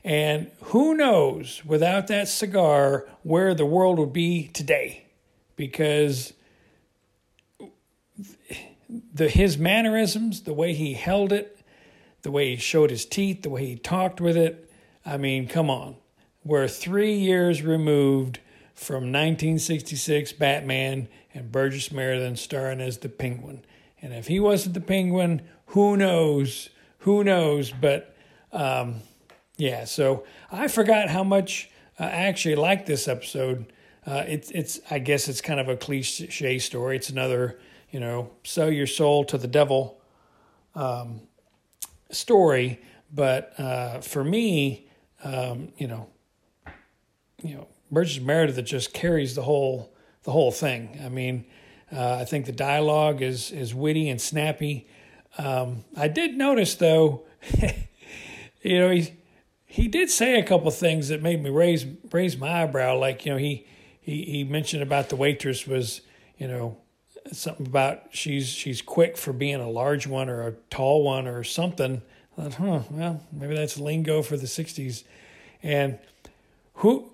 And 0.03 0.51
who 0.65 0.95
knows 0.95 1.63
without 1.65 2.07
that 2.07 2.27
cigar 2.27 3.05
where 3.23 3.53
the 3.53 3.65
world 3.65 3.97
would 3.99 4.13
be 4.13 4.47
today 4.47 5.07
because 5.55 6.33
the 9.13 9.27
his 9.27 9.57
mannerisms, 9.57 10.43
the 10.43 10.53
way 10.53 10.73
he 10.73 10.93
held 10.93 11.33
it, 11.33 11.59
the 12.21 12.31
way 12.31 12.51
he 12.51 12.55
showed 12.55 12.91
his 12.91 13.05
teeth, 13.05 13.41
the 13.41 13.49
way 13.49 13.65
he 13.65 13.75
talked 13.75 14.21
with 14.21 14.37
it. 14.37 14.69
I 15.05 15.17
mean, 15.17 15.47
come 15.47 15.69
on. 15.69 15.95
We're 16.43 16.67
three 16.67 17.15
years 17.15 17.63
removed 17.63 18.39
from 18.75 19.11
1966 19.11 20.33
Batman 20.33 21.07
and 21.33 21.51
Burgess 21.51 21.91
Meredith 21.91 22.37
starring 22.37 22.81
as 22.81 22.99
the 22.99 23.09
Penguin. 23.09 23.65
And 24.05 24.13
if 24.13 24.27
he 24.27 24.39
wasn't 24.39 24.75
the 24.75 24.81
Penguin, 24.81 25.41
who 25.69 25.97
knows? 25.97 26.69
Who 26.99 27.23
knows? 27.23 27.71
But 27.71 28.15
um, 28.51 28.97
yeah, 29.57 29.85
so 29.85 30.25
I 30.51 30.67
forgot 30.67 31.09
how 31.09 31.23
much 31.23 31.71
uh, 31.99 32.03
I 32.03 32.27
actually 32.27 32.53
liked 32.53 32.85
this 32.85 33.07
episode. 33.07 33.73
Uh, 34.05 34.23
it's 34.27 34.51
it's 34.51 34.79
I 34.91 34.99
guess 34.99 35.27
it's 35.27 35.41
kind 35.41 35.59
of 35.59 35.69
a 35.69 35.75
cliche 35.75 36.59
story. 36.59 36.97
It's 36.97 37.09
another 37.09 37.59
you 37.89 37.99
know 37.99 38.29
sell 38.43 38.69
your 38.69 38.85
soul 38.85 39.25
to 39.25 39.39
the 39.39 39.47
devil 39.47 39.99
um, 40.75 41.21
story. 42.11 42.79
But 43.11 43.59
uh, 43.59 44.01
for 44.01 44.23
me, 44.23 44.87
um, 45.23 45.69
you 45.79 45.87
know, 45.87 46.09
you 47.41 47.55
know, 47.55 47.67
Burgess 47.91 48.19
Meredith 48.19 48.63
just 48.65 48.93
carries 48.93 49.33
the 49.33 49.41
whole 49.41 49.95
the 50.25 50.31
whole 50.31 50.51
thing. 50.51 50.99
I 51.03 51.09
mean, 51.09 51.45
uh, 51.95 52.17
I 52.19 52.25
think 52.25 52.45
the 52.45 52.51
dialogue 52.51 53.21
is 53.21 53.51
is 53.51 53.73
witty 53.73 54.09
and 54.09 54.19
snappy. 54.19 54.87
Um, 55.37 55.85
I 55.95 56.07
did 56.07 56.35
notice 56.35 56.75
though, 56.75 57.23
you 58.61 58.79
know, 58.79 58.89
he 58.91 59.13
he 59.65 59.87
did 59.87 60.09
say 60.09 60.39
a 60.39 60.43
couple 60.43 60.69
things 60.71 61.07
that 61.09 61.21
made 61.21 61.41
me 61.41 61.49
raise 61.49 61.85
raise 62.11 62.37
my 62.37 62.63
eyebrow. 62.63 62.97
Like 62.97 63.25
you 63.25 63.31
know, 63.31 63.37
he 63.37 63.65
he 64.01 64.23
he 64.23 64.43
mentioned 64.43 64.83
about 64.83 65.09
the 65.09 65.15
waitress 65.15 65.65
was 65.65 66.01
you 66.37 66.47
know 66.47 66.77
something 67.31 67.65
about 67.65 68.03
she's 68.11 68.47
she's 68.47 68.81
quick 68.81 69.17
for 69.17 69.33
being 69.33 69.61
a 69.61 69.69
large 69.69 70.05
one 70.05 70.29
or 70.29 70.47
a 70.47 70.51
tall 70.69 71.03
one 71.03 71.27
or 71.27 71.43
something. 71.43 72.01
I 72.37 72.49
thought, 72.49 72.53
huh, 72.53 72.79
well, 72.89 73.21
maybe 73.31 73.55
that's 73.55 73.77
lingo 73.77 74.21
for 74.21 74.35
the 74.35 74.47
'60s. 74.47 75.03
And 75.63 75.97
who 76.75 77.09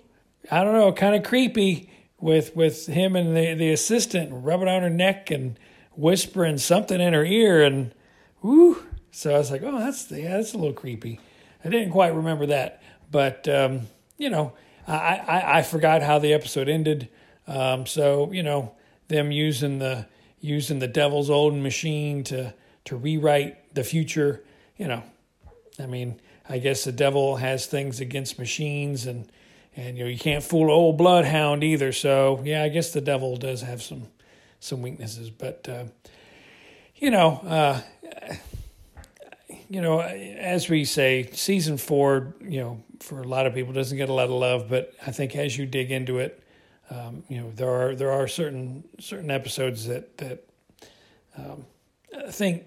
I 0.50 0.64
don't 0.64 0.74
know, 0.74 0.92
kind 0.92 1.14
of 1.14 1.22
creepy 1.22 1.88
with 2.22 2.54
with 2.54 2.86
him 2.86 3.16
and 3.16 3.36
the 3.36 3.54
the 3.54 3.70
assistant 3.70 4.30
rubbing 4.32 4.68
on 4.68 4.82
her 4.82 4.90
neck 4.90 5.30
and 5.30 5.58
whispering 5.94 6.56
something 6.56 7.00
in 7.00 7.12
her 7.12 7.24
ear 7.24 7.62
and 7.62 7.92
whoo. 8.40 8.82
So 9.10 9.34
I 9.34 9.38
was 9.38 9.50
like, 9.50 9.62
oh, 9.62 9.78
that's 9.78 10.10
yeah, 10.10 10.36
that's 10.36 10.54
a 10.54 10.58
little 10.58 10.72
creepy. 10.72 11.20
I 11.64 11.68
didn't 11.68 11.90
quite 11.90 12.14
remember 12.14 12.46
that, 12.46 12.82
but 13.10 13.46
um, 13.48 13.88
you 14.16 14.30
know, 14.30 14.54
I, 14.86 15.16
I 15.16 15.58
I 15.58 15.62
forgot 15.62 16.02
how 16.02 16.18
the 16.18 16.32
episode 16.32 16.68
ended. 16.68 17.08
Um, 17.46 17.86
so 17.86 18.32
you 18.32 18.42
know, 18.42 18.72
them 19.08 19.32
using 19.32 19.78
the 19.78 20.06
using 20.40 20.78
the 20.78 20.88
devil's 20.88 21.28
old 21.28 21.54
machine 21.54 22.24
to 22.24 22.54
to 22.84 22.96
rewrite 22.96 23.74
the 23.74 23.84
future. 23.84 24.42
You 24.76 24.86
know, 24.86 25.02
I 25.78 25.86
mean, 25.86 26.20
I 26.48 26.58
guess 26.58 26.84
the 26.84 26.92
devil 26.92 27.36
has 27.36 27.66
things 27.66 28.00
against 28.00 28.38
machines 28.38 29.06
and 29.06 29.30
and 29.76 29.96
you 29.96 30.04
know 30.04 30.10
you 30.10 30.18
can't 30.18 30.42
fool 30.42 30.70
old 30.70 30.98
bloodhound 30.98 31.64
either. 31.64 31.92
So 31.92 32.40
yeah, 32.44 32.62
I 32.62 32.68
guess 32.68 32.92
the 32.92 33.00
devil 33.00 33.36
does 33.36 33.62
have 33.62 33.82
some 33.82 34.08
some 34.60 34.82
weaknesses, 34.82 35.30
but 35.30 35.68
uh, 35.68 35.84
you 36.96 37.10
know, 37.10 37.40
uh, 37.44 37.80
you 39.68 39.80
know, 39.80 40.00
as 40.00 40.68
we 40.68 40.84
say, 40.84 41.28
season 41.32 41.76
four, 41.78 42.34
you 42.40 42.60
know, 42.60 42.82
for 43.00 43.20
a 43.22 43.26
lot 43.26 43.46
of 43.46 43.54
people 43.54 43.72
doesn't 43.72 43.96
get 43.96 44.08
a 44.08 44.12
lot 44.12 44.26
of 44.26 44.30
love, 44.30 44.68
but 44.68 44.94
I 45.04 45.10
think 45.10 45.34
as 45.34 45.58
you 45.58 45.66
dig 45.66 45.90
into 45.90 46.18
it, 46.18 46.42
um, 46.90 47.24
you 47.28 47.40
know, 47.40 47.50
there 47.50 47.70
are 47.70 47.94
there 47.94 48.12
are 48.12 48.28
certain 48.28 48.84
certain 49.00 49.30
episodes 49.30 49.86
that 49.86 50.18
that 50.18 50.44
um, 51.36 51.64
I 52.16 52.30
think 52.30 52.64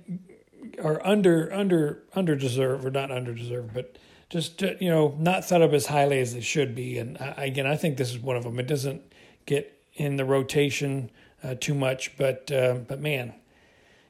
are 0.84 1.06
under 1.06 1.54
under 1.54 2.04
under 2.16 2.36
deserved 2.36 2.86
or 2.86 2.92
not 2.92 3.12
under 3.12 3.34
deserved, 3.34 3.74
but 3.74 3.98
just 4.30 4.64
uh, 4.64 4.72
you 4.80 4.90
know 4.90 5.16
not 5.20 5.46
thought 5.46 5.62
of 5.62 5.74
as 5.74 5.88
highly 5.88 6.20
as 6.20 6.34
they 6.34 6.42
should 6.42 6.76
be. 6.76 6.98
And 6.98 7.18
again, 7.20 7.68
I 7.68 7.76
think 7.76 7.98
this 7.98 8.12
is 8.12 8.20
one 8.20 8.36
of 8.36 8.44
them. 8.44 8.60
It 8.60 8.68
doesn't 8.68 9.02
get 9.46 9.72
in 9.94 10.18
the 10.18 10.26
rotation 10.26 11.10
uh, 11.44 11.56
too 11.60 11.74
much, 11.74 12.18
but 12.18 12.52
uh, 12.52 12.76
but 12.88 13.00
man, 13.00 13.34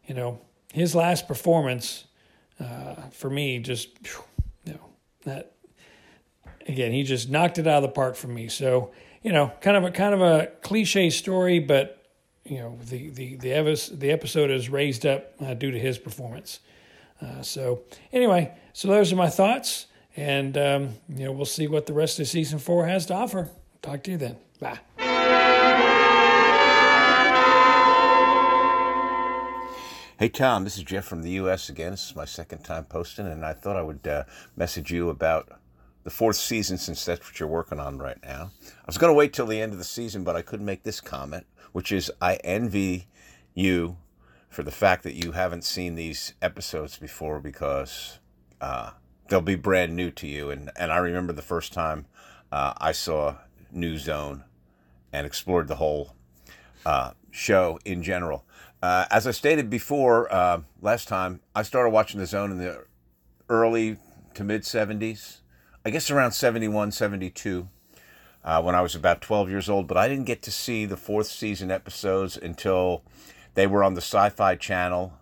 you 0.05 0.15
know 0.15 0.39
his 0.73 0.95
last 0.95 1.27
performance 1.27 2.05
uh, 2.59 2.95
for 3.11 3.29
me 3.29 3.59
just 3.59 3.89
you 4.65 4.73
know 4.73 4.89
that 5.23 5.53
again 6.67 6.91
he 6.91 7.03
just 7.03 7.29
knocked 7.29 7.57
it 7.57 7.67
out 7.67 7.77
of 7.77 7.83
the 7.83 7.89
park 7.89 8.15
for 8.15 8.27
me. 8.27 8.47
So 8.47 8.91
you 9.21 9.31
know 9.31 9.51
kind 9.61 9.77
of 9.77 9.83
a 9.83 9.91
kind 9.91 10.13
of 10.13 10.21
a 10.21 10.47
cliche 10.61 11.09
story, 11.09 11.59
but 11.59 12.03
you 12.45 12.59
know 12.59 12.77
the 12.85 13.09
the 13.09 13.35
the, 13.35 13.51
the 13.93 14.11
episode 14.11 14.51
is 14.51 14.69
raised 14.69 15.05
up 15.05 15.33
uh, 15.41 15.53
due 15.53 15.71
to 15.71 15.79
his 15.79 15.97
performance. 15.97 16.59
Uh, 17.21 17.41
so 17.41 17.81
anyway, 18.11 18.53
so 18.73 18.87
those 18.87 19.11
are 19.11 19.15
my 19.15 19.29
thoughts. 19.29 19.87
And, 20.15 20.57
um, 20.57 20.89
you 21.09 21.25
know, 21.25 21.31
we'll 21.31 21.45
see 21.45 21.67
what 21.67 21.85
the 21.85 21.93
rest 21.93 22.19
of 22.19 22.27
season 22.27 22.59
four 22.59 22.87
has 22.87 23.05
to 23.07 23.13
offer. 23.13 23.49
Talk 23.81 24.03
to 24.03 24.11
you 24.11 24.17
then. 24.17 24.37
Bye. 24.59 24.79
Hey, 30.17 30.29
Tom, 30.29 30.63
this 30.63 30.77
is 30.77 30.83
Jeff 30.83 31.03
from 31.03 31.23
the 31.23 31.31
U.S. 31.31 31.67
again. 31.67 31.91
This 31.91 32.09
is 32.09 32.15
my 32.15 32.23
second 32.23 32.63
time 32.63 32.85
posting, 32.85 33.27
and 33.27 33.43
I 33.43 33.51
thought 33.51 33.75
I 33.75 33.81
would 33.81 34.07
uh, 34.07 34.23
message 34.55 34.89
you 34.89 35.09
about 35.09 35.49
the 36.05 36.09
fourth 36.09 36.37
season 36.37 36.77
since 36.77 37.03
that's 37.03 37.27
what 37.27 37.37
you're 37.37 37.49
working 37.49 37.81
on 37.81 37.97
right 37.97 38.17
now. 38.23 38.51
I 38.65 38.85
was 38.87 38.97
going 38.97 39.11
to 39.11 39.17
wait 39.17 39.33
till 39.33 39.45
the 39.45 39.59
end 39.59 39.73
of 39.73 39.77
the 39.77 39.83
season, 39.83 40.23
but 40.23 40.37
I 40.37 40.41
couldn't 40.41 40.65
make 40.65 40.83
this 40.83 41.01
comment, 41.01 41.45
which 41.73 41.91
is 41.91 42.09
I 42.21 42.35
envy 42.45 43.07
you 43.53 43.97
for 44.47 44.63
the 44.63 44.71
fact 44.71 45.03
that 45.03 45.15
you 45.15 45.33
haven't 45.33 45.65
seen 45.65 45.95
these 45.95 46.33
episodes 46.41 46.97
before 46.97 47.41
because 47.41 48.19
uh, 48.61 48.91
they'll 49.27 49.41
be 49.41 49.55
brand 49.55 49.95
new 49.95 50.11
to 50.11 50.27
you. 50.27 50.49
And, 50.49 50.71
and 50.75 50.91
I 50.91 50.97
remember 50.97 51.33
the 51.33 51.41
first 51.41 51.73
time 51.73 52.05
uh, 52.51 52.73
I 52.77 52.91
saw 52.91 53.35
New 53.71 53.97
Zone 53.97 54.43
and 55.11 55.25
explored 55.25 55.67
the 55.67 55.75
whole 55.75 56.15
uh, 56.85 57.11
show 57.31 57.79
in 57.85 58.03
general. 58.03 58.45
Uh, 58.81 59.05
as 59.09 59.25
I 59.25 59.31
stated 59.31 59.69
before 59.69 60.31
uh, 60.31 60.61
last 60.81 61.07
time, 61.07 61.41
I 61.55 61.63
started 61.63 61.89
watching 61.89 62.19
The 62.19 62.25
Zone 62.25 62.51
in 62.51 62.57
the 62.57 62.85
early 63.49 63.97
to 64.35 64.43
mid 64.43 64.61
70s, 64.61 65.39
I 65.85 65.89
guess 65.89 66.11
around 66.11 66.31
71, 66.31 66.91
72. 66.91 67.69
Uh, 68.43 68.61
when 68.61 68.75
I 68.75 68.81
was 68.81 68.93
about 68.93 69.21
12 69.21 69.49
years 69.49 69.69
old, 69.69 69.87
but 69.87 69.97
I 69.97 70.07
didn't 70.07 70.25
get 70.25 70.43
to 70.43 70.51
see 70.51 70.85
the 70.85 70.97
fourth 70.97 71.25
season 71.25 71.71
episodes 71.71 72.37
until 72.37 73.03
they 73.55 73.65
were 73.65 73.83
on 73.83 73.95
the 73.95 74.01
Sci 74.01 74.29
Fi 74.29 74.55
Channel 74.55 75.13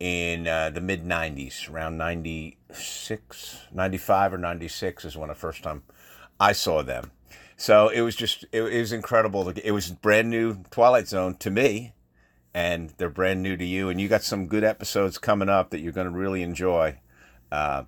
in 0.00 0.46
uh, 0.46 0.70
the 0.70 0.80
mid 0.80 1.04
90s, 1.04 1.70
around 1.70 1.96
96, 1.98 3.58
95 3.72 4.34
or 4.34 4.38
96 4.38 5.04
is 5.04 5.16
when 5.16 5.28
the 5.28 5.34
first 5.34 5.62
time 5.62 5.82
I 6.38 6.52
saw 6.52 6.82
them. 6.82 7.10
So 7.56 7.88
it 7.88 8.02
was 8.02 8.14
just, 8.14 8.44
it, 8.52 8.62
it 8.62 8.80
was 8.80 8.92
incredible. 8.92 9.48
It 9.48 9.72
was 9.72 9.90
brand 9.90 10.30
new 10.30 10.62
Twilight 10.70 11.08
Zone 11.08 11.34
to 11.38 11.50
me, 11.50 11.94
and 12.54 12.90
they're 12.98 13.10
brand 13.10 13.42
new 13.42 13.56
to 13.56 13.64
you. 13.64 13.88
And 13.88 14.00
you 14.00 14.06
got 14.06 14.22
some 14.22 14.46
good 14.46 14.62
episodes 14.62 15.18
coming 15.18 15.48
up 15.48 15.70
that 15.70 15.80
you're 15.80 15.92
going 15.92 16.10
to 16.10 16.16
really 16.16 16.42
enjoy. 16.42 17.00
Uh, 17.50 17.84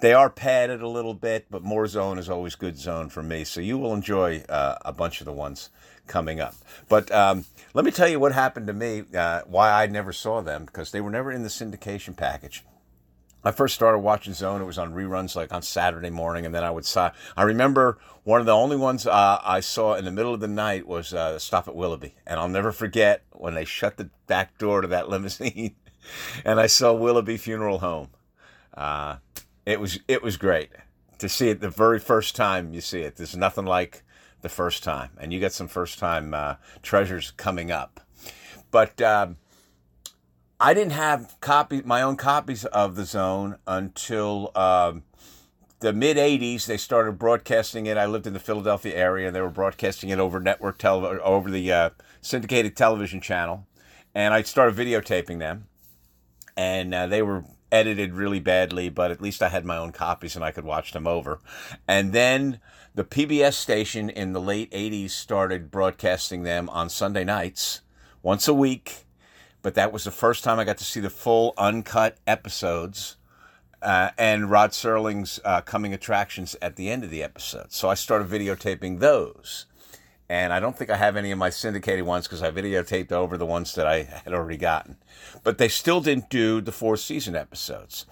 they 0.00 0.14
are 0.14 0.30
padded 0.30 0.82
a 0.82 0.88
little 0.88 1.14
bit, 1.14 1.46
but 1.48 1.62
more 1.62 1.86
zone 1.86 2.18
is 2.18 2.28
always 2.28 2.56
good 2.56 2.76
zone 2.76 3.08
for 3.08 3.22
me. 3.22 3.44
So 3.44 3.60
you 3.60 3.78
will 3.78 3.94
enjoy 3.94 4.42
uh, 4.48 4.76
a 4.84 4.92
bunch 4.92 5.20
of 5.20 5.26
the 5.26 5.32
ones 5.32 5.70
coming 6.06 6.40
up. 6.40 6.54
But 6.88 7.12
um, 7.12 7.44
let 7.74 7.84
me 7.84 7.90
tell 7.90 8.08
you 8.08 8.20
what 8.20 8.32
happened 8.32 8.66
to 8.66 8.72
me, 8.72 9.04
uh, 9.16 9.42
why 9.46 9.70
I 9.70 9.86
never 9.86 10.12
saw 10.12 10.40
them, 10.40 10.64
because 10.64 10.90
they 10.90 11.00
were 11.00 11.10
never 11.10 11.32
in 11.32 11.42
the 11.42 11.48
syndication 11.48 12.16
package. 12.16 12.64
I 13.44 13.50
first 13.50 13.74
started 13.74 13.98
watching 13.98 14.34
Zone. 14.34 14.60
It 14.60 14.66
was 14.66 14.78
on 14.78 14.94
reruns 14.94 15.34
like 15.34 15.52
on 15.52 15.62
Saturday 15.62 16.10
morning, 16.10 16.46
and 16.46 16.54
then 16.54 16.62
I 16.62 16.70
would. 16.70 16.86
I 16.96 17.42
remember 17.42 17.98
one 18.22 18.40
of 18.40 18.46
the 18.46 18.54
only 18.54 18.76
ones 18.76 19.06
uh, 19.06 19.40
I 19.42 19.60
saw 19.60 19.94
in 19.94 20.04
the 20.04 20.12
middle 20.12 20.32
of 20.32 20.40
the 20.40 20.48
night 20.48 20.86
was 20.86 21.12
uh, 21.12 21.38
Stop 21.38 21.66
at 21.66 21.74
Willoughby, 21.74 22.14
and 22.24 22.38
I'll 22.38 22.48
never 22.48 22.70
forget 22.70 23.24
when 23.32 23.54
they 23.54 23.64
shut 23.64 23.96
the 23.96 24.10
back 24.28 24.58
door 24.58 24.80
to 24.80 24.88
that 24.88 25.08
limousine, 25.08 25.74
and 26.44 26.60
I 26.60 26.68
saw 26.68 26.92
Willoughby 26.92 27.36
Funeral 27.36 27.80
Home. 27.80 28.10
Uh, 28.74 29.16
it 29.66 29.80
was 29.80 29.98
it 30.06 30.22
was 30.22 30.36
great 30.36 30.70
to 31.18 31.28
see 31.28 31.48
it 31.48 31.60
the 31.60 31.70
very 31.70 31.98
first 31.98 32.36
time 32.36 32.72
you 32.72 32.80
see 32.80 33.00
it. 33.00 33.16
There's 33.16 33.36
nothing 33.36 33.64
like 33.64 34.02
the 34.42 34.48
first 34.48 34.82
time, 34.82 35.10
and 35.18 35.32
you 35.32 35.40
got 35.40 35.52
some 35.52 35.68
first 35.68 35.98
time 35.98 36.34
uh, 36.34 36.56
treasures 36.82 37.32
coming 37.32 37.70
up. 37.70 38.00
But 38.70 39.00
um, 39.00 39.36
I 40.60 40.74
didn't 40.74 40.92
have 40.92 41.36
copy 41.40 41.82
my 41.84 42.02
own 42.02 42.16
copies 42.16 42.64
of 42.66 42.96
the 42.96 43.04
Zone 43.04 43.56
until 43.66 44.50
um, 44.54 45.04
the 45.80 45.92
mid 45.92 46.16
'80s. 46.16 46.66
They 46.66 46.76
started 46.76 47.18
broadcasting 47.18 47.86
it. 47.86 47.96
I 47.96 48.06
lived 48.06 48.26
in 48.26 48.32
the 48.32 48.40
Philadelphia 48.40 48.94
area, 48.94 49.26
and 49.26 49.34
they 49.34 49.40
were 49.40 49.50
broadcasting 49.50 50.10
it 50.10 50.18
over 50.18 50.40
network 50.40 50.78
television, 50.78 51.20
over 51.24 51.50
the 51.50 51.72
uh, 51.72 51.90
syndicated 52.20 52.76
television 52.76 53.20
channel. 53.20 53.66
And 54.14 54.34
I 54.34 54.42
started 54.42 54.76
videotaping 54.76 55.38
them, 55.38 55.68
and 56.56 56.92
uh, 56.94 57.06
they 57.06 57.22
were 57.22 57.44
edited 57.72 58.12
really 58.12 58.38
badly, 58.38 58.90
but 58.90 59.10
at 59.10 59.22
least 59.22 59.42
I 59.42 59.48
had 59.48 59.64
my 59.64 59.78
own 59.78 59.90
copies 59.90 60.36
and 60.36 60.44
I 60.44 60.52
could 60.52 60.64
watch 60.64 60.92
them 60.92 61.06
over. 61.06 61.40
And 61.88 62.12
then 62.12 62.60
the 62.94 63.04
PBS 63.04 63.54
station 63.54 64.10
in 64.10 64.32
the 64.32 64.40
late 64.40 64.70
80s 64.70 65.10
started 65.10 65.70
broadcasting 65.70 66.42
them 66.42 66.68
on 66.70 66.88
Sunday 66.88 67.24
nights 67.24 67.80
once 68.22 68.46
a 68.46 68.54
week 68.54 69.06
but 69.62 69.74
that 69.74 69.92
was 69.92 70.04
the 70.04 70.10
first 70.10 70.44
time 70.44 70.58
I 70.58 70.64
got 70.64 70.78
to 70.78 70.84
see 70.84 71.00
the 71.00 71.10
full 71.10 71.54
uncut 71.56 72.18
episodes 72.26 73.16
uh, 73.80 74.10
and 74.18 74.50
Rod 74.50 74.70
Serling's 74.70 75.40
uh, 75.44 75.60
coming 75.60 75.94
attractions 75.94 76.56
at 76.60 76.76
the 76.76 76.90
end 76.90 77.04
of 77.04 77.10
the 77.10 77.22
episode. 77.22 77.72
So 77.72 77.88
I 77.88 77.94
started 77.94 78.28
videotaping 78.28 78.98
those. 79.00 79.66
And 80.28 80.52
I 80.52 80.60
don't 80.60 80.78
think 80.78 80.88
I 80.88 80.96
have 80.96 81.16
any 81.16 81.30
of 81.30 81.38
my 81.38 81.50
syndicated 81.50 82.06
ones 82.06 82.26
because 82.26 82.42
I 82.42 82.50
videotaped 82.50 83.12
over 83.12 83.36
the 83.36 83.44
ones 83.44 83.74
that 83.74 83.86
I 83.86 84.02
had 84.02 84.32
already 84.32 84.56
gotten. 84.56 84.96
But 85.44 85.58
they 85.58 85.68
still 85.68 86.00
didn't 86.00 86.30
do 86.30 86.60
the 86.60 86.72
four 86.72 86.96
season 86.96 87.36
episodes. 87.36 88.06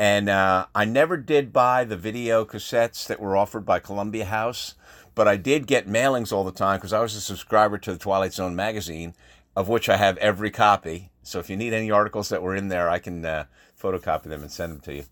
And 0.00 0.30
uh, 0.30 0.64
I 0.74 0.86
never 0.86 1.18
did 1.18 1.52
buy 1.52 1.84
the 1.84 1.96
video 1.96 2.46
cassettes 2.46 3.06
that 3.06 3.20
were 3.20 3.36
offered 3.36 3.66
by 3.66 3.80
Columbia 3.80 4.24
House, 4.24 4.74
but 5.14 5.28
I 5.28 5.36
did 5.36 5.66
get 5.66 5.86
mailings 5.86 6.32
all 6.32 6.42
the 6.42 6.52
time 6.52 6.78
because 6.78 6.94
I 6.94 7.00
was 7.00 7.14
a 7.14 7.20
subscriber 7.20 7.76
to 7.76 7.92
the 7.92 7.98
Twilight 7.98 8.32
Zone 8.32 8.56
magazine 8.56 9.12
of 9.54 9.68
which 9.68 9.90
I 9.90 9.98
have 9.98 10.16
every 10.16 10.50
copy. 10.50 11.10
So 11.22 11.38
if 11.38 11.50
you 11.50 11.56
need 11.58 11.74
any 11.74 11.90
articles 11.90 12.30
that 12.30 12.42
were 12.42 12.56
in 12.56 12.68
there, 12.68 12.88
I 12.88 12.98
can 12.98 13.22
uh, 13.26 13.44
photocopy 13.78 14.24
them 14.24 14.40
and 14.40 14.50
send 14.50 14.72
them 14.72 14.80
to 14.80 14.94
you. 14.94 15.04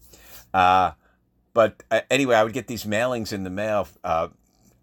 Uh, 0.54 0.92
but 1.52 1.82
uh, 1.90 2.00
anyway, 2.10 2.36
I 2.36 2.44
would 2.44 2.54
get 2.54 2.66
these 2.66 2.84
mailings 2.84 3.30
in 3.30 3.44
the 3.44 3.50
mail 3.50 3.88
uh, 4.02 4.28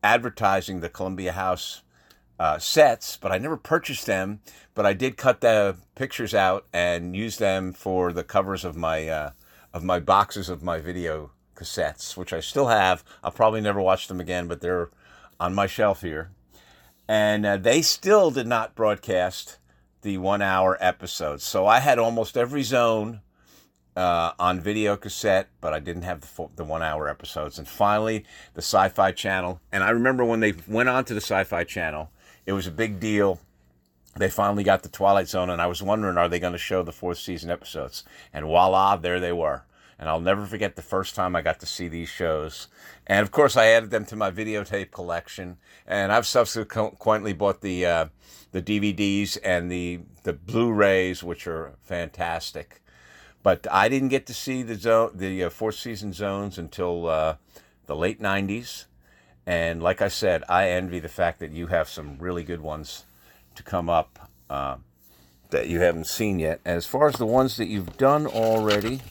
advertising 0.03 0.81
the 0.81 0.89
Columbia 0.89 1.31
House 1.31 1.81
uh, 2.39 2.59
sets, 2.59 3.17
but 3.17 3.31
I 3.31 3.39
never 3.39 3.57
purchased 3.57 4.05
them. 4.05 4.41
But 4.75 4.85
I 4.85 4.93
did 4.93 5.17
cut 5.17 5.41
the 5.41 5.77
pictures 5.95 6.35
out 6.35 6.67
and 6.71 7.15
use 7.15 7.37
them 7.37 7.73
for 7.73 8.13
the 8.13 8.23
covers 8.23 8.65
of 8.65 8.75
my 8.75 9.07
uh, 9.07 9.29
of 9.75 9.83
my 9.83 9.99
boxes 9.99 10.49
of 10.49 10.63
my 10.63 10.79
video 10.79 11.29
cassettes, 11.55 12.17
which 12.17 12.33
I 12.33 12.39
still 12.39 12.67
have. 12.67 13.03
I'll 13.23 13.29
probably 13.29 13.61
never 13.61 13.79
watch 13.79 14.07
them 14.07 14.19
again, 14.19 14.47
but 14.47 14.61
they're 14.61 14.89
on 15.39 15.53
my 15.53 15.67
shelf 15.67 16.01
here 16.01 16.31
and 17.07 17.45
uh, 17.45 17.57
they 17.57 17.81
still 17.81 18.31
did 18.31 18.47
not 18.47 18.75
broadcast 18.75 19.57
the 20.01 20.17
one 20.17 20.41
hour 20.41 20.77
episodes. 20.79 21.43
So 21.43 21.65
I 21.65 21.79
had 21.79 21.99
almost 21.99 22.37
every 22.37 22.63
zone 22.63 23.21
uh, 23.95 24.31
on 24.39 24.59
video 24.59 24.97
cassette, 24.97 25.49
but 25.61 25.73
I 25.73 25.79
didn't 25.79 26.03
have 26.03 26.21
the, 26.21 26.27
full, 26.27 26.51
the 26.55 26.63
one 26.63 26.83
hour 26.83 27.07
episodes. 27.07 27.57
And 27.57 27.67
finally, 27.67 28.25
the 28.53 28.61
Sci 28.61 28.89
Fi 28.89 29.11
Channel. 29.11 29.61
And 29.71 29.83
I 29.83 29.91
remember 29.91 30.25
when 30.25 30.39
they 30.39 30.53
went 30.67 30.89
on 30.89 31.05
to 31.05 31.13
the 31.13 31.21
Sci 31.21 31.43
Fi 31.43 31.63
Channel, 31.63 32.11
it 32.45 32.53
was 32.53 32.67
a 32.67 32.71
big 32.71 32.99
deal. 32.99 33.39
They 34.17 34.29
finally 34.29 34.63
got 34.63 34.81
the 34.81 34.89
Twilight 34.89 35.27
Zone, 35.27 35.49
and 35.49 35.61
I 35.61 35.67
was 35.67 35.83
wondering, 35.83 36.17
are 36.17 36.29
they 36.29 36.39
going 36.39 36.53
to 36.53 36.57
show 36.57 36.83
the 36.83 36.93
fourth 36.93 37.17
season 37.17 37.49
episodes? 37.49 38.05
And 38.31 38.45
voila, 38.45 38.95
there 38.95 39.19
they 39.19 39.33
were. 39.33 39.65
And 39.99 40.07
I'll 40.07 40.21
never 40.21 40.45
forget 40.45 40.77
the 40.77 40.81
first 40.81 41.15
time 41.15 41.35
I 41.35 41.41
got 41.41 41.59
to 41.59 41.65
see 41.65 41.89
these 41.89 42.07
shows. 42.07 42.69
And 43.05 43.23
of 43.23 43.31
course, 43.31 43.57
I 43.57 43.67
added 43.67 43.91
them 43.91 44.05
to 44.05 44.15
my 44.15 44.31
videotape 44.31 44.91
collection. 44.91 45.57
And 45.85 46.13
I've 46.13 46.25
subsequently 46.25 47.33
bought 47.33 47.59
the 47.59 47.85
uh, 47.85 48.05
the 48.51 48.61
DVDs 48.61 49.37
and 49.43 49.69
the 49.69 50.01
the 50.23 50.33
Blu-rays, 50.33 51.21
which 51.21 51.45
are 51.45 51.73
fantastic. 51.83 52.81
But 53.43 53.67
I 53.69 53.89
didn't 53.89 54.09
get 54.09 54.25
to 54.27 54.33
see 54.33 54.63
the 54.63 54.75
zone, 54.75 55.11
the 55.13 55.43
uh, 55.43 55.49
fourth 55.49 55.75
season 55.75 56.13
zones 56.13 56.57
until 56.57 57.07
uh, 57.07 57.35
the 57.85 57.95
late 57.95 58.21
'90s. 58.21 58.85
And 59.45 59.83
like 59.83 60.01
I 60.01 60.07
said, 60.07 60.43
I 60.49 60.69
envy 60.69 60.99
the 60.99 61.09
fact 61.09 61.39
that 61.39 61.51
you 61.51 61.67
have 61.67 61.87
some 61.87 62.17
really 62.17 62.43
good 62.43 62.61
ones 62.61 63.05
to 63.55 63.63
come 63.63 63.89
up 63.89 64.29
uh, 64.49 64.77
that 65.49 65.67
you 65.67 65.79
haven't 65.79 66.07
seen 66.07 66.39
yet. 66.39 66.59
As 66.65 66.85
far 66.85 67.07
as 67.07 67.15
the 67.15 67.25
ones 67.25 67.57
that 67.57 67.67
you've 67.67 67.97
done 67.97 68.27
already, 68.27 69.01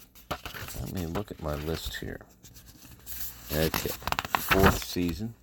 let 0.81 0.93
me 0.93 1.07
look 1.07 1.31
at 1.31 1.43
my 1.43 1.55
list 1.55 1.97
here. 1.97 2.21
Okay, 3.53 3.91
fourth 4.37 4.85
season. 4.85 5.35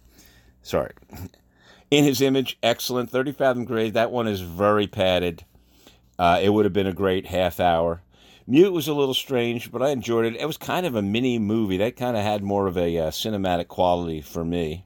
Sorry. 0.62 0.92
In 1.92 2.06
his 2.06 2.22
image, 2.22 2.58
excellent. 2.64 3.10
30 3.10 3.34
Fathom 3.34 3.66
Grave, 3.66 3.94
that 3.94 4.12
one 4.12 4.28
is 4.28 4.40
very 4.40 4.88
padded. 4.88 5.44
Uh, 6.18 6.40
it 6.42 6.50
would 6.50 6.66
have 6.66 6.74
been 6.74 6.88
a 6.88 6.94
great 6.94 7.26
half 7.28 7.60
hour. 7.60 8.02
Mute 8.48 8.72
was 8.72 8.88
a 8.88 8.94
little 8.94 9.14
strange, 9.14 9.72
but 9.72 9.82
I 9.82 9.90
enjoyed 9.90 10.26
it. 10.26 10.36
It 10.36 10.46
was 10.46 10.58
kind 10.58 10.86
of 10.86 10.96
a 10.96 11.02
mini 11.02 11.38
movie. 11.38 11.78
That 11.78 11.96
kind 11.96 12.16
of 12.16 12.24
had 12.24 12.44
more 12.44 12.68
of 12.68 12.78
a 12.78 12.98
uh, 12.98 13.10
cinematic 13.10 13.68
quality 13.68 14.22
for 14.22 14.44
me. 14.46 14.86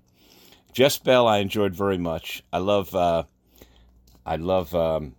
Jess-Belle, 0.74 1.28
I 1.28 1.38
enjoyed 1.38 1.76
very 1.76 1.98
much. 1.98 2.44
I 2.52 2.58
love, 2.58 2.94
uh, 2.94 3.24
I 4.26 4.38
love 4.38 4.74
um, 4.74 5.16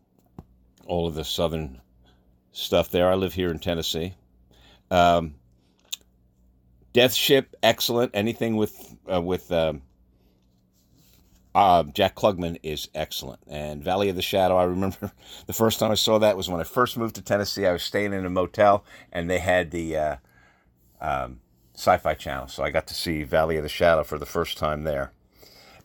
all 0.86 1.06
of 1.06 1.14
the 1.14 1.24
southern 1.24 1.80
stuff 2.52 2.90
there. 2.90 3.10
I 3.10 3.14
live 3.14 3.34
here 3.34 3.50
in 3.50 3.58
Tennessee. 3.58 4.14
Um, 4.90 5.34
Death 6.92 7.14
Ship, 7.14 7.54
excellent. 7.62 8.12
Anything 8.14 8.56
with 8.56 8.96
uh, 9.12 9.20
with 9.20 9.52
um, 9.52 9.82
uh, 11.54 11.84
Jack 11.84 12.14
Klugman 12.14 12.58
is 12.62 12.88
excellent. 12.94 13.40
And 13.46 13.84
Valley 13.84 14.08
of 14.08 14.16
the 14.16 14.22
Shadow, 14.22 14.56
I 14.56 14.64
remember 14.64 15.12
the 15.46 15.52
first 15.52 15.78
time 15.78 15.90
I 15.90 15.94
saw 15.94 16.18
that 16.18 16.36
was 16.36 16.48
when 16.48 16.60
I 16.60 16.64
first 16.64 16.96
moved 16.96 17.14
to 17.16 17.22
Tennessee. 17.22 17.66
I 17.66 17.72
was 17.72 17.82
staying 17.82 18.12
in 18.12 18.26
a 18.26 18.30
motel, 18.30 18.84
and 19.12 19.28
they 19.30 19.38
had 19.38 19.70
the 19.70 19.96
uh, 19.96 20.16
um, 21.00 21.40
Sci-Fi 21.74 22.14
Channel, 22.14 22.48
so 22.48 22.62
I 22.62 22.70
got 22.70 22.86
to 22.88 22.94
see 22.94 23.22
Valley 23.22 23.56
of 23.56 23.62
the 23.62 23.68
Shadow 23.68 24.02
for 24.02 24.18
the 24.18 24.26
first 24.26 24.58
time 24.58 24.84
there. 24.84 25.12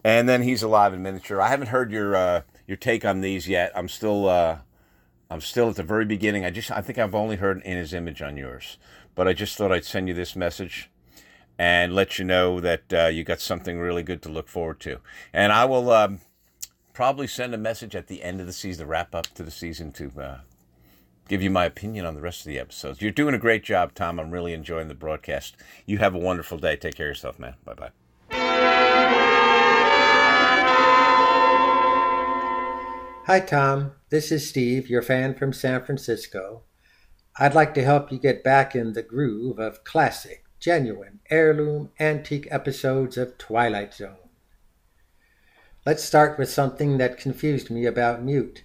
And 0.04 0.28
then 0.28 0.42
He's 0.42 0.64
Alive 0.64 0.94
in 0.94 1.04
Miniature. 1.04 1.42
I 1.42 1.50
haven't 1.50 1.68
heard 1.68 1.92
your 1.92 2.16
uh, 2.16 2.42
your 2.72 2.78
take 2.78 3.04
on 3.04 3.20
these 3.20 3.50
yet. 3.50 3.74
I'm 3.76 3.90
still 3.90 4.30
uh, 4.30 4.60
I'm 5.30 5.42
still 5.42 5.70
at 5.70 5.76
the 5.76 5.84
very 5.84 6.06
beginning. 6.06 6.46
I 6.46 6.52
just 6.52 6.72
I 6.72 6.82
think 6.82 6.98
I've 6.98 7.14
only 7.14 7.36
heard 7.36 7.62
in 7.64 7.76
his 7.76 7.94
image 7.94 8.22
on 8.22 8.38
yours, 8.38 8.78
but 9.14 9.28
I 9.28 9.34
just 9.34 9.58
thought 9.58 9.74
I'd 9.74 9.84
send 9.84 10.08
you 10.08 10.14
this 10.14 10.38
message 10.38 10.90
and 11.60 11.94
let 11.94 12.18
you 12.18 12.24
know 12.24 12.62
that 12.62 12.94
uh, 12.94 13.08
you 13.08 13.26
got 13.26 13.42
something 13.42 13.78
really 13.78 14.04
good 14.04 14.22
to 14.22 14.30
look 14.30 14.48
forward 14.48 14.80
to. 14.80 15.00
And 15.34 15.52
I 15.52 15.66
will 15.66 15.92
um, 15.92 16.22
probably 16.94 17.28
send 17.28 17.54
a 17.54 17.58
message 17.58 17.94
at 17.94 18.08
the 18.08 18.24
end 18.24 18.40
of 18.40 18.48
the 18.48 18.54
season, 18.54 18.86
the 18.86 18.90
wrap 18.90 19.14
up 19.14 19.28
to 19.36 19.44
the 19.44 19.52
season, 19.52 19.92
to 19.92 20.12
uh, 20.18 20.38
give 21.28 21.42
you 21.42 21.50
my 21.50 21.66
opinion 21.66 22.06
on 22.06 22.16
the 22.16 22.22
rest 22.22 22.40
of 22.40 22.46
the 22.46 22.58
episodes. 22.58 23.02
You're 23.02 23.12
doing 23.12 23.36
a 23.36 23.38
great 23.38 23.66
job, 23.66 23.94
Tom. 23.94 24.18
I'm 24.18 24.32
really 24.32 24.54
enjoying 24.54 24.88
the 24.88 24.96
broadcast. 24.96 25.58
You 25.86 25.98
have 25.98 26.16
a 26.16 26.20
wonderful 26.20 26.58
day. 26.58 26.78
Take 26.78 26.96
care 26.96 27.08
of 27.08 27.12
yourself, 27.12 27.38
man. 27.38 27.56
Bye 27.66 27.74
bye. 27.74 28.01
Hi, 33.26 33.40
Tom. 33.40 33.92
This 34.10 34.32
is 34.32 34.50
Steve, 34.50 34.90
your 34.90 35.04
fan 35.04 35.36
from 35.36 35.54
San 35.54 35.86
Francisco. 35.86 36.64
I'd 37.38 37.54
like 37.54 37.76
to 37.76 37.84
help 37.84 38.12
you 38.12 38.18
get 38.18 38.44
back 38.44 38.76
in 38.76 38.94
the 38.94 39.04
groove 39.04 39.60
of 39.60 39.84
classic, 39.84 40.44
genuine, 40.60 41.20
heirloom, 41.30 41.92
antique 42.00 42.48
episodes 42.50 43.20
of 43.20 43.38
Twilight 43.38 43.94
Zone. 43.94 44.30
Let's 45.86 46.04
start 46.04 46.40
with 46.40 46.50
something 46.50 46.98
that 46.98 47.20
confused 47.20 47.70
me 47.70 47.86
about 47.86 48.24
Mute. 48.24 48.64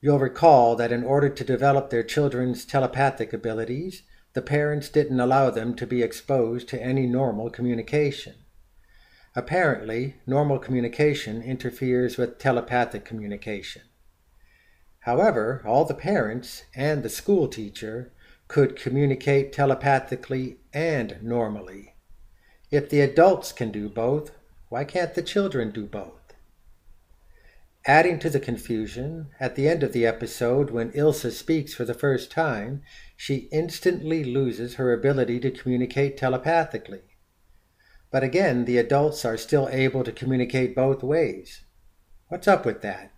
You'll 0.00 0.20
recall 0.20 0.76
that 0.76 0.92
in 0.92 1.02
order 1.02 1.28
to 1.28 1.44
develop 1.44 1.90
their 1.90 2.04
children's 2.04 2.64
telepathic 2.64 3.32
abilities, 3.32 4.04
the 4.34 4.42
parents 4.42 4.88
didn't 4.88 5.18
allow 5.18 5.50
them 5.50 5.74
to 5.74 5.88
be 5.88 6.04
exposed 6.04 6.68
to 6.68 6.80
any 6.80 7.08
normal 7.08 7.50
communication. 7.50 8.36
Apparently, 9.38 10.14
normal 10.26 10.58
communication 10.58 11.42
interferes 11.42 12.16
with 12.16 12.38
telepathic 12.38 13.04
communication. 13.04 13.82
However, 15.00 15.62
all 15.66 15.84
the 15.84 15.92
parents 15.92 16.64
and 16.74 17.02
the 17.02 17.10
school 17.10 17.46
teacher 17.46 18.14
could 18.48 18.76
communicate 18.76 19.52
telepathically 19.52 20.56
and 20.72 21.18
normally. 21.22 21.96
If 22.70 22.88
the 22.88 23.02
adults 23.02 23.52
can 23.52 23.70
do 23.70 23.90
both, 23.90 24.30
why 24.70 24.84
can't 24.84 25.14
the 25.14 25.22
children 25.22 25.70
do 25.70 25.84
both? 25.84 26.32
Adding 27.84 28.18
to 28.20 28.30
the 28.30 28.40
confusion, 28.40 29.28
at 29.38 29.54
the 29.54 29.68
end 29.68 29.82
of 29.82 29.92
the 29.92 30.06
episode, 30.06 30.70
when 30.70 30.92
Ilsa 30.92 31.30
speaks 31.30 31.74
for 31.74 31.84
the 31.84 31.94
first 31.94 32.30
time, 32.30 32.82
she 33.16 33.48
instantly 33.52 34.24
loses 34.24 34.76
her 34.76 34.94
ability 34.94 35.40
to 35.40 35.50
communicate 35.50 36.16
telepathically. 36.16 37.02
But 38.16 38.24
again, 38.24 38.64
the 38.64 38.78
adults 38.78 39.26
are 39.26 39.36
still 39.36 39.68
able 39.70 40.02
to 40.02 40.10
communicate 40.10 40.74
both 40.74 41.02
ways. 41.02 41.66
What's 42.28 42.48
up 42.48 42.64
with 42.64 42.80
that? 42.80 43.12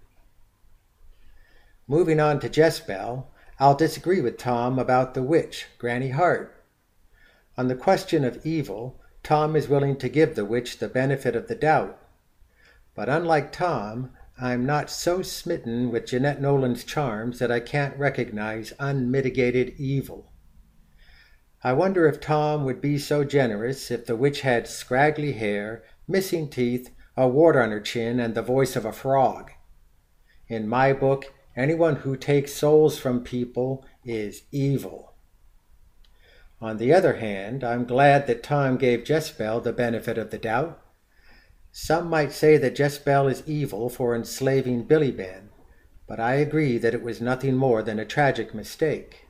Moving 1.86 2.18
on 2.18 2.40
to 2.40 2.48
Jess-Belle, 2.48 3.30
I'll 3.60 3.76
disagree 3.76 4.20
with 4.20 4.38
Tom 4.38 4.76
about 4.76 5.14
the 5.14 5.22
witch, 5.22 5.66
Granny 5.78 6.08
Hart. 6.08 6.64
On 7.56 7.68
the 7.68 7.76
question 7.76 8.24
of 8.24 8.44
evil, 8.44 9.00
Tom 9.22 9.54
is 9.54 9.68
willing 9.68 9.96
to 9.98 10.08
give 10.08 10.34
the 10.34 10.44
witch 10.44 10.78
the 10.78 10.88
benefit 10.88 11.36
of 11.36 11.46
the 11.46 11.54
doubt. 11.54 11.96
But 12.96 13.08
unlike 13.08 13.52
Tom, 13.52 14.10
I'm 14.36 14.66
not 14.66 14.90
so 14.90 15.22
smitten 15.22 15.92
with 15.92 16.06
Jeanette 16.06 16.40
Nolan's 16.40 16.82
charms 16.82 17.38
that 17.38 17.52
I 17.52 17.60
can't 17.60 17.96
recognize 17.96 18.72
unmitigated 18.80 19.74
evil. 19.78 20.32
I 21.64 21.72
wonder 21.72 22.06
if 22.06 22.20
Tom 22.20 22.64
would 22.64 22.80
be 22.80 22.98
so 22.98 23.24
generous 23.24 23.90
if 23.90 24.06
the 24.06 24.14
witch 24.14 24.42
had 24.42 24.68
scraggly 24.68 25.32
hair, 25.32 25.82
missing 26.06 26.48
teeth, 26.48 26.90
a 27.16 27.26
wart 27.26 27.56
on 27.56 27.72
her 27.72 27.80
chin, 27.80 28.20
and 28.20 28.34
the 28.34 28.42
voice 28.42 28.76
of 28.76 28.84
a 28.84 28.92
frog. 28.92 29.50
In 30.46 30.68
my 30.68 30.92
book, 30.92 31.34
anyone 31.56 31.96
who 31.96 32.16
takes 32.16 32.54
souls 32.54 32.98
from 32.98 33.24
people 33.24 33.84
is 34.04 34.42
evil. 34.52 35.14
On 36.60 36.78
the 36.78 36.92
other 36.92 37.16
hand, 37.16 37.64
I'm 37.64 37.84
glad 37.84 38.28
that 38.28 38.42
Tom 38.44 38.76
gave 38.76 39.04
Jess-Belle 39.04 39.60
the 39.60 39.72
benefit 39.72 40.16
of 40.16 40.30
the 40.30 40.38
doubt. 40.38 40.80
Some 41.72 42.08
might 42.08 42.32
say 42.32 42.56
that 42.56 42.76
Jess-Belle 42.76 43.28
is 43.28 43.42
evil 43.46 43.88
for 43.88 44.14
enslaving 44.14 44.84
Billy 44.84 45.10
Ben, 45.10 45.50
but 46.06 46.20
I 46.20 46.34
agree 46.34 46.78
that 46.78 46.94
it 46.94 47.02
was 47.02 47.20
nothing 47.20 47.56
more 47.56 47.82
than 47.82 47.98
a 47.98 48.04
tragic 48.04 48.54
mistake. 48.54 49.27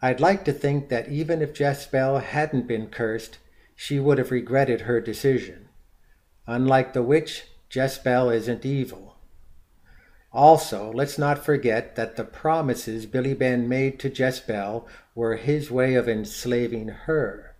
I'd 0.00 0.20
like 0.20 0.44
to 0.44 0.52
think 0.52 0.88
that 0.88 1.08
even 1.08 1.42
if 1.42 1.54
Jess-Belle 1.54 2.18
hadn't 2.18 2.68
been 2.68 2.88
cursed, 2.88 3.38
she 3.74 3.98
would 3.98 4.18
have 4.18 4.30
regretted 4.30 4.82
her 4.82 5.00
decision. 5.00 5.68
Unlike 6.46 6.92
the 6.92 7.02
witch, 7.02 7.44
Jess-Belle 7.68 8.30
isn't 8.30 8.64
evil. 8.64 9.16
Also, 10.32 10.92
let's 10.92 11.18
not 11.18 11.44
forget 11.44 11.96
that 11.96 12.16
the 12.16 12.24
promises 12.24 13.06
Billy 13.06 13.34
Ben 13.34 13.68
made 13.68 13.98
to 14.00 14.10
Jess-Belle 14.10 14.86
were 15.14 15.36
his 15.36 15.70
way 15.70 15.94
of 15.94 16.08
enslaving 16.08 16.88
her. 16.88 17.54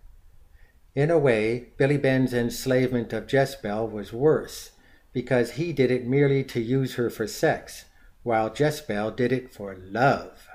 In 0.95 1.11
a 1.11 1.19
way, 1.19 1.69
Billy 1.77 1.97
Ben's 1.97 2.33
enslavement 2.33 3.13
of 3.13 3.27
Jess-Belle 3.27 3.87
was 3.87 4.11
worse, 4.11 4.71
because 5.13 5.51
he 5.51 5.71
did 5.71 5.91
it 5.91 6.05
merely 6.05 6.43
to 6.43 6.59
use 6.59 6.95
her 6.95 7.09
for 7.09 7.27
sex, 7.27 7.85
while 8.23 8.53
Jezebel 8.53 9.11
did 9.11 9.31
it 9.31 9.53
for 9.53 9.75
love. 9.75 10.48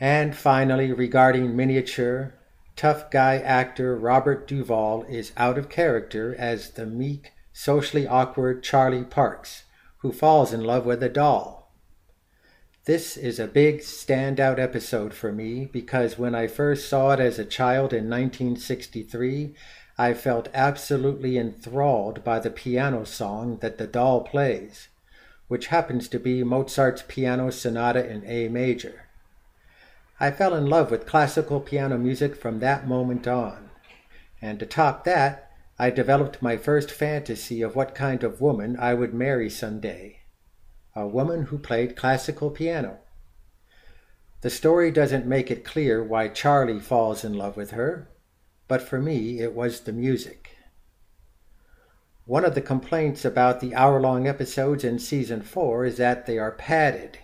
And 0.00 0.36
finally, 0.36 0.92
regarding 0.92 1.56
miniature, 1.56 2.34
tough 2.76 3.10
guy 3.10 3.38
actor 3.38 3.96
Robert 3.96 4.46
Duvall 4.46 5.02
is 5.08 5.32
out 5.36 5.58
of 5.58 5.68
character 5.68 6.36
as 6.38 6.70
the 6.70 6.86
meek, 6.86 7.32
socially 7.52 8.06
awkward 8.06 8.62
Charlie 8.62 9.02
Parks, 9.02 9.64
who 9.98 10.12
falls 10.12 10.52
in 10.52 10.62
love 10.62 10.86
with 10.86 11.02
a 11.02 11.08
doll. 11.08 11.74
This 12.84 13.16
is 13.16 13.40
a 13.40 13.48
big 13.48 13.80
standout 13.80 14.60
episode 14.60 15.12
for 15.12 15.32
me 15.32 15.66
because 15.66 16.16
when 16.16 16.34
I 16.34 16.46
first 16.46 16.88
saw 16.88 17.10
it 17.10 17.20
as 17.20 17.40
a 17.40 17.44
child 17.44 17.92
in 17.92 18.08
1963, 18.08 19.54
I 19.98 20.14
felt 20.14 20.48
absolutely 20.54 21.36
enthralled 21.36 22.22
by 22.22 22.38
the 22.38 22.52
piano 22.52 23.04
song 23.04 23.58
that 23.62 23.78
the 23.78 23.88
doll 23.88 24.20
plays, 24.20 24.88
which 25.48 25.66
happens 25.66 26.08
to 26.10 26.20
be 26.20 26.44
Mozart's 26.44 27.02
Piano 27.06 27.50
Sonata 27.50 28.08
in 28.08 28.24
A 28.24 28.48
major. 28.48 29.07
I 30.20 30.32
fell 30.32 30.54
in 30.54 30.66
love 30.66 30.90
with 30.90 31.06
classical 31.06 31.60
piano 31.60 31.96
music 31.96 32.34
from 32.34 32.58
that 32.58 32.88
moment 32.88 33.28
on. 33.28 33.70
And 34.42 34.58
to 34.58 34.66
top 34.66 35.04
that, 35.04 35.50
I 35.78 35.90
developed 35.90 36.42
my 36.42 36.56
first 36.56 36.90
fantasy 36.90 37.62
of 37.62 37.76
what 37.76 37.94
kind 37.94 38.24
of 38.24 38.40
woman 38.40 38.76
I 38.80 38.94
would 38.94 39.14
marry 39.14 39.48
someday. 39.48 40.22
A 40.96 41.06
woman 41.06 41.44
who 41.44 41.58
played 41.58 41.94
classical 41.94 42.50
piano. 42.50 42.98
The 44.40 44.50
story 44.50 44.90
doesn't 44.90 45.26
make 45.26 45.52
it 45.52 45.64
clear 45.64 46.02
why 46.02 46.28
Charlie 46.28 46.80
falls 46.80 47.24
in 47.24 47.34
love 47.34 47.56
with 47.56 47.70
her, 47.72 48.10
but 48.66 48.82
for 48.82 49.00
me 49.00 49.38
it 49.38 49.54
was 49.54 49.80
the 49.80 49.92
music. 49.92 50.56
One 52.24 52.44
of 52.44 52.56
the 52.56 52.60
complaints 52.60 53.24
about 53.24 53.60
the 53.60 53.74
hour 53.74 54.00
long 54.00 54.26
episodes 54.26 54.82
in 54.82 54.98
season 54.98 55.42
4 55.42 55.84
is 55.86 55.96
that 55.96 56.26
they 56.26 56.38
are 56.38 56.52
padded. 56.52 57.18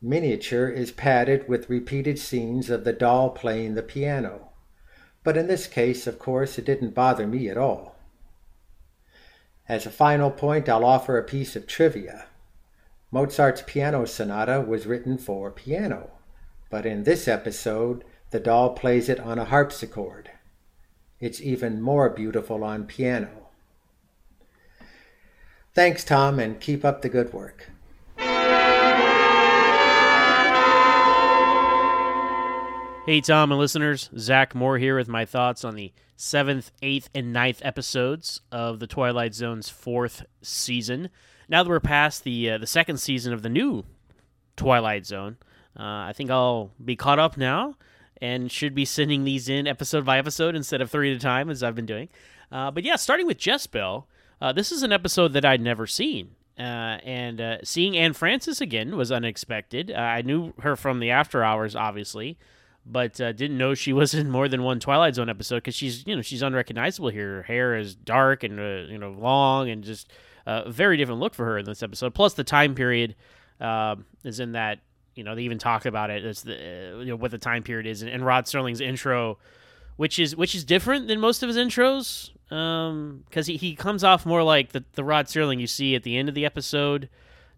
Miniature 0.00 0.68
is 0.68 0.92
padded 0.92 1.48
with 1.48 1.68
repeated 1.68 2.18
scenes 2.18 2.70
of 2.70 2.84
the 2.84 2.92
doll 2.92 3.30
playing 3.30 3.74
the 3.74 3.82
piano. 3.82 4.50
But 5.24 5.36
in 5.36 5.48
this 5.48 5.66
case, 5.66 6.06
of 6.06 6.20
course, 6.20 6.56
it 6.56 6.64
didn't 6.64 6.94
bother 6.94 7.26
me 7.26 7.48
at 7.48 7.56
all. 7.56 7.96
As 9.68 9.86
a 9.86 9.90
final 9.90 10.30
point, 10.30 10.68
I'll 10.68 10.84
offer 10.84 11.18
a 11.18 11.24
piece 11.24 11.56
of 11.56 11.66
trivia. 11.66 12.26
Mozart's 13.10 13.62
Piano 13.66 14.04
Sonata 14.04 14.60
was 14.60 14.86
written 14.86 15.18
for 15.18 15.50
piano, 15.50 16.10
but 16.70 16.86
in 16.86 17.02
this 17.02 17.26
episode, 17.26 18.04
the 18.30 18.38
doll 18.38 18.74
plays 18.74 19.08
it 19.08 19.18
on 19.18 19.38
a 19.38 19.46
harpsichord. 19.46 20.30
It's 21.18 21.40
even 21.40 21.82
more 21.82 22.08
beautiful 22.08 22.62
on 22.62 22.84
piano. 22.84 23.48
Thanks, 25.74 26.04
Tom, 26.04 26.38
and 26.38 26.60
keep 26.60 26.84
up 26.84 27.02
the 27.02 27.08
good 27.08 27.32
work. 27.32 27.70
Hey, 33.08 33.22
Tom 33.22 33.50
and 33.50 33.58
listeners, 33.58 34.10
Zach 34.18 34.54
Moore 34.54 34.76
here 34.76 34.94
with 34.94 35.08
my 35.08 35.24
thoughts 35.24 35.64
on 35.64 35.76
the 35.76 35.94
seventh, 36.14 36.72
eighth, 36.82 37.08
and 37.14 37.32
ninth 37.32 37.62
episodes 37.64 38.42
of 38.52 38.80
the 38.80 38.86
Twilight 38.86 39.32
Zone's 39.32 39.70
fourth 39.70 40.26
season. 40.42 41.08
Now 41.48 41.62
that 41.62 41.70
we're 41.70 41.80
past 41.80 42.22
the 42.22 42.50
uh, 42.50 42.58
the 42.58 42.66
second 42.66 42.98
season 42.98 43.32
of 43.32 43.40
the 43.40 43.48
new 43.48 43.86
Twilight 44.58 45.06
Zone, 45.06 45.38
uh, 45.74 46.04
I 46.04 46.12
think 46.14 46.30
I'll 46.30 46.72
be 46.84 46.96
caught 46.96 47.18
up 47.18 47.38
now 47.38 47.76
and 48.20 48.52
should 48.52 48.74
be 48.74 48.84
sending 48.84 49.24
these 49.24 49.48
in 49.48 49.66
episode 49.66 50.04
by 50.04 50.18
episode 50.18 50.54
instead 50.54 50.82
of 50.82 50.90
three 50.90 51.10
at 51.10 51.16
a 51.16 51.20
time 51.20 51.48
as 51.48 51.62
I've 51.62 51.74
been 51.74 51.86
doing. 51.86 52.10
Uh, 52.52 52.70
but 52.70 52.84
yeah, 52.84 52.96
starting 52.96 53.26
with 53.26 53.38
Jess-Belle, 53.38 54.06
uh, 54.42 54.52
this 54.52 54.70
is 54.70 54.82
an 54.82 54.92
episode 54.92 55.32
that 55.32 55.46
I'd 55.46 55.62
never 55.62 55.86
seen. 55.86 56.32
Uh, 56.58 57.00
and 57.02 57.40
uh, 57.40 57.56
seeing 57.64 57.96
Anne 57.96 58.12
Francis 58.12 58.60
again 58.60 58.98
was 58.98 59.10
unexpected. 59.10 59.90
I 59.90 60.20
knew 60.20 60.52
her 60.60 60.76
from 60.76 61.00
the 61.00 61.10
After 61.10 61.42
Hours, 61.42 61.74
obviously, 61.74 62.36
but 62.90 63.20
uh, 63.20 63.32
didn't 63.32 63.58
know 63.58 63.74
she 63.74 63.92
was 63.92 64.14
in 64.14 64.30
more 64.30 64.48
than 64.48 64.62
one 64.62 64.80
Twilight 64.80 65.14
Zone 65.14 65.28
episode 65.28 65.56
because 65.56 65.74
she's 65.74 66.06
you 66.06 66.16
know 66.16 66.22
she's 66.22 66.42
unrecognizable 66.42 67.10
here. 67.10 67.36
Her 67.36 67.42
hair 67.42 67.76
is 67.76 67.94
dark 67.94 68.42
and 68.42 68.58
uh, 68.58 68.90
you 68.90 68.98
know 68.98 69.10
long 69.10 69.70
and 69.70 69.84
just 69.84 70.10
uh, 70.46 70.62
a 70.66 70.70
very 70.70 70.96
different 70.96 71.20
look 71.20 71.34
for 71.34 71.44
her 71.44 71.58
in 71.58 71.64
this 71.64 71.82
episode. 71.82 72.14
Plus 72.14 72.34
the 72.34 72.44
time 72.44 72.74
period 72.74 73.14
um, 73.60 74.06
is 74.24 74.40
in 74.40 74.52
that 74.52 74.80
you 75.14 75.24
know 75.24 75.34
they 75.34 75.42
even 75.42 75.58
talk 75.58 75.84
about 75.84 76.10
it 76.10 76.24
as 76.24 76.42
the 76.42 76.54
uh, 76.54 76.98
you 77.00 77.06
know 77.06 77.16
what 77.16 77.30
the 77.30 77.38
time 77.38 77.62
period 77.62 77.86
is 77.86 78.02
and, 78.02 78.10
and 78.10 78.24
Rod 78.24 78.46
Serling's 78.46 78.80
intro, 78.80 79.38
which 79.96 80.18
is 80.18 80.34
which 80.36 80.54
is 80.54 80.64
different 80.64 81.08
than 81.08 81.20
most 81.20 81.42
of 81.42 81.48
his 81.48 81.56
intros 81.56 82.30
because 82.48 83.48
um, 83.48 83.52
he, 83.52 83.56
he 83.58 83.74
comes 83.74 84.02
off 84.02 84.24
more 84.24 84.42
like 84.42 84.72
the 84.72 84.84
the 84.92 85.04
Rod 85.04 85.26
Serling 85.26 85.60
you 85.60 85.66
see 85.66 85.94
at 85.94 86.02
the 86.02 86.16
end 86.16 86.28
of 86.28 86.34
the 86.34 86.46
episode 86.46 87.08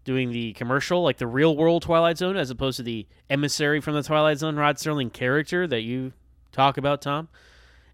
doing 0.03 0.31
the 0.31 0.53
commercial, 0.53 1.03
like 1.03 1.17
the 1.17 1.27
real 1.27 1.55
world 1.55 1.83
Twilight 1.83 2.17
Zone, 2.17 2.35
as 2.35 2.49
opposed 2.49 2.77
to 2.77 2.83
the 2.83 3.07
emissary 3.29 3.81
from 3.81 3.93
the 3.93 4.03
Twilight 4.03 4.39
Zone 4.39 4.55
Rod 4.55 4.77
Serling 4.77 5.13
character 5.13 5.67
that 5.67 5.81
you 5.81 6.13
talk 6.51 6.77
about, 6.77 7.01
Tom. 7.01 7.29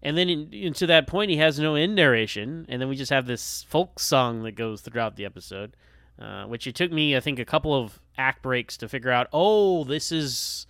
And 0.02 0.16
then 0.16 0.28
in, 0.28 0.52
in, 0.52 0.72
to 0.74 0.86
that 0.86 1.06
point, 1.06 1.30
he 1.30 1.38
has 1.38 1.58
no 1.58 1.74
end 1.74 1.94
narration, 1.94 2.66
and 2.68 2.80
then 2.80 2.88
we 2.88 2.96
just 2.96 3.10
have 3.10 3.26
this 3.26 3.64
folk 3.68 3.98
song 3.98 4.42
that 4.44 4.52
goes 4.52 4.80
throughout 4.80 5.16
the 5.16 5.24
episode, 5.24 5.76
uh, 6.20 6.44
which 6.44 6.66
it 6.66 6.74
took 6.74 6.92
me, 6.92 7.16
I 7.16 7.20
think, 7.20 7.38
a 7.38 7.44
couple 7.44 7.74
of 7.74 8.00
act 8.16 8.42
breaks 8.42 8.76
to 8.78 8.88
figure 8.88 9.10
out. 9.10 9.28
Oh, 9.32 9.84
this 9.84 10.12
is 10.12 10.66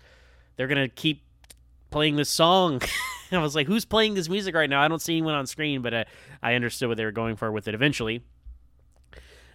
they're 0.56 0.66
gonna 0.66 0.88
keep 0.88 1.22
playing 1.90 2.16
this 2.16 2.30
song. 2.30 2.80
I 3.32 3.38
was 3.38 3.54
like, 3.54 3.66
who's 3.66 3.84
playing 3.84 4.14
this 4.14 4.28
music 4.28 4.54
right 4.54 4.70
now? 4.70 4.80
I 4.80 4.88
don't 4.88 5.02
see 5.02 5.12
anyone 5.12 5.34
on 5.34 5.46
screen, 5.46 5.82
but 5.82 5.92
I, 5.92 6.06
I 6.42 6.54
understood 6.54 6.88
what 6.88 6.96
they 6.96 7.04
were 7.04 7.12
going 7.12 7.36
for 7.36 7.52
with 7.52 7.68
it 7.68 7.74
eventually. 7.74 8.22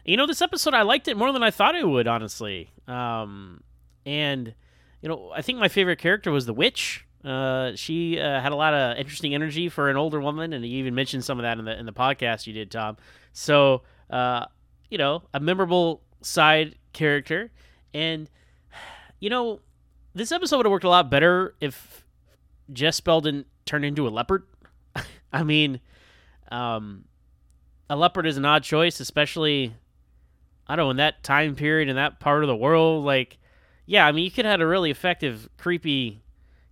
You 0.06 0.18
know, 0.18 0.28
this 0.28 0.41
episode 0.41 0.74
I 0.74 0.82
liked 0.82 1.08
it 1.08 1.16
more 1.16 1.32
than 1.32 1.43
I 1.43 1.51
thought 1.51 1.76
I 1.76 1.84
would, 1.84 2.08
honestly. 2.08 2.72
Um, 2.88 3.64
and 4.06 4.54
you 5.01 5.10
know, 5.10 5.32
I 5.34 5.41
think 5.41 5.60
my 5.60 5.68
favorite 5.68 5.99
character 5.99 6.32
was 6.32 6.45
the 6.45 6.54
witch. 6.54 7.06
Uh, 7.24 7.72
she 7.76 8.20
uh, 8.20 8.41
had 8.41 8.51
a 8.51 8.56
lot 8.56 8.74
of 8.74 8.97
interesting 8.97 9.34
energy 9.34 9.70
for 9.70 9.89
an 9.89 9.95
older 9.95 10.20
woman, 10.20 10.51
and 10.51 10.66
you 10.66 10.78
even 10.80 10.93
mentioned 10.93 11.24
some 11.24 11.39
of 11.39 11.43
that 11.43 11.58
in 11.58 11.66
the 11.66 11.78
in 11.80 11.86
the 11.86 11.93
podcast 11.93 12.47
you 12.47 12.54
did, 12.54 12.70
Tom. 12.70 12.97
So, 13.32 13.84
uh, 14.10 14.45
you 14.89 14.97
know, 14.97 15.24
a 15.34 15.39
memorable 15.39 16.01
side 16.22 16.76
character, 16.91 17.51
and 17.93 18.30
you 19.20 19.30
know, 19.30 19.62
this 20.14 20.34
episode 20.34 20.58
would 20.58 20.66
have 20.66 20.72
worked 20.72 20.84
a 20.84 20.89
lot 20.89 21.10
better 21.10 21.56
if 21.62 22.06
Jess-Belle 22.72 23.22
didn't 23.22 23.47
turn 23.66 23.86
into 23.86 24.06
a 24.06 24.10
leopard. 24.10 24.43
I 25.34 25.43
mean, 25.43 25.80
um, 26.51 27.06
a 27.89 27.95
leopard 27.95 28.28
is 28.28 28.36
an 28.36 28.43
odd 28.43 28.64
choice, 28.64 28.99
especially 28.99 29.76
I 30.68 30.76
don't 30.76 30.86
know 30.86 30.91
in 30.91 30.97
that 30.97 31.24
time 31.24 31.55
period 31.55 31.89
in 31.89 31.95
that 31.95 32.20
part 32.20 32.43
of 32.43 32.47
the 32.47 32.55
world, 32.55 33.05
like 33.05 33.38
yeah, 33.86 34.05
I 34.05 34.11
mean 34.11 34.24
you 34.24 34.32
could 34.32 34.45
have 34.45 34.53
had 34.53 34.61
a 34.61 34.68
really 34.68 34.91
effective, 34.91 35.49
creepy 35.57 36.22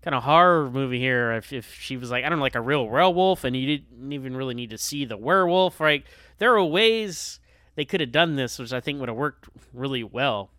kind 0.02 0.16
of 0.16 0.24
horror 0.24 0.70
movie 0.70 1.00
here 1.00 1.34
if, 1.34 1.54
if 1.54 1.76
she 1.76 1.96
was 1.98 2.10
like 2.10 2.24
I 2.24 2.30
don't 2.30 2.40
know 2.40 2.44
like 2.44 2.56
a 2.56 2.62
real 2.62 2.88
werewolf 2.88 3.44
and 3.44 3.56
you 3.56 3.78
didn't 3.78 4.14
even 4.14 4.36
really 4.36 4.54
need 4.54 4.70
to 4.72 4.78
see 4.78 5.06
the 5.06 5.18
werewolf. 5.18 5.80
Right? 5.80 6.06
There 6.38 6.56
are 6.56 6.64
ways 6.64 7.40
they 7.76 7.86
could 7.86 8.02
have 8.02 8.12
done 8.12 8.36
this, 8.36 8.60
which 8.60 8.74
I 8.74 8.80
think 8.80 9.00
would 9.00 9.10
have 9.10 9.18
worked 9.18 9.50
really 9.74 10.04
well. 10.04 10.52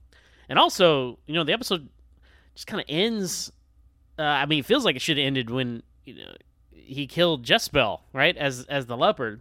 And 0.49 0.59
also, 0.59 1.19
you 1.27 1.35
know, 1.35 1.45
the 1.45 1.53
episode 1.53 1.89
just 2.55 2.67
kind 2.67 2.81
of 2.81 2.87
ends. 2.89 3.53
Uh, 4.19 4.23
I 4.23 4.47
mean, 4.47 4.61
it 4.61 4.67
feels 4.67 4.85
like 4.85 4.97
it 4.97 5.03
should 5.03 5.17
have 5.17 5.27
ended 5.27 5.51
when 5.51 5.83
you 6.05 6.15
know, 6.15 6.35
he 6.71 7.07
killed 7.07 7.43
Jess-Belle, 7.43 8.03
right? 8.13 8.37
As 8.37 8.65
as 8.67 8.87
the 8.87 8.97
leopard. 8.97 9.41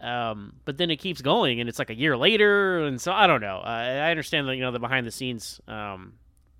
Um, 0.00 0.54
but 0.64 0.76
then 0.76 0.90
it 0.90 0.96
keeps 0.96 1.22
going, 1.22 1.60
and 1.60 1.68
it's 1.68 1.78
like 1.78 1.90
a 1.90 1.94
year 1.94 2.16
later, 2.16 2.84
and 2.84 3.00
so 3.00 3.12
I 3.12 3.26
don't 3.26 3.40
know. 3.40 3.58
Uh, 3.64 3.68
I 3.68 4.10
understand 4.10 4.48
that 4.48 4.56
you 4.56 4.60
know 4.60 4.70
the 4.70 4.78
behind 4.78 5.06
the 5.06 5.10
scenes 5.10 5.60
um, 5.66 6.14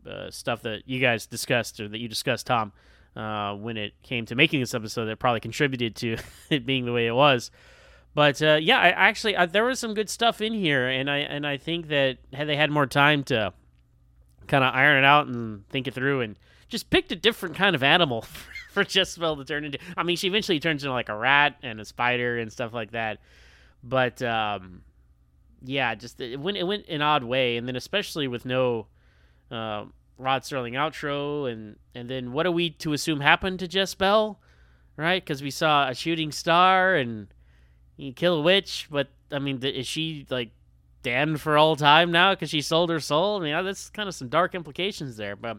uh, 0.09 0.31
stuff 0.31 0.63
that 0.63 0.83
you 0.87 1.01
guys 1.01 1.27
discussed 1.27 1.81
or 1.81 1.89
that 1.89 1.99
you 1.99 2.09
discussed, 2.09 2.47
Tom, 2.47 2.73
uh, 3.17 3.55
when 3.55 3.77
it 3.77 3.93
came 4.03 4.25
to 4.27 4.35
making 4.35 4.61
this 4.61 4.75
episode 4.75 5.07
that 5.07 5.19
probably 5.19 5.41
contributed 5.41 5.97
to 5.97 6.17
it 6.51 6.65
being 6.65 6.85
the 6.85 6.93
way 6.93 7.07
it 7.07 7.15
was. 7.15 7.51
But 8.15 8.41
uh, 8.41 8.59
yeah, 8.63 8.79
I 8.79 8.89
actually 8.91 9.37
I, 9.37 9.47
there 9.47 9.65
was 9.65 9.81
some 9.81 9.93
good 9.93 10.09
stuff 10.09 10.41
in 10.41 10.55
here, 10.55 10.89
and 10.89 11.11
I 11.11 11.19
and 11.19 11.47
I 11.47 11.57
think 11.57 11.89
that 11.89 12.19
had 12.33 12.49
they 12.49 12.57
had 12.57 12.71
more 12.71 12.87
time 12.87 13.25
to 13.25 13.53
kind 14.47 14.63
of 14.63 14.75
iron 14.75 14.99
it 14.99 15.07
out 15.07 15.27
and 15.27 15.69
think 15.69 15.89
it 15.89 15.95
through, 15.95 16.21
and 16.21 16.37
just 16.69 16.91
picked 16.91 17.11
a 17.13 17.17
different 17.17 17.57
kind 17.57 17.75
of 17.75 17.83
animal 17.83 18.25
for 18.75 18.85
Jess-Belle 18.85 19.37
to 19.37 19.45
turn 19.45 19.65
into. 19.65 19.79
I 19.97 20.03
mean, 20.03 20.17
she 20.17 20.27
eventually 20.27 20.61
turns 20.61 20.83
into 20.85 20.93
like 20.93 21.09
a 21.09 21.17
rat 21.17 21.57
and 21.63 21.81
a 21.81 21.85
spider 21.85 22.39
and 22.39 22.53
stuff 22.53 22.75
like 22.75 22.91
that. 22.91 23.21
But 23.83 24.21
um, 24.21 24.83
yeah, 25.65 25.95
just 25.95 26.21
it 26.21 26.39
went 26.39 26.57
it 26.57 26.65
went 26.65 26.89
an 26.89 27.01
odd 27.01 27.25
way, 27.25 27.57
and 27.57 27.67
then 27.67 27.77
especially 27.77 28.29
with 28.29 28.45
no 28.45 28.87
uh, 29.51 29.85
Rod 30.19 30.43
Serling 30.43 30.73
outro, 30.73 31.51
and 31.51 31.77
and 31.95 32.11
then 32.11 32.33
what 32.33 32.47
are 32.47 32.53
we 32.53 32.71
to 32.71 32.93
assume 32.93 33.21
happened 33.21 33.61
to 33.61 33.69
Jess-Belle, 33.69 34.39
right? 34.97 35.25
Because 35.25 35.43
we 35.43 35.51
saw 35.51 35.89
a 35.89 35.95
shooting 35.95 36.33
star 36.33 36.97
and 36.97 37.29
you 37.97 38.13
kill 38.13 38.37
a 38.37 38.43
witch, 38.43 38.89
but 38.91 39.09
I 39.31 39.39
mean, 39.39 39.63
is 39.63 39.87
she 39.87 40.27
like 40.31 40.51
damned 41.03 41.41
for 41.41 41.57
all 41.57 41.77
time 41.77 42.11
now 42.11 42.33
because 42.33 42.51
she 42.51 42.61
sold 42.61 42.91
her 42.91 43.01
soul? 43.01 43.41
I 43.41 43.45
mean, 43.45 43.65
that's 43.65 43.91
kind 43.91 44.09
of 44.09 44.15
some 44.15 44.29
dark 44.29 44.55
implications 44.55 45.17
there. 45.17 45.37
But, 45.37 45.59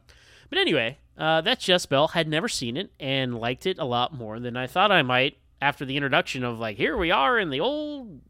but 0.55 0.61
anyway, 0.61 0.97
uh, 1.17 1.41
that's 1.41 1.85
Bell 1.85 2.07
Had 2.07 2.29
never 2.29 2.47
seen 2.47 2.77
it 2.77 2.89
and 2.97 3.37
liked 3.37 3.65
it 3.65 3.77
a 3.77 3.83
lot 3.83 4.13
more 4.13 4.39
than 4.39 4.55
I 4.55 4.67
thought 4.67 4.89
I 4.89 5.01
might 5.01 5.37
after 5.61 5.83
the 5.83 5.97
introduction 5.97 6.45
of 6.45 6.59
like, 6.59 6.77
here 6.77 6.95
we 6.95 7.11
are 7.11 7.37
in 7.37 7.49
the 7.49 7.59
old 7.59 8.21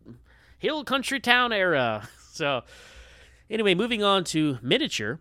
hill 0.57 0.83
country 0.83 1.19
town 1.19 1.53
era. 1.53 2.09
so, 2.31 2.63
anyway, 3.47 3.75
moving 3.75 4.01
on 4.01 4.23
to 4.23 4.57
miniature. 4.63 5.19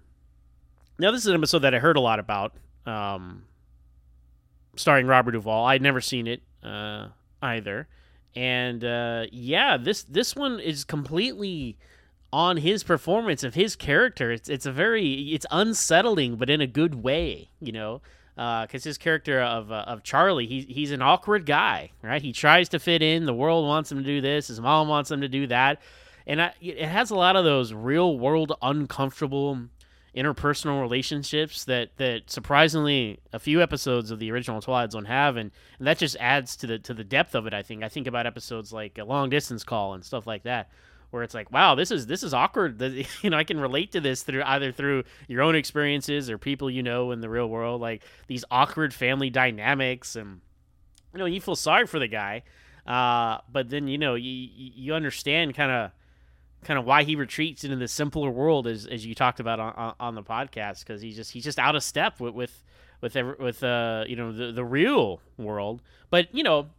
Now, 0.98 1.10
this 1.10 1.20
is 1.20 1.26
an 1.26 1.34
episode 1.34 1.58
that 1.58 1.74
I 1.74 1.78
heard 1.78 1.98
a 1.98 2.00
lot 2.00 2.18
about, 2.20 2.54
um, 2.86 3.44
starring 4.74 5.06
Robert 5.06 5.32
Duvall. 5.32 5.66
I'd 5.66 5.82
never 5.82 6.00
seen 6.00 6.26
it 6.26 6.40
uh, 6.62 7.08
either 7.42 7.86
and 8.36 8.84
uh, 8.84 9.26
yeah, 9.30 9.76
this 9.76 10.02
this 10.04 10.34
one 10.34 10.58
is 10.58 10.84
completely 10.84 11.78
on 12.34 12.56
his 12.56 12.82
performance 12.82 13.44
of 13.44 13.54
his 13.54 13.76
character. 13.76 14.32
It's 14.32 14.48
it's 14.48 14.66
a 14.66 14.72
very 14.72 15.32
it's 15.32 15.46
unsettling, 15.52 16.34
but 16.34 16.50
in 16.50 16.60
a 16.60 16.66
good 16.66 16.96
way, 16.96 17.48
you 17.60 17.70
know. 17.70 18.02
Because 18.34 18.84
uh, 18.84 18.90
his 18.90 18.98
character 18.98 19.40
of 19.40 19.70
uh, 19.70 19.84
of 19.86 20.02
Charlie, 20.02 20.48
he's 20.48 20.64
he's 20.64 20.90
an 20.90 21.00
awkward 21.00 21.46
guy, 21.46 21.92
right? 22.02 22.20
He 22.20 22.32
tries 22.32 22.68
to 22.70 22.80
fit 22.80 23.02
in. 23.02 23.26
The 23.26 23.32
world 23.32 23.64
wants 23.68 23.92
him 23.92 23.98
to 23.98 24.04
do 24.04 24.20
this. 24.20 24.48
His 24.48 24.60
mom 24.60 24.88
wants 24.88 25.12
him 25.12 25.20
to 25.20 25.28
do 25.28 25.46
that, 25.46 25.80
and 26.26 26.42
I, 26.42 26.52
it 26.60 26.88
has 26.88 27.12
a 27.12 27.14
lot 27.14 27.36
of 27.36 27.44
those 27.44 27.72
real 27.72 28.18
world 28.18 28.52
uncomfortable 28.60 29.68
interpersonal 30.16 30.80
relationships 30.80 31.64
that 31.66 31.96
that 31.98 32.28
surprisingly 32.28 33.20
a 33.32 33.38
few 33.38 33.62
episodes 33.62 34.10
of 34.10 34.18
the 34.18 34.32
original 34.32 34.60
Twilight 34.60 34.90
Zone 34.90 35.04
have, 35.04 35.36
and, 35.36 35.52
and 35.78 35.86
that 35.86 35.98
just 35.98 36.16
adds 36.18 36.56
to 36.56 36.66
the 36.66 36.80
to 36.80 36.94
the 36.94 37.04
depth 37.04 37.36
of 37.36 37.46
it. 37.46 37.54
I 37.54 37.62
think 37.62 37.84
I 37.84 37.88
think 37.88 38.08
about 38.08 38.26
episodes 38.26 38.72
like 38.72 38.98
a 38.98 39.04
long 39.04 39.30
distance 39.30 39.62
call 39.62 39.94
and 39.94 40.04
stuff 40.04 40.26
like 40.26 40.42
that, 40.42 40.68
where 41.14 41.22
it's 41.22 41.32
like, 41.32 41.52
wow, 41.52 41.76
this 41.76 41.92
is 41.92 42.08
this 42.08 42.24
is 42.24 42.34
awkward. 42.34 42.82
You 43.22 43.30
know, 43.30 43.36
I 43.36 43.44
can 43.44 43.60
relate 43.60 43.92
to 43.92 44.00
this 44.00 44.24
through 44.24 44.42
either 44.42 44.72
through 44.72 45.04
your 45.28 45.42
own 45.42 45.54
experiences 45.54 46.28
or 46.28 46.38
people 46.38 46.68
you 46.68 46.82
know 46.82 47.12
in 47.12 47.20
the 47.20 47.28
real 47.28 47.46
world, 47.46 47.80
like 47.80 48.02
these 48.26 48.44
awkward 48.50 48.92
family 48.92 49.30
dynamics, 49.30 50.16
and 50.16 50.40
you 51.12 51.20
know, 51.20 51.26
you 51.26 51.40
feel 51.40 51.54
sorry 51.54 51.86
for 51.86 52.00
the 52.00 52.08
guy, 52.08 52.42
uh, 52.84 53.38
but 53.50 53.70
then 53.70 53.86
you 53.86 53.96
know 53.96 54.16
you 54.16 54.48
you 54.52 54.92
understand 54.92 55.54
kind 55.54 55.70
of 55.70 55.92
kind 56.64 56.78
of 56.78 56.84
why 56.84 57.04
he 57.04 57.14
retreats 57.14 57.62
into 57.62 57.76
the 57.76 57.86
simpler 57.86 58.30
world 58.30 58.66
as, 58.66 58.86
as 58.86 59.06
you 59.06 59.14
talked 59.14 59.38
about 59.38 59.60
on, 59.60 59.94
on 60.00 60.14
the 60.16 60.22
podcast 60.22 60.80
because 60.80 61.00
he's 61.00 61.14
just 61.14 61.30
he's 61.30 61.44
just 61.44 61.60
out 61.60 61.76
of 61.76 61.82
step 61.84 62.18
with 62.18 62.34
with 62.34 62.64
with 63.00 63.14
every, 63.14 63.34
with 63.38 63.62
uh 63.62 64.04
you 64.08 64.16
know 64.16 64.32
the 64.32 64.50
the 64.50 64.64
real 64.64 65.20
world 65.36 65.80
but 66.10 66.34
you 66.34 66.42
know 66.42 66.70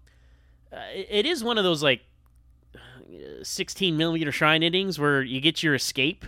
uh, 0.74 0.78
it, 0.94 1.08
it 1.10 1.26
is 1.26 1.44
one 1.44 1.58
of 1.58 1.64
those 1.64 1.82
like 1.84 2.02
16 3.44 3.96
millimeter 3.96 4.32
shrine 4.32 4.64
endings 4.64 5.00
where 5.00 5.22
you 5.22 5.40
get 5.40 5.62
your 5.62 5.76
escape 5.76 6.26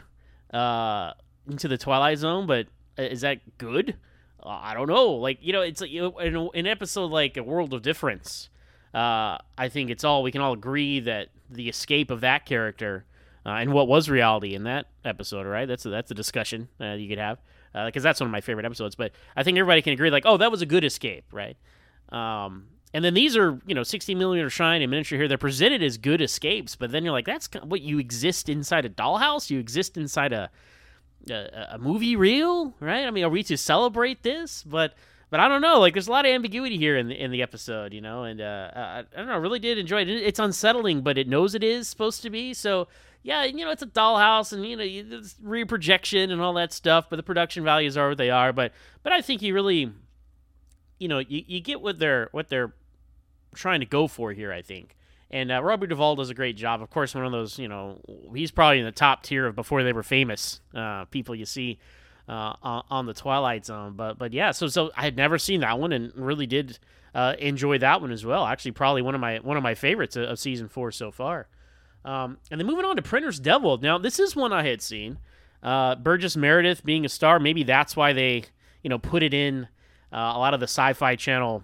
uh 0.54 1.12
into 1.50 1.68
the 1.68 1.78
twilight 1.78 2.18
zone 2.18 2.48
but 2.48 2.68
uh, 2.98 3.04
is 3.04 3.22
that 3.22 3.40
good 3.58 3.96
i 4.44 4.74
don't 4.74 4.88
know 4.88 5.10
like 5.10 5.40
you 5.42 5.52
know 5.52 5.62
it's 5.62 5.82
like 5.82 5.92
in 5.92 6.50
an 6.54 6.68
episode 6.68 7.12
like 7.12 7.36
a 7.36 7.44
world 7.44 7.74
of 7.74 7.82
difference 7.82 8.50
uh 8.94 9.38
i 9.58 9.68
think 9.70 9.90
it's 9.90 10.04
all 10.04 10.24
we 10.24 10.32
can 10.32 10.40
all 10.40 10.54
agree 10.54 11.00
that 11.00 11.30
the 11.50 11.68
escape 11.68 12.12
of 12.12 12.22
that 12.22 12.46
character 12.46 13.06
uh, 13.48 13.52
and 13.52 13.72
what 13.72 13.88
was 13.88 14.10
reality 14.10 14.54
in 14.54 14.64
that 14.64 14.88
episode, 15.06 15.46
right? 15.46 15.66
That's 15.66 15.86
a, 15.86 15.90
that's 15.90 16.12
a 16.12 16.14
discussion 16.14 16.68
uh, 16.82 16.94
you 16.94 17.08
could 17.08 17.18
have 17.18 17.40
because 17.86 18.04
uh, 18.04 18.10
that's 18.10 18.20
one 18.20 18.28
of 18.28 18.32
my 18.32 18.42
favorite 18.42 18.66
episodes. 18.66 18.96
But 18.96 19.14
I 19.38 19.44
think 19.44 19.58
everybody 19.58 19.82
can 19.82 19.94
agree, 19.94 20.10
like, 20.10 20.26
oh, 20.26 20.36
that 20.38 20.52
was 20.52 20.62
a 20.62 20.66
good 20.66 20.84
escape, 20.84 21.24
right? 21.32 21.56
Um, 22.10 22.66
and 22.94 23.04
then 23.04 23.14
these 23.14 23.36
are, 23.36 23.60
you 23.66 23.76
know, 23.76 23.84
16 23.84 24.18
millimeter 24.18 24.50
shrine 24.50 24.82
and 24.82 24.90
miniature 24.90 25.18
here. 25.18 25.28
They're 25.28 25.38
presented 25.38 25.84
as 25.84 25.98
good 25.98 26.22
escapes, 26.22 26.76
but 26.76 26.92
then 26.92 27.04
you're 27.04 27.14
like, 27.14 27.26
that's 27.26 27.50
what 27.64 27.82
you 27.82 28.00
exist 28.00 28.50
inside 28.50 28.86
a 28.86 28.90
dollhouse. 28.90 29.50
You 29.50 29.60
exist 29.60 29.98
inside 29.98 30.34
a 30.34 30.50
a, 31.30 31.68
a 31.72 31.78
movie 31.78 32.16
reel, 32.16 32.74
right? 32.80 33.06
I 33.06 33.12
mean, 33.12 33.26
are 33.26 33.30
we 33.30 33.44
to 33.44 33.58
celebrate 33.58 34.24
this? 34.24 34.64
But 34.64 34.94
but 35.30 35.42
I 35.42 35.50
don't 35.50 35.60
know. 35.60 35.82
Like, 35.82 35.94
there's 35.94 36.08
a 36.08 36.12
lot 36.12 36.26
of 36.26 36.32
ambiguity 36.32 36.78
here 36.78 36.98
in 36.98 37.10
the 37.10 37.22
in 37.22 37.32
the 37.32 37.42
episode, 37.42 37.94
you 37.94 38.02
know. 38.02 38.24
And 38.24 38.40
uh, 38.40 38.72
I, 38.74 39.00
I 39.00 39.18
don't 39.18 39.28
know. 39.28 39.34
I 39.34 39.38
really 39.38 39.60
did 39.60 39.78
enjoy 39.78 40.04
it. 40.04 40.10
It's 40.10 40.40
unsettling, 40.40 41.02
but 41.02 41.18
it 41.18 41.28
knows 41.28 41.56
it 41.56 41.64
is 41.64 41.90
supposed 41.90 42.22
to 42.24 42.30
be. 42.30 42.54
So 42.54 42.88
yeah, 43.28 43.44
you 43.44 43.66
know, 43.66 43.72
it's 43.72 43.82
a 43.82 43.88
dollhouse 43.88 44.54
and, 44.54 44.66
you 44.66 44.78
know, 44.78 44.84
it's 44.86 45.36
reprojection 45.42 46.32
and 46.32 46.42
all 46.42 46.54
that 46.54 46.72
stuff, 46.72 47.08
but 47.10 47.18
the 47.18 47.24
production 47.24 47.62
values 47.62 47.98
are 47.98 48.08
what 48.08 48.18
they 48.18 48.30
are. 48.30 48.54
But, 48.54 48.72
but 49.04 49.12
I 49.12 49.22
think 49.22 49.42
you 49.42 49.54
really, 49.54 49.92
you 51.00 51.08
know, 51.08 51.20
you, 51.20 51.44
you 51.48 51.60
get 51.60 51.82
what 51.82 52.00
they're, 52.00 52.30
what 52.32 52.50
they're 52.50 52.74
trying 53.56 53.80
to 53.80 53.86
go 53.86 54.08
for 54.08 54.32
here, 54.32 54.52
I 54.52 54.62
think. 54.62 54.96
And 55.30 55.52
uh, 55.52 55.62
Robert 55.62 55.88
Duvall 55.88 56.16
does 56.16 56.30
a 56.30 56.34
great 56.34 56.56
job. 56.56 56.82
Of 56.82 56.90
course, 56.90 57.14
one 57.14 57.26
of 57.26 57.32
those, 57.32 57.60
you 57.60 57.68
know, 57.68 58.00
he's 58.34 58.52
probably 58.52 58.80
in 58.80 58.86
the 58.86 58.92
top 58.92 59.24
tier 59.24 59.46
of 59.46 59.56
before 59.56 59.84
they 59.84 59.92
were 59.92 60.04
famous 60.04 60.62
uh, 60.74 61.06
people 61.06 61.36
you 61.36 61.46
see 61.46 61.80
uh, 62.30 62.54
on, 62.90 63.06
the 63.06 63.14
Twilight 63.14 63.66
Zone. 63.66 63.94
But 63.96 64.18
but 64.18 64.32
yeah, 64.32 64.52
so 64.52 64.68
so 64.68 64.92
I 64.96 65.04
had 65.04 65.18
never 65.18 65.38
seen 65.38 65.62
that 65.62 65.80
one 65.80 65.92
and 65.92 66.14
really 66.16 66.46
did 66.46 66.80
uh, 67.14 67.36
enjoy 67.40 67.78
that 67.80 68.00
one 68.00 68.12
as 68.12 68.26
well. 68.26 68.46
Actually, 68.46 68.72
probably 68.72 69.02
one 69.02 69.16
of 69.16 69.22
my 69.22 69.38
one 69.40 69.58
of 69.58 69.64
my 69.64 69.76
favorites 69.76 70.16
of, 70.16 70.30
of 70.30 70.40
season 70.40 70.70
four 70.70 70.92
so 70.92 71.12
far. 71.12 71.48
Um, 72.06 72.38
and 72.50 72.60
then 72.60 72.68
moving 72.68 72.86
on 72.86 72.96
to 72.96 73.02
Printer's 73.02 73.40
Devil. 73.40 73.80
Now, 73.80 73.98
this 73.98 74.20
is 74.20 74.34
one 74.34 74.54
I 74.54 74.66
had 74.66 74.82
seen. 74.82 75.20
Uh, 75.62 75.96
Burgess 75.96 76.38
Meredith 76.38 76.86
being 76.86 77.04
a 77.04 77.10
star, 77.10 77.38
maybe 77.38 77.64
that's 77.64 77.98
why 77.98 78.14
they, 78.14 78.46
you 78.82 78.90
know, 78.90 79.00
put 79.00 79.24
it 79.24 79.34
in 79.34 79.68
uh, 80.12 80.34
a 80.36 80.40
lot 80.40 80.54
of 80.54 80.60
the 80.60 80.66
Sci-Fi 80.66 81.16
Channel 81.16 81.64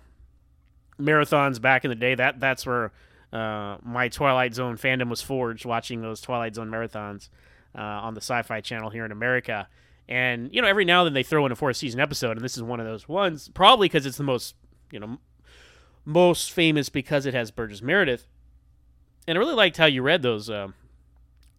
marathons 1.00 1.62
back 1.62 1.86
in 1.86 1.90
the 1.90 1.96
day. 1.96 2.16
That 2.16 2.40
that's 2.40 2.66
where 2.66 2.92
uh, 3.32 3.78
my 3.82 4.10
Twilight 4.10 4.54
Zone 4.54 4.78
fandom 4.78 5.10
was 5.10 5.22
forged, 5.22 5.66
watching 5.66 6.02
those 6.02 6.22
Twilight 6.22 6.56
Zone 6.56 6.70
marathons 6.70 7.30
uh, 7.76 7.82
on 7.82 8.14
the 8.14 8.22
Sci-Fi 8.22 8.62
Channel 8.62 8.90
here 8.90 9.06
in 9.06 9.12
America. 9.12 9.68
And 10.08 10.54
you 10.54 10.62
know, 10.62 10.68
every 10.68 10.86
now 10.86 11.02
and 11.02 11.08
then 11.08 11.14
they 11.14 11.24
throw 11.24 11.46
in 11.46 11.52
a 11.52 11.56
fourth 11.56 11.78
season 11.78 12.00
episode, 12.00 12.38
and 12.38 12.42
this 12.42 12.58
is 12.58 12.64
one 12.64 12.80
of 12.80 12.86
those 12.86 13.08
ones. 13.08 13.50
Probably 13.54 13.88
because 13.88 14.06
it's 14.06 14.18
the 14.18 14.24
most, 14.24 14.56
you 14.92 15.00
know, 15.00 15.18
most 16.06 16.52
famous 16.52 16.90
because 16.90 17.26
it 17.26 17.34
has 17.34 17.52
Burgess 17.52 17.82
Meredith 17.82 18.28
and 19.28 19.38
I 19.38 19.40
really 19.40 19.54
liked 19.54 19.78
how 19.78 19.86
you 19.86 20.02
read 20.02 20.22
those 20.22 20.50
uh, 20.50 20.70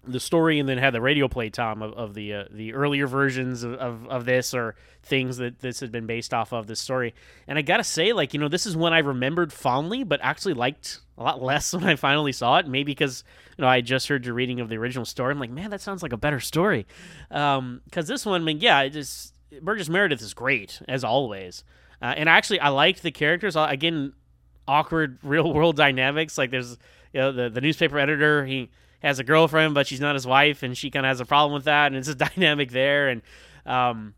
the 0.07 0.20
story 0.20 0.59
and 0.59 0.68
then 0.68 0.78
had 0.78 0.92
the 0.92 1.00
radio 1.00 1.28
play 1.28 1.50
Tom 1.50 1.82
of, 1.82 1.92
of 1.94 2.14
the 2.14 2.34
uh, 2.34 2.44
the 2.50 2.74
earlier 2.74 3.07
versions 3.07 3.62
of, 3.62 3.74
of, 3.74 4.07
of, 4.09 4.24
this 4.24 4.55
or 4.55 4.74
things 5.02 5.36
that 5.38 5.61
this 5.61 5.80
had 5.80 5.90
been 5.90 6.07
based 6.07 6.32
off 6.32 6.52
of 6.52 6.66
this 6.66 6.80
story. 6.80 7.14
And 7.46 7.59
I 7.59 7.62
gotta 7.62 7.84
say, 7.84 8.12
like 8.12 8.34
you 8.34 8.40
know, 8.40 8.48
this 8.48 8.66
is 8.66 8.76
one 8.76 8.92
I 8.92 8.98
remembered 8.98 9.52
fondly, 9.52 10.05
but 10.05 10.20
actually 10.22 10.55
liked 10.55 11.00
a 11.16 11.22
lot 11.22 11.42
less 11.42 11.72
when 11.74 11.84
I 11.84 11.96
finally 11.96 12.32
saw 12.32 12.59
it. 12.59 12.68
Maybe 12.68 12.92
because 12.92 13.24
you 13.57 13.62
know 13.62 13.68
I 13.68 13.80
just 13.80 14.09
heard 14.09 14.26
your 14.26 14.34
reading 14.34 14.61
of 14.61 14.68
the 14.68 14.76
original 14.76 15.05
story. 15.05 15.32
I'm 15.32 15.40
like, 15.40 15.50
man, 15.50 15.70
that 15.70 15.80
sounds 15.80 16.02
like 16.02 16.12
a 16.12 16.18
better 16.18 16.40
story. 16.40 16.86
Because 17.28 17.59
um, 17.59 17.80
this 17.92 18.26
one, 18.26 18.42
I 18.42 18.44
mean, 18.44 18.61
yeah, 18.61 18.80
it 18.82 18.90
just 18.90 19.34
Burgess 19.62 19.88
Meredith 19.88 20.22
is 20.22 20.34
great 20.34 20.80
as 20.88 21.05
always. 21.05 21.64
Uh, 22.02 22.14
and 22.16 22.28
actually, 22.28 22.61
I 22.61 22.68
liked 22.68 23.02
the 23.02 23.11
characters. 23.11 23.57
Uh, 23.57 23.66
again, 23.70 24.12
awkward 24.66 25.18
real 25.22 25.52
world 25.52 25.76
dynamics. 25.76 26.38
Like 26.38 26.50
there's 26.50 26.78
you 27.12 27.20
know 27.20 27.32
the 27.32 27.50
the 27.50 27.61
newspaper 27.61 27.98
editor 27.98 28.44
he 28.44 28.70
has 29.05 29.18
a 29.18 29.24
girlfriend, 29.24 29.74
but 29.74 29.86
she's 29.86 30.00
not 30.00 30.14
his 30.14 30.26
wife, 30.26 30.62
and 30.62 30.76
she 30.76 30.90
kind 30.90 31.05
of 31.07 31.11
has 31.11 31.20
a 31.20 31.24
problem 31.24 31.55
with 31.55 31.64
that, 31.64 31.88
and 31.88 31.96
it's 31.96 32.09
a 32.09 32.14
dynamic 32.14 32.70
there. 32.70 33.09
And 33.09 33.22
um, 33.66 34.14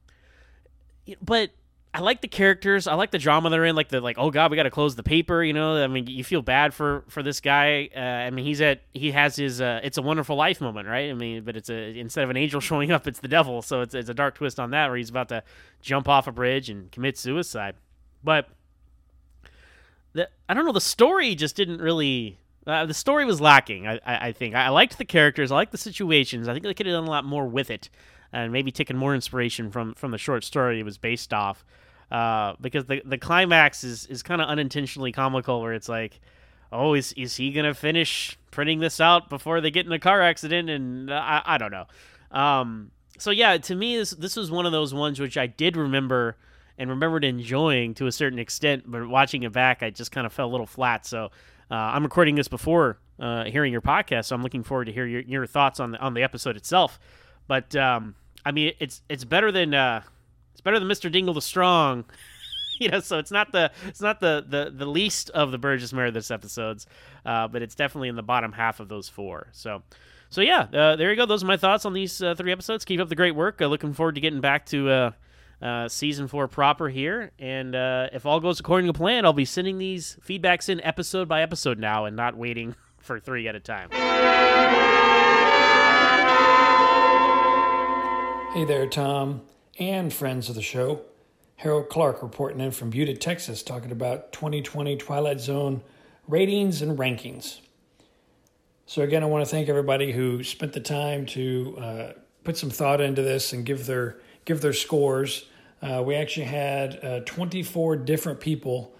but 1.20 1.51
I 1.93 2.01
like 2.01 2.20
the 2.20 2.28
characters. 2.28 2.87
I 2.87 2.93
like 2.95 3.11
the 3.11 3.18
drama 3.18 3.49
they're 3.49 3.64
in. 3.64 3.74
Like 3.74 3.89
the 3.89 4.01
like, 4.01 4.16
oh 4.18 4.30
god, 4.30 4.51
we 4.51 4.57
got 4.57 4.64
to 4.64 4.70
close 4.70 4.97
the 4.97 5.03
paper. 5.03 5.43
You 5.43 5.55
know, 5.55 5.82
I 5.82 5.87
mean, 5.87 6.07
you 6.07 6.24
feel 6.24 6.43
bad 6.43 6.74
for 6.74 7.05
for 7.09 7.22
this 7.22 7.41
guy. 7.41 7.89
Uh, 7.97 8.01
I 8.01 8.30
mean, 8.30 8.45
he's 8.45 8.61
at 8.61 8.82
he 8.93 9.12
has 9.12 9.37
his 9.37 9.61
uh, 9.61 9.80
it's 9.82 9.97
a 9.97 10.03
wonderful 10.03 10.37
life 10.37 10.61
moment, 10.61 10.89
right? 10.89 11.11
I 11.11 11.14
mean, 11.14 11.43
but 11.43 11.57
it's 11.57 11.70
a 11.70 11.99
instead 11.99 12.24
of 12.24 12.30
an 12.30 12.37
angel 12.37 12.61
showing 12.70 12.93
up, 12.93 13.07
it's 13.07 13.20
the 13.20 13.28
devil. 13.28 13.62
So 13.62 13.80
it's 13.80 13.95
it's 13.95 14.11
a 14.11 14.14
dark 14.14 14.34
twist 14.34 14.61
on 14.61 14.70
that 14.70 14.89
where 14.89 14.97
he's 14.97 15.11
about 15.11 15.30
to 15.30 15.43
jump 15.80 16.07
off 16.09 16.26
a 16.26 16.32
bridge 16.32 16.68
and 16.68 16.93
commit 16.93 17.16
suicide. 17.16 17.76
But 18.22 18.51
the 20.12 20.28
I 20.49 20.55
don't 20.55 20.66
know, 20.66 20.72
the 20.72 20.80
story 20.80 21.34
just 21.34 21.57
didn't 21.57 21.80
really. 21.80 22.39
Uh, 22.67 22.85
the 22.85 22.95
story 22.95 23.25
was 23.25 23.41
lacking. 23.41 23.87
I, 23.87 24.01
I, 24.05 24.29
I 24.29 24.33
think 24.33 24.55
I, 24.55 24.69
liked 24.71 24.99
the 24.99 25.05
characters. 25.05 25.53
I 25.53 25.55
liked 25.55 25.73
the 25.73 25.79
situations. 25.79 26.49
I 26.49 26.53
think 26.53 26.64
they 26.64 26.75
could 26.75 26.87
have 26.87 26.95
done 26.95 27.07
a 27.07 27.11
lot 27.11 27.25
more 27.25 27.47
with 27.47 27.71
it, 27.71 27.89
and 28.33 28.53
maybe 28.53 28.73
taken 28.73 28.97
more 28.97 29.14
inspiration 29.14 29.71
from 29.71 29.95
from 29.95 30.11
the 30.11 30.19
short 30.19 30.43
story 30.43 30.81
it 30.81 30.83
was 30.83 30.99
based 30.99 31.33
off 31.33 31.64
uh, 32.11 32.55
because 32.61 32.85
the 32.87 33.03
the 33.05 33.19
climax 33.19 33.85
is 33.85 34.07
is 34.07 34.23
kind 34.23 34.41
of 34.41 34.49
unintentionally 34.49 35.12
comical, 35.12 35.61
where 35.61 35.75
it's 35.75 35.89
like, 35.89 36.21
oh, 36.73 36.95
is 36.95 37.12
is 37.14 37.37
he 37.37 37.53
gonna 37.53 37.75
finish 37.75 38.39
printing 38.51 38.81
this 38.81 39.01
out 39.01 39.29
before 39.29 39.61
they 39.61 39.71
get 39.71 39.87
in 39.87 39.93
a 39.93 39.99
car 39.99 40.23
accident? 40.23 40.71
And 40.71 41.12
I 41.12 41.43
I 41.45 41.59
don't 41.59 41.73
know. 41.73 41.87
Um, 42.31 42.91
so 43.19 43.31
yeah, 43.31 43.57
to 43.59 43.75
me, 43.75 43.97
this 43.97 44.11
this 44.11 44.37
was 44.37 44.51
one 44.51 44.67
of 44.67 44.73
those 44.73 44.95
ones 44.95 45.19
which 45.19 45.37
I 45.37 45.47
did 45.47 45.77
remember 45.77 46.37
and 46.79 46.91
remembered 46.91 47.25
enjoying 47.25 47.95
to 47.95 48.07
a 48.07 48.12
certain 48.12 48.39
extent, 48.39 48.85
but 48.87 49.09
watching 49.09 49.43
it 49.45 49.53
back, 49.53 49.83
I 49.83 49.91
just 49.91 50.12
kind 50.12 50.27
of 50.27 50.33
fell 50.33 50.49
a 50.49 50.53
little 50.53 50.67
flat. 50.67 51.07
So. 51.07 51.31
Uh, 51.71 51.75
I'm 51.75 52.05
recording 52.05 52.37
this 52.37 52.49
before 52.49 52.99
uh, 53.19 53.45
hearing 53.45 53.73
your 53.73 53.81
podcast, 53.81 54.27
so 54.27 54.37
I'm 54.37 54.43
looking 54.43 54.62
forward 54.62 54.85
to 54.87 54.93
hear 54.93 55.07
your, 55.07 55.23
your 55.23 55.47
thoughts 55.47 55.81
on 55.81 55.93
the 55.93 55.99
on 55.99 56.14
the 56.14 56.23
episode 56.23 56.57
itself. 56.57 56.99
But 57.49 57.75
um, 57.75 58.14
I 58.45 58.53
mean, 58.53 58.73
it's 58.79 59.03
it's 59.09 59.25
better 59.25 59.51
than 59.51 59.75
uh, 59.75 60.03
it's 60.53 60.61
better 60.61 60.79
than 60.79 60.89
Mr. 60.89 61.11
Dingle 61.11 61.35
the 61.35 61.43
Strong. 61.43 62.05
you 62.81 62.89
know, 62.89 63.01
so 63.01 63.19
it's 63.19 63.33
not 63.33 63.51
the 63.53 63.73
it's 63.87 64.01
not 64.01 64.21
the 64.21 64.45
the, 64.49 64.73
the 64.75 64.87
least 64.87 65.31
of 65.31 65.51
the 65.51 65.59
Burgess 65.59 65.93
Meredith 65.93 66.31
episodes, 66.31 66.87
uh, 67.25 67.49
but 67.49 67.62
it's 67.62 67.75
definitely 67.75 68.09
in 68.09 68.17
the 68.17 68.23
bottom 68.23 68.53
half 68.53 68.79
of 68.79 68.89
those 68.89 69.09
four. 69.09 69.49
So, 69.53 69.83
so 70.31 70.43
yeah, 70.43 70.67
uh, 70.73 70.95
there 70.95 71.11
you 71.11 71.17
go. 71.17 71.27
Those 71.27 71.43
are 71.43 71.47
my 71.47 71.57
thoughts 71.57 71.85
on 71.85 71.95
these 71.95 72.23
uh, 72.23 72.37
three 72.37 72.53
episodes. 72.53 72.85
Keep 72.85 73.01
up 73.01 73.09
the 73.09 73.17
great 73.17 73.35
work. 73.35 73.61
Looking 73.61 73.93
forward 73.93 74.14
to 74.14 74.21
getting 74.21 74.41
back 74.41 74.67
to 74.67 75.14
uh, 75.62 75.64
uh, 75.64 75.88
season 75.88 76.28
four 76.28 76.48
proper 76.48 76.88
here. 76.88 77.32
And 77.38 77.74
if 78.12 78.26
all 78.26 78.40
goes 78.40 78.61
according 78.61 78.86
to 78.88 78.92
plan, 78.92 79.24
I'll 79.24 79.32
be 79.32 79.44
sending 79.44 79.78
these 79.78 80.16
feedbacks 80.26 80.68
in 80.68 80.80
episode 80.82 81.28
by 81.28 81.42
episode 81.42 81.78
now, 81.78 82.04
and 82.04 82.16
not 82.16 82.36
waiting 82.36 82.74
for 82.98 83.20
three 83.20 83.48
at 83.48 83.54
a 83.54 83.61
time. 83.61 83.90
Hey 88.52 88.64
there, 88.64 88.86
Tom 88.86 89.42
and 89.78 90.12
friends 90.12 90.48
of 90.48 90.54
the 90.54 90.62
show. 90.62 91.02
Harold 91.57 91.88
Clark 91.88 92.22
reporting 92.22 92.61
in 92.61 92.70
from 92.70 92.90
Butte, 92.90 93.20
Texas, 93.20 93.62
talking 93.62 93.90
about 93.90 94.32
2020 94.32 94.96
Twilight 94.96 95.40
Zone 95.40 95.82
ratings 96.28 96.82
and 96.82 96.98
rankings. 96.98 97.61
So, 98.84 99.02
again, 99.02 99.22
I 99.22 99.26
want 99.26 99.44
to 99.44 99.50
thank 99.50 99.68
everybody 99.68 100.12
who 100.12 100.44
spent 100.44 100.72
the 100.72 100.80
time 100.80 101.26
to 101.26 101.78
uh, 101.80 102.12
put 102.44 102.57
some 102.57 102.70
thought 102.70 103.00
into 103.00 103.22
this 103.22 103.52
and 103.52 103.64
give 103.64 103.86
their, 103.86 104.18
give 104.47 104.62
their 104.62 104.72
scores. 104.72 105.44
Uh, 105.82 106.03
we 106.03 106.14
actually 106.14 106.47
had 106.47 107.05
uh, 107.05 107.20
24 107.26 107.97
different 107.97 108.40
people 108.40 108.94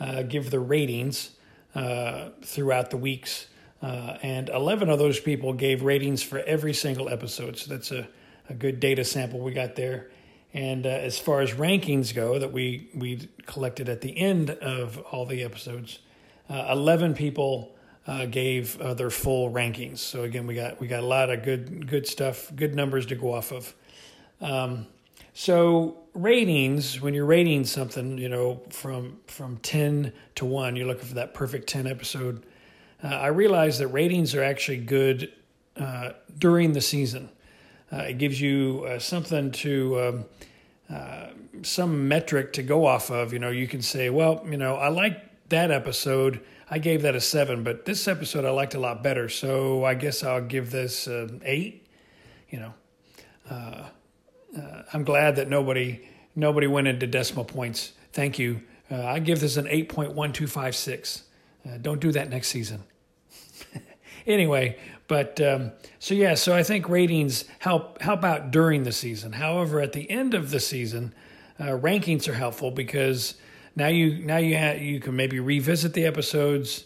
uh, 0.00 0.22
give 0.22 0.50
their 0.50 0.60
ratings 0.60 1.32
uh, 1.74 2.30
throughout 2.42 2.90
the 2.90 2.96
weeks, 2.96 3.46
uh, 3.82 4.16
and 4.22 4.48
11 4.48 4.88
of 4.88 4.98
those 4.98 5.20
people 5.20 5.52
gave 5.52 5.82
ratings 5.82 6.22
for 6.22 6.38
every 6.40 6.72
single 6.72 7.08
episode. 7.08 7.58
So, 7.58 7.74
that's 7.74 7.90
a, 7.90 8.08
a 8.48 8.54
good 8.54 8.80
data 8.80 9.04
sample 9.04 9.40
we 9.40 9.52
got 9.52 9.76
there. 9.76 10.10
And 10.54 10.86
uh, 10.86 10.90
as 10.90 11.18
far 11.18 11.40
as 11.40 11.52
rankings 11.52 12.14
go, 12.14 12.38
that 12.38 12.52
we 12.52 12.90
we 12.94 13.28
collected 13.46 13.88
at 13.88 14.02
the 14.02 14.16
end 14.16 14.50
of 14.50 14.98
all 14.98 15.24
the 15.24 15.42
episodes, 15.44 15.98
uh, 16.50 16.66
eleven 16.70 17.14
people 17.14 17.74
gave 18.30 18.76
their 18.96 19.08
full 19.08 19.50
rankings. 19.50 19.98
So 19.98 20.24
again, 20.24 20.46
we 20.46 20.54
got 20.54 20.78
we 20.78 20.88
got 20.88 21.02
a 21.02 21.06
lot 21.06 21.30
of 21.30 21.42
good 21.42 21.88
good 21.88 22.06
stuff, 22.06 22.52
good 22.54 22.74
numbers 22.74 23.06
to 23.06 23.14
go 23.14 23.32
off 23.32 23.50
of. 23.50 23.74
Um, 24.42 24.86
so 25.32 25.96
ratings, 26.12 27.00
when 27.00 27.14
you're 27.14 27.24
rating 27.24 27.64
something, 27.64 28.18
you 28.18 28.28
know, 28.28 28.60
from 28.68 29.20
from 29.26 29.56
ten 29.58 30.12
to 30.34 30.44
one, 30.44 30.76
you're 30.76 30.86
looking 30.86 31.06
for 31.06 31.14
that 31.14 31.32
perfect 31.32 31.68
ten 31.68 31.86
episode. 31.86 32.44
Uh, 33.02 33.08
I 33.08 33.28
realize 33.28 33.78
that 33.78 33.88
ratings 33.88 34.34
are 34.34 34.42
actually 34.42 34.78
good 34.78 35.32
uh, 35.76 36.10
during 36.38 36.72
the 36.72 36.80
season. 36.80 37.30
Uh, 37.90 37.98
it 37.98 38.18
gives 38.18 38.40
you 38.40 38.86
uh, 38.88 38.98
something 38.98 39.50
to 39.52 40.00
um, 40.00 40.24
uh, 40.90 41.26
some 41.62 42.08
metric 42.08 42.52
to 42.54 42.62
go 42.62 42.86
off 42.86 43.10
of. 43.10 43.32
You 43.32 43.38
know, 43.38 43.50
you 43.50 43.66
can 43.66 43.82
say, 43.82 44.10
well, 44.10 44.44
you 44.48 44.56
know, 44.56 44.76
I 44.76 44.88
like 44.88 45.48
that 45.48 45.70
episode. 45.70 46.40
I 46.70 46.78
gave 46.78 47.02
that 47.02 47.14
a 47.14 47.20
seven, 47.20 47.64
but 47.64 47.84
this 47.84 48.08
episode 48.08 48.44
I 48.44 48.50
liked 48.50 48.74
a 48.74 48.80
lot 48.80 49.02
better. 49.02 49.28
So 49.28 49.84
I 49.84 49.94
guess 49.94 50.22
I'll 50.22 50.40
give 50.40 50.70
this 50.70 51.06
an 51.06 51.42
eight. 51.44 51.86
You 52.48 52.60
know, 52.60 52.74
uh, 54.56 54.60
uh, 54.60 54.82
I'm 54.92 55.04
glad 55.04 55.36
that 55.36 55.48
nobody 55.48 56.08
nobody 56.34 56.66
went 56.66 56.88
into 56.88 57.06
decimal 57.06 57.44
points. 57.44 57.92
Thank 58.12 58.38
you. 58.38 58.62
I 58.90 59.20
give 59.20 59.40
this 59.40 59.56
an 59.56 59.66
eight 59.68 59.88
point 59.88 60.12
one 60.12 60.32
two 60.32 60.46
five 60.46 60.76
six. 60.76 61.22
don't 61.80 62.00
do 62.00 62.12
that 62.12 62.28
next 62.28 62.48
season. 62.48 62.82
anyway, 64.26 64.76
but 65.08 65.40
um, 65.40 65.72
so 65.98 66.14
yeah, 66.14 66.34
so 66.34 66.54
I 66.54 66.62
think 66.62 66.88
ratings 66.88 67.44
help 67.58 68.00
help 68.00 68.24
out 68.24 68.50
during 68.50 68.82
the 68.82 68.92
season. 68.92 69.32
However, 69.32 69.80
at 69.80 69.92
the 69.92 70.10
end 70.10 70.34
of 70.34 70.50
the 70.50 70.60
season, 70.60 71.14
uh, 71.58 71.64
rankings 71.64 72.28
are 72.28 72.34
helpful 72.34 72.70
because 72.70 73.34
now 73.76 73.88
you 73.88 74.24
now 74.24 74.38
you 74.38 74.56
ha- 74.58 74.78
you 74.78 75.00
can 75.00 75.16
maybe 75.16 75.40
revisit 75.40 75.94
the 75.94 76.04
episodes, 76.04 76.84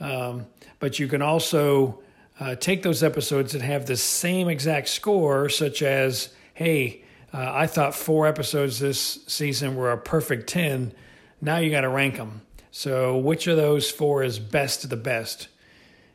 um, 0.00 0.46
but 0.78 0.98
you 0.98 1.08
can 1.08 1.22
also 1.22 2.00
uh, 2.40 2.54
take 2.54 2.82
those 2.82 3.02
episodes 3.02 3.52
that 3.52 3.62
have 3.62 3.86
the 3.86 3.96
same 3.96 4.48
exact 4.48 4.88
score, 4.88 5.48
such 5.48 5.82
as 5.82 6.30
hey, 6.54 7.04
uh, 7.32 7.50
I 7.54 7.66
thought 7.66 7.94
four 7.94 8.26
episodes 8.26 8.78
this 8.78 9.20
season 9.26 9.76
were 9.76 9.92
a 9.92 9.98
perfect 9.98 10.48
ten. 10.48 10.92
Now 11.40 11.58
you 11.58 11.70
got 11.70 11.82
to 11.82 11.88
rank 11.88 12.16
them. 12.16 12.42
So 12.70 13.16
which 13.16 13.46
of 13.46 13.56
those 13.56 13.90
four 13.90 14.22
is 14.22 14.38
best 14.38 14.82
to 14.82 14.86
the 14.86 14.96
best? 14.96 15.48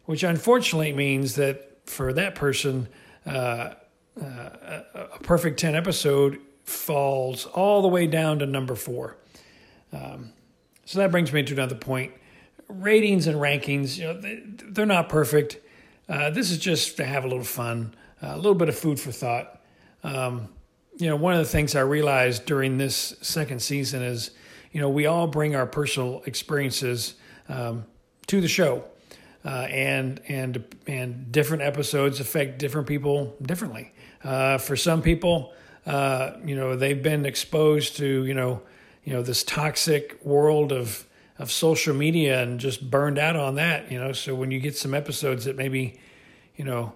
which 0.05 0.23
unfortunately 0.23 0.93
means 0.93 1.35
that 1.35 1.79
for 1.85 2.13
that 2.13 2.35
person, 2.35 2.87
uh, 3.25 3.73
uh, 4.21 4.49
a 4.93 5.19
perfect 5.21 5.59
10 5.59 5.75
episode 5.75 6.39
falls 6.65 7.45
all 7.45 7.81
the 7.81 7.87
way 7.87 8.07
down 8.07 8.39
to 8.39 8.45
number 8.45 8.75
four. 8.75 9.17
Um, 9.91 10.33
so 10.85 10.99
that 10.99 11.11
brings 11.11 11.31
me 11.31 11.43
to 11.43 11.53
another 11.53 11.75
point. 11.75 12.13
Ratings 12.67 13.27
and 13.27 13.37
rankings, 13.37 13.97
you 13.97 14.05
know, 14.05 14.19
they, 14.19 14.81
are 14.81 14.85
not 14.85 15.09
perfect. 15.09 15.57
Uh, 16.09 16.29
this 16.29 16.51
is 16.51 16.57
just 16.57 16.97
to 16.97 17.05
have 17.05 17.23
a 17.23 17.27
little 17.27 17.43
fun, 17.43 17.93
a 18.21 18.35
little 18.35 18.55
bit 18.55 18.69
of 18.69 18.77
food 18.77 18.99
for 18.99 19.11
thought. 19.11 19.61
Um, 20.03 20.49
you 20.97 21.09
know, 21.09 21.15
one 21.15 21.33
of 21.33 21.39
the 21.39 21.49
things 21.49 21.75
I 21.75 21.81
realized 21.81 22.45
during 22.45 22.77
this 22.77 23.15
second 23.21 23.61
season 23.61 24.01
is, 24.01 24.31
you 24.71 24.79
know, 24.81 24.89
we 24.89 25.05
all 25.05 25.27
bring 25.27 25.55
our 25.55 25.65
personal 25.65 26.21
experiences 26.25 27.15
um, 27.49 27.85
to 28.27 28.41
the 28.41 28.47
show 28.47 28.85
uh, 29.45 29.67
and 29.69 30.21
and 30.27 30.75
and 30.87 31.31
different 31.31 31.63
episodes 31.63 32.19
affect 32.19 32.59
different 32.59 32.87
people 32.87 33.35
differently. 33.41 33.91
Uh, 34.23 34.57
for 34.57 34.75
some 34.75 35.01
people, 35.01 35.51
uh, 35.85 36.31
you 36.45 36.55
know, 36.55 36.75
they've 36.75 37.03
been 37.03 37.25
exposed 37.25 37.97
to 37.97 38.25
you 38.25 38.33
know 38.33 38.61
you 39.03 39.13
know 39.13 39.21
this 39.21 39.43
toxic 39.43 40.23
world 40.23 40.71
of 40.71 41.05
of 41.39 41.51
social 41.51 41.93
media 41.93 42.41
and 42.41 42.59
just 42.59 42.89
burned 42.89 43.19
out 43.19 43.35
on 43.35 43.55
that. 43.55 43.91
You 43.91 43.99
know, 43.99 44.13
so 44.13 44.33
when 44.35 44.51
you 44.51 44.59
get 44.59 44.77
some 44.77 44.93
episodes 44.93 45.45
that 45.45 45.57
maybe 45.57 45.99
you 46.55 46.63
know 46.63 46.93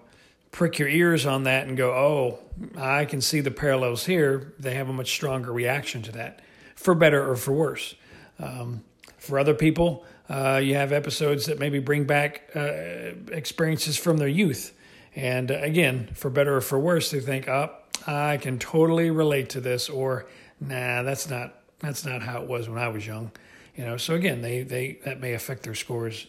prick 0.50 0.78
your 0.78 0.88
ears 0.88 1.26
on 1.26 1.44
that 1.44 1.66
and 1.66 1.76
go, 1.76 1.90
oh, 1.90 2.38
I 2.76 3.04
can 3.04 3.20
see 3.20 3.40
the 3.40 3.50
parallels 3.50 4.06
here. 4.06 4.54
They 4.58 4.74
have 4.74 4.88
a 4.88 4.92
much 4.92 5.10
stronger 5.12 5.52
reaction 5.52 6.02
to 6.02 6.12
that, 6.12 6.40
for 6.74 6.94
better 6.94 7.28
or 7.28 7.36
for 7.36 7.52
worse. 7.52 7.94
Um, 8.38 8.84
for 9.18 9.38
other 9.38 9.54
people, 9.54 10.04
uh, 10.28 10.60
you 10.62 10.74
have 10.74 10.92
episodes 10.92 11.46
that 11.46 11.58
maybe 11.58 11.78
bring 11.78 12.04
back 12.04 12.50
uh, 12.54 13.12
experiences 13.30 13.96
from 13.96 14.18
their 14.18 14.28
youth. 14.28 14.74
And 15.14 15.50
uh, 15.50 15.58
again, 15.60 16.08
for 16.14 16.30
better 16.30 16.56
or 16.56 16.60
for 16.60 16.78
worse, 16.78 17.10
they 17.10 17.20
think, 17.20 17.48
oh, 17.48 17.70
I 18.06 18.36
can 18.36 18.58
totally 18.58 19.10
relate 19.10 19.50
to 19.50 19.60
this, 19.60 19.88
or 19.88 20.26
nah, 20.60 21.02
that's 21.02 21.28
not 21.28 21.54
that's 21.80 22.04
not 22.04 22.22
how 22.22 22.42
it 22.42 22.48
was 22.48 22.68
when 22.68 22.78
I 22.78 22.88
was 22.88 23.06
young. 23.06 23.30
You 23.76 23.84
know, 23.84 23.96
so 23.96 24.14
again, 24.14 24.42
they, 24.42 24.62
they 24.62 24.98
that 25.04 25.20
may 25.20 25.34
affect 25.34 25.62
their 25.62 25.74
scores, 25.74 26.26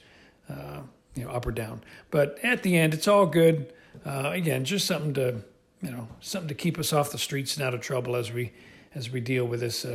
uh, 0.50 0.82
you 1.16 1.26
know, 1.26 1.32
up 1.32 1.46
or 1.46 1.52
down. 1.52 1.82
But 2.12 2.38
at 2.44 2.64
the 2.64 2.78
end, 2.78 2.94
it's 2.94 3.08
all 3.08 3.26
good. 3.26 3.74
Uh, 4.06 4.32
again, 4.34 4.66
just 4.66 4.88
something 4.88 5.14
to 5.14 5.44
you 5.82 5.92
know, 5.92 6.08
something 6.20 6.50
to 6.50 6.56
keep 6.56 6.78
us 6.78 6.92
off 6.92 7.12
the 7.12 7.18
streets 7.18 7.56
and 7.56 7.66
out 7.66 7.74
of 7.74 7.82
trouble 7.82 8.16
as 8.16 8.32
we 8.32 8.52
as 8.96 9.10
we 9.10 9.22
deal 9.22 9.46
with 9.46 9.60
this 9.60 9.86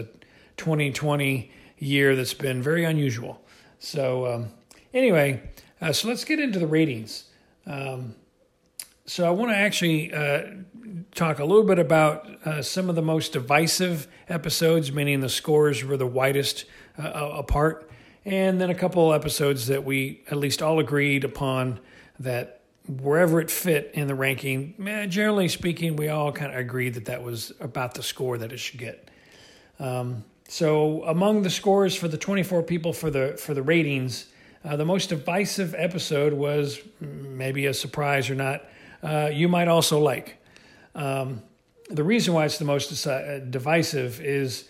2020 0.56 1.50
year 1.78 2.16
that's 2.16 2.34
been 2.34 2.62
very 2.62 2.84
unusual. 2.84 3.42
So 3.78 4.26
um, 4.26 4.50
anyway, 4.92 5.42
uh, 5.80 5.92
so 5.92 6.08
let's 6.08 6.24
get 6.24 6.38
into 6.40 6.58
the 6.58 6.66
ratings. 6.66 7.24
Um, 7.66 8.14
so 9.06 9.26
I 9.26 9.30
want 9.30 9.50
to 9.50 9.56
actually 9.56 10.12
uh, 10.14 10.42
talk 11.14 11.38
a 11.38 11.44
little 11.44 11.64
bit 11.64 11.78
about 11.78 12.26
uh, 12.46 12.62
some 12.62 12.88
of 12.88 12.94
the 12.94 13.02
most 13.02 13.32
divisive 13.32 14.08
episodes, 14.28 14.92
meaning 14.92 15.20
the 15.20 15.28
scores 15.28 15.84
were 15.84 15.96
the 15.96 16.06
widest 16.06 16.64
uh, 16.98 17.10
apart, 17.34 17.90
and 18.24 18.60
then 18.60 18.70
a 18.70 18.74
couple 18.74 19.12
episodes 19.12 19.66
that 19.66 19.84
we 19.84 20.22
at 20.30 20.38
least 20.38 20.62
all 20.62 20.78
agreed 20.78 21.24
upon 21.24 21.80
that 22.18 22.53
wherever 22.86 23.40
it 23.40 23.50
fit 23.50 23.90
in 23.94 24.06
the 24.06 24.14
ranking, 24.14 24.74
eh, 24.86 25.06
generally 25.06 25.48
speaking, 25.48 25.96
we 25.96 26.08
all 26.08 26.32
kind 26.32 26.52
of 26.52 26.58
agreed 26.58 26.94
that 26.94 27.06
that 27.06 27.22
was 27.22 27.52
about 27.60 27.94
the 27.94 28.02
score 28.02 28.36
that 28.38 28.52
it 28.52 28.58
should 28.58 28.78
get. 28.78 29.10
Um, 29.78 30.24
so 30.48 31.02
among 31.04 31.42
the 31.42 31.50
scores 31.50 31.96
for 31.96 32.08
the 32.08 32.18
24 32.18 32.62
people 32.62 32.92
for 32.92 33.10
the 33.10 33.36
for 33.38 33.54
the 33.54 33.62
ratings, 33.62 34.26
uh, 34.64 34.76
the 34.76 34.84
most 34.84 35.08
divisive 35.08 35.74
episode 35.76 36.32
was 36.32 36.80
maybe 37.00 37.66
a 37.66 37.74
surprise 37.74 38.30
or 38.30 38.34
not. 38.34 38.64
Uh, 39.02 39.30
you 39.32 39.48
might 39.48 39.68
also 39.68 39.98
like. 39.98 40.38
Um, 40.94 41.42
the 41.90 42.04
reason 42.04 42.34
why 42.34 42.44
it's 42.44 42.58
the 42.58 42.64
most 42.64 43.06
uh, 43.06 43.40
divisive 43.40 44.20
is 44.20 44.68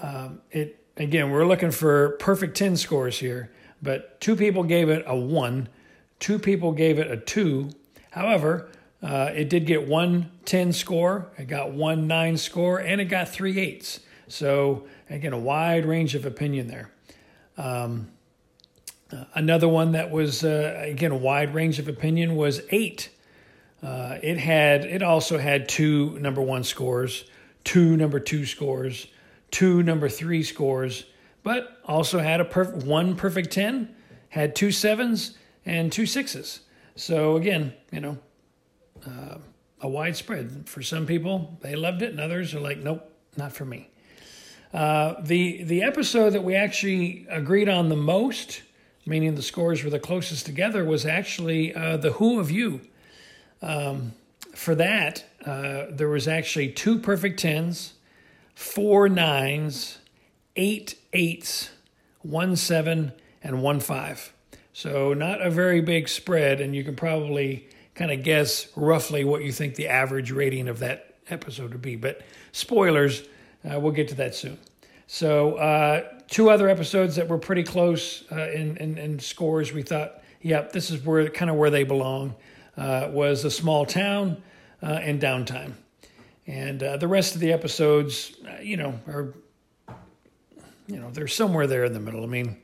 um, 0.00 0.40
it. 0.50 0.78
Again, 0.98 1.30
we're 1.30 1.46
looking 1.46 1.70
for 1.70 2.10
perfect 2.20 2.54
10 2.54 2.76
scores 2.76 3.18
here, 3.18 3.50
but 3.80 4.20
two 4.20 4.36
people 4.36 4.62
gave 4.62 4.90
it 4.90 5.02
a 5.06 5.16
one, 5.16 5.70
two 6.22 6.38
people 6.38 6.70
gave 6.70 7.00
it 7.00 7.10
a 7.10 7.16
two. 7.16 7.68
However, 8.12 8.68
uh, 9.02 9.30
it 9.34 9.50
did 9.50 9.66
get 9.66 9.88
one 9.88 10.30
10 10.44 10.72
score, 10.72 11.26
it 11.36 11.48
got 11.48 11.72
one 11.72 12.06
nine 12.06 12.36
score, 12.36 12.78
and 12.78 13.00
it 13.00 13.06
got 13.06 13.28
three 13.28 13.58
eights. 13.58 13.98
So, 14.28 14.86
again, 15.10 15.32
a 15.32 15.38
wide 15.38 15.84
range 15.84 16.14
of 16.14 16.24
opinion 16.24 16.68
there. 16.68 16.92
Um, 17.58 18.08
uh, 19.12 19.24
another 19.34 19.68
one 19.68 19.92
that 19.92 20.12
was, 20.12 20.44
uh, 20.44 20.80
again, 20.84 21.10
a 21.10 21.16
wide 21.16 21.54
range 21.54 21.80
of 21.80 21.88
opinion 21.88 22.36
was 22.36 22.62
eight. 22.70 23.10
Uh, 23.82 24.18
it 24.22 24.38
had 24.38 24.84
it 24.84 25.02
also 25.02 25.38
had 25.38 25.68
two 25.68 26.16
number 26.20 26.40
one 26.40 26.62
scores, 26.62 27.24
two 27.64 27.96
number 27.96 28.20
two 28.20 28.46
scores, 28.46 29.08
two 29.50 29.82
number 29.82 30.08
three 30.08 30.44
scores, 30.44 31.04
but 31.42 31.78
also 31.84 32.20
had 32.20 32.40
a 32.40 32.44
perf- 32.44 32.84
one 32.84 33.16
perfect 33.16 33.50
ten, 33.50 33.92
had 34.28 34.54
two 34.54 34.70
sevens 34.70 35.36
and 35.64 35.92
two 35.92 36.06
sixes. 36.06 36.60
So 36.96 37.36
again, 37.36 37.72
you 37.90 38.00
know, 38.00 38.18
uh, 39.06 39.38
a 39.80 39.88
widespread 39.88 40.68
for 40.68 40.82
some 40.82 41.06
people 41.06 41.58
they 41.60 41.74
loved 41.74 42.02
it, 42.02 42.10
and 42.10 42.20
others 42.20 42.54
are 42.54 42.60
like, 42.60 42.78
nope, 42.78 43.10
not 43.36 43.52
for 43.52 43.64
me. 43.64 43.88
Uh, 44.72 45.14
the 45.20 45.64
the 45.64 45.82
episode 45.82 46.30
that 46.30 46.44
we 46.44 46.54
actually 46.54 47.26
agreed 47.28 47.68
on 47.68 47.88
the 47.88 47.96
most, 47.96 48.62
meaning 49.04 49.34
the 49.34 49.42
scores 49.42 49.84
were 49.84 49.90
the 49.90 49.98
closest 49.98 50.46
together, 50.46 50.84
was 50.84 51.04
actually 51.04 51.74
uh, 51.74 51.96
the 51.96 52.12
Who 52.12 52.40
of 52.40 52.50
You. 52.50 52.80
Um, 53.60 54.12
for 54.54 54.74
that, 54.74 55.24
uh, 55.44 55.86
there 55.90 56.08
was 56.08 56.26
actually 56.28 56.68
two 56.70 56.98
perfect 56.98 57.40
tens, 57.40 57.94
four 58.54 59.08
nines, 59.08 59.98
eight 60.56 60.96
eights, 61.12 61.70
one 62.20 62.56
seven, 62.56 63.12
and 63.42 63.62
one 63.62 63.80
five. 63.80 64.31
So 64.72 65.12
not 65.12 65.42
a 65.42 65.50
very 65.50 65.80
big 65.80 66.08
spread, 66.08 66.60
and 66.60 66.74
you 66.74 66.84
can 66.84 66.96
probably 66.96 67.68
kind 67.94 68.10
of 68.10 68.22
guess 68.22 68.68
roughly 68.74 69.24
what 69.24 69.42
you 69.42 69.52
think 69.52 69.74
the 69.74 69.88
average 69.88 70.30
rating 70.30 70.68
of 70.68 70.78
that 70.78 71.14
episode 71.28 71.72
would 71.72 71.82
be. 71.82 71.96
But 71.96 72.22
spoilers, 72.52 73.22
uh, 73.70 73.78
we'll 73.78 73.92
get 73.92 74.08
to 74.08 74.14
that 74.16 74.34
soon. 74.34 74.58
So 75.06 75.56
uh, 75.56 76.08
two 76.28 76.48
other 76.48 76.68
episodes 76.68 77.16
that 77.16 77.28
were 77.28 77.38
pretty 77.38 77.62
close 77.62 78.24
uh, 78.32 78.50
in, 78.50 78.78
in, 78.78 78.96
in 78.96 79.18
scores. 79.18 79.72
We 79.72 79.82
thought, 79.82 80.22
yep, 80.40 80.72
this 80.72 80.90
is 80.90 81.04
where 81.04 81.28
kind 81.28 81.50
of 81.50 81.58
where 81.58 81.70
they 81.70 81.84
belong 81.84 82.34
uh, 82.78 83.08
was 83.10 83.44
a 83.44 83.50
small 83.50 83.84
town 83.84 84.42
uh, 84.82 84.86
and 84.86 85.20
downtime. 85.20 85.74
And 86.46 86.82
uh, 86.82 86.96
the 86.96 87.08
rest 87.08 87.34
of 87.34 87.42
the 87.42 87.52
episodes, 87.52 88.36
you 88.62 88.78
know, 88.78 88.98
are, 89.06 89.34
you 90.86 90.98
know, 90.98 91.10
they're 91.10 91.28
somewhere 91.28 91.66
there 91.66 91.84
in 91.84 91.92
the 91.92 92.00
middle. 92.00 92.24
I 92.24 92.26
mean, 92.26 92.61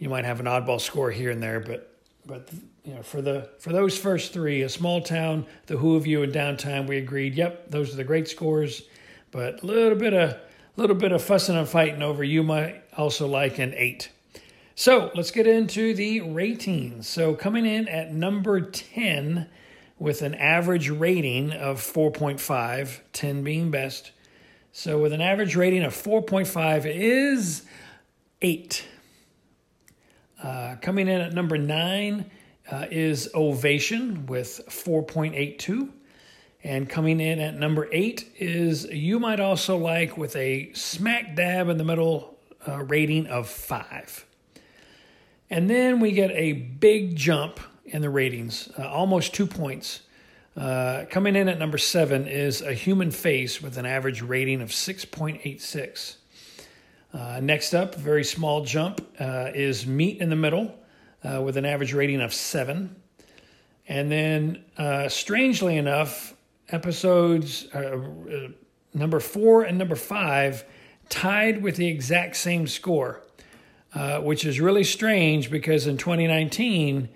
you 0.00 0.08
might 0.08 0.24
have 0.24 0.40
an 0.40 0.46
oddball 0.46 0.80
score 0.80 1.12
here 1.12 1.30
and 1.30 1.40
there, 1.40 1.60
but, 1.60 1.94
but 2.26 2.50
you 2.84 2.94
know, 2.94 3.02
for 3.02 3.22
the 3.22 3.50
for 3.60 3.70
those 3.72 3.96
first 3.96 4.32
three, 4.32 4.62
a 4.62 4.68
small 4.68 5.00
town, 5.00 5.46
the 5.66 5.76
Who 5.76 5.94
of 5.94 6.06
You, 6.06 6.22
and 6.24 6.32
downtime, 6.32 6.88
we 6.88 6.96
agreed. 6.96 7.34
Yep, 7.34 7.70
those 7.70 7.92
are 7.92 7.96
the 7.96 8.04
great 8.04 8.26
scores, 8.26 8.82
but 9.30 9.62
a 9.62 9.66
little 9.66 9.98
bit 9.98 10.14
of 10.14 10.36
little 10.76 10.96
bit 10.96 11.12
of 11.12 11.22
fussing 11.22 11.56
and 11.56 11.68
fighting 11.68 12.02
over 12.02 12.24
you 12.24 12.42
might 12.42 12.82
also 12.96 13.26
like 13.26 13.58
an 13.58 13.74
eight. 13.76 14.10
So 14.74 15.10
let's 15.14 15.30
get 15.30 15.46
into 15.46 15.92
the 15.92 16.22
ratings. 16.22 17.06
So 17.06 17.34
coming 17.34 17.66
in 17.66 17.86
at 17.86 18.14
number 18.14 18.62
10 18.62 19.46
with 19.98 20.22
an 20.22 20.34
average 20.34 20.88
rating 20.88 21.52
of 21.52 21.80
4.5, 21.80 23.00
10 23.12 23.44
being 23.44 23.70
best. 23.70 24.12
So 24.72 24.98
with 24.98 25.12
an 25.12 25.20
average 25.20 25.54
rating 25.54 25.82
of 25.82 25.92
4.5 25.92 26.86
is 26.86 27.64
8. 28.40 28.86
Uh, 30.42 30.76
coming 30.80 31.08
in 31.08 31.20
at 31.20 31.32
number 31.32 31.58
9 31.58 32.30
uh, 32.70 32.86
is 32.90 33.28
Ovation 33.34 34.26
with 34.26 34.60
4.82. 34.68 35.90
And 36.62 36.88
coming 36.88 37.20
in 37.20 37.40
at 37.40 37.54
number 37.54 37.88
8 37.90 38.32
is 38.38 38.84
You 38.84 39.18
Might 39.18 39.40
Also 39.40 39.76
Like 39.76 40.16
with 40.16 40.36
a 40.36 40.72
smack 40.72 41.34
dab 41.34 41.68
in 41.68 41.78
the 41.78 41.84
middle 41.84 42.38
uh, 42.66 42.82
rating 42.84 43.26
of 43.26 43.48
5. 43.48 44.26
And 45.48 45.68
then 45.68 46.00
we 46.00 46.12
get 46.12 46.30
a 46.32 46.52
big 46.52 47.16
jump 47.16 47.60
in 47.84 48.02
the 48.02 48.10
ratings, 48.10 48.70
uh, 48.78 48.88
almost 48.88 49.34
two 49.34 49.46
points. 49.46 50.02
Uh, 50.56 51.04
coming 51.10 51.36
in 51.36 51.48
at 51.48 51.58
number 51.58 51.78
seven 51.78 52.26
is 52.26 52.60
A 52.60 52.74
Human 52.74 53.10
Face 53.10 53.62
with 53.62 53.78
an 53.78 53.86
average 53.86 54.20
rating 54.22 54.60
of 54.60 54.68
6.86. 54.70 56.16
Uh, 57.12 57.40
next 57.42 57.74
up, 57.74 57.94
very 57.94 58.24
small 58.24 58.64
jump, 58.64 59.00
uh, 59.18 59.50
is 59.54 59.86
Meet 59.86 60.20
in 60.20 60.30
the 60.30 60.36
Middle 60.36 60.74
uh, 61.24 61.42
with 61.42 61.56
an 61.56 61.64
average 61.64 61.92
rating 61.92 62.20
of 62.20 62.32
7. 62.32 62.94
And 63.88 64.12
then, 64.12 64.64
uh, 64.78 65.08
strangely 65.08 65.76
enough, 65.76 66.34
episodes 66.68 67.66
number 68.94 69.18
4 69.18 69.64
and 69.64 69.76
number 69.78 69.96
5 69.96 70.64
tied 71.08 71.62
with 71.62 71.76
the 71.76 71.88
exact 71.88 72.36
same 72.36 72.68
score 72.68 73.22
uh, 73.94 74.20
which 74.20 74.44
is 74.44 74.60
really 74.60 74.84
strange 74.84 75.50
because 75.50 75.86
in 75.86 75.96
2019, 75.96 77.08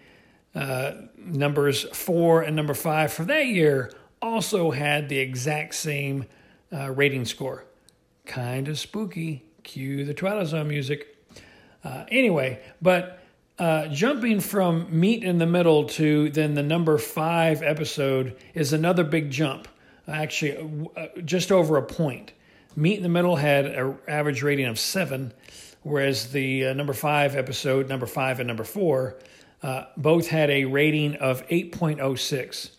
uh, 0.54 0.92
numbers 1.16 1.84
four 1.92 2.42
and 2.42 2.54
number 2.54 2.74
five 2.74 3.12
for 3.12 3.24
that 3.24 3.46
year 3.46 3.92
also 4.22 4.70
had 4.70 5.08
the 5.08 5.18
exact 5.18 5.74
same 5.74 6.24
uh, 6.72 6.90
rating 6.90 7.24
score. 7.24 7.64
Kind 8.26 8.68
of 8.68 8.78
spooky. 8.78 9.44
Cue 9.64 10.04
the 10.04 10.14
Twilight 10.14 10.46
Zone 10.46 10.68
music. 10.68 11.16
Uh, 11.82 12.04
anyway, 12.08 12.60
but 12.80 13.20
uh, 13.58 13.88
jumping 13.88 14.40
from 14.40 14.86
Meet 14.98 15.24
in 15.24 15.38
the 15.38 15.46
Middle 15.46 15.84
to 15.90 16.30
then 16.30 16.54
the 16.54 16.62
number 16.62 16.96
five 16.98 17.62
episode 17.62 18.36
is 18.54 18.72
another 18.72 19.04
big 19.04 19.30
jump. 19.30 19.68
Actually, 20.06 20.90
uh, 20.96 21.06
just 21.24 21.50
over 21.50 21.76
a 21.76 21.82
point. 21.82 22.32
Meet 22.76 22.98
in 22.98 23.02
the 23.02 23.08
Middle 23.08 23.36
had 23.36 23.66
an 23.66 23.98
average 24.06 24.42
rating 24.42 24.66
of 24.66 24.78
seven 24.78 25.32
whereas 25.84 26.32
the 26.32 26.66
uh, 26.66 26.72
number 26.72 26.92
five 26.92 27.36
episode, 27.36 27.88
number 27.88 28.06
five 28.06 28.40
and 28.40 28.48
number 28.48 28.64
four, 28.64 29.16
uh, 29.62 29.84
both 29.96 30.26
had 30.26 30.50
a 30.50 30.64
rating 30.64 31.14
of 31.16 31.46
8.06. 31.48 32.70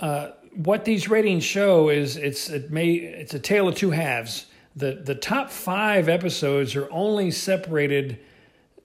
Uh, 0.00 0.30
what 0.54 0.84
these 0.84 1.08
ratings 1.08 1.44
show 1.44 1.90
is 1.90 2.16
it's 2.16 2.48
it 2.48 2.70
may 2.70 2.94
it's 2.94 3.34
a 3.34 3.38
tale 3.38 3.68
of 3.68 3.74
two 3.74 3.90
halves. 3.90 4.46
The 4.76 5.00
the 5.02 5.14
top 5.14 5.50
five 5.50 6.08
episodes 6.08 6.76
are 6.76 6.90
only 6.92 7.30
separated 7.30 8.18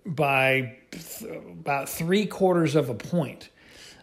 by 0.05 0.77
th- 0.91 1.31
about 1.49 1.89
three 1.89 2.26
quarters 2.26 2.76
of 2.76 2.89
a 2.89 2.93
point. 2.93 3.49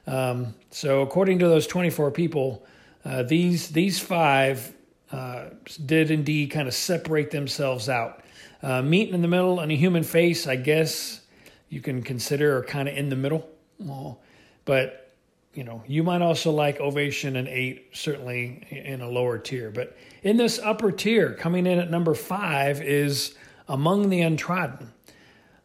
Um, 0.06 0.55
so 0.70 1.02
according 1.02 1.40
to 1.40 1.48
those 1.48 1.66
24 1.66 2.10
people, 2.12 2.65
uh, 3.05 3.23
these 3.23 3.70
these 3.70 3.98
five 3.98 4.73
uh, 5.10 5.47
did 5.85 6.10
indeed 6.10 6.51
kind 6.51 6.69
of 6.69 6.74
separate 6.74 7.31
themselves 7.31 7.89
out. 7.89 8.23
Uh, 8.62 8.82
in 8.85 9.23
the 9.23 9.28
middle 9.28 9.60
and 9.60 9.70
a 9.73 9.74
human 9.77 10.02
face, 10.02 10.47
I 10.47 10.56
guess 10.56 11.20
you 11.69 11.81
can 11.81 12.02
consider 12.02 12.59
are 12.59 12.65
kind 12.65 12.89
of 12.89 12.97
in 12.97 13.09
the 13.09 13.16
middle. 13.16 13.48
Well, 13.78 14.20
but 14.65 15.07
you 15.54 15.64
know, 15.64 15.82
you 15.86 16.02
might 16.02 16.22
also 16.22 16.50
like 16.50 16.80
Ovation 16.80 17.36
and 17.36 17.48
Eight, 17.48 17.88
certainly 17.92 18.66
in 18.70 19.00
a 19.00 19.08
lower 19.08 19.38
tier. 19.38 19.70
But 19.70 19.96
in 20.22 20.36
this 20.36 20.58
upper 20.58 20.92
tier, 20.92 21.34
coming 21.34 21.66
in 21.66 21.78
at 21.78 21.90
number 21.90 22.14
five 22.14 22.80
is 22.82 23.34
Among 23.66 24.08
the 24.08 24.20
Untrodden, 24.20 24.92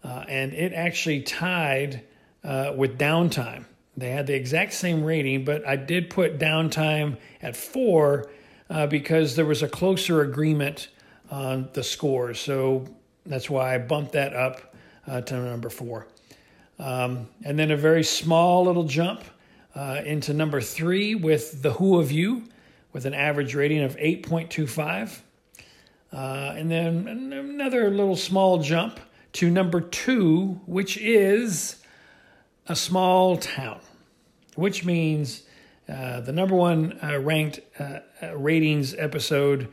uh, 0.04 0.26
and 0.28 0.54
it 0.54 0.74
actually 0.74 1.22
tied 1.22 2.02
uh, 2.44 2.74
with 2.76 2.98
Downtime. 2.98 3.66
They 3.96 4.10
had 4.10 4.26
the 4.26 4.34
exact 4.34 4.74
same 4.74 5.04
rating, 5.04 5.46
but 5.46 5.66
I 5.68 5.76
did 5.76 6.10
put 6.10 6.40
Downtime 6.40 7.18
at 7.42 7.56
four 7.56 8.32
uh, 8.70 8.88
because 8.88 9.36
there 9.36 9.46
was 9.46 9.62
a 9.62 9.68
closer 9.68 10.22
agreement 10.22 10.90
on 11.30 11.70
the 11.74 11.84
scores. 11.84 12.40
So 12.40 12.86
that's 13.26 13.50
why 13.50 13.76
I 13.76 13.78
bumped 13.78 14.14
that 14.14 14.34
up 14.34 14.74
uh, 15.08 15.22
to 15.22 15.36
number 15.36 15.70
four. 15.70 16.08
Um, 16.80 17.28
and 17.44 17.58
then 17.58 17.72
a 17.72 17.78
very 17.78 18.04
small 18.04 18.66
little 18.66 18.84
jump 18.84 19.24
Uh, 19.76 20.02
into 20.06 20.34
number 20.34 20.62
three 20.62 21.16
with 21.16 21.64
The 21.64 21.74
Who 21.74 22.00
of 22.00 22.12
You 22.12 22.44
with 22.92 23.06
an 23.06 23.16
average 23.16 23.56
rating 23.56 23.82
of 23.82 23.98
8.25. 23.98 25.22
Uh, 26.12 26.54
and 26.56 26.70
then 26.70 27.08
another 27.08 27.90
little 27.90 28.16
small 28.16 28.60
jump 28.60 29.00
to 29.34 29.50
number 29.50 29.82
two, 29.82 30.62
which 30.68 30.98
is 30.98 31.82
A 32.68 32.76
Small 32.76 33.38
Town, 33.38 33.80
which 34.56 34.86
means 34.86 35.42
uh, 35.90 36.22
the 36.22 36.32
number 36.32 36.56
one 36.56 36.98
uh, 37.04 37.18
ranked 37.20 37.60
uh, 37.80 38.00
uh, 38.22 38.38
ratings 38.38 38.94
episode 38.96 39.70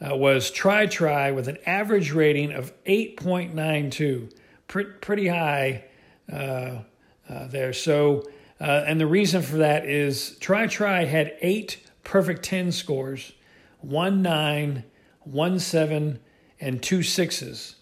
was 0.00 0.50
Try 0.52 0.86
Try 0.86 1.32
with 1.32 1.48
an 1.48 1.58
average 1.66 2.12
rating 2.12 2.52
of 2.52 2.72
8.92. 2.84 4.32
pretty 4.66 5.26
high 5.26 5.84
there. 6.28 7.72
So, 7.72 8.22
and 8.60 9.00
the 9.00 9.06
reason 9.06 9.42
for 9.42 9.58
that 9.58 9.84
is 9.84 10.36
Try 10.38 10.66
Try 10.66 11.04
had 11.04 11.34
eight 11.40 11.82
perfect 12.04 12.42
10 12.42 12.72
scores, 12.72 13.32
one 13.80 14.22
nine, 14.22 14.84
one 15.20 15.58
seven, 15.58 16.18
and 16.60 16.82
two 16.82 17.02
sixes. 17.02 17.76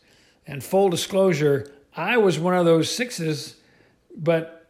And 0.47 0.63
full 0.63 0.89
disclosure, 0.89 1.73
I 1.97 2.19
was 2.19 2.39
one 2.39 2.55
of 2.55 2.65
those 2.65 2.93
sixes, 2.93 3.57
but 4.17 4.69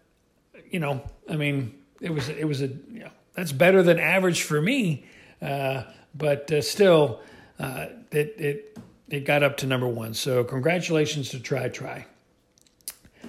you 0.70 0.80
know, 0.80 1.02
I 1.28 1.36
mean, 1.36 1.74
it 2.00 2.10
was 2.10 2.28
it 2.28 2.44
was 2.44 2.62
a 2.62 2.68
you 2.68 3.00
know, 3.00 3.10
that's 3.34 3.52
better 3.52 3.82
than 3.82 3.98
average 3.98 4.42
for 4.42 4.60
me, 4.60 5.06
uh, 5.42 5.84
but 6.14 6.50
uh, 6.52 6.62
still, 6.62 7.20
uh, 7.58 7.86
it 8.10 8.34
it 8.38 8.78
it 9.08 9.24
got 9.24 9.42
up 9.42 9.56
to 9.58 9.66
number 9.66 9.88
one. 9.88 10.14
So 10.14 10.44
congratulations 10.44 11.30
to 11.30 11.40
Try 11.40 11.68
Try. 11.68 12.06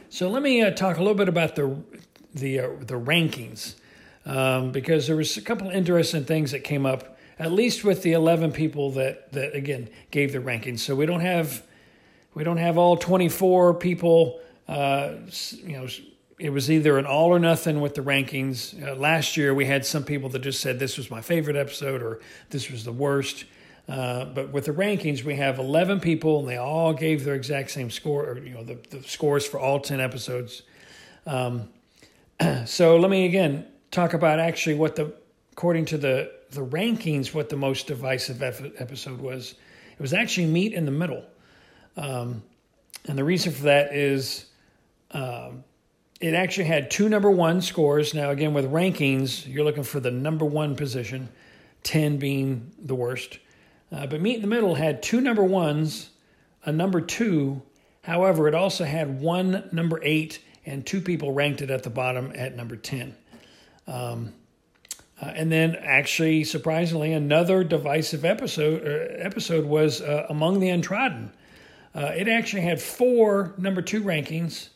So 0.09 0.29
let 0.29 0.41
me 0.41 0.61
uh, 0.61 0.71
talk 0.71 0.97
a 0.97 0.99
little 0.99 1.15
bit 1.15 1.27
about 1.27 1.55
the 1.55 1.75
the 2.37 2.59
uh, 2.59 2.69
the 2.79 2.99
rankings 2.99 3.75
um, 4.27 4.71
because 4.71 5.07
there 5.07 5.15
was 5.15 5.37
a 5.37 5.41
couple 5.41 5.69
interesting 5.69 6.25
things 6.25 6.51
that 6.51 6.63
came 6.63 6.85
up, 6.85 7.17
at 7.39 7.51
least 7.51 7.83
with 7.83 8.03
the 8.03 8.13
11 8.13 8.51
people 8.51 8.91
that 8.91 9.31
that 9.31 9.55
again 9.55 9.89
gave 10.11 10.33
the 10.33 10.39
rankings. 10.39 10.79
So 10.79 10.95
we 10.95 11.05
don't 11.05 11.21
have 11.21 11.63
we 12.33 12.43
don't 12.43 12.57
have 12.57 12.77
all 12.77 12.97
24 12.97 13.75
people. 13.75 14.39
Uh, 14.67 15.13
you 15.63 15.77
know, 15.77 15.87
it 16.37 16.51
was 16.51 16.69
either 16.69 16.97
an 16.97 17.05
all 17.05 17.29
or 17.29 17.39
nothing 17.39 17.79
with 17.81 17.95
the 17.95 18.01
rankings. 18.01 18.79
Uh, 18.85 18.95
last 18.95 19.37
year 19.37 19.53
we 19.53 19.65
had 19.65 19.85
some 19.85 20.03
people 20.03 20.29
that 20.29 20.39
just 20.39 20.59
said 20.59 20.77
this 20.77 20.97
was 20.97 21.09
my 21.09 21.21
favorite 21.21 21.55
episode 21.55 22.03
or 22.03 22.19
this 22.49 22.69
was 22.69 22.83
the 22.83 22.91
worst. 22.91 23.45
Uh, 23.87 24.25
but 24.25 24.51
with 24.51 24.65
the 24.65 24.73
rankings, 24.73 25.23
we 25.23 25.35
have 25.35 25.59
11 25.59 26.01
people, 26.01 26.39
and 26.39 26.49
they 26.49 26.57
all 26.57 26.91
gave 26.91 27.23
their 27.23 27.35
exact 27.35 27.71
same 27.71 27.89
score, 27.89 28.25
or 28.25 28.37
you 28.37 28.53
know, 28.53 28.61
the, 28.61 28.77
the 28.89 29.01
scores 29.03 29.47
for 29.47 29.61
all 29.61 29.79
10 29.79 30.01
episodes. 30.01 30.63
Um, 31.25 31.69
so 32.65 32.97
let 32.97 33.09
me 33.09 33.25
again 33.25 33.65
talk 33.91 34.13
about 34.13 34.39
actually 34.39 34.75
what 34.75 34.95
the 34.95 35.13
according 35.51 35.85
to 35.85 35.97
the 35.97 36.31
the 36.51 36.65
rankings 36.65 37.33
what 37.33 37.49
the 37.49 37.57
most 37.57 37.87
divisive 37.87 38.41
episode 38.43 39.19
was. 39.19 39.55
It 39.91 40.01
was 40.01 40.13
actually 40.13 40.45
Meet 40.47 40.73
in 40.73 40.85
the 40.85 40.91
Middle, 40.91 41.25
um, 41.95 42.43
and 43.07 43.17
the 43.17 43.23
reason 43.23 43.51
for 43.51 43.63
that 43.63 43.93
is 43.93 44.45
um, 45.11 45.63
it 46.21 46.33
actually 46.35 46.65
had 46.65 46.91
two 46.91 47.09
number 47.09 47.31
one 47.31 47.61
scores. 47.61 48.13
Now 48.13 48.29
again 48.29 48.53
with 48.53 48.71
rankings, 48.71 49.51
you're 49.51 49.65
looking 49.65 49.83
for 49.83 49.99
the 49.99 50.11
number 50.11 50.45
one 50.45 50.75
position, 50.75 51.29
ten 51.83 52.17
being 52.17 52.71
the 52.77 52.95
worst. 52.95 53.39
Uh, 53.91 54.05
but 54.05 54.21
Meet 54.21 54.35
in 54.35 54.41
the 54.41 54.47
Middle 54.47 54.75
had 54.75 55.01
two 55.01 55.21
number 55.21 55.43
ones, 55.43 56.11
a 56.63 56.71
number 56.71 57.01
two. 57.01 57.63
However, 58.03 58.47
it 58.47 58.53
also 58.53 58.83
had 58.83 59.19
one 59.19 59.67
number 59.71 59.99
eight 60.03 60.39
and 60.67 60.85
two 60.85 61.01
people 61.01 61.31
ranked 61.31 61.61
it 61.61 61.71
at 61.71 61.83
the 61.83 61.89
bottom 61.89 62.31
at 62.35 62.55
number 62.55 62.75
ten. 62.75 63.15
Um, 63.87 64.33
uh, 65.19 65.31
and 65.35 65.51
then, 65.51 65.75
actually, 65.75 66.43
surprisingly, 66.43 67.13
another 67.13 67.63
divisive 67.63 68.23
episode 68.23 68.83
uh, 68.83 69.25
episode 69.25 69.65
was 69.65 70.01
uh, 70.01 70.27
Among 70.29 70.59
the 70.59 70.69
Untrodden. 70.69 71.31
Uh, 71.95 72.11
it 72.15 72.27
actually 72.27 72.61
had 72.61 72.79
four 72.79 73.55
number 73.57 73.81
two 73.81 74.03
rankings, 74.03 74.69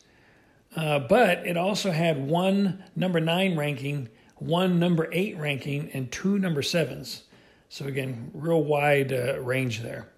uh, 0.74 0.98
but 0.98 1.46
it 1.46 1.56
also 1.56 1.92
had 1.92 2.26
one 2.26 2.82
number 2.96 3.20
nine 3.20 3.56
ranking, 3.56 4.08
one 4.36 4.80
number 4.80 5.08
eight 5.12 5.38
ranking, 5.38 5.90
and 5.92 6.10
two 6.10 6.38
number 6.38 6.62
sevens. 6.62 7.22
So 7.68 7.86
again, 7.86 8.30
real 8.34 8.64
wide 8.64 9.12
range 9.38 9.82
there. 9.82 10.11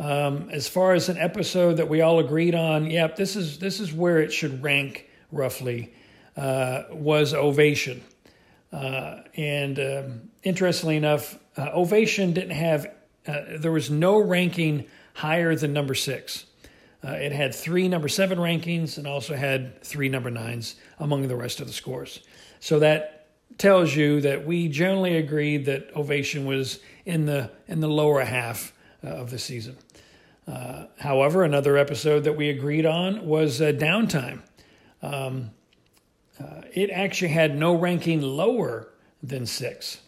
Um, 0.00 0.48
as 0.50 0.66
far 0.66 0.94
as 0.94 1.08
an 1.08 1.18
episode 1.18 1.74
that 1.76 1.88
we 1.88 2.00
all 2.00 2.18
agreed 2.18 2.54
on, 2.54 2.90
yep, 2.90 3.16
this 3.16 3.36
is 3.36 3.58
this 3.58 3.78
is 3.78 3.92
where 3.92 4.18
it 4.20 4.32
should 4.32 4.62
rank 4.62 5.08
roughly. 5.30 5.92
was 6.36 7.34
Ovation. 7.34 8.02
Uh, 8.72 9.22
and 9.36 9.78
um, 9.78 10.30
interestingly 10.42 10.96
enough, 10.96 11.38
uh, 11.56 11.70
Ovation 11.74 12.32
didn't 12.32 12.50
have, 12.50 12.86
uh, 13.26 13.40
there 13.58 13.72
was 13.72 13.90
no 13.90 14.18
ranking 14.18 14.86
higher 15.14 15.54
than 15.54 15.72
number 15.72 15.94
six. 15.94 16.46
Uh, 17.02 17.12
it 17.12 17.32
had 17.32 17.54
three 17.54 17.88
number 17.88 18.08
seven 18.08 18.38
rankings 18.38 18.98
and 18.98 19.06
also 19.06 19.34
had 19.34 19.82
three 19.82 20.08
number 20.08 20.30
nines 20.30 20.76
among 20.98 21.26
the 21.26 21.36
rest 21.36 21.60
of 21.60 21.66
the 21.66 21.72
scores. 21.72 22.20
So 22.60 22.78
that 22.80 23.28
tells 23.58 23.94
you 23.94 24.20
that 24.20 24.46
we 24.46 24.68
generally 24.68 25.16
agreed 25.16 25.64
that 25.64 25.90
Ovation 25.96 26.44
was 26.44 26.80
in 27.06 27.26
the 27.26 27.50
in 27.66 27.80
the 27.80 27.88
lower 27.88 28.22
half 28.22 28.72
uh, 29.02 29.08
of 29.08 29.30
the 29.30 29.38
season. 29.38 29.76
Uh, 30.50 30.86
however, 30.98 31.44
another 31.44 31.76
episode 31.76 32.24
that 32.24 32.36
we 32.36 32.48
agreed 32.48 32.84
on 32.84 33.24
was 33.26 33.60
Downtime. 33.60 34.40
Um, 35.02 35.50
uh, 36.40 36.62
it 36.72 36.90
actually 36.90 37.28
had 37.28 37.56
no 37.56 37.74
ranking 37.74 38.20
lower 38.20 38.88
than 39.22 39.46
six. 39.46 40.00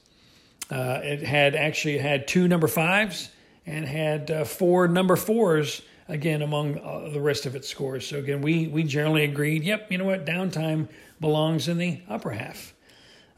Uh, 0.71 1.01
it 1.03 1.23
had 1.23 1.55
actually 1.55 1.99
had 1.99 2.27
two 2.27 2.49
number 2.49 2.67
fives 2.67 3.29
and 3.67 3.87
had 3.87 4.31
uh, 4.31 4.45
four 4.45 4.89
number 4.89 5.17
fours 5.17 5.83
again 6.09 6.43
among 6.43 6.79
uh, 6.79 7.11
the 7.13 7.21
rest 7.21 7.47
of 7.47 7.55
its 7.55 7.69
scores. 7.69 8.07
So 8.07 8.19
again, 8.19 8.41
we 8.41 8.67
we 8.67 8.83
generally 8.83 9.25
agreed. 9.25 9.63
Yep, 9.63 9.93
you 9.93 9.99
know 9.99 10.05
what? 10.05 10.25
Downtime 10.25 10.89
belongs 11.21 11.69
in 11.69 11.79
the 11.79 12.01
upper 12.09 12.31
half. 12.31 12.75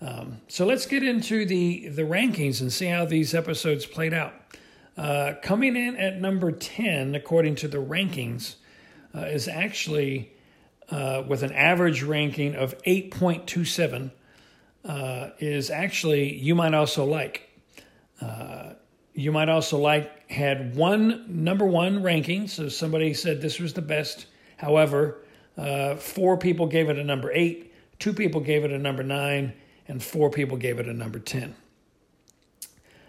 Um, 0.01 0.41
so 0.49 0.65
let's 0.65 0.87
get 0.87 1.03
into 1.03 1.45
the 1.45 1.89
the 1.89 2.03
rankings 2.03 2.61
and 2.61 2.73
see 2.73 2.87
how 2.87 3.05
these 3.05 3.35
episodes 3.35 3.85
played 3.85 4.15
out. 4.15 4.33
Uh, 4.97 5.35
coming 5.43 5.77
in 5.77 5.97
at 5.97 6.21
number 6.21 6.53
ten, 6.53 7.15
according 7.15 7.57
to 7.57 7.69
the 7.69 7.79
rankings, 7.79 8.57
uh, 9.15 9.21
is 9.23 9.49
actually 9.49 10.33
uh, 10.91 11.23
with 11.27 11.43
an 11.43 11.53
average 11.53 12.03
ranking 12.03 12.55
of 12.55 12.77
8.27 12.83 14.11
uh, 14.85 15.31
is 15.39 15.71
actually 15.71 16.35
You 16.37 16.55
Might 16.55 16.75
Also 16.75 17.05
Like. 17.05 17.49
Uh, 18.21 18.75
you 19.15 19.33
Might 19.33 19.49
Also 19.49 19.79
Like 19.79 20.31
had 20.31 20.77
one 20.77 21.25
number 21.29 21.65
one 21.65 22.03
ranking, 22.03 22.49
so 22.49 22.69
somebody 22.69 23.15
said 23.15 23.41
this 23.41 23.59
was 23.59 23.73
the 23.73 23.83
best. 23.83 24.27
However, 24.57 25.23
four 25.99 26.37
people 26.37 26.67
gave 26.67 26.89
it 26.89 26.99
a 26.99 27.05
number 27.05 27.33
eight, 27.33 27.73
two 27.99 28.13
people 28.13 28.41
gave 28.41 28.65
it 28.65 28.71
a 28.71 28.79
number 28.79 29.03
nine, 29.03 29.55
and 29.89 30.03
four 30.03 30.31
people 30.31 30.57
gave 30.57 30.79
it 30.79 30.89
a 30.89 30.95
number 30.95 31.19
10. 31.19 31.55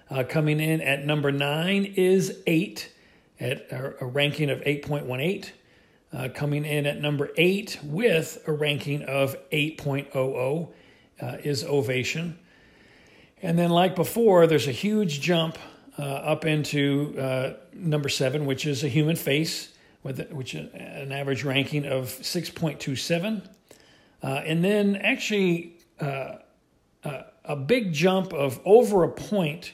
Uh, 0.09 0.23
coming 0.23 0.59
in 0.59 0.81
at 0.81 1.03
number 1.03 1.31
nine 1.31 1.93
is 1.95 2.39
eight 2.45 2.91
at 3.39 3.67
a, 3.71 4.05
ranking 4.05 4.49
of 4.49 4.61
8.18 4.61 5.49
uh, 6.13 6.29
coming 6.33 6.63
in 6.63 6.85
at 6.85 7.01
number 7.01 7.31
eight 7.37 7.79
with 7.83 8.41
a 8.47 8.51
ranking 8.51 9.01
of 9.03 9.35
8.00 9.49 10.69
uh, 11.21 11.37
is 11.43 11.63
Ovation. 11.63 12.37
And 13.41 13.57
then, 13.57 13.69
like 13.69 13.95
before, 13.95 14.47
there's 14.47 14.67
a 14.67 14.71
huge 14.71 15.21
jump 15.21 15.57
uh, 15.97 16.03
up 16.03 16.45
into 16.45 17.15
uh, 17.19 17.53
number 17.73 18.09
seven, 18.09 18.45
which 18.45 18.65
is 18.65 18.83
a 18.83 18.87
human 18.87 19.15
face, 19.15 19.73
with 20.03 20.31
which 20.31 20.55
is 20.55 20.73
an 20.73 21.11
average 21.11 21.43
ranking 21.43 21.85
of 21.85 22.05
6.27. 22.05 23.47
Uh, 24.23 24.27
and 24.27 24.63
then, 24.63 24.95
actually, 24.95 25.77
uh, 25.99 26.35
a 27.43 27.55
big 27.55 27.93
jump 27.93 28.33
of 28.33 28.59
over 28.65 29.03
a 29.03 29.09
point 29.09 29.73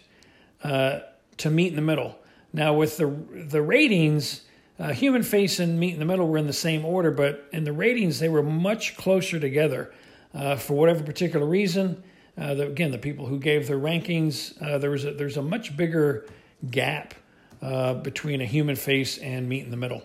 to 0.63 1.49
meet 1.49 1.67
in 1.67 1.75
the 1.75 1.81
middle. 1.81 2.17
Now, 2.53 2.73
with 2.73 2.97
the 2.97 3.07
the 3.07 3.61
ratings, 3.61 4.41
uh, 4.81 4.93
Human 4.93 5.21
Face 5.21 5.59
and 5.59 5.79
Meet 5.79 5.93
in 5.93 5.99
the 5.99 6.05
Middle 6.05 6.27
were 6.27 6.39
in 6.39 6.47
the 6.47 6.53
same 6.53 6.85
order, 6.85 7.11
but 7.11 7.47
in 7.53 7.65
the 7.65 7.71
ratings, 7.71 8.19
they 8.19 8.29
were 8.29 8.41
much 8.41 8.97
closer 8.97 9.39
together. 9.39 9.93
Uh, 10.33 10.55
for 10.55 10.73
whatever 10.73 11.03
particular 11.03 11.45
reason, 11.45 12.01
uh, 12.37 12.55
the, 12.55 12.67
again, 12.67 12.89
the 12.89 12.97
people 12.97 13.27
who 13.27 13.37
gave 13.37 13.67
their 13.67 13.77
rankings, 13.77 14.59
uh, 14.61 14.79
there 14.79 14.89
was 14.89 15.05
a, 15.05 15.13
there's 15.13 15.37
a 15.37 15.41
much 15.41 15.77
bigger 15.77 16.25
gap 16.71 17.13
uh, 17.61 17.93
between 17.93 18.41
a 18.41 18.45
Human 18.45 18.75
Face 18.75 19.19
and 19.19 19.47
Meet 19.47 19.65
in 19.65 19.71
the 19.71 19.77
Middle. 19.77 20.01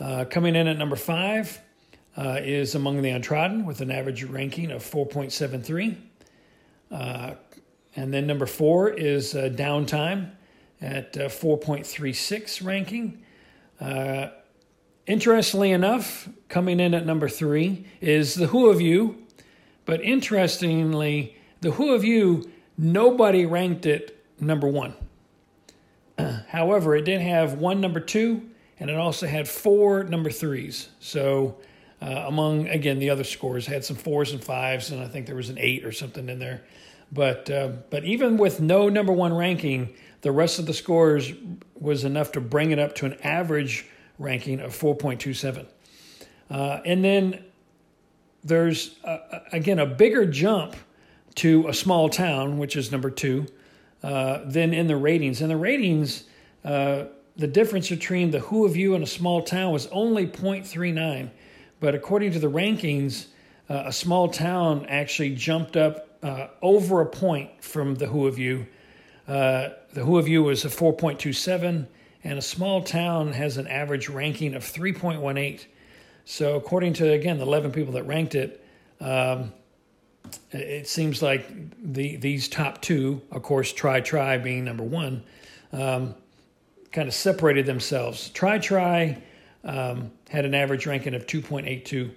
Uh, 0.00 0.24
coming 0.24 0.56
in 0.56 0.66
at 0.66 0.76
number 0.76 0.96
five 0.96 1.60
is 2.16 2.74
Among 2.74 3.00
the 3.00 3.10
Untrodden 3.10 3.64
with 3.64 3.80
an 3.80 3.92
average 3.92 4.24
ranking 4.24 4.72
of 4.72 4.82
4.73. 4.82 5.96
and 7.96 8.12
then 8.12 8.26
number 8.26 8.46
four 8.46 8.90
is 8.90 9.34
Downtime 9.34 10.30
at 10.80 11.14
4.36 11.14 12.64
ranking. 12.64 13.22
Uh, 13.80 14.28
interestingly 15.06 15.70
enough, 15.70 16.28
coming 16.48 16.80
in 16.80 16.94
at 16.94 17.06
number 17.06 17.28
three 17.28 17.86
is 18.00 18.34
The 18.34 18.48
Who 18.48 18.68
of 18.68 18.80
You 18.80 19.24
but 19.84 20.02
interestingly, 20.02 21.36
the 21.60 21.72
Who 21.72 21.94
of 21.94 22.04
You, 22.04 22.50
nobody 22.78 23.46
ranked 23.46 23.86
it 23.86 24.22
number 24.40 24.66
one. 24.66 24.94
However, 26.48 26.96
it 26.96 27.04
did 27.04 27.20
have 27.20 27.54
one 27.54 27.80
number 27.80 28.00
two, 28.00 28.48
and 28.80 28.90
it 28.90 28.96
also 28.96 29.26
had 29.26 29.48
four 29.48 30.04
number 30.04 30.30
threes. 30.30 30.88
So, 31.00 31.58
uh, 32.00 32.24
among 32.26 32.68
again 32.68 32.98
the 32.98 33.10
other 33.10 33.24
scores, 33.24 33.66
had 33.66 33.84
some 33.84 33.96
fours 33.96 34.32
and 34.32 34.42
fives, 34.42 34.90
and 34.90 35.02
I 35.02 35.08
think 35.08 35.26
there 35.26 35.36
was 35.36 35.50
an 35.50 35.58
eight 35.58 35.84
or 35.84 35.92
something 35.92 36.28
in 36.28 36.38
there. 36.38 36.62
But 37.14 37.48
uh, 37.48 37.68
but 37.90 38.04
even 38.04 38.36
with 38.36 38.60
no 38.60 38.88
number 38.88 39.12
one 39.12 39.32
ranking, 39.32 39.94
the 40.22 40.32
rest 40.32 40.58
of 40.58 40.66
the 40.66 40.74
scores 40.74 41.32
was 41.78 42.04
enough 42.04 42.32
to 42.32 42.40
bring 42.40 42.72
it 42.72 42.78
up 42.80 42.96
to 42.96 43.06
an 43.06 43.14
average 43.22 43.86
ranking 44.18 44.60
of 44.60 44.72
4.27. 44.72 45.66
Uh, 46.50 46.80
and 46.84 47.04
then 47.04 47.44
there's 48.42 48.96
uh, 49.04 49.18
again 49.52 49.78
a 49.78 49.86
bigger 49.86 50.26
jump 50.26 50.74
to 51.36 51.68
a 51.68 51.74
small 51.74 52.08
town, 52.08 52.58
which 52.58 52.76
is 52.76 52.90
number 52.90 53.10
two, 53.10 53.46
uh, 54.02 54.40
than 54.44 54.74
in 54.74 54.88
the 54.88 54.96
ratings. 54.96 55.40
In 55.40 55.48
the 55.48 55.56
ratings, 55.56 56.24
uh, 56.64 57.04
the 57.36 57.46
difference 57.46 57.88
between 57.88 58.30
the 58.30 58.40
Who 58.40 58.64
of 58.64 58.76
You 58.76 58.94
and 58.94 59.02
a 59.02 59.06
small 59.06 59.42
town 59.42 59.72
was 59.72 59.86
only 59.88 60.26
0.39. 60.26 61.30
But 61.80 61.94
according 61.94 62.32
to 62.32 62.38
the 62.38 62.50
rankings, 62.50 63.26
uh, 63.68 63.84
a 63.86 63.92
small 63.92 64.28
town 64.28 64.86
actually 64.88 65.34
jumped 65.34 65.76
up 65.76 66.03
uh, 66.24 66.48
over 66.62 67.02
a 67.02 67.06
point 67.06 67.62
from 67.62 67.96
the 67.96 68.06
Who 68.06 68.26
of 68.26 68.38
You. 68.38 68.66
Uh, 69.28 69.68
the 69.92 70.02
Who 70.04 70.18
of 70.18 70.26
You 70.26 70.42
was 70.42 70.64
a 70.64 70.68
4.27, 70.68 71.86
and 72.24 72.38
a 72.38 72.42
small 72.42 72.82
town 72.82 73.32
has 73.32 73.58
an 73.58 73.66
average 73.66 74.08
ranking 74.08 74.54
of 74.54 74.64
3.18. 74.64 75.66
So, 76.24 76.56
according 76.56 76.94
to 76.94 77.12
again 77.12 77.36
the 77.36 77.44
11 77.44 77.72
people 77.72 77.92
that 77.92 78.04
ranked 78.04 78.34
it, 78.34 78.64
um, 79.00 79.52
it 80.50 80.88
seems 80.88 81.20
like 81.20 81.46
the 81.82 82.16
these 82.16 82.48
top 82.48 82.80
two, 82.80 83.20
of 83.30 83.42
course, 83.42 83.70
Try 83.70 84.00
Try 84.00 84.38
being 84.38 84.64
number 84.64 84.82
one, 84.82 85.22
um, 85.72 86.14
kind 86.90 87.06
of 87.06 87.12
separated 87.12 87.66
themselves. 87.66 88.30
Try 88.30 88.58
Try 88.58 89.22
um, 89.64 90.10
had 90.30 90.46
an 90.46 90.54
average 90.54 90.86
ranking 90.86 91.14
of 91.14 91.26
2.82. 91.26 92.10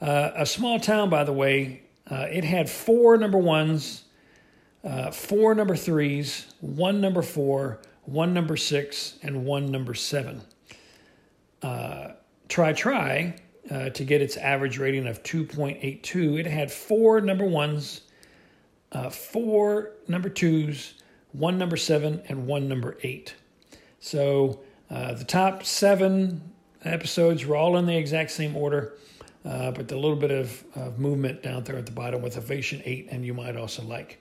Uh, 0.00 0.30
a 0.36 0.46
small 0.46 0.78
town, 0.78 1.10
by 1.10 1.24
the 1.24 1.32
way, 1.32 1.82
uh, 2.10 2.26
it 2.30 2.44
had 2.44 2.68
four 2.68 3.16
number 3.16 3.38
ones, 3.38 4.04
uh, 4.84 5.10
four 5.10 5.54
number 5.54 5.76
threes, 5.76 6.46
one 6.60 7.00
number 7.00 7.22
four, 7.22 7.80
one 8.04 8.32
number 8.32 8.56
six, 8.56 9.18
and 9.22 9.44
one 9.44 9.70
number 9.70 9.94
seven. 9.94 10.40
Uh, 11.62 12.12
try 12.48 12.72
Try, 12.72 13.34
uh, 13.70 13.90
to 13.90 14.04
get 14.04 14.22
its 14.22 14.36
average 14.36 14.78
rating 14.78 15.06
of 15.06 15.22
2.82, 15.22 16.40
it 16.40 16.46
had 16.46 16.72
four 16.72 17.20
number 17.20 17.44
ones, 17.44 18.02
uh, 18.92 19.10
four 19.10 19.92
number 20.06 20.30
twos, 20.30 20.94
one 21.32 21.58
number 21.58 21.76
seven, 21.76 22.22
and 22.28 22.46
one 22.46 22.68
number 22.68 22.96
eight. 23.02 23.34
So 24.00 24.60
uh, 24.90 25.14
the 25.14 25.24
top 25.24 25.64
seven 25.64 26.52
episodes 26.84 27.44
were 27.44 27.56
all 27.56 27.76
in 27.76 27.86
the 27.86 27.96
exact 27.96 28.30
same 28.30 28.56
order. 28.56 28.94
Uh, 29.48 29.70
but 29.70 29.90
a 29.90 29.96
little 29.96 30.16
bit 30.16 30.30
of, 30.30 30.62
of, 30.74 30.98
movement 30.98 31.42
down 31.42 31.64
there 31.64 31.78
at 31.78 31.86
the 31.86 31.92
bottom 31.92 32.20
with 32.20 32.36
Ovation 32.36 32.82
8 32.84 33.08
and 33.10 33.24
You 33.24 33.32
Might 33.32 33.56
Also 33.56 33.82
Like. 33.82 34.20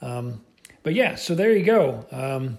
Um, 0.00 0.42
but 0.84 0.94
yeah, 0.94 1.16
so 1.16 1.34
there 1.34 1.52
you 1.52 1.64
go. 1.64 2.06
Um, 2.12 2.58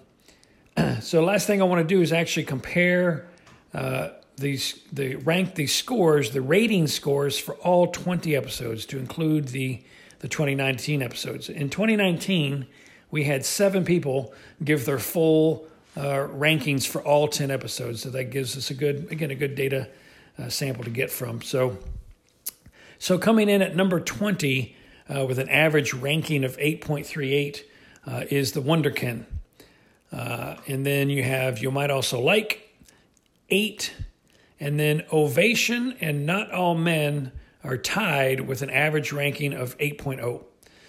so 1.01 1.23
last 1.23 1.47
thing 1.47 1.61
I 1.61 1.65
want 1.65 1.87
to 1.87 1.95
do 1.95 2.01
is 2.01 2.11
actually 2.11 2.43
compare 2.43 3.29
uh, 3.73 4.09
these, 4.35 4.81
the 4.91 5.15
rank 5.15 5.55
these 5.55 5.73
scores, 5.73 6.31
the 6.31 6.41
rating 6.41 6.87
scores 6.87 7.39
for 7.39 7.55
all 7.55 7.87
20 7.87 8.35
episodes 8.35 8.85
to 8.87 8.99
include 8.99 9.47
the, 9.47 9.81
the 10.19 10.27
2019 10.27 11.01
episodes. 11.01 11.47
In 11.47 11.69
2019, 11.69 12.67
we 13.09 13.23
had 13.23 13.45
seven 13.45 13.85
people 13.85 14.33
give 14.61 14.85
their 14.85 14.99
full 14.99 15.65
uh, 15.95 16.27
rankings 16.27 16.85
for 16.85 17.01
all 17.03 17.29
10 17.29 17.51
episodes. 17.51 18.01
So 18.01 18.09
that 18.09 18.25
gives 18.25 18.57
us 18.57 18.69
a 18.69 18.73
good, 18.73 19.09
again, 19.11 19.31
a 19.31 19.35
good 19.35 19.55
data 19.55 19.87
uh, 20.37 20.49
sample 20.49 20.83
to 20.83 20.89
get 20.89 21.09
from. 21.09 21.41
So, 21.41 21.77
so 23.01 23.17
coming 23.17 23.49
in 23.49 23.63
at 23.63 23.75
number 23.75 23.99
20 23.99 24.75
uh, 25.09 25.25
with 25.25 25.39
an 25.39 25.49
average 25.49 25.91
ranking 25.91 26.43
of 26.43 26.55
8.38 26.57 27.63
uh, 28.05 28.25
is 28.29 28.51
the 28.51 28.61
Wunderkind. 28.61 29.25
Uh, 30.11 30.57
and 30.67 30.85
then 30.85 31.09
you 31.09 31.23
have 31.23 31.57
You 31.57 31.71
Might 31.71 31.89
Also 31.89 32.19
Like, 32.21 32.77
8. 33.49 33.91
And 34.59 34.79
then 34.79 35.03
Ovation 35.11 35.97
and 35.99 36.27
Not 36.27 36.51
All 36.51 36.75
Men 36.75 37.31
are 37.63 37.75
tied 37.75 38.41
with 38.41 38.61
an 38.61 38.69
average 38.69 39.11
ranking 39.11 39.53
of 39.53 39.75
8.0. 39.79 40.43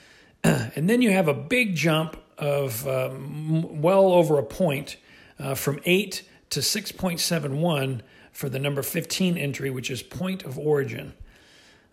and 0.44 0.90
then 0.90 1.01
you 1.01 1.12
have 1.12 1.28
a 1.28 1.34
big 1.34 1.74
jump 1.74 2.22
of 2.36 2.86
um, 2.86 3.80
well 3.80 4.12
over 4.12 4.39
a 4.39 4.44
point 4.44 4.98
uh, 5.39 5.55
from 5.55 5.80
8 5.86 6.28
to 6.51 6.60
6.71 6.60 8.02
for 8.32 8.51
the 8.51 8.59
number 8.59 8.82
15 8.82 9.39
entry, 9.39 9.70
which 9.70 9.90
is 9.90 10.02
point 10.02 10.43
of 10.43 10.59
origin. 10.59 11.14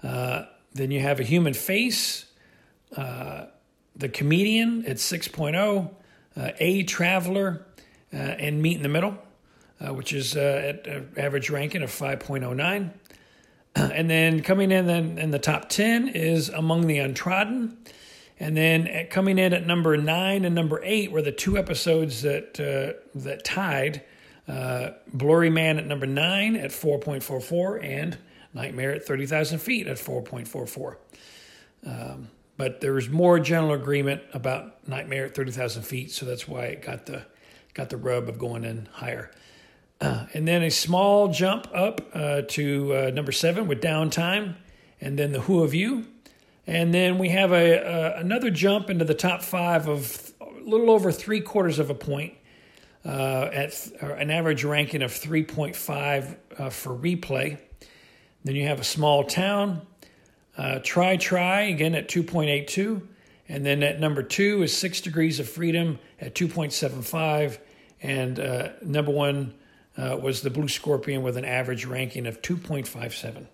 Uh, 0.03 0.45
then 0.73 0.91
you 0.91 0.99
have 0.99 1.19
a 1.19 1.23
human 1.23 1.53
face, 1.53 2.25
uh, 2.95 3.45
the 3.95 4.09
comedian 4.09 4.85
at 4.85 4.97
6.0, 4.97 5.89
uh, 6.37 6.51
a 6.59 6.83
traveler, 6.83 7.65
uh, 8.13 8.17
and 8.17 8.61
meet 8.61 8.77
in 8.77 8.83
the 8.83 8.89
middle, 8.89 9.17
uh, 9.79 9.93
which 9.93 10.13
is 10.13 10.35
at 10.35 10.87
average 11.17 11.49
ranking 11.49 11.81
of 11.81 11.89
5.09. 11.89 12.91
and 13.75 14.09
then 14.09 14.41
coming 14.41 14.71
in 14.71 14.87
then 14.87 15.17
in 15.17 15.31
the 15.31 15.39
top 15.39 15.69
10 15.69 16.09
is 16.09 16.49
Among 16.49 16.87
the 16.87 16.99
Untrodden. 16.99 17.77
And 18.39 18.55
then 18.55 19.07
coming 19.09 19.37
in 19.37 19.53
at 19.53 19.67
number 19.67 19.97
nine 19.97 20.45
and 20.45 20.55
number 20.55 20.79
eight 20.83 21.11
were 21.11 21.21
the 21.21 21.31
two 21.31 21.57
episodes 21.57 22.21
that 22.21 22.53
that 23.13 23.43
tied 23.43 24.01
uh, 24.49 24.93
Blurry 25.13 25.49
Man 25.49 25.77
at 25.77 25.85
number 25.85 26.07
nine 26.07 26.55
at 26.55 26.71
4.44 26.71 27.83
and 27.83 28.17
Nightmare 28.53 28.91
at 28.91 29.05
30,000 29.05 29.59
feet 29.59 29.87
at 29.87 29.97
4.44. 29.97 30.95
Um, 31.85 32.29
but 32.57 32.81
there 32.81 32.93
was 32.93 33.09
more 33.09 33.39
general 33.39 33.73
agreement 33.73 34.21
about 34.33 34.87
Nightmare 34.87 35.25
at 35.25 35.35
30,000 35.35 35.83
feet, 35.83 36.11
so 36.11 36.25
that's 36.25 36.47
why 36.47 36.65
it 36.65 36.81
got 36.81 37.05
the 37.05 37.25
got 37.73 37.89
the 37.89 37.97
rub 37.97 38.27
of 38.27 38.37
going 38.37 38.65
in 38.65 38.89
higher. 38.91 39.31
Uh, 40.01 40.25
and 40.33 40.47
then 40.47 40.63
a 40.63 40.71
small 40.71 41.29
jump 41.29 41.67
up 41.73 42.01
uh, 42.13 42.41
to 42.47 42.93
uh, 42.95 43.11
number 43.11 43.31
seven 43.31 43.67
with 43.67 43.81
Downtime, 43.81 44.55
and 44.99 45.17
then 45.17 45.31
the 45.31 45.41
Who 45.41 45.63
of 45.63 45.73
You, 45.73 46.07
and 46.67 46.93
then 46.93 47.17
we 47.17 47.29
have 47.29 47.51
a, 47.53 48.15
another 48.17 48.49
jump 48.49 48.89
into 48.89 49.05
the 49.05 49.13
top 49.13 49.41
five 49.41 49.87
of 49.87 50.33
a 50.41 50.69
little 50.69 50.89
over 50.89 51.11
three 51.11 51.41
quarters 51.41 51.79
of 51.79 51.89
a 51.89 51.95
point 51.95 52.33
uh, 53.05 53.49
at 53.53 53.91
an 54.01 54.29
average 54.29 54.63
ranking 54.63 55.01
of 55.01 55.11
3.5 55.11 56.35
uh, 56.57 56.69
for 56.69 56.95
replay. 56.95 57.57
Then 58.49 58.55
you 58.55 58.65
have 58.65 58.79
a 58.79 58.83
small 58.83 59.23
town. 59.23 59.83
Uh, 60.57 60.79
try, 60.79 61.17
try 61.17 61.61
again 61.65 61.93
at 61.93 62.09
2.82. 62.09 62.99
And 63.47 63.63
then 63.63 63.83
at 63.83 63.99
number 63.99 64.23
two 64.23 64.63
is 64.63 64.75
Six 64.75 65.01
Degrees 65.01 65.39
of 65.39 65.47
Freedom 65.47 65.99
at 66.19 66.33
2.75. 66.33 67.59
And 68.01 68.39
uh, 68.39 68.69
number 68.81 69.11
one 69.11 69.53
uh, 69.95 70.17
was 70.19 70.41
the 70.41 70.49
Blue 70.49 70.67
Scorpion 70.67 71.21
with 71.21 71.37
an 71.37 71.45
average 71.45 71.85
ranking 71.85 72.25
of 72.25 72.41
2.57. 72.41 73.45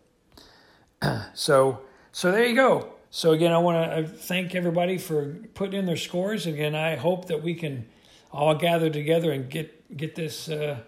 so, 1.33 1.81
so 2.13 2.31
there 2.31 2.45
you 2.45 2.55
go. 2.55 2.93
So 3.09 3.33
again, 3.33 3.51
I 3.51 3.57
want 3.57 3.91
to 3.91 4.07
thank 4.07 4.55
everybody 4.55 4.97
for 4.97 5.35
putting 5.55 5.77
in 5.77 5.85
their 5.87 5.97
scores. 5.97 6.45
Again, 6.45 6.73
I 6.73 6.95
hope 6.95 7.25
that 7.25 7.43
we 7.43 7.53
can 7.53 7.85
all 8.31 8.55
gather 8.55 8.89
together 8.89 9.33
and 9.33 9.49
get 9.49 9.97
get 9.97 10.15
this 10.15 10.47
uh, 10.47 10.79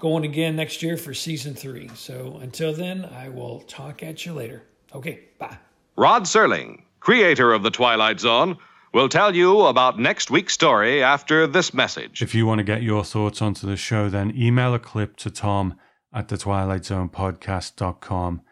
going 0.00 0.24
again 0.24 0.56
next 0.56 0.82
year 0.82 0.96
for 0.96 1.14
season 1.14 1.54
three. 1.54 1.88
So 1.94 2.38
until 2.42 2.72
then, 2.72 3.04
I 3.04 3.28
will 3.28 3.60
talk 3.60 4.02
at 4.02 4.24
you 4.26 4.32
later. 4.32 4.62
Okay, 4.94 5.20
bye. 5.38 5.58
Rod 5.96 6.24
Serling, 6.24 6.82
creator 6.98 7.52
of 7.52 7.62
The 7.62 7.70
Twilight 7.70 8.20
Zone, 8.20 8.56
will 8.92 9.08
tell 9.08 9.36
you 9.36 9.62
about 9.62 9.98
next 9.98 10.30
week's 10.30 10.54
story 10.54 11.02
after 11.02 11.46
this 11.46 11.72
message. 11.72 12.22
If 12.22 12.34
you 12.34 12.46
want 12.46 12.58
to 12.58 12.64
get 12.64 12.82
your 12.82 13.04
thoughts 13.04 13.40
onto 13.40 13.66
the 13.66 13.76
show, 13.76 14.08
then 14.08 14.34
email 14.36 14.74
a 14.74 14.78
clip 14.78 15.16
to 15.18 15.30
Tom 15.30 15.76
at 16.12 16.28
the 16.28 16.38
Twilight 16.38 16.86
Zone 16.86 17.08
podcast.com. 17.08 18.42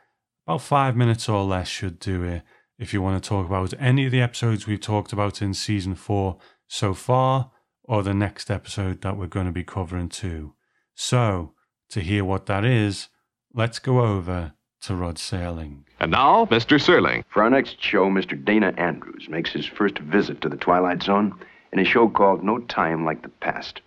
About 0.46 0.62
five 0.62 0.96
minutes 0.96 1.28
or 1.28 1.42
less 1.44 1.68
should 1.68 1.98
do 1.98 2.22
it. 2.22 2.42
If 2.78 2.92
you 2.92 3.02
want 3.02 3.20
to 3.22 3.28
talk 3.28 3.46
about 3.46 3.74
any 3.80 4.06
of 4.06 4.12
the 4.12 4.20
episodes 4.20 4.66
we've 4.66 4.80
talked 4.80 5.12
about 5.12 5.42
in 5.42 5.54
season 5.54 5.94
four 5.96 6.38
so 6.68 6.94
far, 6.94 7.50
or 7.88 8.02
the 8.02 8.14
next 8.14 8.50
episode 8.50 9.00
that 9.00 9.16
we're 9.16 9.26
going 9.26 9.46
to 9.46 9.52
be 9.52 9.64
covering 9.64 10.10
too. 10.10 10.52
So, 11.00 11.52
to 11.90 12.00
hear 12.00 12.24
what 12.24 12.46
that 12.46 12.64
is, 12.64 13.08
let's 13.54 13.78
go 13.78 14.00
over 14.00 14.54
to 14.80 14.96
Rod 14.96 15.14
Serling. 15.14 15.84
And 16.00 16.10
now, 16.10 16.46
Mr. 16.46 16.76
Serling. 16.76 17.22
For 17.28 17.44
our 17.44 17.50
next 17.50 17.80
show, 17.80 18.06
Mr. 18.10 18.44
Dana 18.44 18.74
Andrews 18.76 19.28
makes 19.28 19.52
his 19.52 19.64
first 19.64 20.00
visit 20.00 20.40
to 20.40 20.48
the 20.48 20.56
Twilight 20.56 21.04
Zone 21.04 21.38
in 21.72 21.78
a 21.78 21.84
show 21.84 22.08
called 22.08 22.42
No 22.42 22.58
Time 22.58 23.04
Like 23.04 23.22
the 23.22 23.28
Past. 23.28 23.80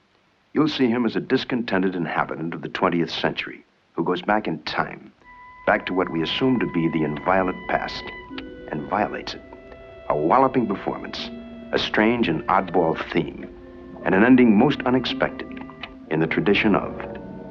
You'll 0.53 0.69
see 0.69 0.87
him 0.87 1.05
as 1.05 1.17
a 1.17 1.19
discontented 1.19 1.95
inhabitant 1.95 2.53
of 2.53 2.61
the 2.61 2.69
20th 2.69 3.11
century 3.11 3.65
who 3.91 4.05
goes 4.05 4.21
back 4.21 4.47
in 4.47 4.63
time, 4.63 5.11
back 5.65 5.85
to 5.87 5.93
what 5.93 6.09
we 6.13 6.23
assume 6.23 6.61
to 6.61 6.71
be 6.71 6.87
the 6.87 7.03
inviolate 7.03 7.67
past, 7.67 8.05
and 8.71 8.89
violates 8.89 9.33
it. 9.33 9.41
a 10.07 10.15
walloping 10.15 10.65
performance, 10.65 11.29
a 11.73 11.77
strange 11.77 12.29
and 12.29 12.41
oddball 12.47 12.97
theme, 13.11 13.53
and 14.05 14.15
an 14.15 14.23
ending 14.23 14.57
most 14.57 14.79
unexpected 14.85 15.50
in 16.11 16.19
the 16.19 16.27
tradition 16.27 16.75
of 16.75 16.91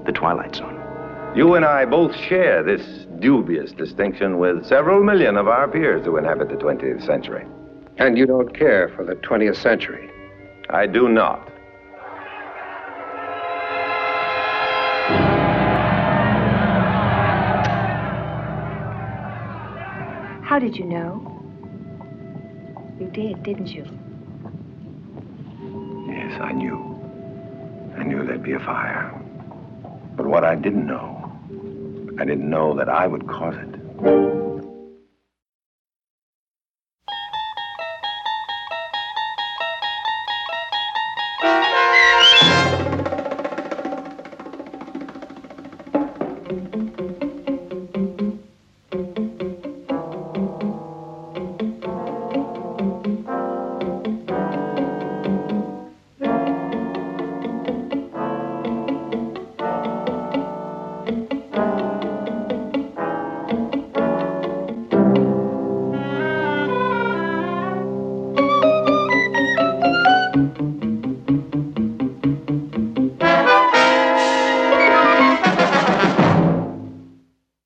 The 0.04 0.12
Twilight 0.12 0.54
Zone. 0.54 0.76
You 1.34 1.54
and 1.54 1.64
I 1.64 1.86
both 1.86 2.14
share 2.14 2.62
this 2.62 3.06
dubious 3.18 3.72
distinction 3.72 4.38
with 4.38 4.66
several 4.66 5.02
million 5.02 5.36
of 5.36 5.48
our 5.48 5.66
peers 5.66 6.04
who 6.04 6.18
inhabit 6.18 6.50
the 6.50 6.56
20th 6.56 7.04
century. 7.04 7.46
And 7.96 8.18
you 8.18 8.26
don't 8.26 8.54
care 8.54 8.90
for 8.90 9.04
the 9.04 9.14
20th 9.14 9.56
century? 9.56 10.10
I 10.68 10.86
do 10.86 11.08
not. 11.08 11.48
How 20.44 20.58
did 20.58 20.76
you 20.76 20.84
know? 20.84 21.26
You 22.98 23.06
did, 23.06 23.42
didn't 23.42 23.68
you? 23.68 23.84
Yes, 26.12 26.38
I 26.42 26.52
knew. 26.52 26.89
I 28.00 28.02
knew 28.02 28.24
there'd 28.24 28.42
be 28.42 28.54
a 28.54 28.58
fire. 28.60 29.10
But 30.16 30.24
what 30.24 30.42
I 30.42 30.54
didn't 30.54 30.86
know, 30.86 31.38
I 32.18 32.24
didn't 32.24 32.48
know 32.48 32.74
that 32.76 32.88
I 32.88 33.06
would 33.06 33.28
cause 33.28 33.54
it. 33.54 34.49